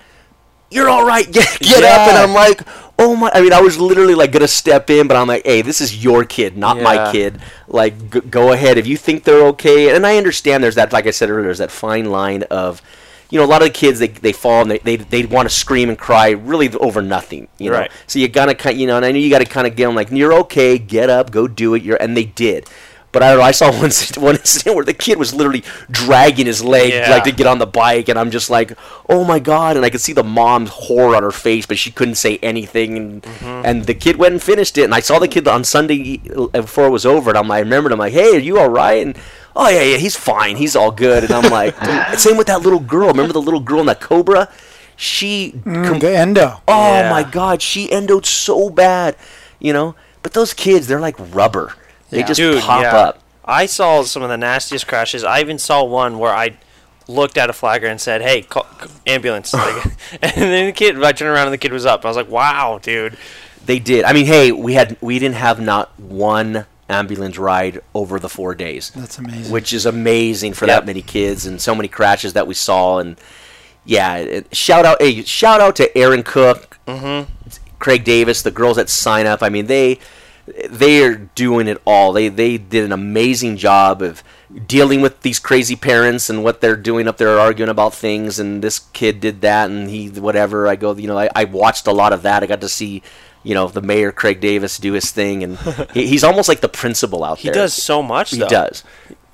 you're 0.71 0.89
all 0.89 1.05
right. 1.05 1.25
Get, 1.31 1.59
get 1.59 1.83
up. 1.83 2.07
And 2.07 2.17
I'm 2.17 2.33
like, 2.33 2.61
oh 2.97 3.15
my. 3.15 3.31
I 3.33 3.41
mean, 3.41 3.53
I 3.53 3.61
was 3.61 3.79
literally 3.79 4.15
like 4.15 4.31
gonna 4.31 4.47
step 4.47 4.89
in, 4.89 5.07
but 5.07 5.17
I'm 5.17 5.27
like, 5.27 5.45
hey, 5.45 5.61
this 5.61 5.81
is 5.81 6.03
your 6.03 6.23
kid, 6.25 6.57
not 6.57 6.79
my 6.81 7.11
kid. 7.11 7.39
Like, 7.67 8.11
g- 8.11 8.19
go 8.21 8.51
ahead 8.51 8.77
if 8.77 8.85
you 8.87 8.97
think 8.97 9.23
they're 9.23 9.45
okay. 9.47 9.95
And 9.95 10.05
I 10.05 10.17
understand 10.17 10.63
there's 10.63 10.75
that, 10.75 10.93
like 10.93 11.07
I 11.07 11.11
said 11.11 11.29
earlier, 11.29 11.43
there's 11.45 11.57
that 11.59 11.71
fine 11.71 12.05
line 12.11 12.43
of. 12.43 12.81
You 13.31 13.37
know, 13.37 13.45
a 13.45 13.47
lot 13.47 13.61
of 13.61 13.67
the 13.67 13.73
kids 13.75 13.99
they, 13.99 14.07
they 14.07 14.31
fall 14.33 14.63
and 14.63 14.71
they, 14.71 14.79
they, 14.79 14.95
they 14.95 15.23
want 15.23 15.47
to 15.47 15.53
scream 15.53 15.89
and 15.89 15.95
cry 15.99 16.31
really 16.31 16.67
over 16.73 16.99
nothing. 17.03 17.47
You 17.59 17.69
know, 17.69 17.77
Right. 17.81 17.91
so 18.07 18.17
you 18.17 18.27
gotta 18.27 18.55
kind, 18.55 18.79
you 18.79 18.87
know, 18.87 18.97
and 18.97 19.05
I 19.05 19.11
know 19.11 19.19
you 19.19 19.29
gotta 19.29 19.45
kind 19.45 19.67
of 19.67 19.75
get 19.75 19.85
them 19.85 19.93
like, 19.93 20.09
you're 20.09 20.33
okay, 20.33 20.79
get 20.79 21.11
up, 21.11 21.29
go 21.29 21.47
do 21.47 21.75
it. 21.75 21.83
You're, 21.83 22.01
and 22.01 22.17
they 22.17 22.23
did. 22.25 22.67
But 23.11 23.23
I 23.23 23.29
don't 23.29 23.39
know. 23.39 23.43
I 23.43 23.51
saw 23.51 23.71
one 23.81 23.89
inc- 23.89 24.17
one 24.21 24.35
incident 24.35 24.75
where 24.75 24.85
the 24.85 24.93
kid 24.93 25.17
was 25.17 25.33
literally 25.33 25.63
dragging 25.89 26.45
his 26.45 26.63
leg 26.63 26.93
Yeah. 26.93 27.09
like 27.09 27.23
to 27.23 27.31
get 27.31 27.47
on 27.47 27.57
the 27.57 27.65
bike, 27.65 28.07
and 28.07 28.19
I'm 28.19 28.29
just 28.29 28.49
like, 28.51 28.73
oh 29.09 29.23
my 29.23 29.39
god! 29.39 29.77
And 29.77 29.85
I 29.85 29.89
could 29.89 30.01
see 30.01 30.13
the 30.13 30.23
mom's 30.23 30.69
horror 30.69 31.15
on 31.15 31.23
her 31.23 31.31
face, 31.31 31.65
but 31.65 31.77
she 31.79 31.91
couldn't 31.91 32.15
say 32.15 32.37
anything. 32.43 32.97
And 32.97 33.23
Mm-hmm. 33.23 33.65
and 33.65 33.85
the 33.85 33.93
kid 33.95 34.17
went 34.17 34.33
and 34.33 34.41
finished 34.43 34.77
it. 34.77 34.83
And 34.83 34.93
I 34.93 34.99
saw 34.99 35.17
the 35.19 35.27
kid 35.27 35.47
on 35.47 35.63
Sunday 35.63 36.21
uh, 36.35 36.47
before 36.61 36.85
it 36.85 36.91
was 36.91 37.05
over, 37.05 37.31
and 37.31 37.37
I'm, 37.37 37.49
I 37.49 37.59
remembered. 37.59 37.91
I'm 37.91 37.99
like, 37.99 38.13
hey, 38.13 38.35
are 38.35 38.39
you 38.39 38.59
all 38.59 38.69
right? 38.69 39.05
And 39.05 39.17
oh 39.55 39.69
yeah, 39.69 39.81
yeah, 39.81 39.97
he's 39.97 40.15
fine. 40.15 40.57
He's 40.57 40.75
all 40.75 40.91
good. 40.91 41.23
And 41.23 41.31
I'm 41.33 41.51
like, 41.51 41.75
same 42.19 42.37
with 42.37 42.47
that 42.47 42.61
little 42.61 42.79
girl. 42.79 43.07
Remember 43.07 43.33
the 43.33 43.41
little 43.41 43.59
girl 43.59 43.79
in 43.79 43.87
the 43.87 43.95
Cobra? 43.95 44.49
She 44.95 45.53
Mm, 45.65 45.99
the 45.99 46.15
endo. 46.17 46.61
Oh 46.67 46.99
Yeah. 46.99 47.09
my 47.09 47.23
God, 47.23 47.61
she 47.61 47.87
endoed 47.87 48.25
so 48.25 48.69
bad, 48.69 49.15
you 49.59 49.73
know. 49.73 49.95
But 50.21 50.33
those 50.33 50.53
kids, 50.53 50.87
they're 50.87 50.99
like 50.99 51.15
rubber. 51.33 51.73
They 52.09 52.19
Yeah. 52.19 52.25
just 52.25 52.37
Dude, 52.37 52.61
pop 52.61 52.81
yeah. 52.83 52.95
up. 52.97 53.19
I 53.45 53.65
saw 53.65 54.03
some 54.03 54.21
of 54.23 54.29
the 54.29 54.37
nastiest 54.37 54.87
crashes. 54.87 55.23
I 55.23 55.39
even 55.41 55.57
saw 55.59 55.83
one 55.83 56.19
where 56.19 56.33
I 56.33 56.51
looked 57.07 57.37
at 57.37 57.49
a 57.49 57.53
flagger 57.53 57.87
and 57.87 57.99
said, 57.99 58.21
"Hey, 58.21 58.41
call, 58.43 58.67
c- 58.81 58.89
ambulance!" 59.07 59.53
Like, 59.53 59.85
and 60.21 60.33
then 60.35 60.65
the 60.67 60.71
kid, 60.71 61.01
I 61.03 61.11
turned 61.11 61.31
around 61.31 61.47
and 61.47 61.53
the 61.53 61.57
kid 61.57 61.71
was 61.73 61.85
up. 61.85 62.05
I 62.05 62.07
was 62.07 62.17
like, 62.17 62.29
"Wow, 62.29 62.79
dude!" 62.81 63.17
They 63.65 63.79
did. 63.79 64.03
I 64.05 64.13
mean, 64.13 64.25
hey, 64.25 64.51
we 64.51 64.73
had 64.73 64.97
we 65.01 65.17
didn't 65.19 65.35
have 65.35 65.59
not 65.59 65.97
one 65.99 66.65
ambulance 66.89 67.37
ride 67.37 67.81
over 67.93 68.19
the 68.19 68.29
four 68.29 68.55
days, 68.55 68.91
That's 68.95 69.19
amazing. 69.19 69.51
which 69.51 69.73
is 69.73 69.85
amazing 69.85 70.53
for 70.53 70.65
Yep. 70.65 70.75
that 70.81 70.85
many 70.87 71.03
kids 71.03 71.45
and 71.45 71.61
so 71.61 71.75
many 71.75 71.87
crashes 71.87 72.33
that 72.33 72.47
we 72.47 72.55
saw. 72.55 72.97
And 72.97 73.15
yeah, 73.85 74.15
it, 74.15 74.55
shout 74.55 74.85
out, 74.85 74.99
hey, 74.99 75.23
shout 75.23 75.61
out 75.61 75.75
to 75.75 75.95
Aaron 75.97 76.23
Cook, 76.23 76.77
Mm-hmm. 76.87 77.31
Craig 77.77 78.03
Davis, 78.03 78.41
the 78.41 78.49
girls 78.51 78.77
that 78.77 78.89
sign 78.89 79.27
up. 79.27 79.43
I 79.43 79.49
mean, 79.49 79.67
they 79.67 79.99
they 80.69 81.03
are 81.03 81.15
doing 81.15 81.67
it 81.67 81.81
all. 81.85 82.13
They 82.13 82.27
they 82.29 82.57
did 82.57 82.83
an 82.85 82.91
amazing 82.91 83.57
job 83.57 84.01
of 84.01 84.23
dealing 84.65 85.01
with 85.01 85.21
these 85.21 85.37
crazy 85.39 85.75
parents 85.75 86.29
and 86.29 86.43
what 86.43 86.59
they're 86.61 86.75
doing 86.75 87.07
up 87.07 87.17
there 87.17 87.39
arguing 87.39 87.69
about 87.69 87.93
things 87.93 88.39
and 88.39 88.63
this 88.63 88.79
kid 88.93 89.19
did 89.19 89.41
that 89.41 89.69
and 89.69 89.89
he 89.89 90.07
whatever. 90.09 90.67
I 90.67 90.75
go, 90.75 90.93
you 90.95 91.07
know, 91.07 91.17
I, 91.17 91.29
I 91.35 91.43
watched 91.45 91.85
a 91.87 91.91
lot 91.91 92.13
of 92.13 92.23
that. 92.23 92.41
I 92.41 92.47
got 92.47 92.61
to 92.61 92.69
see, 92.69 93.03
you 93.43 93.53
know, 93.53 93.67
the 93.67 93.81
mayor 93.81 94.11
Craig 94.11 94.39
Davis 94.41 94.77
do 94.79 94.93
his 94.93 95.11
thing 95.11 95.43
and 95.43 95.57
he, 95.93 96.07
he's 96.07 96.23
almost 96.23 96.49
like 96.49 96.61
the 96.61 96.69
principal 96.69 97.23
out 97.23 97.37
He 97.39 97.49
there. 97.49 97.53
He 97.53 97.59
does 97.59 97.73
so 97.75 98.01
much. 98.01 98.31
He 98.31 98.39
though. 98.39 98.47
does. 98.47 98.83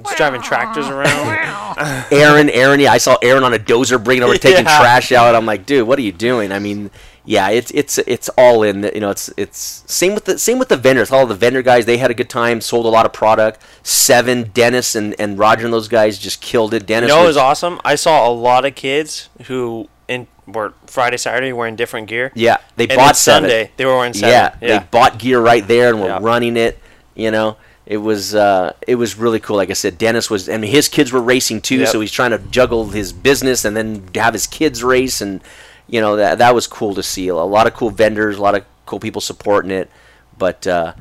He's 0.06 0.16
driving 0.16 0.42
tractors 0.42 0.88
around. 0.90 1.78
Aaron, 2.12 2.50
Aaron, 2.50 2.82
yeah, 2.82 2.92
I 2.92 2.98
saw 2.98 3.18
Aaron 3.22 3.46
on 3.46 3.54
a 3.54 3.58
dozer 3.60 4.04
bringing 4.04 4.24
over 4.24 4.34
taking 4.38 4.66
Yeah. 4.66 4.80
trash 4.80 5.14
out. 5.14 5.34
I'm 5.36 5.46
like, 5.46 5.66
dude, 5.66 5.88
what 5.88 5.98
are 5.98 6.02
you 6.02 6.12
doing? 6.12 6.52
I 6.52 6.60
mean, 6.60 6.92
yeah, 7.26 7.50
it's 7.50 7.72
it's 7.72 7.98
it's 8.00 8.30
all 8.38 8.64
in. 8.64 8.84
You 8.94 9.00
know, 9.02 9.10
it's 9.10 9.30
it's 9.38 9.84
same 9.88 10.14
with 10.14 10.26
the 10.26 10.38
same 10.38 10.60
with 10.60 10.70
the 10.70 10.78
vendors. 10.78 11.12
All 11.12 11.26
the 11.26 11.36
vendor 11.36 11.62
guys, 11.62 11.86
they 11.86 11.98
had 11.98 12.12
a 12.12 12.14
good 12.14 12.30
time, 12.30 12.62
sold 12.62 12.86
a 12.86 12.90
lot 12.90 13.06
of 13.06 13.14
product. 13.14 13.62
Seven, 13.84 14.52
Dennis 14.54 14.96
and, 14.96 15.16
and 15.20 15.38
Roger 15.38 15.66
and 15.66 15.74
those 15.74 15.88
guys 15.88 16.18
just 16.20 16.42
killed 16.42 16.74
it. 16.74 16.84
you 16.84 16.88
Dennis 16.88 17.10
know, 17.10 17.18
it 17.24 17.28
was, 17.28 17.36
was 17.36 17.38
awesome. 17.38 17.80
I 17.84 17.96
saw 17.96 18.28
a 18.30 18.32
lot 18.32 18.66
of 18.66 18.76
kids 18.76 19.30
who 19.48 19.88
in 20.08 20.28
were 20.48 20.74
Friday, 20.86 21.18
Saturday 21.18 21.52
wearing 21.54 21.76
different 21.76 22.08
gear. 22.08 22.32
yeah, 22.36 22.58
they 22.76 22.88
and 22.88 22.96
bought 22.98 23.16
seven. 23.18 23.50
Sunday 23.50 23.72
they 23.78 23.86
were 23.86 23.96
wearing 23.98 24.14
seven. 24.14 24.30
Yeah, 24.30 24.56
Yeah, 24.62 24.80
they 24.80 24.86
bought 24.92 25.18
gear 25.18 25.42
right 25.42 25.68
there 25.68 25.90
and 25.90 26.00
were 26.00 26.08
Yeah. 26.08 26.20
running 26.22 26.56
it. 26.58 26.78
You 27.16 27.32
know, 27.32 27.58
it 27.88 27.98
was 27.98 28.36
uh, 28.36 28.74
it 28.88 28.96
was 28.96 29.16
really 29.18 29.40
cool. 29.40 29.56
Like 29.56 29.70
I 29.72 29.74
said, 29.74 29.98
Dennis 29.98 30.30
was. 30.30 30.48
I 30.50 30.58
mean, 30.58 30.70
his 30.70 30.88
kids 30.90 31.12
were 31.12 31.22
racing 31.22 31.62
too, 31.62 31.78
Yep. 31.78 31.88
so 31.88 32.02
he's 32.02 32.12
trying 32.12 32.32
to 32.32 32.38
juggle 32.38 32.90
his 32.90 33.14
business 33.14 33.66
and 33.66 33.76
then 33.76 34.04
have 34.14 34.34
his 34.34 34.46
kids 34.48 34.84
race, 34.84 35.22
and 35.22 35.42
you 35.88 36.02
know 36.02 36.16
that 36.16 36.38
that 36.40 36.56
was 36.56 36.68
cool 36.68 36.96
to 36.96 37.04
see. 37.04 37.28
A 37.28 37.36
lot 37.36 37.68
of 37.68 37.74
cool 37.74 37.90
vendors, 37.90 38.38
a 38.38 38.42
lot 38.42 38.56
of 38.56 38.66
cool 38.86 39.00
people 39.00 39.22
supporting 39.22 39.72
it. 39.72 39.90
But 40.38 40.66
uh, 40.68 40.94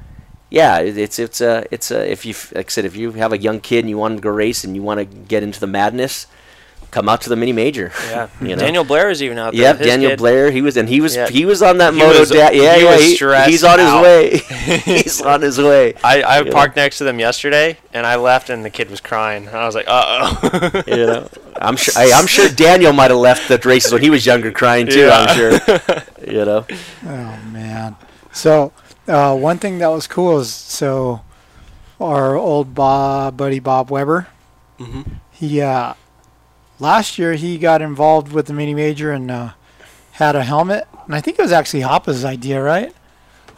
yeah, 0.51 0.78
it- 0.78 0.97
it's 0.99 1.18
it's 1.18 1.41
uh, 1.41 1.64
it's 1.70 1.91
uh, 1.91 1.99
if 1.99 2.24
you 2.24 2.35
like 2.55 2.66
I 2.66 2.70
said, 2.70 2.85
if 2.85 2.97
you 2.97 3.12
have 3.12 3.32
a 3.32 3.39
young 3.39 3.61
kid 3.61 3.80
and 3.80 3.91
you 3.91 3.99
want 3.99 4.16
to 4.16 4.22
go 4.22 4.30
race 4.30 4.64
and 4.64 4.74
you 4.76 4.82
want 4.82 4.99
to 4.99 5.05
get 5.05 5.43
into 5.43 5.61
the 5.61 5.66
madness. 5.66 6.26
Come 6.95 7.09
out 7.09 7.22
to 7.22 7.28
the 7.28 7.34
mini 7.34 7.53
major. 7.53 7.90
yeah. 8.09 8.28
you 8.40 8.51
know? 8.51 8.57
Daniel 8.57 8.84
Blair 8.84 9.11
is 9.11 9.20
even 9.20 9.36
out 9.36 9.53
there. 9.53 9.62
Yep, 9.62 9.78
His 9.78 9.86
Daniel 9.88 10.11
kid. 10.12 10.18
Blair. 10.20 10.53
He 10.53 10.62
was, 10.62 10.76
and 10.76 10.88
he 10.88 11.01
was, 11.01 11.16
Yeah. 11.16 11.28
he 11.28 11.45
was 11.45 11.61
on 11.61 11.78
that 11.78 11.92
He 11.92 11.99
moto. 11.99 12.20
was- 12.20 12.30
da- 12.30 12.36
yeah, 12.36 12.51
he 12.53 12.62
yeah, 12.84 12.84
was 12.92 13.01
he- 13.03 13.51
he's 13.51 13.64
on 13.64 13.78
his 13.80 13.88
out. 13.88 14.03
way. 14.05 14.36
he's 14.84 15.20
on 15.20 15.42
his 15.42 15.59
way. 15.59 15.95
I, 16.05 16.22
I 16.22 16.40
Yeah. 16.42 16.53
parked 16.53 16.76
next 16.76 16.99
to 16.99 17.05
them 17.05 17.18
yesterday, 17.18 17.78
and 17.92 18.07
I 18.07 18.14
left, 18.14 18.49
and 18.49 18.64
the 18.64 18.70
kid 18.70 18.90
was 18.90 19.01
crying. 19.01 19.49
I 19.49 19.66
was 19.66 19.74
like, 19.74 19.86
"Uh 19.88 20.05
oh." 20.40 20.82
You 20.86 21.07
know, 21.07 21.28
I'm 21.57 21.74
sure. 21.76 21.95
Hey, 22.01 22.12
I'm 22.12 22.28
sure 22.28 22.49
Daniel 22.49 22.92
might 22.92 23.11
have 23.11 23.18
left 23.18 23.49
the 23.49 23.59
races 23.68 23.92
when 23.92 24.01
he 24.03 24.11
was 24.11 24.24
younger, 24.24 24.53
crying 24.53 24.86
too. 24.86 25.11
I'm 25.12 25.36
sure. 25.36 25.53
You 26.24 26.45
know. 26.45 26.66
Oh 27.09 27.38
man. 27.51 27.97
So 28.32 28.70
uh, 29.09 29.34
one 29.36 29.59
thing 29.59 29.78
that 29.78 29.88
was 29.88 30.07
cool 30.07 30.38
is 30.38 30.53
so 30.55 31.22
our 32.01 32.36
old 32.36 32.72
Bob 32.72 33.36
buddy 33.36 33.59
Bob 33.59 33.90
Weber. 33.90 34.28
Mhm. 34.78 35.05
He 35.32 35.61
uh, 35.61 35.95
last 36.79 37.18
year 37.18 37.35
he 37.35 37.59
got 37.59 37.83
involved 37.83 38.33
with 38.33 38.47
the 38.47 38.53
mini 38.53 38.75
major 38.75 39.12
and 39.12 39.31
uh, 39.31 39.51
had 40.12 40.37
a 40.37 40.45
helmet, 40.45 40.87
and 41.07 41.14
I 41.14 41.20
think 41.20 41.39
it 41.39 41.43
was 41.43 41.53
actually 41.53 41.81
Hoppa's 41.83 42.25
idea, 42.25 42.62
right? 42.62 42.95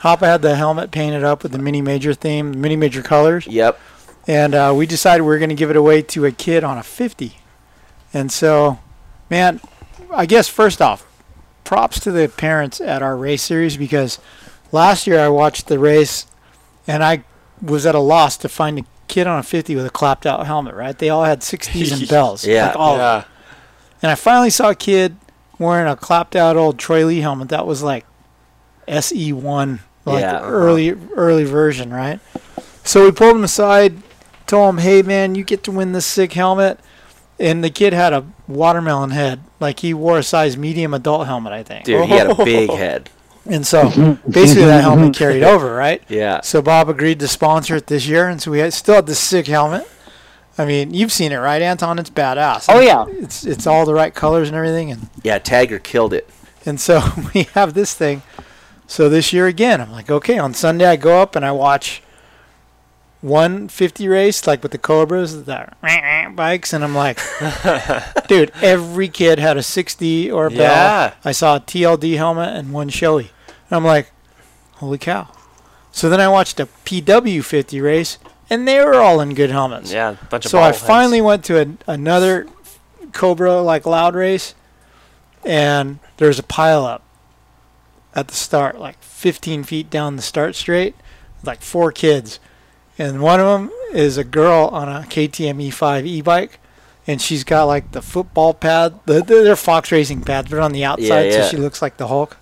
Hoppa 0.01 0.27
had 0.27 0.43
the 0.43 0.57
helmet 0.57 0.91
painted 0.91 1.25
up 1.25 1.43
with 1.43 1.53
the 1.53 1.59
mini 1.59 1.81
major 1.83 2.14
theme, 2.14 2.61
mini 2.61 2.77
major 2.77 3.03
colors, 3.03 3.47
Yep. 3.47 3.79
and 4.27 4.55
uh, 4.55 4.73
we 4.77 4.87
decided 4.87 5.23
we 5.23 5.29
were 5.29 5.39
going 5.39 5.49
to 5.49 5.55
give 5.55 5.71
it 5.71 5.77
away 5.77 6.03
to 6.03 6.25
a 6.27 6.33
kid 6.33 6.64
on 6.64 6.77
a 6.79 6.83
50. 6.83 7.37
And 8.12 8.31
so, 8.31 8.79
man, 9.31 9.61
I 10.12 10.27
guess 10.27 10.49
first 10.49 10.81
off, 10.83 11.07
props 11.64 11.99
to 12.01 12.12
the 12.12 12.29
parents 12.29 12.81
at 12.81 13.03
our 13.03 13.17
race 13.17 13.43
series 13.43 13.77
because 13.77 14.19
last 14.71 15.07
year 15.07 15.19
I 15.21 15.29
watched 15.29 15.67
the 15.67 15.79
race 15.79 16.27
and 16.87 17.03
I 17.03 17.25
was 17.61 17.85
at 17.87 17.95
a 17.95 18.01
loss 18.01 18.37
to 18.39 18.49
find 18.49 18.79
a 18.79 18.85
kid 19.07 19.27
on 19.27 19.39
a 19.39 19.43
50 19.43 19.75
with 19.77 19.87
a 19.87 19.91
clapped 19.91 20.27
out 20.27 20.47
helmet, 20.47 20.75
right? 20.75 20.97
They 20.99 21.09
all 21.09 21.25
had 21.25 21.41
6Ds 21.41 22.01
and 22.01 22.09
bells. 22.09 22.47
Yeah. 22.47 22.69
Like 22.69 22.77
all 22.77 22.95
of 23.01 23.23
them. 23.23 23.31
And 24.03 24.13
I 24.13 24.15
finally 24.15 24.51
saw 24.51 24.71
a 24.71 24.75
kid 24.75 25.17
wearing 25.59 25.89
a 25.91 25.97
clapped 25.97 26.37
out 26.37 26.57
old 26.57 26.79
Troy 26.79 27.07
Lee 27.07 27.21
helmet 27.21 27.49
that 27.49 27.67
was 27.67 27.83
like 27.83 28.05
SE1, 28.89 29.81
like 30.05 30.21
Yeah, 30.21 30.37
uh-huh. 30.37 30.47
early 30.47 30.91
early 31.15 31.45
version, 31.45 31.93
right? 31.93 32.21
So 32.85 33.05
we 33.05 33.11
pulled 33.13 33.37
him 33.37 33.45
aside, 33.45 33.97
told 34.47 34.75
him, 34.75 34.79
"Hey 34.79 35.03
man, 35.03 35.35
you 35.35 35.45
get 35.45 35.63
to 35.65 35.73
win 35.73 35.93
this 35.93 36.07
sick 36.07 36.33
helmet." 36.35 36.79
And 37.39 37.63
the 37.63 37.71
kid 37.71 37.93
had 37.93 38.13
a 38.13 38.25
watermelon 38.49 39.11
head, 39.11 39.41
like 39.61 39.81
he 39.81 39.93
wore 39.93 40.19
a 40.19 40.23
size 40.23 40.57
medium 40.57 40.95
adult 40.95 41.27
helmet, 41.27 41.53
I 41.53 41.63
think. 41.63 41.85
Dude, 41.85 42.07
he 42.07 42.13
had 42.13 42.31
a 42.31 42.35
big 42.45 42.71
head. 42.85 43.11
And 43.49 43.66
so 43.66 43.84
mm-hmm. 43.84 44.01
Mm-hmm. 44.01 44.30
basically 44.30 44.64
that 44.64 44.82
mm-hmm. 44.82 44.99
helmet 44.99 45.16
carried 45.16 45.42
over, 45.44 45.74
right? 45.74 46.03
Yeah. 46.09 46.40
So 46.40 46.62
Bob 46.62 46.88
agreed 46.88 47.20
to 47.20 47.28
sponsor 47.28 47.76
it 47.76 47.86
this 47.86 48.07
year, 48.07 48.28
and 48.28 48.40
so 48.40 48.51
we 48.51 48.59
had, 48.59 48.72
still 48.72 48.97
had 48.97 49.07
this 49.07 49.20
sick 49.20 49.47
helmet. 49.47 49.86
I 50.59 50.64
mean, 50.64 50.94
you've 50.94 51.12
seen 51.12 51.32
it, 51.32 51.36
right, 51.36 51.61
Anton? 51.61 51.99
It's 51.99 52.11
badass. 52.11 52.66
Oh, 52.68 52.80
yeah. 52.80 53.05
It's 53.09 53.44
it's 53.44 53.66
all 53.66 53.84
the 53.84 53.94
right 53.94 54.14
colors 54.14 54.49
and 54.49 54.57
everything, 54.57 54.90
and 54.90 55.09
Yeah, 55.22 55.38
Tagger 55.38 55.82
killed 55.82 56.12
it. 56.12 56.28
and 56.64 56.80
so 56.80 57.03
we 57.34 57.44
have 57.55 57.74
this 57.74 57.94
thing. 57.94 58.22
So 58.86 59.09
this 59.09 59.32
year 59.32 59.47
again, 59.47 59.80
I'm 59.80 59.90
like, 59.90 60.11
okay, 60.11 60.38
on 60.38 60.55
Sunday 60.55 60.86
I 60.86 60.97
go 60.97 61.20
up 61.20 61.34
and 61.36 61.44
I 61.44 61.53
watch 61.53 62.03
150 63.20 64.09
race, 64.09 64.47
like 64.47 64.62
with 64.62 64.72
the 64.72 64.78
Cobras, 64.78 65.44
the 65.44 65.72
bikes, 66.34 66.72
and 66.72 66.84
I'm 66.84 66.94
like, 66.94 67.18
dude, 68.28 68.53
every 68.62 69.09
kid 69.09 69.38
had 69.38 69.57
a 69.57 69.61
6D 69.61 70.32
or 70.32 70.47
a 70.47 70.51
bell. 70.51 70.61
Yeah. 70.61 71.14
I 71.24 71.32
saw 71.32 71.57
a 71.57 71.61
TLD 71.61 72.16
helmet 72.16 72.55
and 72.55 72.72
one 72.72 72.88
Shoei. 72.88 73.30
And 73.69 73.77
I'm 73.77 73.85
like, 73.85 74.11
holy 74.75 74.99
cow. 74.99 75.29
So 75.93 76.09
then 76.09 76.21
I 76.21 76.29
watched 76.29 76.61
a 76.61 76.67
PW 76.67 77.43
50 77.43 77.81
race, 77.81 78.19
and 78.51 78.69
they 78.69 78.85
were 78.85 78.97
all 78.97 79.21
in 79.21 79.35
good 79.35 79.51
helmets. 79.51 79.93
Yeah, 79.93 80.17
bunch 80.31 80.45
of 80.45 80.51
So 80.51 80.59
I 80.61 80.73
finally 80.73 81.21
went 81.21 81.45
to 81.47 81.61
a, 81.62 81.67
another 81.87 82.47
Cobra 83.12 83.62
like 83.62 83.87
loud 83.87 84.14
race, 84.14 84.55
and 85.45 85.99
there's 86.19 86.39
a 86.39 86.43
pile 86.43 86.85
up 86.85 87.03
at 88.14 88.29
the 88.29 88.35
start, 88.35 88.79
like 88.79 89.03
15 89.03 89.64
feet 89.64 89.91
down 89.91 90.17
the 90.17 90.23
start 90.23 90.55
straight, 90.55 90.95
like 91.43 91.62
four 91.62 91.93
kids, 91.93 92.39
and 92.99 93.21
one 93.21 93.41
of 93.41 93.47
them 93.47 93.71
is 93.93 94.17
a 94.19 94.25
girl 94.25 94.69
on 94.73 94.89
a 94.89 95.07
KTM 95.07 95.69
E5 95.69 96.07
e-bike, 96.07 96.61
and 97.07 97.21
she's 97.23 97.45
got 97.45 97.64
like 97.64 97.93
the 97.93 98.03
football 98.03 98.55
pad. 98.55 98.99
The, 99.07 99.23
the, 99.23 99.43
they're 99.43 99.57
Fox 99.57 99.91
Racing 99.93 100.23
pads, 100.23 100.51
but 100.51 100.59
on 100.59 100.73
the 100.73 100.85
outside, 100.85 101.31
yeah. 101.31 101.43
so 101.43 101.49
she 101.49 101.57
looks 101.57 101.81
like 101.81 101.97
the 101.97 102.09
Hulk. 102.09 102.37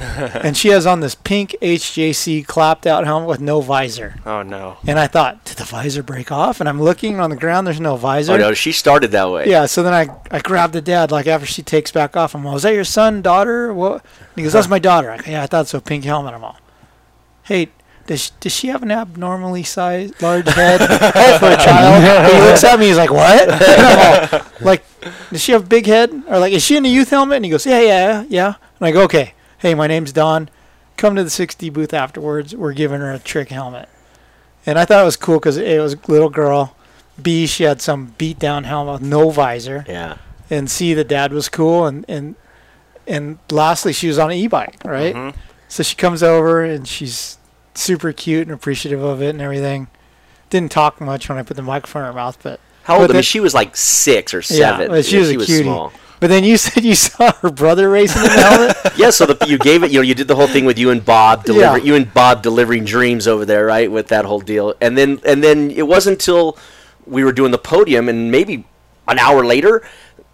and 0.00 0.56
she 0.56 0.68
has 0.68 0.86
on 0.86 1.00
this 1.00 1.14
pink 1.14 1.56
HJC 1.60 2.46
clapped 2.46 2.86
out 2.86 3.04
helmet 3.04 3.28
with 3.28 3.40
no 3.40 3.60
visor. 3.60 4.16
Oh 4.24 4.42
no. 4.42 4.78
And 4.86 4.98
I 4.98 5.06
thought, 5.06 5.44
did 5.44 5.56
the 5.56 5.64
visor 5.64 6.02
break 6.02 6.30
off? 6.32 6.60
And 6.60 6.68
I'm 6.68 6.80
looking 6.80 7.20
on 7.20 7.30
the 7.30 7.36
ground, 7.36 7.66
there's 7.66 7.80
no 7.80 7.96
visor. 7.96 8.32
Oh 8.32 8.36
no, 8.36 8.54
she 8.54 8.72
started 8.72 9.10
that 9.12 9.30
way. 9.30 9.48
Yeah, 9.48 9.66
so 9.66 9.82
then 9.82 9.94
I, 9.94 10.08
I 10.30 10.40
grabbed 10.40 10.72
the 10.72 10.80
dad, 10.80 11.10
like 11.10 11.26
after 11.26 11.46
she 11.46 11.62
takes 11.62 11.92
back 11.92 12.16
off. 12.16 12.34
I'm 12.34 12.46
all, 12.46 12.56
is 12.56 12.62
that 12.62 12.74
your 12.74 12.84
son, 12.84 13.22
daughter? 13.22 13.72
What? 13.72 14.02
And 14.02 14.36
he 14.36 14.42
goes, 14.42 14.52
that's 14.52 14.68
my 14.68 14.78
daughter. 14.78 15.10
I 15.10 15.18
go, 15.18 15.30
yeah, 15.30 15.42
I 15.42 15.46
thought 15.46 15.68
so. 15.68 15.80
Pink 15.80 16.04
helmet. 16.04 16.34
I'm 16.34 16.44
all, 16.44 16.58
hey, 17.44 17.70
does 18.06 18.22
she, 18.22 18.30
does 18.38 18.52
she 18.52 18.68
have 18.68 18.82
an 18.82 18.90
abnormally 18.90 19.64
sized, 19.64 20.22
large 20.22 20.48
head 20.48 20.78
for 21.40 21.46
a 21.46 21.56
child? 21.56 22.32
he 22.32 22.40
looks 22.40 22.62
at 22.62 22.78
me, 22.78 22.86
he's 22.86 22.96
like, 22.96 23.10
what? 23.10 23.48
All, 24.32 24.46
like, 24.60 24.84
does 25.30 25.42
she 25.42 25.52
have 25.52 25.64
a 25.64 25.66
big 25.66 25.86
head? 25.86 26.10
Or 26.28 26.38
like, 26.38 26.52
is 26.52 26.64
she 26.64 26.76
in 26.76 26.84
a 26.84 26.88
youth 26.88 27.10
helmet? 27.10 27.36
And 27.36 27.44
he 27.44 27.50
goes, 27.50 27.66
yeah, 27.66 27.80
yeah, 27.80 28.24
yeah. 28.28 28.54
And 28.78 28.86
I 28.86 28.92
go, 28.92 29.02
okay, 29.02 29.34
hey, 29.66 29.74
my 29.74 29.88
name's 29.88 30.12
Don. 30.12 30.48
Come 30.96 31.16
to 31.16 31.24
the 31.24 31.28
6D 31.28 31.72
booth 31.72 31.92
afterwards. 31.92 32.54
We're 32.54 32.72
giving 32.72 33.00
her 33.00 33.10
a 33.10 33.18
trick 33.18 33.48
helmet. 33.48 33.88
And 34.64 34.78
I 34.78 34.84
thought 34.84 35.02
it 35.02 35.04
was 35.04 35.16
cool 35.16 35.40
because 35.40 35.56
it 35.56 35.80
was 35.80 35.94
a 35.94 35.98
little 36.06 36.30
girl. 36.30 36.76
B, 37.20 37.46
she 37.48 37.64
had 37.64 37.80
some 37.82 38.14
beat 38.16 38.38
down 38.38 38.62
helmet 38.62 39.00
with 39.00 39.10
no 39.10 39.30
visor. 39.30 39.84
Yeah. 39.88 40.18
And 40.50 40.70
C, 40.70 40.94
the 40.94 41.02
dad 41.02 41.32
was 41.32 41.48
cool. 41.48 41.84
And, 41.84 42.04
and, 42.06 42.36
and 43.08 43.38
lastly, 43.50 43.92
she 43.92 44.06
was 44.06 44.20
on 44.20 44.30
an 44.30 44.36
e 44.36 44.46
bike, 44.46 44.76
right? 44.84 45.14
Mhm. 45.16 45.34
So 45.66 45.82
she 45.82 45.96
comes 45.96 46.22
over 46.22 46.62
and 46.62 46.86
she's 46.86 47.36
super 47.74 48.12
cute 48.12 48.46
and 48.46 48.54
appreciative 48.54 49.02
of 49.02 49.20
it 49.20 49.30
and 49.30 49.40
everything. 49.42 49.88
Didn't 50.48 50.70
talk 50.70 51.00
much 51.00 51.28
when 51.28 51.38
I 51.38 51.42
put 51.42 51.56
the 51.56 51.62
microphone 51.62 52.02
in 52.02 52.06
her 52.06 52.12
mouth, 52.14 52.38
but 52.40 52.60
How 52.84 52.98
old? 52.98 53.08
but 53.08 53.10
I 53.10 53.14
mean, 53.14 53.22
she 53.24 53.40
was 53.40 53.52
like 53.52 53.76
six 53.76 54.32
or 54.32 54.38
yeah, 54.38 54.76
seven. 54.76 54.88
but 54.90 55.04
she 55.04 55.16
Yeah, 55.16 55.22
was 55.22 55.30
a 55.30 55.36
cutie. 55.38 55.62
small. 55.64 55.92
But 56.20 56.28
then 56.28 56.44
you 56.44 56.56
said 56.66 56.84
you 56.84 56.94
saw 56.94 57.32
her 57.32 57.50
brother 57.50 57.88
racing 57.90 58.22
in 58.22 58.28
the 58.28 58.40
helmet. 58.40 58.76
yeah, 58.96 59.10
so 59.10 59.26
the, 59.26 59.46
you 59.46 59.58
gave 59.58 59.82
it. 59.82 59.90
You 59.90 59.98
know, 59.98 60.02
you 60.02 60.14
did 60.14 60.28
the 60.28 60.36
whole 60.36 60.46
thing 60.46 60.64
with 60.64 60.78
you 60.78 60.90
and 60.90 61.04
Bob 61.04 61.44
delivering 61.44 61.82
Yeah. 61.84 61.86
you 61.86 61.94
and 61.94 62.12
Bob 62.12 62.42
delivering 62.42 62.84
dreams 62.84 63.26
over 63.26 63.44
there, 63.44 63.66
right? 63.66 63.90
With 63.90 64.08
that 64.08 64.24
whole 64.24 64.40
deal, 64.40 64.74
and 64.80 64.96
then 64.96 65.20
and 65.26 65.42
then 65.42 65.70
it 65.70 65.86
wasn't 65.86 66.14
until 66.14 66.58
we 67.06 67.24
were 67.24 67.32
doing 67.32 67.52
the 67.52 67.58
podium, 67.58 68.08
and 68.08 68.30
maybe 68.30 68.64
an 69.08 69.18
hour 69.18 69.44
later, 69.44 69.86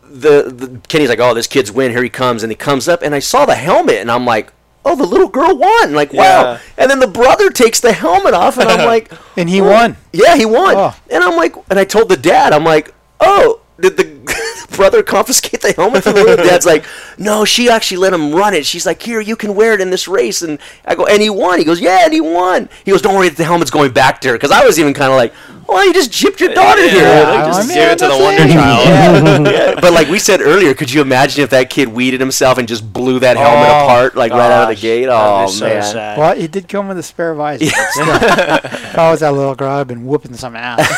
the, 0.02 0.44
the 0.44 0.80
Kenny's 0.88 1.08
like, 1.08 1.20
"Oh, 1.20 1.34
this 1.34 1.46
kid's 1.46 1.70
win. 1.72 1.90
Here 1.90 2.02
he 2.02 2.10
comes!" 2.10 2.42
And 2.42 2.50
he 2.50 2.56
comes 2.56 2.88
up, 2.88 3.02
and 3.02 3.14
I 3.14 3.18
saw 3.18 3.44
the 3.44 3.54
helmet, 3.54 3.96
and 3.96 4.10
I'm 4.10 4.24
like. 4.24 4.52
Oh, 4.84 4.96
the 4.96 5.06
little 5.06 5.28
girl 5.28 5.56
won! 5.56 5.94
Like, 5.94 6.12
wow! 6.12 6.42
Yeah. 6.42 6.58
And 6.76 6.90
then 6.90 6.98
the 6.98 7.06
brother 7.06 7.50
takes 7.50 7.78
the 7.78 7.92
helmet 7.92 8.34
off, 8.34 8.58
and 8.58 8.68
I'm 8.68 8.84
like, 8.94 9.12
and 9.36 9.48
he 9.48 9.60
oh, 9.60 9.70
won. 9.70 9.96
Yeah, 10.12 10.34
he 10.36 10.44
won. 10.44 10.74
Oh. 10.76 10.96
And 11.08 11.22
I'm 11.22 11.36
like, 11.36 11.54
and 11.70 11.78
I 11.78 11.84
told 11.84 12.08
the 12.08 12.16
dad, 12.16 12.52
I'm 12.52 12.64
like, 12.64 12.92
oh, 13.20 13.60
did 13.78 13.96
the 13.96 14.11
brother 14.70 15.02
confiscate 15.02 15.60
the 15.60 15.72
helmet 15.72 16.02
from 16.04 16.14
the 16.14 16.24
little? 16.24 16.44
Dad's 16.44 16.66
like, 16.66 16.84
no, 17.18 17.44
she 17.44 17.68
actually 17.68 17.98
let 17.98 18.12
him 18.12 18.32
run 18.34 18.54
it. 18.54 18.64
She's 18.66 18.86
like, 18.86 19.02
here, 19.02 19.20
you 19.20 19.36
can 19.36 19.54
wear 19.54 19.74
it 19.74 19.80
in 19.80 19.90
this 19.90 20.08
race. 20.08 20.42
And 20.42 20.58
I 20.84 20.94
go, 20.94 21.06
and 21.06 21.20
he 21.22 21.30
won. 21.30 21.58
He 21.58 21.64
goes, 21.64 21.80
yeah, 21.80 22.04
and 22.04 22.12
he 22.12 22.20
won. 22.20 22.68
He 22.84 22.90
goes, 22.90 23.02
don't 23.02 23.14
worry, 23.14 23.28
the 23.28 23.44
helmet's 23.44 23.70
going 23.70 23.92
back 23.92 24.20
to 24.22 24.28
her. 24.28 24.34
Because 24.34 24.50
I 24.50 24.64
was 24.64 24.78
even 24.78 24.94
kind 24.94 25.10
of 25.12 25.16
like, 25.16 25.32
well, 25.68 25.84
you 25.86 25.92
just 25.94 26.10
gypped 26.10 26.40
your 26.40 26.52
daughter 26.52 26.82
here. 26.88 27.02
Yeah, 27.02 27.22
Like, 27.30 27.44
I 27.44 27.46
just 27.46 27.68
mean, 27.68 27.78
Give 27.78 27.90
it 27.90 27.98
to 27.98 28.04
the 28.06 28.10
that's 28.10 28.22
wonder 28.22 28.42
it. 28.42 28.52
child. 28.52 29.46
yeah. 29.76 29.80
But 29.80 29.92
like 29.92 30.08
we 30.08 30.18
said 30.18 30.40
earlier, 30.40 30.74
could 30.74 30.92
you 30.92 31.00
imagine 31.00 31.44
if 31.44 31.50
that 31.50 31.70
kid 31.70 31.88
weeded 31.88 32.20
himself 32.20 32.58
and 32.58 32.66
just 32.68 32.92
blew 32.92 33.18
that 33.20 33.36
helmet 33.36 33.68
Oh, 33.70 33.84
apart 33.84 34.14
like 34.16 34.32
right 34.32 34.50
out 34.50 34.70
of 34.70 34.76
the 34.76 34.80
gate? 34.80 35.06
Oh 35.10 35.46
so 35.46 35.66
man. 35.66 35.82
sad. 35.82 36.18
Well, 36.18 36.34
he 36.36 36.46
did 36.48 36.68
come 36.68 36.88
with 36.88 36.98
a 36.98 37.02
spare 37.02 37.34
visor. 37.34 37.64
but 37.66 37.90
still. 37.92 38.08
if 38.08 38.98
I 38.98 39.10
was 39.10 39.20
that 39.20 39.32
little 39.32 39.54
girl, 39.54 39.70
I'd 39.70 39.86
been 39.88 40.04
whooping 40.04 40.34
some 40.34 40.56
ass. 40.56 40.88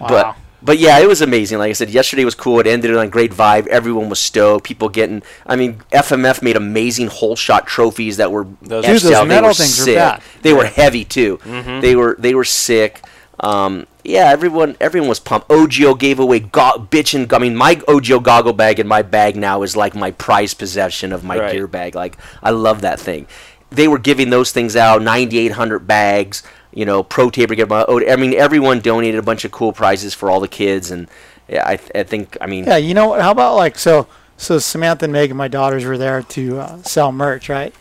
wow. 0.00 0.08
But 0.08 0.36
but 0.62 0.78
yeah, 0.78 0.98
it 0.98 1.08
was 1.08 1.20
amazing. 1.22 1.58
Like 1.58 1.70
I 1.70 1.72
said, 1.72 1.90
yesterday 1.90 2.24
was 2.24 2.34
cool. 2.34 2.60
It 2.60 2.66
ended 2.66 2.94
on 2.94 3.04
a 3.06 3.08
great 3.08 3.32
vibe. 3.32 3.66
Everyone 3.68 4.08
was 4.08 4.18
stoked. 4.18 4.64
People 4.64 4.88
getting. 4.88 5.22
I 5.46 5.56
mean, 5.56 5.80
FMF 5.92 6.42
made 6.42 6.56
amazing 6.56 7.08
hole 7.08 7.36
shot 7.36 7.66
trophies 7.66 8.16
that 8.18 8.30
were 8.32 8.46
Those- 8.62 8.84
Dude, 8.84 9.00
those 9.12 9.26
metal 9.26 9.48
were 9.50 9.54
things 9.54 9.78
were 9.78 9.84
sick. 9.84 9.96
bad. 9.96 10.22
They 10.42 10.52
were 10.52 10.64
heavy 10.66 11.04
too. 11.04 11.38
Mhm. 11.44 11.80
They 11.80 11.96
were 11.96 12.16
they 12.18 12.34
were 12.34 12.44
sick. 12.44 13.00
Um, 13.40 13.86
yeah, 14.04 14.26
everyone 14.30 14.76
everyone 14.80 15.08
was 15.08 15.18
pumped. 15.20 15.48
OGO 15.48 15.98
gave 15.98 16.18
away 16.18 16.40
go- 16.40 16.86
bitchin'. 16.90 17.32
I 17.32 17.38
mean, 17.38 17.56
my 17.56 17.76
OGO 17.88 18.20
goggle 18.22 18.52
bag 18.52 18.78
in 18.78 18.86
my 18.86 19.02
bag 19.02 19.36
now 19.36 19.62
is 19.62 19.76
like 19.76 19.94
my 19.94 20.10
prized 20.10 20.58
possession 20.58 21.12
of 21.12 21.24
my 21.24 21.38
Right. 21.38 21.52
gear 21.52 21.66
bag. 21.66 21.94
Like 21.94 22.16
I 22.42 22.50
love 22.50 22.82
that 22.82 23.00
thing. 23.00 23.26
They 23.70 23.86
were 23.88 23.98
giving 23.98 24.30
those 24.30 24.50
things 24.50 24.74
out, 24.74 25.00
9,800 25.00 25.86
bags. 25.86 26.42
You 26.72 26.84
know, 26.84 27.02
Pro 27.02 27.30
Taper 27.30 27.54
gave 27.54 27.72
out. 27.72 27.88
I 28.08 28.16
mean, 28.16 28.34
everyone 28.34 28.80
donated 28.80 29.18
a 29.18 29.22
bunch 29.22 29.44
of 29.44 29.50
cool 29.50 29.72
prizes 29.72 30.14
for 30.14 30.30
all 30.30 30.40
the 30.40 30.48
kids, 30.48 30.90
and 30.90 31.08
I, 31.50 31.78
I 31.94 32.02
think 32.04 32.36
I 32.40 32.46
mean, 32.46 32.64
Yeah, 32.64 32.76
you 32.76 32.94
know? 32.94 33.12
How 33.20 33.32
about 33.32 33.56
like 33.56 33.78
so? 33.78 34.06
So 34.36 34.58
Samantha 34.58 35.04
and 35.04 35.12
Megan, 35.12 35.36
my 35.36 35.48
daughters, 35.48 35.84
were 35.84 35.98
there 35.98 36.22
to 36.22 36.60
uh, 36.60 36.82
sell 36.82 37.12
merch, 37.12 37.48
right? 37.48 37.74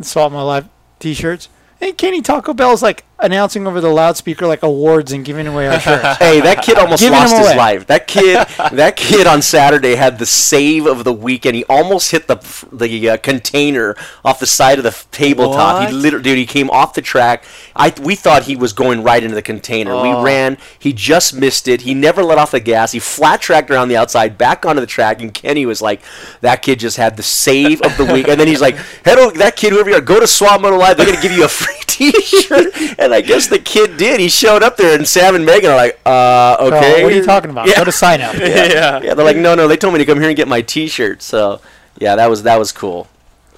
Swap 0.00 0.30
Moto 0.32 0.46
Live 0.46 0.68
T-shirts. 1.00 1.48
And 1.80 1.96
Kenny 1.98 2.22
Taco 2.22 2.54
Bell's 2.54 2.82
like 2.82 3.04
announcing 3.22 3.66
over 3.66 3.80
the 3.80 3.88
loudspeaker 3.88 4.46
like 4.46 4.62
awards 4.62 5.12
and 5.12 5.24
giving 5.24 5.46
away 5.46 5.68
our 5.68 5.78
shirts. 5.80 6.18
Hey, 6.18 6.40
that 6.40 6.62
kid 6.62 6.78
almost 6.78 7.00
Giving 7.02 7.18
lost 7.18 7.36
his 7.36 7.46
away. 7.46 7.56
life. 7.56 7.86
That 7.86 8.06
kid, 8.06 8.46
that 8.72 8.96
kid 8.96 9.26
on 9.26 9.42
Saturday 9.42 9.94
had 9.96 10.18
the 10.18 10.26
save 10.26 10.86
of 10.86 11.04
the 11.04 11.12
weekend. 11.12 11.56
He 11.56 11.64
almost 11.64 12.10
hit 12.10 12.26
the 12.26 12.36
the 12.72 13.10
uh, 13.10 13.16
container 13.18 13.96
off 14.24 14.40
the 14.40 14.46
side 14.46 14.78
of 14.78 14.84
the 14.84 14.90
f- 14.90 15.06
tabletop. 15.10 15.88
He 15.88 15.94
literally, 15.94 16.22
dude, 16.24 16.38
he 16.38 16.46
came 16.46 16.70
off 16.70 16.94
the 16.94 17.02
track. 17.02 17.44
I 17.76 17.92
we 18.02 18.14
thought 18.14 18.44
he 18.44 18.56
was 18.56 18.72
going 18.72 19.02
right 19.02 19.22
into 19.22 19.34
the 19.34 19.42
container. 19.42 19.92
Oh. 19.92 20.02
We 20.02 20.24
ran. 20.24 20.58
He 20.78 20.92
just 20.92 21.34
missed 21.34 21.68
it. 21.68 21.82
He 21.82 21.94
never 21.94 22.22
let 22.22 22.38
off 22.38 22.50
the 22.50 22.60
gas. 22.60 22.92
He 22.92 22.98
flat 22.98 23.40
tracked 23.40 23.70
around 23.70 23.88
the 23.88 23.96
outside, 23.96 24.38
back 24.38 24.64
onto 24.66 24.80
the 24.80 24.86
track, 24.86 25.20
and 25.20 25.32
Kenny 25.32 25.66
was 25.66 25.82
like, 25.82 26.00
"That 26.40 26.62
kid 26.62 26.78
just 26.78 26.96
had 26.96 27.16
the 27.16 27.22
save 27.22 27.80
of 27.82 27.96
the 27.96 28.04
week." 28.04 28.28
And 28.28 28.40
then 28.40 28.48
he's 28.48 28.60
like, 28.60 28.76
"Head 29.04 29.18
over, 29.18 29.36
that 29.38 29.56
kid, 29.56 29.72
whoever 29.72 29.90
you 29.90 29.96
are, 29.96 30.00
go 30.00 30.20
to 30.20 30.26
Swap 30.26 30.60
Moto 30.60 30.76
Live. 30.76 30.96
They're 30.96 31.06
gonna 31.06 31.20
give 31.20 31.32
you 31.32 31.44
a 31.44 31.48
free 31.48 31.74
T-shirt." 32.10 32.72
and 32.98 33.12
I 33.12 33.20
guess 33.20 33.46
the 33.48 33.58
kid 33.58 33.96
did. 33.96 34.20
He 34.20 34.28
showed 34.28 34.62
up 34.62 34.76
there, 34.76 34.96
and 34.96 35.06
Sam 35.06 35.34
and 35.34 35.44
Megan 35.44 35.70
are 35.70 35.76
like, 35.76 36.00
"Uh, 36.06 36.56
So, 36.58 36.74
okay." 36.74 37.02
what 37.04 37.12
are 37.12 37.16
you 37.16 37.24
talking 37.24 37.50
about? 37.50 37.68
Yeah. 37.68 37.76
Go 37.76 37.84
to 37.84 37.92
sign 37.92 38.20
up. 38.20 38.34
yeah. 38.38 39.00
Yeah, 39.02 39.14
they're 39.14 39.24
like, 39.24 39.36
"No, 39.36 39.54
no." 39.54 39.68
They 39.68 39.76
told 39.76 39.92
me 39.94 39.98
to 39.98 40.06
come 40.06 40.18
here 40.18 40.28
and 40.28 40.36
get 40.36 40.48
my 40.48 40.62
T-shirt. 40.62 41.22
So, 41.22 41.60
yeah, 41.98 42.16
that 42.16 42.30
was 42.30 42.42
that 42.44 42.58
was 42.58 42.72
cool. 42.72 43.08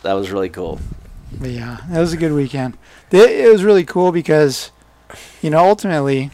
That 0.02 0.14
was 0.14 0.30
really 0.30 0.48
cool. 0.48 0.80
But 1.40 1.50
yeah, 1.50 1.78
it 1.90 1.98
was 1.98 2.12
a 2.12 2.16
good 2.16 2.32
weekend. 2.32 2.76
It, 3.10 3.30
it 3.30 3.52
was 3.52 3.62
really 3.64 3.84
cool 3.84 4.10
because, 4.12 4.70
you 5.40 5.50
know, 5.50 5.58
ultimately, 5.66 6.30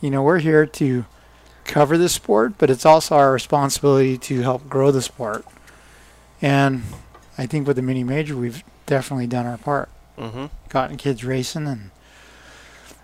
you 0.00 0.10
know, 0.10 0.22
we're 0.22 0.38
here 0.38 0.64
to 0.66 1.04
cover 1.64 1.96
the 1.98 2.08
sport, 2.08 2.54
but 2.58 2.70
it's 2.70 2.84
also 2.86 3.14
our 3.16 3.32
responsibility 3.32 4.16
to 4.18 4.42
help 4.42 4.68
grow 4.68 4.90
the 4.90 5.02
sport. 5.02 5.44
And 6.42 6.82
I 7.38 7.46
think 7.46 7.66
with 7.66 7.76
the 7.76 7.82
mini 7.82 8.02
major, 8.04 8.36
we've 8.36 8.64
definitely 8.86 9.26
done 9.26 9.46
our 9.46 9.58
part. 9.58 9.88
Mm-hmm. 10.20 10.46
Gotten 10.68 10.96
kids 10.96 11.24
racing 11.24 11.66
and. 11.66 11.90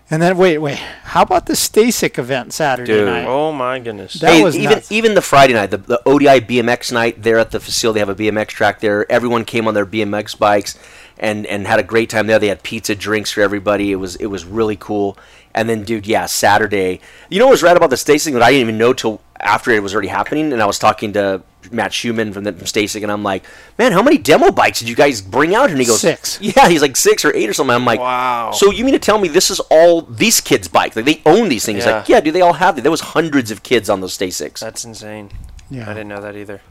And 0.09 0.21
then 0.21 0.37
wait, 0.37 0.59
wait. 0.59 0.77
How 0.77 1.23
about 1.23 1.47
the 1.47 1.53
Stacyc 1.53 2.17
event 2.17 2.53
Saturday 2.53 2.93
Dude. 2.93 3.07
night? 3.07 3.25
Oh 3.27 3.51
my 3.51 3.77
goodness. 3.77 4.13
That 4.13 4.35
hey, 4.35 4.43
was 4.43 4.55
even 4.55 4.75
nuts. 4.75 4.89
even 4.89 5.15
the 5.15 5.21
Friday 5.21 5.51
night, 5.53 5.69
the, 5.69 5.79
the 5.79 6.01
ODI 6.07 6.39
BMX 6.39 6.93
night 6.93 7.21
there 7.21 7.37
at 7.39 7.51
the 7.51 7.59
facility, 7.59 7.95
they 7.95 7.99
have 7.99 8.07
a 8.07 8.15
BMX 8.15 8.47
track 8.47 8.79
there. 8.79 9.11
Everyone 9.11 9.43
came 9.43 9.67
on 9.67 9.73
their 9.73 9.85
BMX 9.85 10.39
bikes 10.39 10.79
and 11.19 11.45
and 11.45 11.67
had 11.67 11.79
a 11.79 11.83
great 11.83 12.09
time 12.09 12.27
there. 12.27 12.39
They 12.39 12.47
had 12.47 12.63
pizza, 12.63 12.95
drinks 12.95 13.31
for 13.31 13.41
everybody. 13.41 13.91
It 13.91 13.95
was 13.95 14.15
it 14.17 14.27
was 14.27 14.45
really 14.45 14.75
cool. 14.75 15.17
And 15.55 15.67
then, 15.67 15.83
dude, 15.83 16.05
yeah, 16.05 16.27
Saturday. 16.27 16.99
You 17.29 17.39
know 17.39 17.47
what 17.47 17.51
was 17.51 17.63
right 17.63 17.75
about 17.75 17.89
the 17.89 17.95
Stacyc 17.95 18.31
that 18.33 18.43
I 18.43 18.51
didn't 18.51 18.61
even 18.61 18.77
know 18.77 18.93
till 18.93 19.21
after 19.39 19.71
it 19.71 19.81
was 19.81 19.93
already 19.93 20.09
happening. 20.09 20.53
And 20.53 20.61
I 20.61 20.67
was 20.67 20.77
talking 20.77 21.13
to 21.13 21.41
Matt 21.71 21.93
Schumann 21.93 22.31
from, 22.31 22.43
the, 22.43 22.53
from 22.53 22.65
Stacyc, 22.65 23.01
and 23.01 23.11
I'm 23.11 23.23
like, 23.23 23.43
man, 23.79 23.91
how 23.91 24.03
many 24.03 24.19
demo 24.19 24.51
bikes 24.51 24.79
did 24.79 24.87
you 24.89 24.95
guys 24.95 25.19
bring 25.19 25.55
out? 25.55 25.71
And 25.71 25.79
he 25.79 25.85
goes, 25.85 26.01
Six. 26.01 26.39
Yeah, 26.41 26.69
he's 26.69 26.83
like 26.83 26.95
six 26.95 27.25
or 27.25 27.33
eight 27.35 27.49
or 27.49 27.53
something. 27.53 27.73
I'm 27.75 27.85
like, 27.85 27.99
Wow. 27.99 28.51
So 28.51 28.71
you 28.71 28.85
mean 28.85 28.93
to 28.93 28.99
tell 28.99 29.17
me 29.17 29.29
this 29.29 29.49
is 29.49 29.59
all 29.71 30.01
these 30.03 30.41
kids' 30.41 30.67
bikes? 30.67 30.95
Like 30.95 31.05
they 31.05 31.23
own 31.25 31.49
these 31.49 31.65
things? 31.65 31.77
He's 31.77 31.85
like, 31.91 32.07
Yeah. 32.07 32.17
yeah, 32.17 32.21
do 32.21 32.31
they 32.31 32.41
all 32.41 32.53
have 32.53 32.75
them? 32.75 32.83
There 32.83 32.91
was 32.91 33.01
hundreds 33.01 33.49
of 33.49 33.63
kids 33.63 33.89
on 33.89 33.99
those 34.01 34.15
Stacycs. 34.15 34.59
That's 34.59 34.85
insane. 34.85 35.31
Yeah. 35.71 35.89
I 35.89 35.93
didn't 35.95 36.09
know 36.09 36.21
that 36.21 36.35
either. 36.35 36.61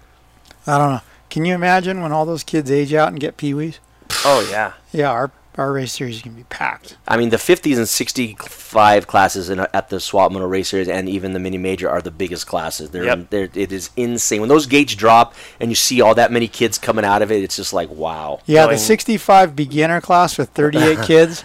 I 0.65 0.79
don't 0.79 0.93
know. 0.93 1.01
Can 1.29 1.45
you 1.45 1.55
imagine 1.55 2.03
when 2.03 2.13
all 2.13 2.25
those 2.25 2.45
kids 2.45 2.71
age 2.71 2.95
out 2.95 3.09
and 3.09 3.19
get 3.19 3.37
peewees? 3.37 3.79
Oh 4.25 4.47
yeah. 4.51 4.73
Yeah, 4.93 5.11
our 5.11 5.31
our 5.59 5.73
race 5.73 5.95
series 5.95 6.17
is 6.17 6.23
gonna 6.23 6.37
be 6.37 6.43
packed. 6.45 6.97
I 7.09 7.17
mean, 7.17 7.31
the 7.31 7.37
50s 7.39 7.77
and 7.79 7.89
65 7.89 9.07
classes 9.07 9.49
in, 9.49 9.61
at 9.73 9.89
the 9.89 10.01
Swap 10.01 10.31
Moto 10.33 10.47
Race 10.47 10.69
Series 10.69 10.89
and 10.89 11.09
even 11.09 11.33
the 11.33 11.39
Mini 11.39 11.57
Major 11.59 11.89
are 11.89 12.03
the 12.03 12.11
biggest 12.11 12.47
classes. 12.47 12.91
They're, 12.91 13.05
Yep. 13.05 13.31
they're, 13.31 13.49
it 13.55 13.73
is 13.73 13.89
insane. 13.97 14.41
When 14.41 14.49
those 14.51 14.67
gates 14.67 14.95
drop 14.95 15.35
and 15.59 15.71
you 15.71 15.75
see 15.75 16.01
all 16.03 16.15
that 16.15 16.31
many 16.31 16.47
kids 16.49 16.77
coming 16.77 17.05
out 17.07 17.23
of 17.23 17.33
it, 17.33 17.43
it's 17.43 17.57
just 17.57 17.73
like, 17.73 17.89
wow. 17.91 18.41
Yeah, 18.45 18.67
the 18.67 18.77
65 18.77 19.57
beginner 19.57 20.01
class 20.03 20.37
with 20.37 20.51
38 20.51 20.99
kids. 21.07 21.43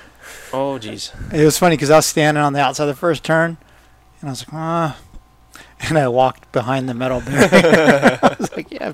Oh 0.52 0.78
jeez. 0.82 1.12
It 1.34 1.46
was 1.46 1.58
funny 1.58 1.78
because 1.78 1.90
I 1.90 1.96
was 1.98 2.06
standing 2.06 2.44
on 2.44 2.52
the 2.52 2.60
outside 2.60 2.84
of 2.84 2.90
the 2.90 3.00
first 3.00 3.24
turn, 3.24 3.56
and 4.20 4.30
I 4.30 4.32
was 4.32 4.42
like, 4.46 4.54
ah. 4.54 4.98
And 5.90 5.98
I 5.98 6.08
walked 6.08 6.52
behind 6.52 6.88
the 6.88 6.94
metal 6.94 7.22
barrier. 7.22 7.50
I 8.22 8.36
was 8.40 8.56
like, 8.56 8.72
yeah, 8.72 8.92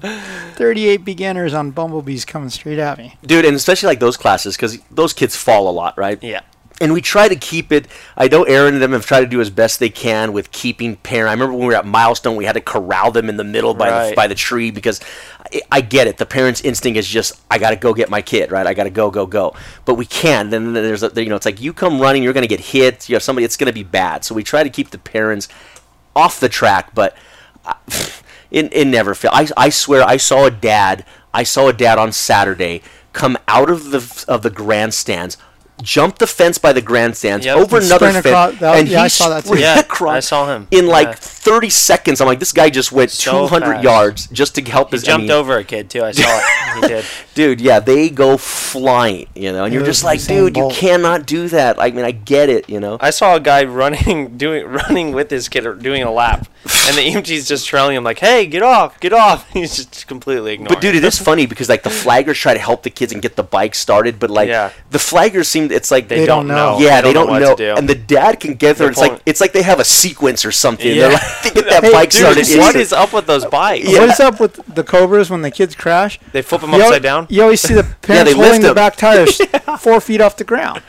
38 0.56 1.04
beginners 1.04 1.54
on 1.54 1.72
bumblebees 1.72 2.24
coming 2.26 2.50
straight 2.50 2.80
at 2.80 2.98
me. 2.98 3.16
Dude, 3.26 3.46
and 3.46 3.56
especially 3.56 3.88
like 3.88 4.00
those 4.00 4.18
classes 4.18 4.56
because 4.56 4.80
those 4.90 5.14
kids 5.14 5.36
fall 5.36 5.70
a 5.70 5.72
lot, 5.72 5.98
right? 5.98 6.22
Yeah. 6.24 6.42
and 6.80 6.94
we 6.94 7.02
try 7.02 7.28
to 7.28 7.36
keep 7.36 7.72
it. 7.72 7.88
I 8.16 8.28
know 8.28 8.44
Aaron 8.44 8.76
and 8.76 8.82
them 8.82 8.92
have 8.94 9.06
tried 9.06 9.22
to 9.22 9.28
do 9.28 9.42
as 9.42 9.50
best 9.50 9.80
they 9.80 9.90
can 9.90 10.32
with 10.32 10.52
keeping 10.52 10.96
parent. 10.96 11.30
I 11.30 11.34
remember 11.34 11.54
when 11.54 11.62
we 11.62 11.74
were 11.74 11.76
at 11.80 11.86
Milestone, 11.86 12.36
we 12.36 12.46
had 12.46 12.54
to 12.54 12.62
corral 12.62 13.12
them 13.12 13.30
in 13.30 13.36
the 13.38 13.44
middle 13.44 13.74
by 13.74 14.10
the, 14.10 14.16
by 14.16 14.28
the 14.28 14.36
tree 14.36 14.70
because 14.72 15.02
I, 15.54 15.62
I 15.72 15.82
get 15.82 16.08
it. 16.08 16.18
The 16.18 16.26
parent's 16.26 16.62
instinct 16.62 16.98
is 16.98 17.08
just 17.08 17.42
I 17.52 17.58
got 17.58 17.72
to 17.72 17.76
go 17.76 17.94
get 17.94 18.10
my 18.10 18.22
kid, 18.22 18.52
right? 18.52 18.66
I 18.66 18.74
got 18.74 18.84
to 18.86 18.92
go, 18.92 19.12
go, 19.12 19.26
go. 19.26 19.56
But 19.86 19.96
we 19.96 20.06
can't. 20.06 20.52
Then 20.52 20.74
there's 20.74 21.04
a, 21.04 21.12
you 21.16 21.30
know, 21.30 21.36
it's 21.36 21.46
like 21.46 21.60
you 21.60 21.74
come 21.74 22.00
running, 22.00 22.24
you're 22.24 22.34
going 22.34 22.48
to 22.48 22.56
get 22.56 22.60
hit. 22.62 23.10
You 23.10 23.16
have 23.16 23.24
somebody, 23.24 23.44
it's 23.46 23.58
going 23.58 23.68
to 23.68 23.74
be 23.74 23.84
bad. 23.84 24.24
So 24.24 24.36
we 24.36 24.44
try 24.44 24.64
to 24.64 24.70
keep 24.70 24.92
the 24.92 25.00
parents 25.00 25.48
off 26.18 26.39
the 26.39 26.49
track, 26.49 26.93
but 26.95 27.15
uh, 27.65 27.74
it, 28.51 28.74
it 28.74 28.86
never 28.86 29.13
failed. 29.13 29.36
I, 29.36 29.47
I 29.55 29.70
swear, 29.70 30.03
I 30.03 30.18
saw 30.18 30.45
a 30.45 30.51
dad. 30.51 31.05
I 31.34 31.43
saw 31.43 31.68
a 31.68 31.74
dad 31.74 31.97
on 31.97 32.11
Saturday 32.11 32.82
come 33.13 33.38
out 33.47 33.70
of 33.70 33.91
the 33.91 34.26
of 34.28 34.41
the 34.41 34.49
grandstands, 34.49 35.38
jump 35.82 36.17
the 36.17 36.28
fence 36.28 36.57
by 36.57 36.73
the 36.73 36.82
grandstands 36.82 37.45
Yep. 37.45 37.57
over 37.57 37.78
And 37.78 37.86
another 37.86 38.11
fence, 38.11 38.25
across- 38.25 38.55
that- 38.59 38.75
and 38.80 38.88
yeah, 38.88 38.99
he 38.99 39.03
I 39.05 39.07
saw 39.07 39.30
that 39.30 39.45
too. 39.45 39.57
Yeah, 39.59 39.80
across 39.80 40.15
I 40.15 40.19
saw 40.21 40.53
him. 40.55 40.67
in 40.71 40.88
like 40.88 41.07
Yeah. 41.07 41.13
30 41.15 41.69
seconds. 41.69 42.19
I'm 42.21 42.28
like, 42.28 42.39
this 42.39 42.51
guy 42.51 42.69
just 42.69 42.91
went 42.91 43.11
So 43.11 43.47
200 43.47 43.73
fast. 43.75 43.84
yards 43.84 44.28
just 44.32 44.55
to 44.55 44.61
help 44.63 44.89
He 44.89 44.95
his. 44.97 45.03
I 45.03 45.07
jumped 45.07 45.23
mean, 45.28 45.32
over 45.32 45.57
a 45.57 45.63
kid 45.63 45.89
too. 45.89 46.03
I 46.03 46.11
saw 46.11 46.28
it. 46.38 46.43
He 46.78 46.88
did. 46.88 47.05
dude. 47.34 47.59
Yeah, 47.61 47.80
they 47.80 48.09
go 48.09 48.38
flying, 48.38 49.25
you 49.34 49.51
know, 49.51 49.63
and 49.65 49.73
you're 49.73 49.84
just 49.86 50.03
like, 50.03 50.19
Usain 50.19 50.28
dude, 50.28 50.57
you 50.57 50.69
cannot 50.71 51.25
do 51.25 51.47
that. 51.47 51.82
I 51.82 51.89
mean, 51.91 52.05
I 52.05 52.11
get 52.11 52.49
it, 52.49 52.69
you 52.69 52.80
know. 52.80 52.97
I 53.01 53.09
saw 53.09 53.36
a 53.36 53.39
guy 53.39 53.63
running, 53.63 54.38
doing, 54.38 54.63
running 54.65 55.11
with 55.11 55.32
his 55.32 55.49
kid, 55.49 55.65
or 55.65 55.73
doing 55.73 56.03
a 56.03 56.11
lap, 56.11 56.47
and 56.88 56.95
the 56.97 57.01
EMT's 57.01 57.47
just 57.47 57.65
trailing 57.65 57.95
him 57.95 58.03
like, 58.03 58.19
"Hey, 58.19 58.45
get 58.45 58.61
off, 58.61 58.99
get 58.99 59.11
off!" 59.13 59.49
He's 59.53 59.75
just 59.78 60.05
completely 60.07 60.53
ignoring. 60.53 60.73
But 60.73 60.82
dude, 60.82 60.95
it 60.95 61.03
is 61.03 61.17
funny 61.17 61.45
because 61.47 61.67
like 61.69 61.82
the 61.84 61.89
flaggers 61.89 62.36
try 62.36 62.53
to 62.53 62.59
help 62.59 62.84
the 62.84 62.89
kids 62.91 63.11
and 63.11 63.21
get 63.21 63.36
the 63.36 63.43
bike 63.43 63.73
started, 63.73 64.19
but 64.19 64.30
like 64.30 64.49
Yeah. 64.49 64.69
the 64.91 64.99
flaggers 64.99 65.45
seem 65.47 65.66
it's 65.72 65.91
like 65.91 66.07
They 66.07 66.20
They 66.20 66.26
don't 66.26 66.47
don't 66.47 66.55
know. 66.55 66.78
know. 66.78 66.86
Yeah, 66.86 67.01
they 67.01 67.13
don't, 67.13 67.28
what 67.30 67.41
know, 67.41 67.55
to 67.55 67.74
do. 67.74 67.76
and 67.78 67.88
the 67.88 67.95
dad 67.95 68.39
can 68.39 68.55
get 68.55 68.78
there. 68.78 68.89
It's 68.89 68.97
like 68.99 69.22
it's 69.26 69.41
like 69.41 69.53
they 69.53 69.61
have 69.63 69.80
a 69.80 69.84
sequence 69.84 70.45
or 70.45 70.51
something. 70.51 70.88
Yeah. 70.88 71.09
They're 71.09 71.11
like, 71.13 71.41
they 71.43 71.49
get 71.51 71.70
that 71.70 71.84
Hey, 71.84 71.91
bike 71.91 72.09
dude, 72.09 72.22
started. 72.22 72.59
What 72.59 72.76
is 72.76 72.93
up 72.93 73.13
with 73.13 73.26
those 73.28 73.45
bikes? 73.45 73.88
Yeah. 73.91 73.99
What 74.01 74.09
is 74.09 74.20
up 74.20 74.39
with 74.39 74.53
the 74.74 74.84
Cobras 74.84 75.30
when 75.30 75.41
the 75.41 75.51
kids 75.51 75.76
crash? 75.76 76.20
They 76.32 76.41
flip 76.41 76.61
them 76.61 76.72
You 76.72 76.78
al- 76.82 76.88
upside 76.88 77.03
down. 77.03 77.28
You 77.30 77.41
always 77.43 77.61
see 77.61 77.74
the 77.74 77.84
parents 78.01 78.32
they 78.32 78.38
holding 78.38 78.61
the 78.61 78.74
back 78.74 78.95
tires 78.95 79.38
four 79.80 79.99
feet 80.01 80.22
off 80.22 80.38
the 80.38 80.43
ground. 80.43 80.80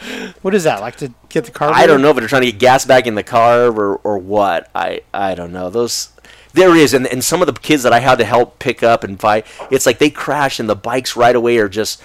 What 0.43 0.55
is 0.55 0.65
that? 0.65 0.81
Like 0.81 0.97
to 0.97 1.13
get 1.29 1.45
the 1.45 1.51
car? 1.51 1.71
I 1.73 1.87
don't 1.87 2.03
know, 2.03 2.13
but 2.15 2.21
they're 2.21 2.29
trying 2.29 2.43
to 2.43 2.51
get 2.53 2.59
gas 2.61 2.85
back 2.85 3.07
in 3.07 3.15
the 3.15 3.23
car 3.23 3.67
or 3.69 3.97
or 4.05 4.19
what. 4.19 4.71
I 4.75 5.03
I 5.13 5.35
don't 5.35 5.53
know. 5.53 5.71
Those 5.71 6.11
there 6.55 6.75
is, 6.75 6.95
and 6.95 7.07
and 7.07 7.23
some 7.23 7.41
of 7.43 7.47
the 7.47 7.53
kids 7.53 7.83
that 7.83 7.93
I 7.93 8.01
had 8.01 8.19
to 8.19 8.25
help 8.25 8.59
pick 8.59 8.83
up 8.83 9.05
and 9.05 9.21
fight, 9.21 9.47
it's 9.71 9.87
like 9.87 9.99
they 9.99 10.11
crash 10.11 10.59
and 10.59 10.69
the 10.69 10.75
bikes 10.77 11.17
right 11.17 11.37
away 11.37 11.59
are 11.59 11.69
just. 11.69 12.03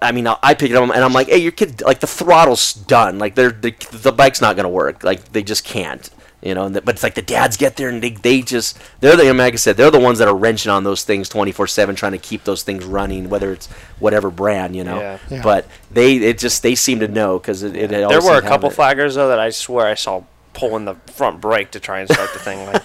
I 0.00 0.12
mean, 0.12 0.26
I 0.26 0.36
I 0.42 0.54
pick 0.54 0.70
it 0.70 0.76
up 0.76 0.82
and 0.82 0.92
I'm 1.04 1.12
like, 1.12 1.28
"Hey, 1.28 1.38
your 1.38 1.52
kid, 1.52 1.82
like 1.82 2.00
the 2.00 2.06
throttle's 2.06 2.72
done. 2.74 3.18
Like 3.18 3.34
they're 3.34 3.50
the, 3.50 3.74
the 3.92 4.12
bike's 4.12 4.40
not 4.40 4.56
gonna 4.56 4.68
work. 4.68 5.04
Like 5.04 5.32
they 5.32 5.42
just 5.42 5.64
can't." 5.64 6.08
You 6.42 6.54
know, 6.54 6.64
and 6.66 6.76
the, 6.76 6.82
but 6.82 6.96
it's 6.96 7.02
like 7.02 7.14
the 7.14 7.22
dads 7.22 7.56
get 7.56 7.76
there 7.76 7.88
and 7.88 8.02
they, 8.02 8.10
they 8.10 8.42
just 8.42 8.78
they're 9.00 9.16
the 9.16 9.32
like 9.32 9.54
I 9.54 9.56
said 9.56 9.78
they're 9.78 9.90
the 9.90 9.98
ones 9.98 10.18
that 10.18 10.28
are 10.28 10.34
wrenching 10.36 10.70
on 10.70 10.84
those 10.84 11.02
things 11.02 11.26
twenty 11.30 11.52
four 11.52 11.66
seven 11.66 11.94
trying 11.96 12.12
to 12.12 12.18
keep 12.18 12.44
those 12.44 12.62
things 12.62 12.84
running 12.84 13.30
whether 13.30 13.50
it's 13.50 13.66
whatever 13.98 14.28
brand 14.30 14.76
you 14.76 14.84
know 14.84 14.98
Yeah. 15.00 15.18
Yeah. 15.30 15.42
but 15.42 15.66
they 15.90 16.16
it 16.18 16.36
just 16.38 16.62
they 16.62 16.74
seem 16.74 17.00
to 17.00 17.08
know 17.08 17.38
because 17.38 17.62
it, 17.62 17.74
it 17.74 17.88
There 17.88 18.06
were 18.08 18.16
a 18.18 18.20
seemed 18.20 18.24
to 18.26 18.32
have 18.42 18.44
couple 18.44 18.68
it. 18.70 18.76
flaggers 18.76 19.14
though 19.14 19.28
that 19.28 19.38
I 19.38 19.48
swear 19.48 19.86
I 19.86 19.94
saw 19.94 20.22
pulling 20.52 20.84
the 20.84 20.96
front 21.12 21.40
brake 21.40 21.70
to 21.70 21.80
try 21.80 22.00
and 22.00 22.10
start 22.10 22.30
the 22.34 22.38
thing. 22.40 22.66
Like, 22.66 22.82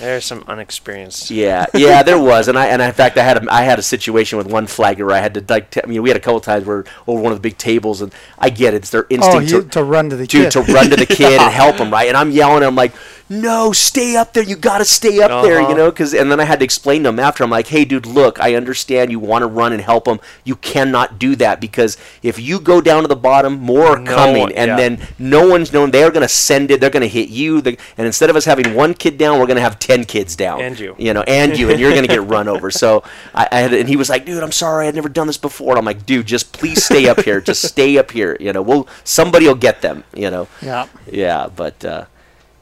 there's 0.00 0.24
some 0.24 0.44
unexperienced. 0.48 1.30
Yeah, 1.30 1.66
yeah, 1.74 2.02
there 2.02 2.18
was, 2.18 2.48
and 2.48 2.58
I 2.58 2.66
and 2.66 2.82
in 2.82 2.92
fact 2.92 3.16
I 3.18 3.22
had 3.22 3.44
a, 3.44 3.52
I 3.52 3.62
had 3.62 3.78
a 3.78 3.82
situation 3.82 4.38
with 4.38 4.46
one 4.46 4.66
flagger 4.66 5.06
where 5.06 5.14
I 5.14 5.20
had 5.20 5.34
to 5.34 5.44
like 5.48 5.70
t- 5.70 5.80
I 5.82 5.86
mean 5.86 6.02
we 6.02 6.10
had 6.10 6.16
a 6.16 6.20
couple 6.20 6.40
times 6.40 6.64
where 6.66 6.84
over 7.06 7.20
one 7.20 7.32
of 7.32 7.38
the 7.38 7.42
big 7.42 7.58
tables 7.58 8.00
and 8.00 8.12
I 8.38 8.50
get 8.50 8.74
it, 8.74 8.78
it's 8.78 8.90
their 8.90 9.04
Oh, 9.04 9.14
instinct 9.14 9.50
you, 9.52 9.62
to, 9.62 9.68
to 9.68 9.84
run 9.84 10.10
to 10.10 10.16
the 10.16 10.26
to, 10.26 10.42
kid. 10.44 10.50
to 10.52 10.60
run 10.62 10.90
to 10.90 10.96
the 10.96 11.06
kid 11.06 11.40
and 11.40 11.52
help 11.52 11.76
him 11.76 11.90
right, 11.90 12.08
and 12.08 12.16
I'm 12.16 12.30
yelling, 12.30 12.56
and 12.58 12.64
I'm 12.66 12.74
like, 12.76 12.92
no, 13.32 13.70
stay 13.72 14.16
up 14.16 14.32
there, 14.32 14.42
you 14.42 14.56
got 14.56 14.78
to 14.78 14.84
stay 14.84 15.20
up 15.22 15.44
there, 15.44 15.60
you 15.60 15.66
Uh-huh. 15.68 15.76
know, 15.76 15.90
because 15.90 16.12
and 16.12 16.32
then 16.32 16.40
I 16.40 16.44
had 16.44 16.58
to 16.58 16.64
explain 16.64 17.04
to 17.04 17.10
him 17.10 17.20
after 17.20 17.44
I'm 17.44 17.50
like, 17.50 17.68
hey 17.68 17.84
dude, 17.84 18.04
look, 18.04 18.40
I 18.40 18.56
understand 18.56 19.12
you 19.12 19.20
want 19.20 19.42
to 19.42 19.46
run 19.46 19.72
and 19.72 19.80
help 19.80 20.08
him, 20.08 20.18
you 20.42 20.56
cannot 20.56 21.18
do 21.20 21.36
that 21.36 21.60
because 21.60 21.96
if 22.24 22.40
you 22.40 22.58
go 22.58 22.80
down 22.80 23.02
to 23.02 23.08
the 23.08 23.14
bottom, 23.14 23.60
more 23.60 23.86
are 23.96 23.98
No 24.00 24.14
coming, 24.14 24.40
one- 24.42 24.52
and 24.52 24.70
yeah. 24.70 24.76
then 24.76 25.06
no 25.18 25.46
one's 25.48 25.72
known 25.72 25.92
they're 25.92 26.10
going 26.10 26.22
to 26.22 26.28
send 26.28 26.72
it, 26.72 26.80
they're 26.80 26.90
going 26.90 27.02
to 27.02 27.08
hit 27.08 27.28
you, 27.28 27.60
the, 27.60 27.78
and 27.96 28.04
instead 28.06 28.30
of 28.30 28.34
us 28.36 28.44
having 28.46 28.74
one 28.74 28.94
kid 28.94 29.16
down, 29.16 29.38
we're 29.38 29.46
going 29.46 29.56
to 29.56 29.62
have 29.62 29.78
ten 29.78 30.04
kids 30.04 30.34
down, 30.34 30.60
And 30.60 30.76
you. 30.78 30.96
you 30.98 31.14
know, 31.14 31.22
and 31.22 31.56
you, 31.56 31.70
and 31.70 31.78
you're 31.78 31.90
going 31.92 32.02
to 32.02 32.08
get 32.08 32.24
run 32.24 32.48
over. 32.54 32.70
So 32.72 33.04
I, 33.32 33.46
I 33.52 33.58
had, 33.60 33.72
and 33.74 33.88
he 33.88 33.94
was 33.94 34.08
like, 34.10 34.24
dude, 34.26 34.42
I'm 34.42 34.50
sorry, 34.52 34.88
I'd 34.88 34.94
never 34.96 35.08
done 35.08 35.28
this 35.28 35.38
before. 35.38 35.70
And 35.70 35.78
I'm 35.78 35.84
like, 35.84 36.04
dude, 36.04 36.26
just 36.26 36.52
please 36.52 36.84
stay 36.84 37.08
up 37.08 37.20
here, 37.20 37.40
just 37.40 37.62
stay 37.62 37.96
up 37.96 38.10
here. 38.10 38.36
You 38.40 38.52
know, 38.52 38.60
we'll 38.62 38.88
somebody 39.04 39.46
will 39.46 39.54
get 39.54 39.82
them. 39.82 40.02
You 40.14 40.30
know, 40.32 40.48
yeah. 40.60 40.88
yeah, 41.10 41.46
but 41.54 41.84
uh, 41.84 42.06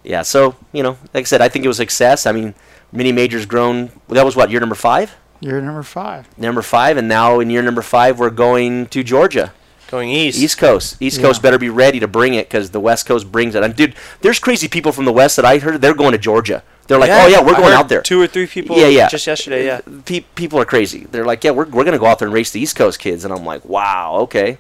yeah. 0.09 0.23
So 0.23 0.57
you 0.73 0.83
know, 0.83 0.97
like 1.15 1.23
I 1.23 1.25
said, 1.25 1.41
I 1.41 1.49
think 1.49 1.65
it 1.65 1.69
was 1.69 1.77
success. 1.77 2.27
I 2.27 2.33
mean, 2.33 2.55
mini 2.91 3.13
majors 3.13 3.47
grown. 3.47 3.91
That 4.09 4.25
was 4.25 4.35
what 4.35 4.51
year 4.51 4.59
number 4.61 4.75
five, 4.75 5.15
You're 5.41 5.61
number 5.61 5.83
five. 5.85 6.27
number 6.37 6.63
five, 6.63 6.97
and 6.97 7.07
now 7.09 7.39
in 7.41 7.51
year 7.51 7.63
number 7.63 7.83
five, 7.83 8.19
we're 8.19 8.31
going 8.31 8.87
to 8.87 9.05
Georgia. 9.05 9.53
Going 9.91 10.11
east. 10.11 10.39
East 10.39 10.59
Coast. 10.59 11.01
East 11.01 11.17
Yeah. 11.17 11.23
Coast 11.29 11.41
better 11.41 11.57
be 11.59 11.71
ready 11.71 11.99
to 12.01 12.07
bring 12.07 12.35
it 12.35 12.47
because 12.47 12.71
the 12.73 12.81
West 12.81 13.07
Coast 13.07 13.33
brings 13.33 13.55
it. 13.55 13.63
And 13.63 13.75
dude, 13.75 13.95
there's 14.21 14.39
crazy 14.39 14.69
people 14.69 14.93
from 14.93 15.07
the 15.07 15.13
West 15.13 15.37
that 15.37 15.47
I 15.47 15.57
heard 15.59 15.81
they're 15.81 15.95
going 15.95 16.13
to 16.13 16.19
Georgia. 16.19 16.63
They're 16.89 16.99
like, 16.99 17.09
oh 17.11 17.27
yeah, 17.27 17.41
we're 17.41 17.55
I 17.55 17.57
going 17.57 17.65
heard 17.73 17.79
out 17.85 17.89
there. 17.89 18.03
Two 18.03 18.21
or 18.21 18.27
three 18.27 18.47
people. 18.47 18.77
Yeah, 18.77 18.89
yeah. 18.89 19.09
Just 19.09 19.27
yesterday, 19.27 19.65
yeah. 19.65 19.81
Pe- 20.05 20.25
people 20.35 20.59
are 20.61 20.67
crazy. 20.67 21.05
They're 21.11 21.25
like, 21.25 21.43
yeah, 21.43 21.53
we're, 21.53 21.65
we're 21.67 21.85
gonna 21.85 21.99
go 21.99 22.05
out 22.07 22.19
there 22.19 22.29
and 22.29 22.35
race 22.35 22.51
the 22.51 22.61
East 22.61 22.77
Coast 22.77 22.99
kids, 22.99 23.25
and 23.25 23.33
I'm 23.33 23.47
like, 23.47 23.65
wow, 23.65 24.17
okay, 24.25 24.59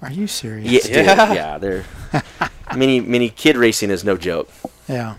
Are 0.00 0.10
you 0.10 0.26
serious? 0.26 0.70
yeah, 0.88 0.94
dude, 0.96 1.06
Yeah. 1.06 1.32
yeah. 1.34 1.58
They're 1.58 1.84
mini 2.76 3.00
mini 3.00 3.28
kid 3.30 3.56
racing 3.56 3.90
is 3.90 4.02
no 4.04 4.16
joke. 4.16 4.48
Yeah. 4.88 5.16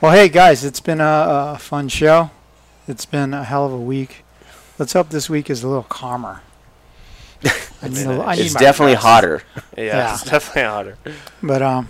Well, 0.00 0.12
hey 0.12 0.28
guys, 0.28 0.64
it's 0.64 0.80
been 0.80 1.00
a, 1.00 1.54
a 1.54 1.58
fun 1.58 1.88
show. 1.88 2.30
It's 2.88 3.04
been 3.04 3.34
a 3.34 3.44
hell 3.44 3.66
of 3.66 3.72
a 3.72 3.80
week. 3.80 4.24
Let's 4.78 4.94
hope 4.94 5.10
this 5.10 5.28
week 5.28 5.50
is 5.50 5.62
a 5.62 5.68
little 5.68 5.82
calmer. 5.82 6.40
I 7.82 7.88
need 7.88 8.06
a, 8.06 8.22
I 8.24 8.34
need 8.36 8.46
It's 8.46 8.54
definitely 8.54 8.94
rest. 8.94 9.04
hotter. 9.06 9.42
Yeah, 9.76 9.84
Yeah. 9.84 10.14
it's 10.14 10.24
definitely 10.24 10.62
hotter. 10.62 10.98
But 11.42 11.62
um, 11.62 11.88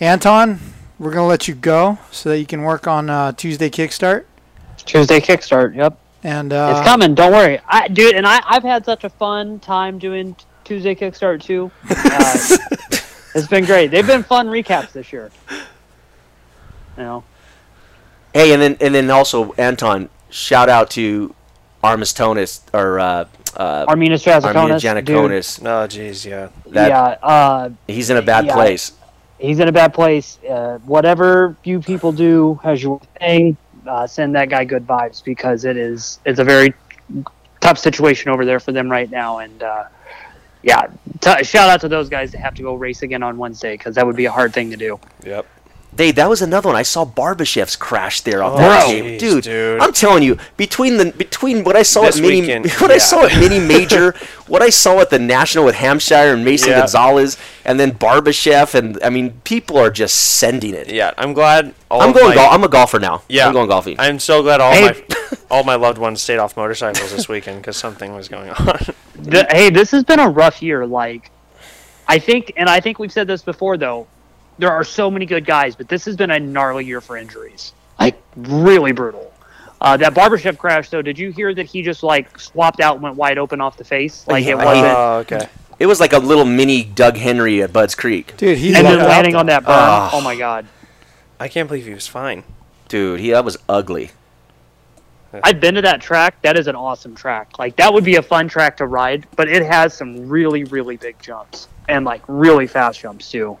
Anton, 0.00 0.58
we're 0.98 1.10
gonna 1.12 1.26
let 1.26 1.48
you 1.48 1.54
go 1.54 1.98
so 2.10 2.30
that 2.30 2.38
you 2.38 2.46
can 2.46 2.62
work 2.62 2.86
on 2.86 3.10
uh, 3.10 3.32
Tuesday 3.32 3.68
Kickstart. 3.70 4.24
Tuesday 4.78 5.20
Kickstart. 5.20 5.74
Yep. 5.76 5.98
And 6.24 6.52
uh, 6.52 6.74
it's 6.76 6.86
coming. 6.88 7.14
Don't 7.14 7.32
worry, 7.32 7.60
I, 7.66 7.88
dude. 7.88 8.14
And 8.14 8.26
I, 8.26 8.40
I've 8.46 8.62
had 8.62 8.84
such 8.84 9.04
a 9.04 9.10
fun 9.10 9.58
time 9.60 9.98
doing 9.98 10.36
Tuesday 10.64 10.94
Kickstart 10.94 11.42
too. 11.42 11.70
Uh, 11.90 12.56
it's 13.34 13.48
been 13.48 13.64
great. 13.64 13.90
They've 13.90 14.06
been 14.06 14.22
fun 14.22 14.48
recaps 14.48 14.92
this 14.92 15.10
year. 15.12 15.30
You 16.96 17.02
know, 17.02 17.24
Hey, 18.34 18.52
and 18.52 18.62
then 18.62 18.76
and 18.80 18.94
then 18.94 19.10
also 19.10 19.52
Anton, 19.52 20.08
shout 20.30 20.68
out 20.68 20.90
to 20.90 21.34
Armistonis 21.84 22.62
or 22.72 22.98
uh, 22.98 23.26
uh, 23.56 23.86
Arminas 23.86 24.24
Armina 24.24 24.78
Jasikonis, 24.78 25.04
dude. 25.04 25.06
Janakonis. 25.06 25.60
Oh, 25.60 25.86
jeez, 25.86 26.24
yeah. 26.24 26.48
That 26.70 26.88
yeah, 26.88 27.02
uh, 27.22 27.70
he's 27.86 28.08
in 28.08 28.16
a 28.16 28.22
bad 28.22 28.46
yeah. 28.46 28.54
place. 28.54 28.92
he's 29.38 29.60
in 29.60 29.68
a 29.68 29.72
bad 29.72 29.92
place. 29.92 30.38
Uh, 30.48 30.78
whatever 30.78 31.56
you 31.64 31.80
people 31.80 32.12
do 32.12 32.58
as 32.64 32.82
your 32.82 33.00
thing, 33.18 33.56
uh, 33.86 34.06
send 34.06 34.34
that 34.34 34.48
guy 34.48 34.64
good 34.64 34.86
vibes 34.86 35.22
because 35.22 35.66
it 35.66 35.76
is 35.76 36.18
it's 36.24 36.38
a 36.38 36.44
very 36.44 36.72
tough 37.60 37.78
situation 37.78 38.30
over 38.30 38.46
there 38.46 38.60
for 38.60 38.72
them 38.72 38.90
right 38.90 39.10
now. 39.10 39.38
And 39.38 39.62
uh, 39.62 39.84
yeah, 40.62 40.86
t- 41.20 41.44
shout 41.44 41.68
out 41.68 41.82
to 41.82 41.88
those 41.88 42.08
guys 42.08 42.32
that 42.32 42.38
have 42.38 42.54
to 42.54 42.62
go 42.62 42.76
race 42.76 43.02
again 43.02 43.22
on 43.22 43.36
Wednesday 43.36 43.76
because 43.76 43.94
that 43.96 44.06
would 44.06 44.16
be 44.16 44.24
a 44.24 44.32
hard 44.32 44.54
thing 44.54 44.70
to 44.70 44.76
do. 44.78 44.98
Yep. 45.26 45.46
They 45.94 46.10
that 46.12 46.28
was 46.30 46.40
another 46.40 46.68
one. 46.70 46.76
I 46.76 46.82
saw 46.84 47.04
Barbashev's 47.04 47.76
crash 47.76 48.22
there 48.22 48.42
off 48.42 48.54
Oh, 48.54 48.56
that 48.56 48.86
jeez, 48.86 49.02
game, 49.02 49.18
dude, 49.18 49.44
dude. 49.44 49.80
I'm 49.80 49.92
telling 49.92 50.22
you, 50.22 50.38
between 50.56 50.96
the 50.96 51.12
between 51.12 51.64
what 51.64 51.76
I 51.76 51.82
saw 51.82 52.02
This 52.02 52.16
at 52.16 52.22
mini, 52.22 52.40
weekend, 52.40 52.70
what 52.80 52.90
I 52.90 52.96
saw 52.96 53.26
at 53.26 53.38
mini 53.38 53.58
major, 53.58 54.12
what 54.46 54.62
I 54.62 54.70
saw 54.70 55.00
at 55.00 55.10
the 55.10 55.18
national 55.18 55.66
with 55.66 55.74
Hampshire 55.74 56.32
and 56.32 56.46
Mason 56.46 56.70
Yeah. 56.70 56.78
Gonzalez, 56.78 57.36
and 57.66 57.78
then 57.78 57.92
Barbashev, 57.92 58.74
and 58.74 58.98
I 59.04 59.10
mean, 59.10 59.32
people 59.44 59.76
are 59.76 59.90
just 59.90 60.38
sending 60.38 60.72
it. 60.74 60.88
Yeah, 60.90 61.12
I'm 61.18 61.34
glad. 61.34 61.74
All 61.90 62.00
I'm 62.00 62.08
of 62.08 62.14
going. 62.14 62.28
my- 62.30 62.34
Gol- 62.36 62.50
I'm 62.50 62.64
a 62.64 62.68
golfer 62.68 62.98
now. 62.98 63.22
Yeah, 63.28 63.46
I'm 63.46 63.52
going 63.52 63.68
golfing. 63.68 63.96
I'm 63.98 64.18
so 64.18 64.42
glad 64.42 64.62
all 64.62 64.72
Hey. 64.72 65.04
my 65.20 65.26
all 65.50 65.62
my 65.64 65.74
loved 65.74 65.98
ones 65.98 66.22
stayed 66.22 66.38
off 66.38 66.56
motorcycles 66.56 67.14
this 67.14 67.28
weekend 67.28 67.60
because 67.60 67.76
something 67.76 68.14
was 68.14 68.28
going 68.30 68.48
on. 68.48 68.78
Th- 69.30 69.46
hey, 69.50 69.68
this 69.68 69.90
has 69.90 70.04
been 70.04 70.20
a 70.20 70.28
rough 70.30 70.62
year. 70.62 70.86
Like, 70.86 71.30
I 72.08 72.18
think, 72.18 72.54
and 72.56 72.70
I 72.70 72.80
think 72.80 72.98
we've 72.98 73.12
said 73.12 73.26
this 73.26 73.42
before, 73.42 73.76
though. 73.76 74.06
There 74.62 74.70
are 74.70 74.84
so 74.84 75.10
many 75.10 75.26
good 75.26 75.44
guys, 75.44 75.74
but 75.74 75.88
this 75.88 76.04
has 76.04 76.14
been 76.14 76.30
a 76.30 76.38
gnarly 76.38 76.84
year 76.84 77.00
for 77.00 77.16
injuries. 77.16 77.72
Like, 77.98 78.22
really 78.36 78.92
brutal. 78.92 79.34
Uh, 79.80 79.96
that 79.96 80.14
Barbashev 80.14 80.56
crash, 80.56 80.88
though, 80.88 81.02
did 81.02 81.18
you 81.18 81.32
hear 81.32 81.52
that 81.52 81.66
he 81.66 81.82
just 81.82 82.04
like 82.04 82.38
swapped 82.38 82.78
out 82.78 82.94
and 82.94 83.02
went 83.02 83.16
wide 83.16 83.38
open 83.38 83.60
off 83.60 83.76
the 83.76 83.82
face? 83.82 84.24
Like 84.28 84.44
it 84.44 84.50
Yeah, 84.50 84.56
I 84.58 84.64
wasn't, 84.64 84.86
Oh, 84.86 85.14
okay. 85.22 85.48
It 85.80 85.86
was 85.86 85.98
like 85.98 86.12
a 86.12 86.18
little 86.18 86.44
mini 86.44 86.84
Doug 86.84 87.16
Henry 87.16 87.60
at 87.60 87.72
Budds 87.72 87.96
Creek, 87.96 88.36
dude, 88.36 88.56
he 88.56 88.72
and 88.72 88.86
then 88.86 88.98
landing 88.98 89.34
on 89.34 89.46
that 89.46 89.64
berm. 89.64 89.70
Ah. 89.70 90.10
oh 90.12 90.20
my 90.20 90.36
god! 90.36 90.64
I 91.40 91.48
can't 91.48 91.66
believe 91.66 91.84
he 91.86 91.94
was 91.94 92.06
fine. 92.06 92.44
dude. 92.86 93.18
He 93.18 93.30
that 93.32 93.44
was 93.44 93.56
ugly. 93.68 94.12
I've 95.42 95.58
been 95.58 95.74
to 95.74 95.82
that 95.82 96.00
track. 96.00 96.40
That 96.42 96.56
is 96.56 96.68
an 96.68 96.76
awesome 96.76 97.16
track. 97.16 97.58
Like 97.58 97.74
that 97.76 97.92
would 97.92 98.04
be 98.04 98.14
a 98.14 98.22
fun 98.22 98.46
track 98.46 98.76
to 98.76 98.86
ride, 98.86 99.26
but 99.34 99.48
it 99.48 99.64
has 99.64 99.92
some 99.92 100.28
really 100.28 100.62
really 100.62 100.98
big 100.98 101.20
jumps 101.20 101.66
and 101.88 102.04
like 102.04 102.22
really 102.28 102.68
fast 102.68 103.00
jumps 103.00 103.28
too. 103.28 103.58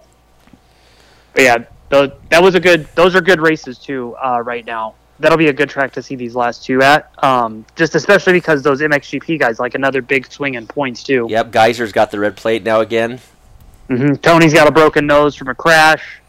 But 1.34 1.42
yeah, 1.42 1.64
tho- 1.88 2.12
that 2.30 2.42
was 2.42 2.54
a 2.54 2.60
good. 2.60 2.86
Those 2.94 3.14
are 3.14 3.20
good 3.20 3.40
races 3.40 3.78
too. 3.78 4.14
Uh, 4.22 4.42
right 4.44 4.64
now, 4.66 4.94
that'll 5.20 5.38
be 5.38 5.48
a 5.48 5.52
good 5.52 5.70
track 5.70 5.92
to 5.94 6.02
see 6.02 6.14
these 6.14 6.34
last 6.34 6.64
two 6.64 6.82
at. 6.82 7.10
Um, 7.24 7.64
just 7.76 7.94
especially 7.94 8.34
because 8.34 8.62
those 8.62 8.80
MXGP 8.80 9.38
guys 9.38 9.58
like 9.58 9.74
another 9.74 10.02
big 10.02 10.30
swing 10.30 10.54
in 10.54 10.66
points 10.66 11.02
too. 11.02 11.26
Yep, 11.30 11.50
Gajser's 11.52 11.92
got 11.92 12.10
the 12.10 12.18
red 12.18 12.36
plate 12.36 12.62
now 12.62 12.80
again. 12.80 13.20
hmm 13.88 14.14
Tony's 14.14 14.52
got 14.54 14.68
a 14.68 14.72
broken 14.72 15.06
nose 15.06 15.34
from 15.34 15.48
a 15.48 15.54
crash. 15.54 16.20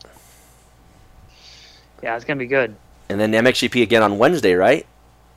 Yeah, 2.01 2.15
it's 2.15 2.25
gonna 2.25 2.39
be 2.39 2.47
good. 2.47 2.75
And 3.09 3.19
then 3.19 3.31
MXGP 3.31 3.81
again 3.83 4.01
on 4.03 4.17
Wednesday, 4.17 4.53
right? 4.53 4.85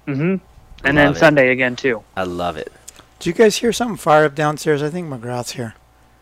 Mm-hmm. 0.06 0.36
And 0.84 0.96
then 0.96 1.12
it. 1.12 1.16
Sunday 1.16 1.50
again 1.50 1.76
too. 1.76 2.02
I 2.16 2.22
love 2.24 2.56
it. 2.56 2.72
Do 3.18 3.30
you 3.30 3.34
guys 3.34 3.56
hear 3.56 3.72
something 3.72 3.96
fire 3.96 4.24
up 4.24 4.34
downstairs? 4.34 4.82
I 4.82 4.90
think 4.90 5.08
McGrath's 5.08 5.52
here. 5.52 5.74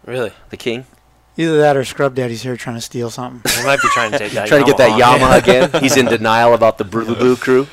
Really? 0.06 0.32
The 0.50 0.56
king? 0.56 0.86
Either 1.36 1.58
that 1.58 1.76
or 1.76 1.84
Scrub 1.84 2.14
Daddy's 2.14 2.42
here 2.42 2.56
trying 2.56 2.76
to 2.76 2.80
steal 2.80 3.10
something. 3.10 3.50
He 3.58 3.64
might 3.64 3.82
be 3.82 3.88
trying 3.88 4.12
to 4.12 4.18
take 4.18 4.32
that. 4.32 4.46
Trying 4.46 4.64
to 4.64 4.66
get 4.66 4.78
that 4.78 5.00
Yamaha. 5.00 5.40
Yamaha 5.40 5.70
again. 5.70 5.82
He's 5.82 5.96
in 5.96 6.06
denial 6.06 6.54
about 6.54 6.78
the 6.78 6.84
Blue 6.84 7.14
Blue 7.14 7.36
crew. 7.36 7.66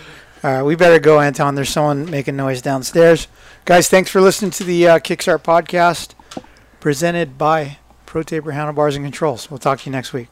All 0.43 0.51
right, 0.51 0.63
we 0.63 0.75
better 0.75 0.99
go, 0.99 1.19
Anton. 1.19 1.53
There's 1.53 1.69
someone 1.69 2.09
making 2.09 2.35
noise 2.35 2.63
downstairs. 2.63 3.27
Guys, 3.65 3.87
thanks 3.87 4.09
for 4.09 4.21
listening 4.21 4.49
to 4.51 4.63
the 4.63 4.87
uh, 4.87 4.99
Kickstart 4.99 5.43
podcast 5.43 6.15
presented 6.79 7.37
by 7.37 7.77
ProTaper 8.07 8.51
Handlebars 8.53 8.95
and 8.95 9.05
Controls. 9.05 9.51
We'll 9.51 9.59
talk 9.59 9.81
to 9.81 9.85
you 9.85 9.91
next 9.91 10.13
week. 10.13 10.29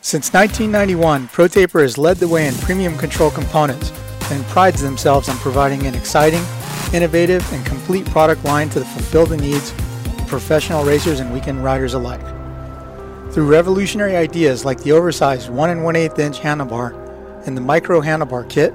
Since 0.00 0.32
1991, 0.32 1.26
ProTaper 1.28 1.82
has 1.82 1.98
led 1.98 2.18
the 2.18 2.28
way 2.28 2.46
in 2.46 2.54
premium 2.54 2.96
control 2.96 3.32
components 3.32 3.90
and 4.30 4.44
prides 4.44 4.80
themselves 4.80 5.28
on 5.28 5.36
providing 5.38 5.84
an 5.86 5.96
exciting, 5.96 6.44
innovative, 6.94 7.44
and 7.52 7.66
complete 7.66 8.06
product 8.06 8.44
line 8.44 8.68
to 8.70 8.84
fulfill 8.84 9.26
the 9.26 9.36
needs 9.36 9.72
of 9.72 10.26
professional 10.28 10.84
racers 10.84 11.18
and 11.18 11.32
weekend 11.34 11.64
riders 11.64 11.94
alike. 11.94 12.20
Through 13.36 13.48
revolutionary 13.48 14.16
ideas 14.16 14.64
like 14.64 14.82
the 14.82 14.92
oversized 14.92 15.50
1 15.50 15.68
and 15.68 15.84
1 15.84 15.94
8 15.94 16.18
inch 16.18 16.40
handlebar 16.40 17.46
and 17.46 17.54
the 17.54 17.60
micro 17.60 18.00
handlebar 18.00 18.48
kit, 18.48 18.72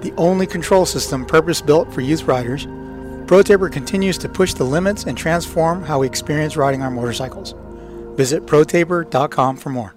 the 0.00 0.12
only 0.16 0.44
control 0.44 0.84
system 0.84 1.24
purpose 1.24 1.60
built 1.60 1.94
for 1.94 2.00
youth 2.00 2.24
riders, 2.24 2.66
ProTaper 2.66 3.70
continues 3.70 4.18
to 4.18 4.28
push 4.28 4.54
the 4.54 4.64
limits 4.64 5.04
and 5.04 5.16
transform 5.16 5.84
how 5.84 6.00
we 6.00 6.08
experience 6.08 6.56
riding 6.56 6.82
our 6.82 6.90
motorcycles. 6.90 7.54
Visit 8.16 8.44
protaper.com 8.44 9.56
for 9.56 9.70
more. 9.70 9.94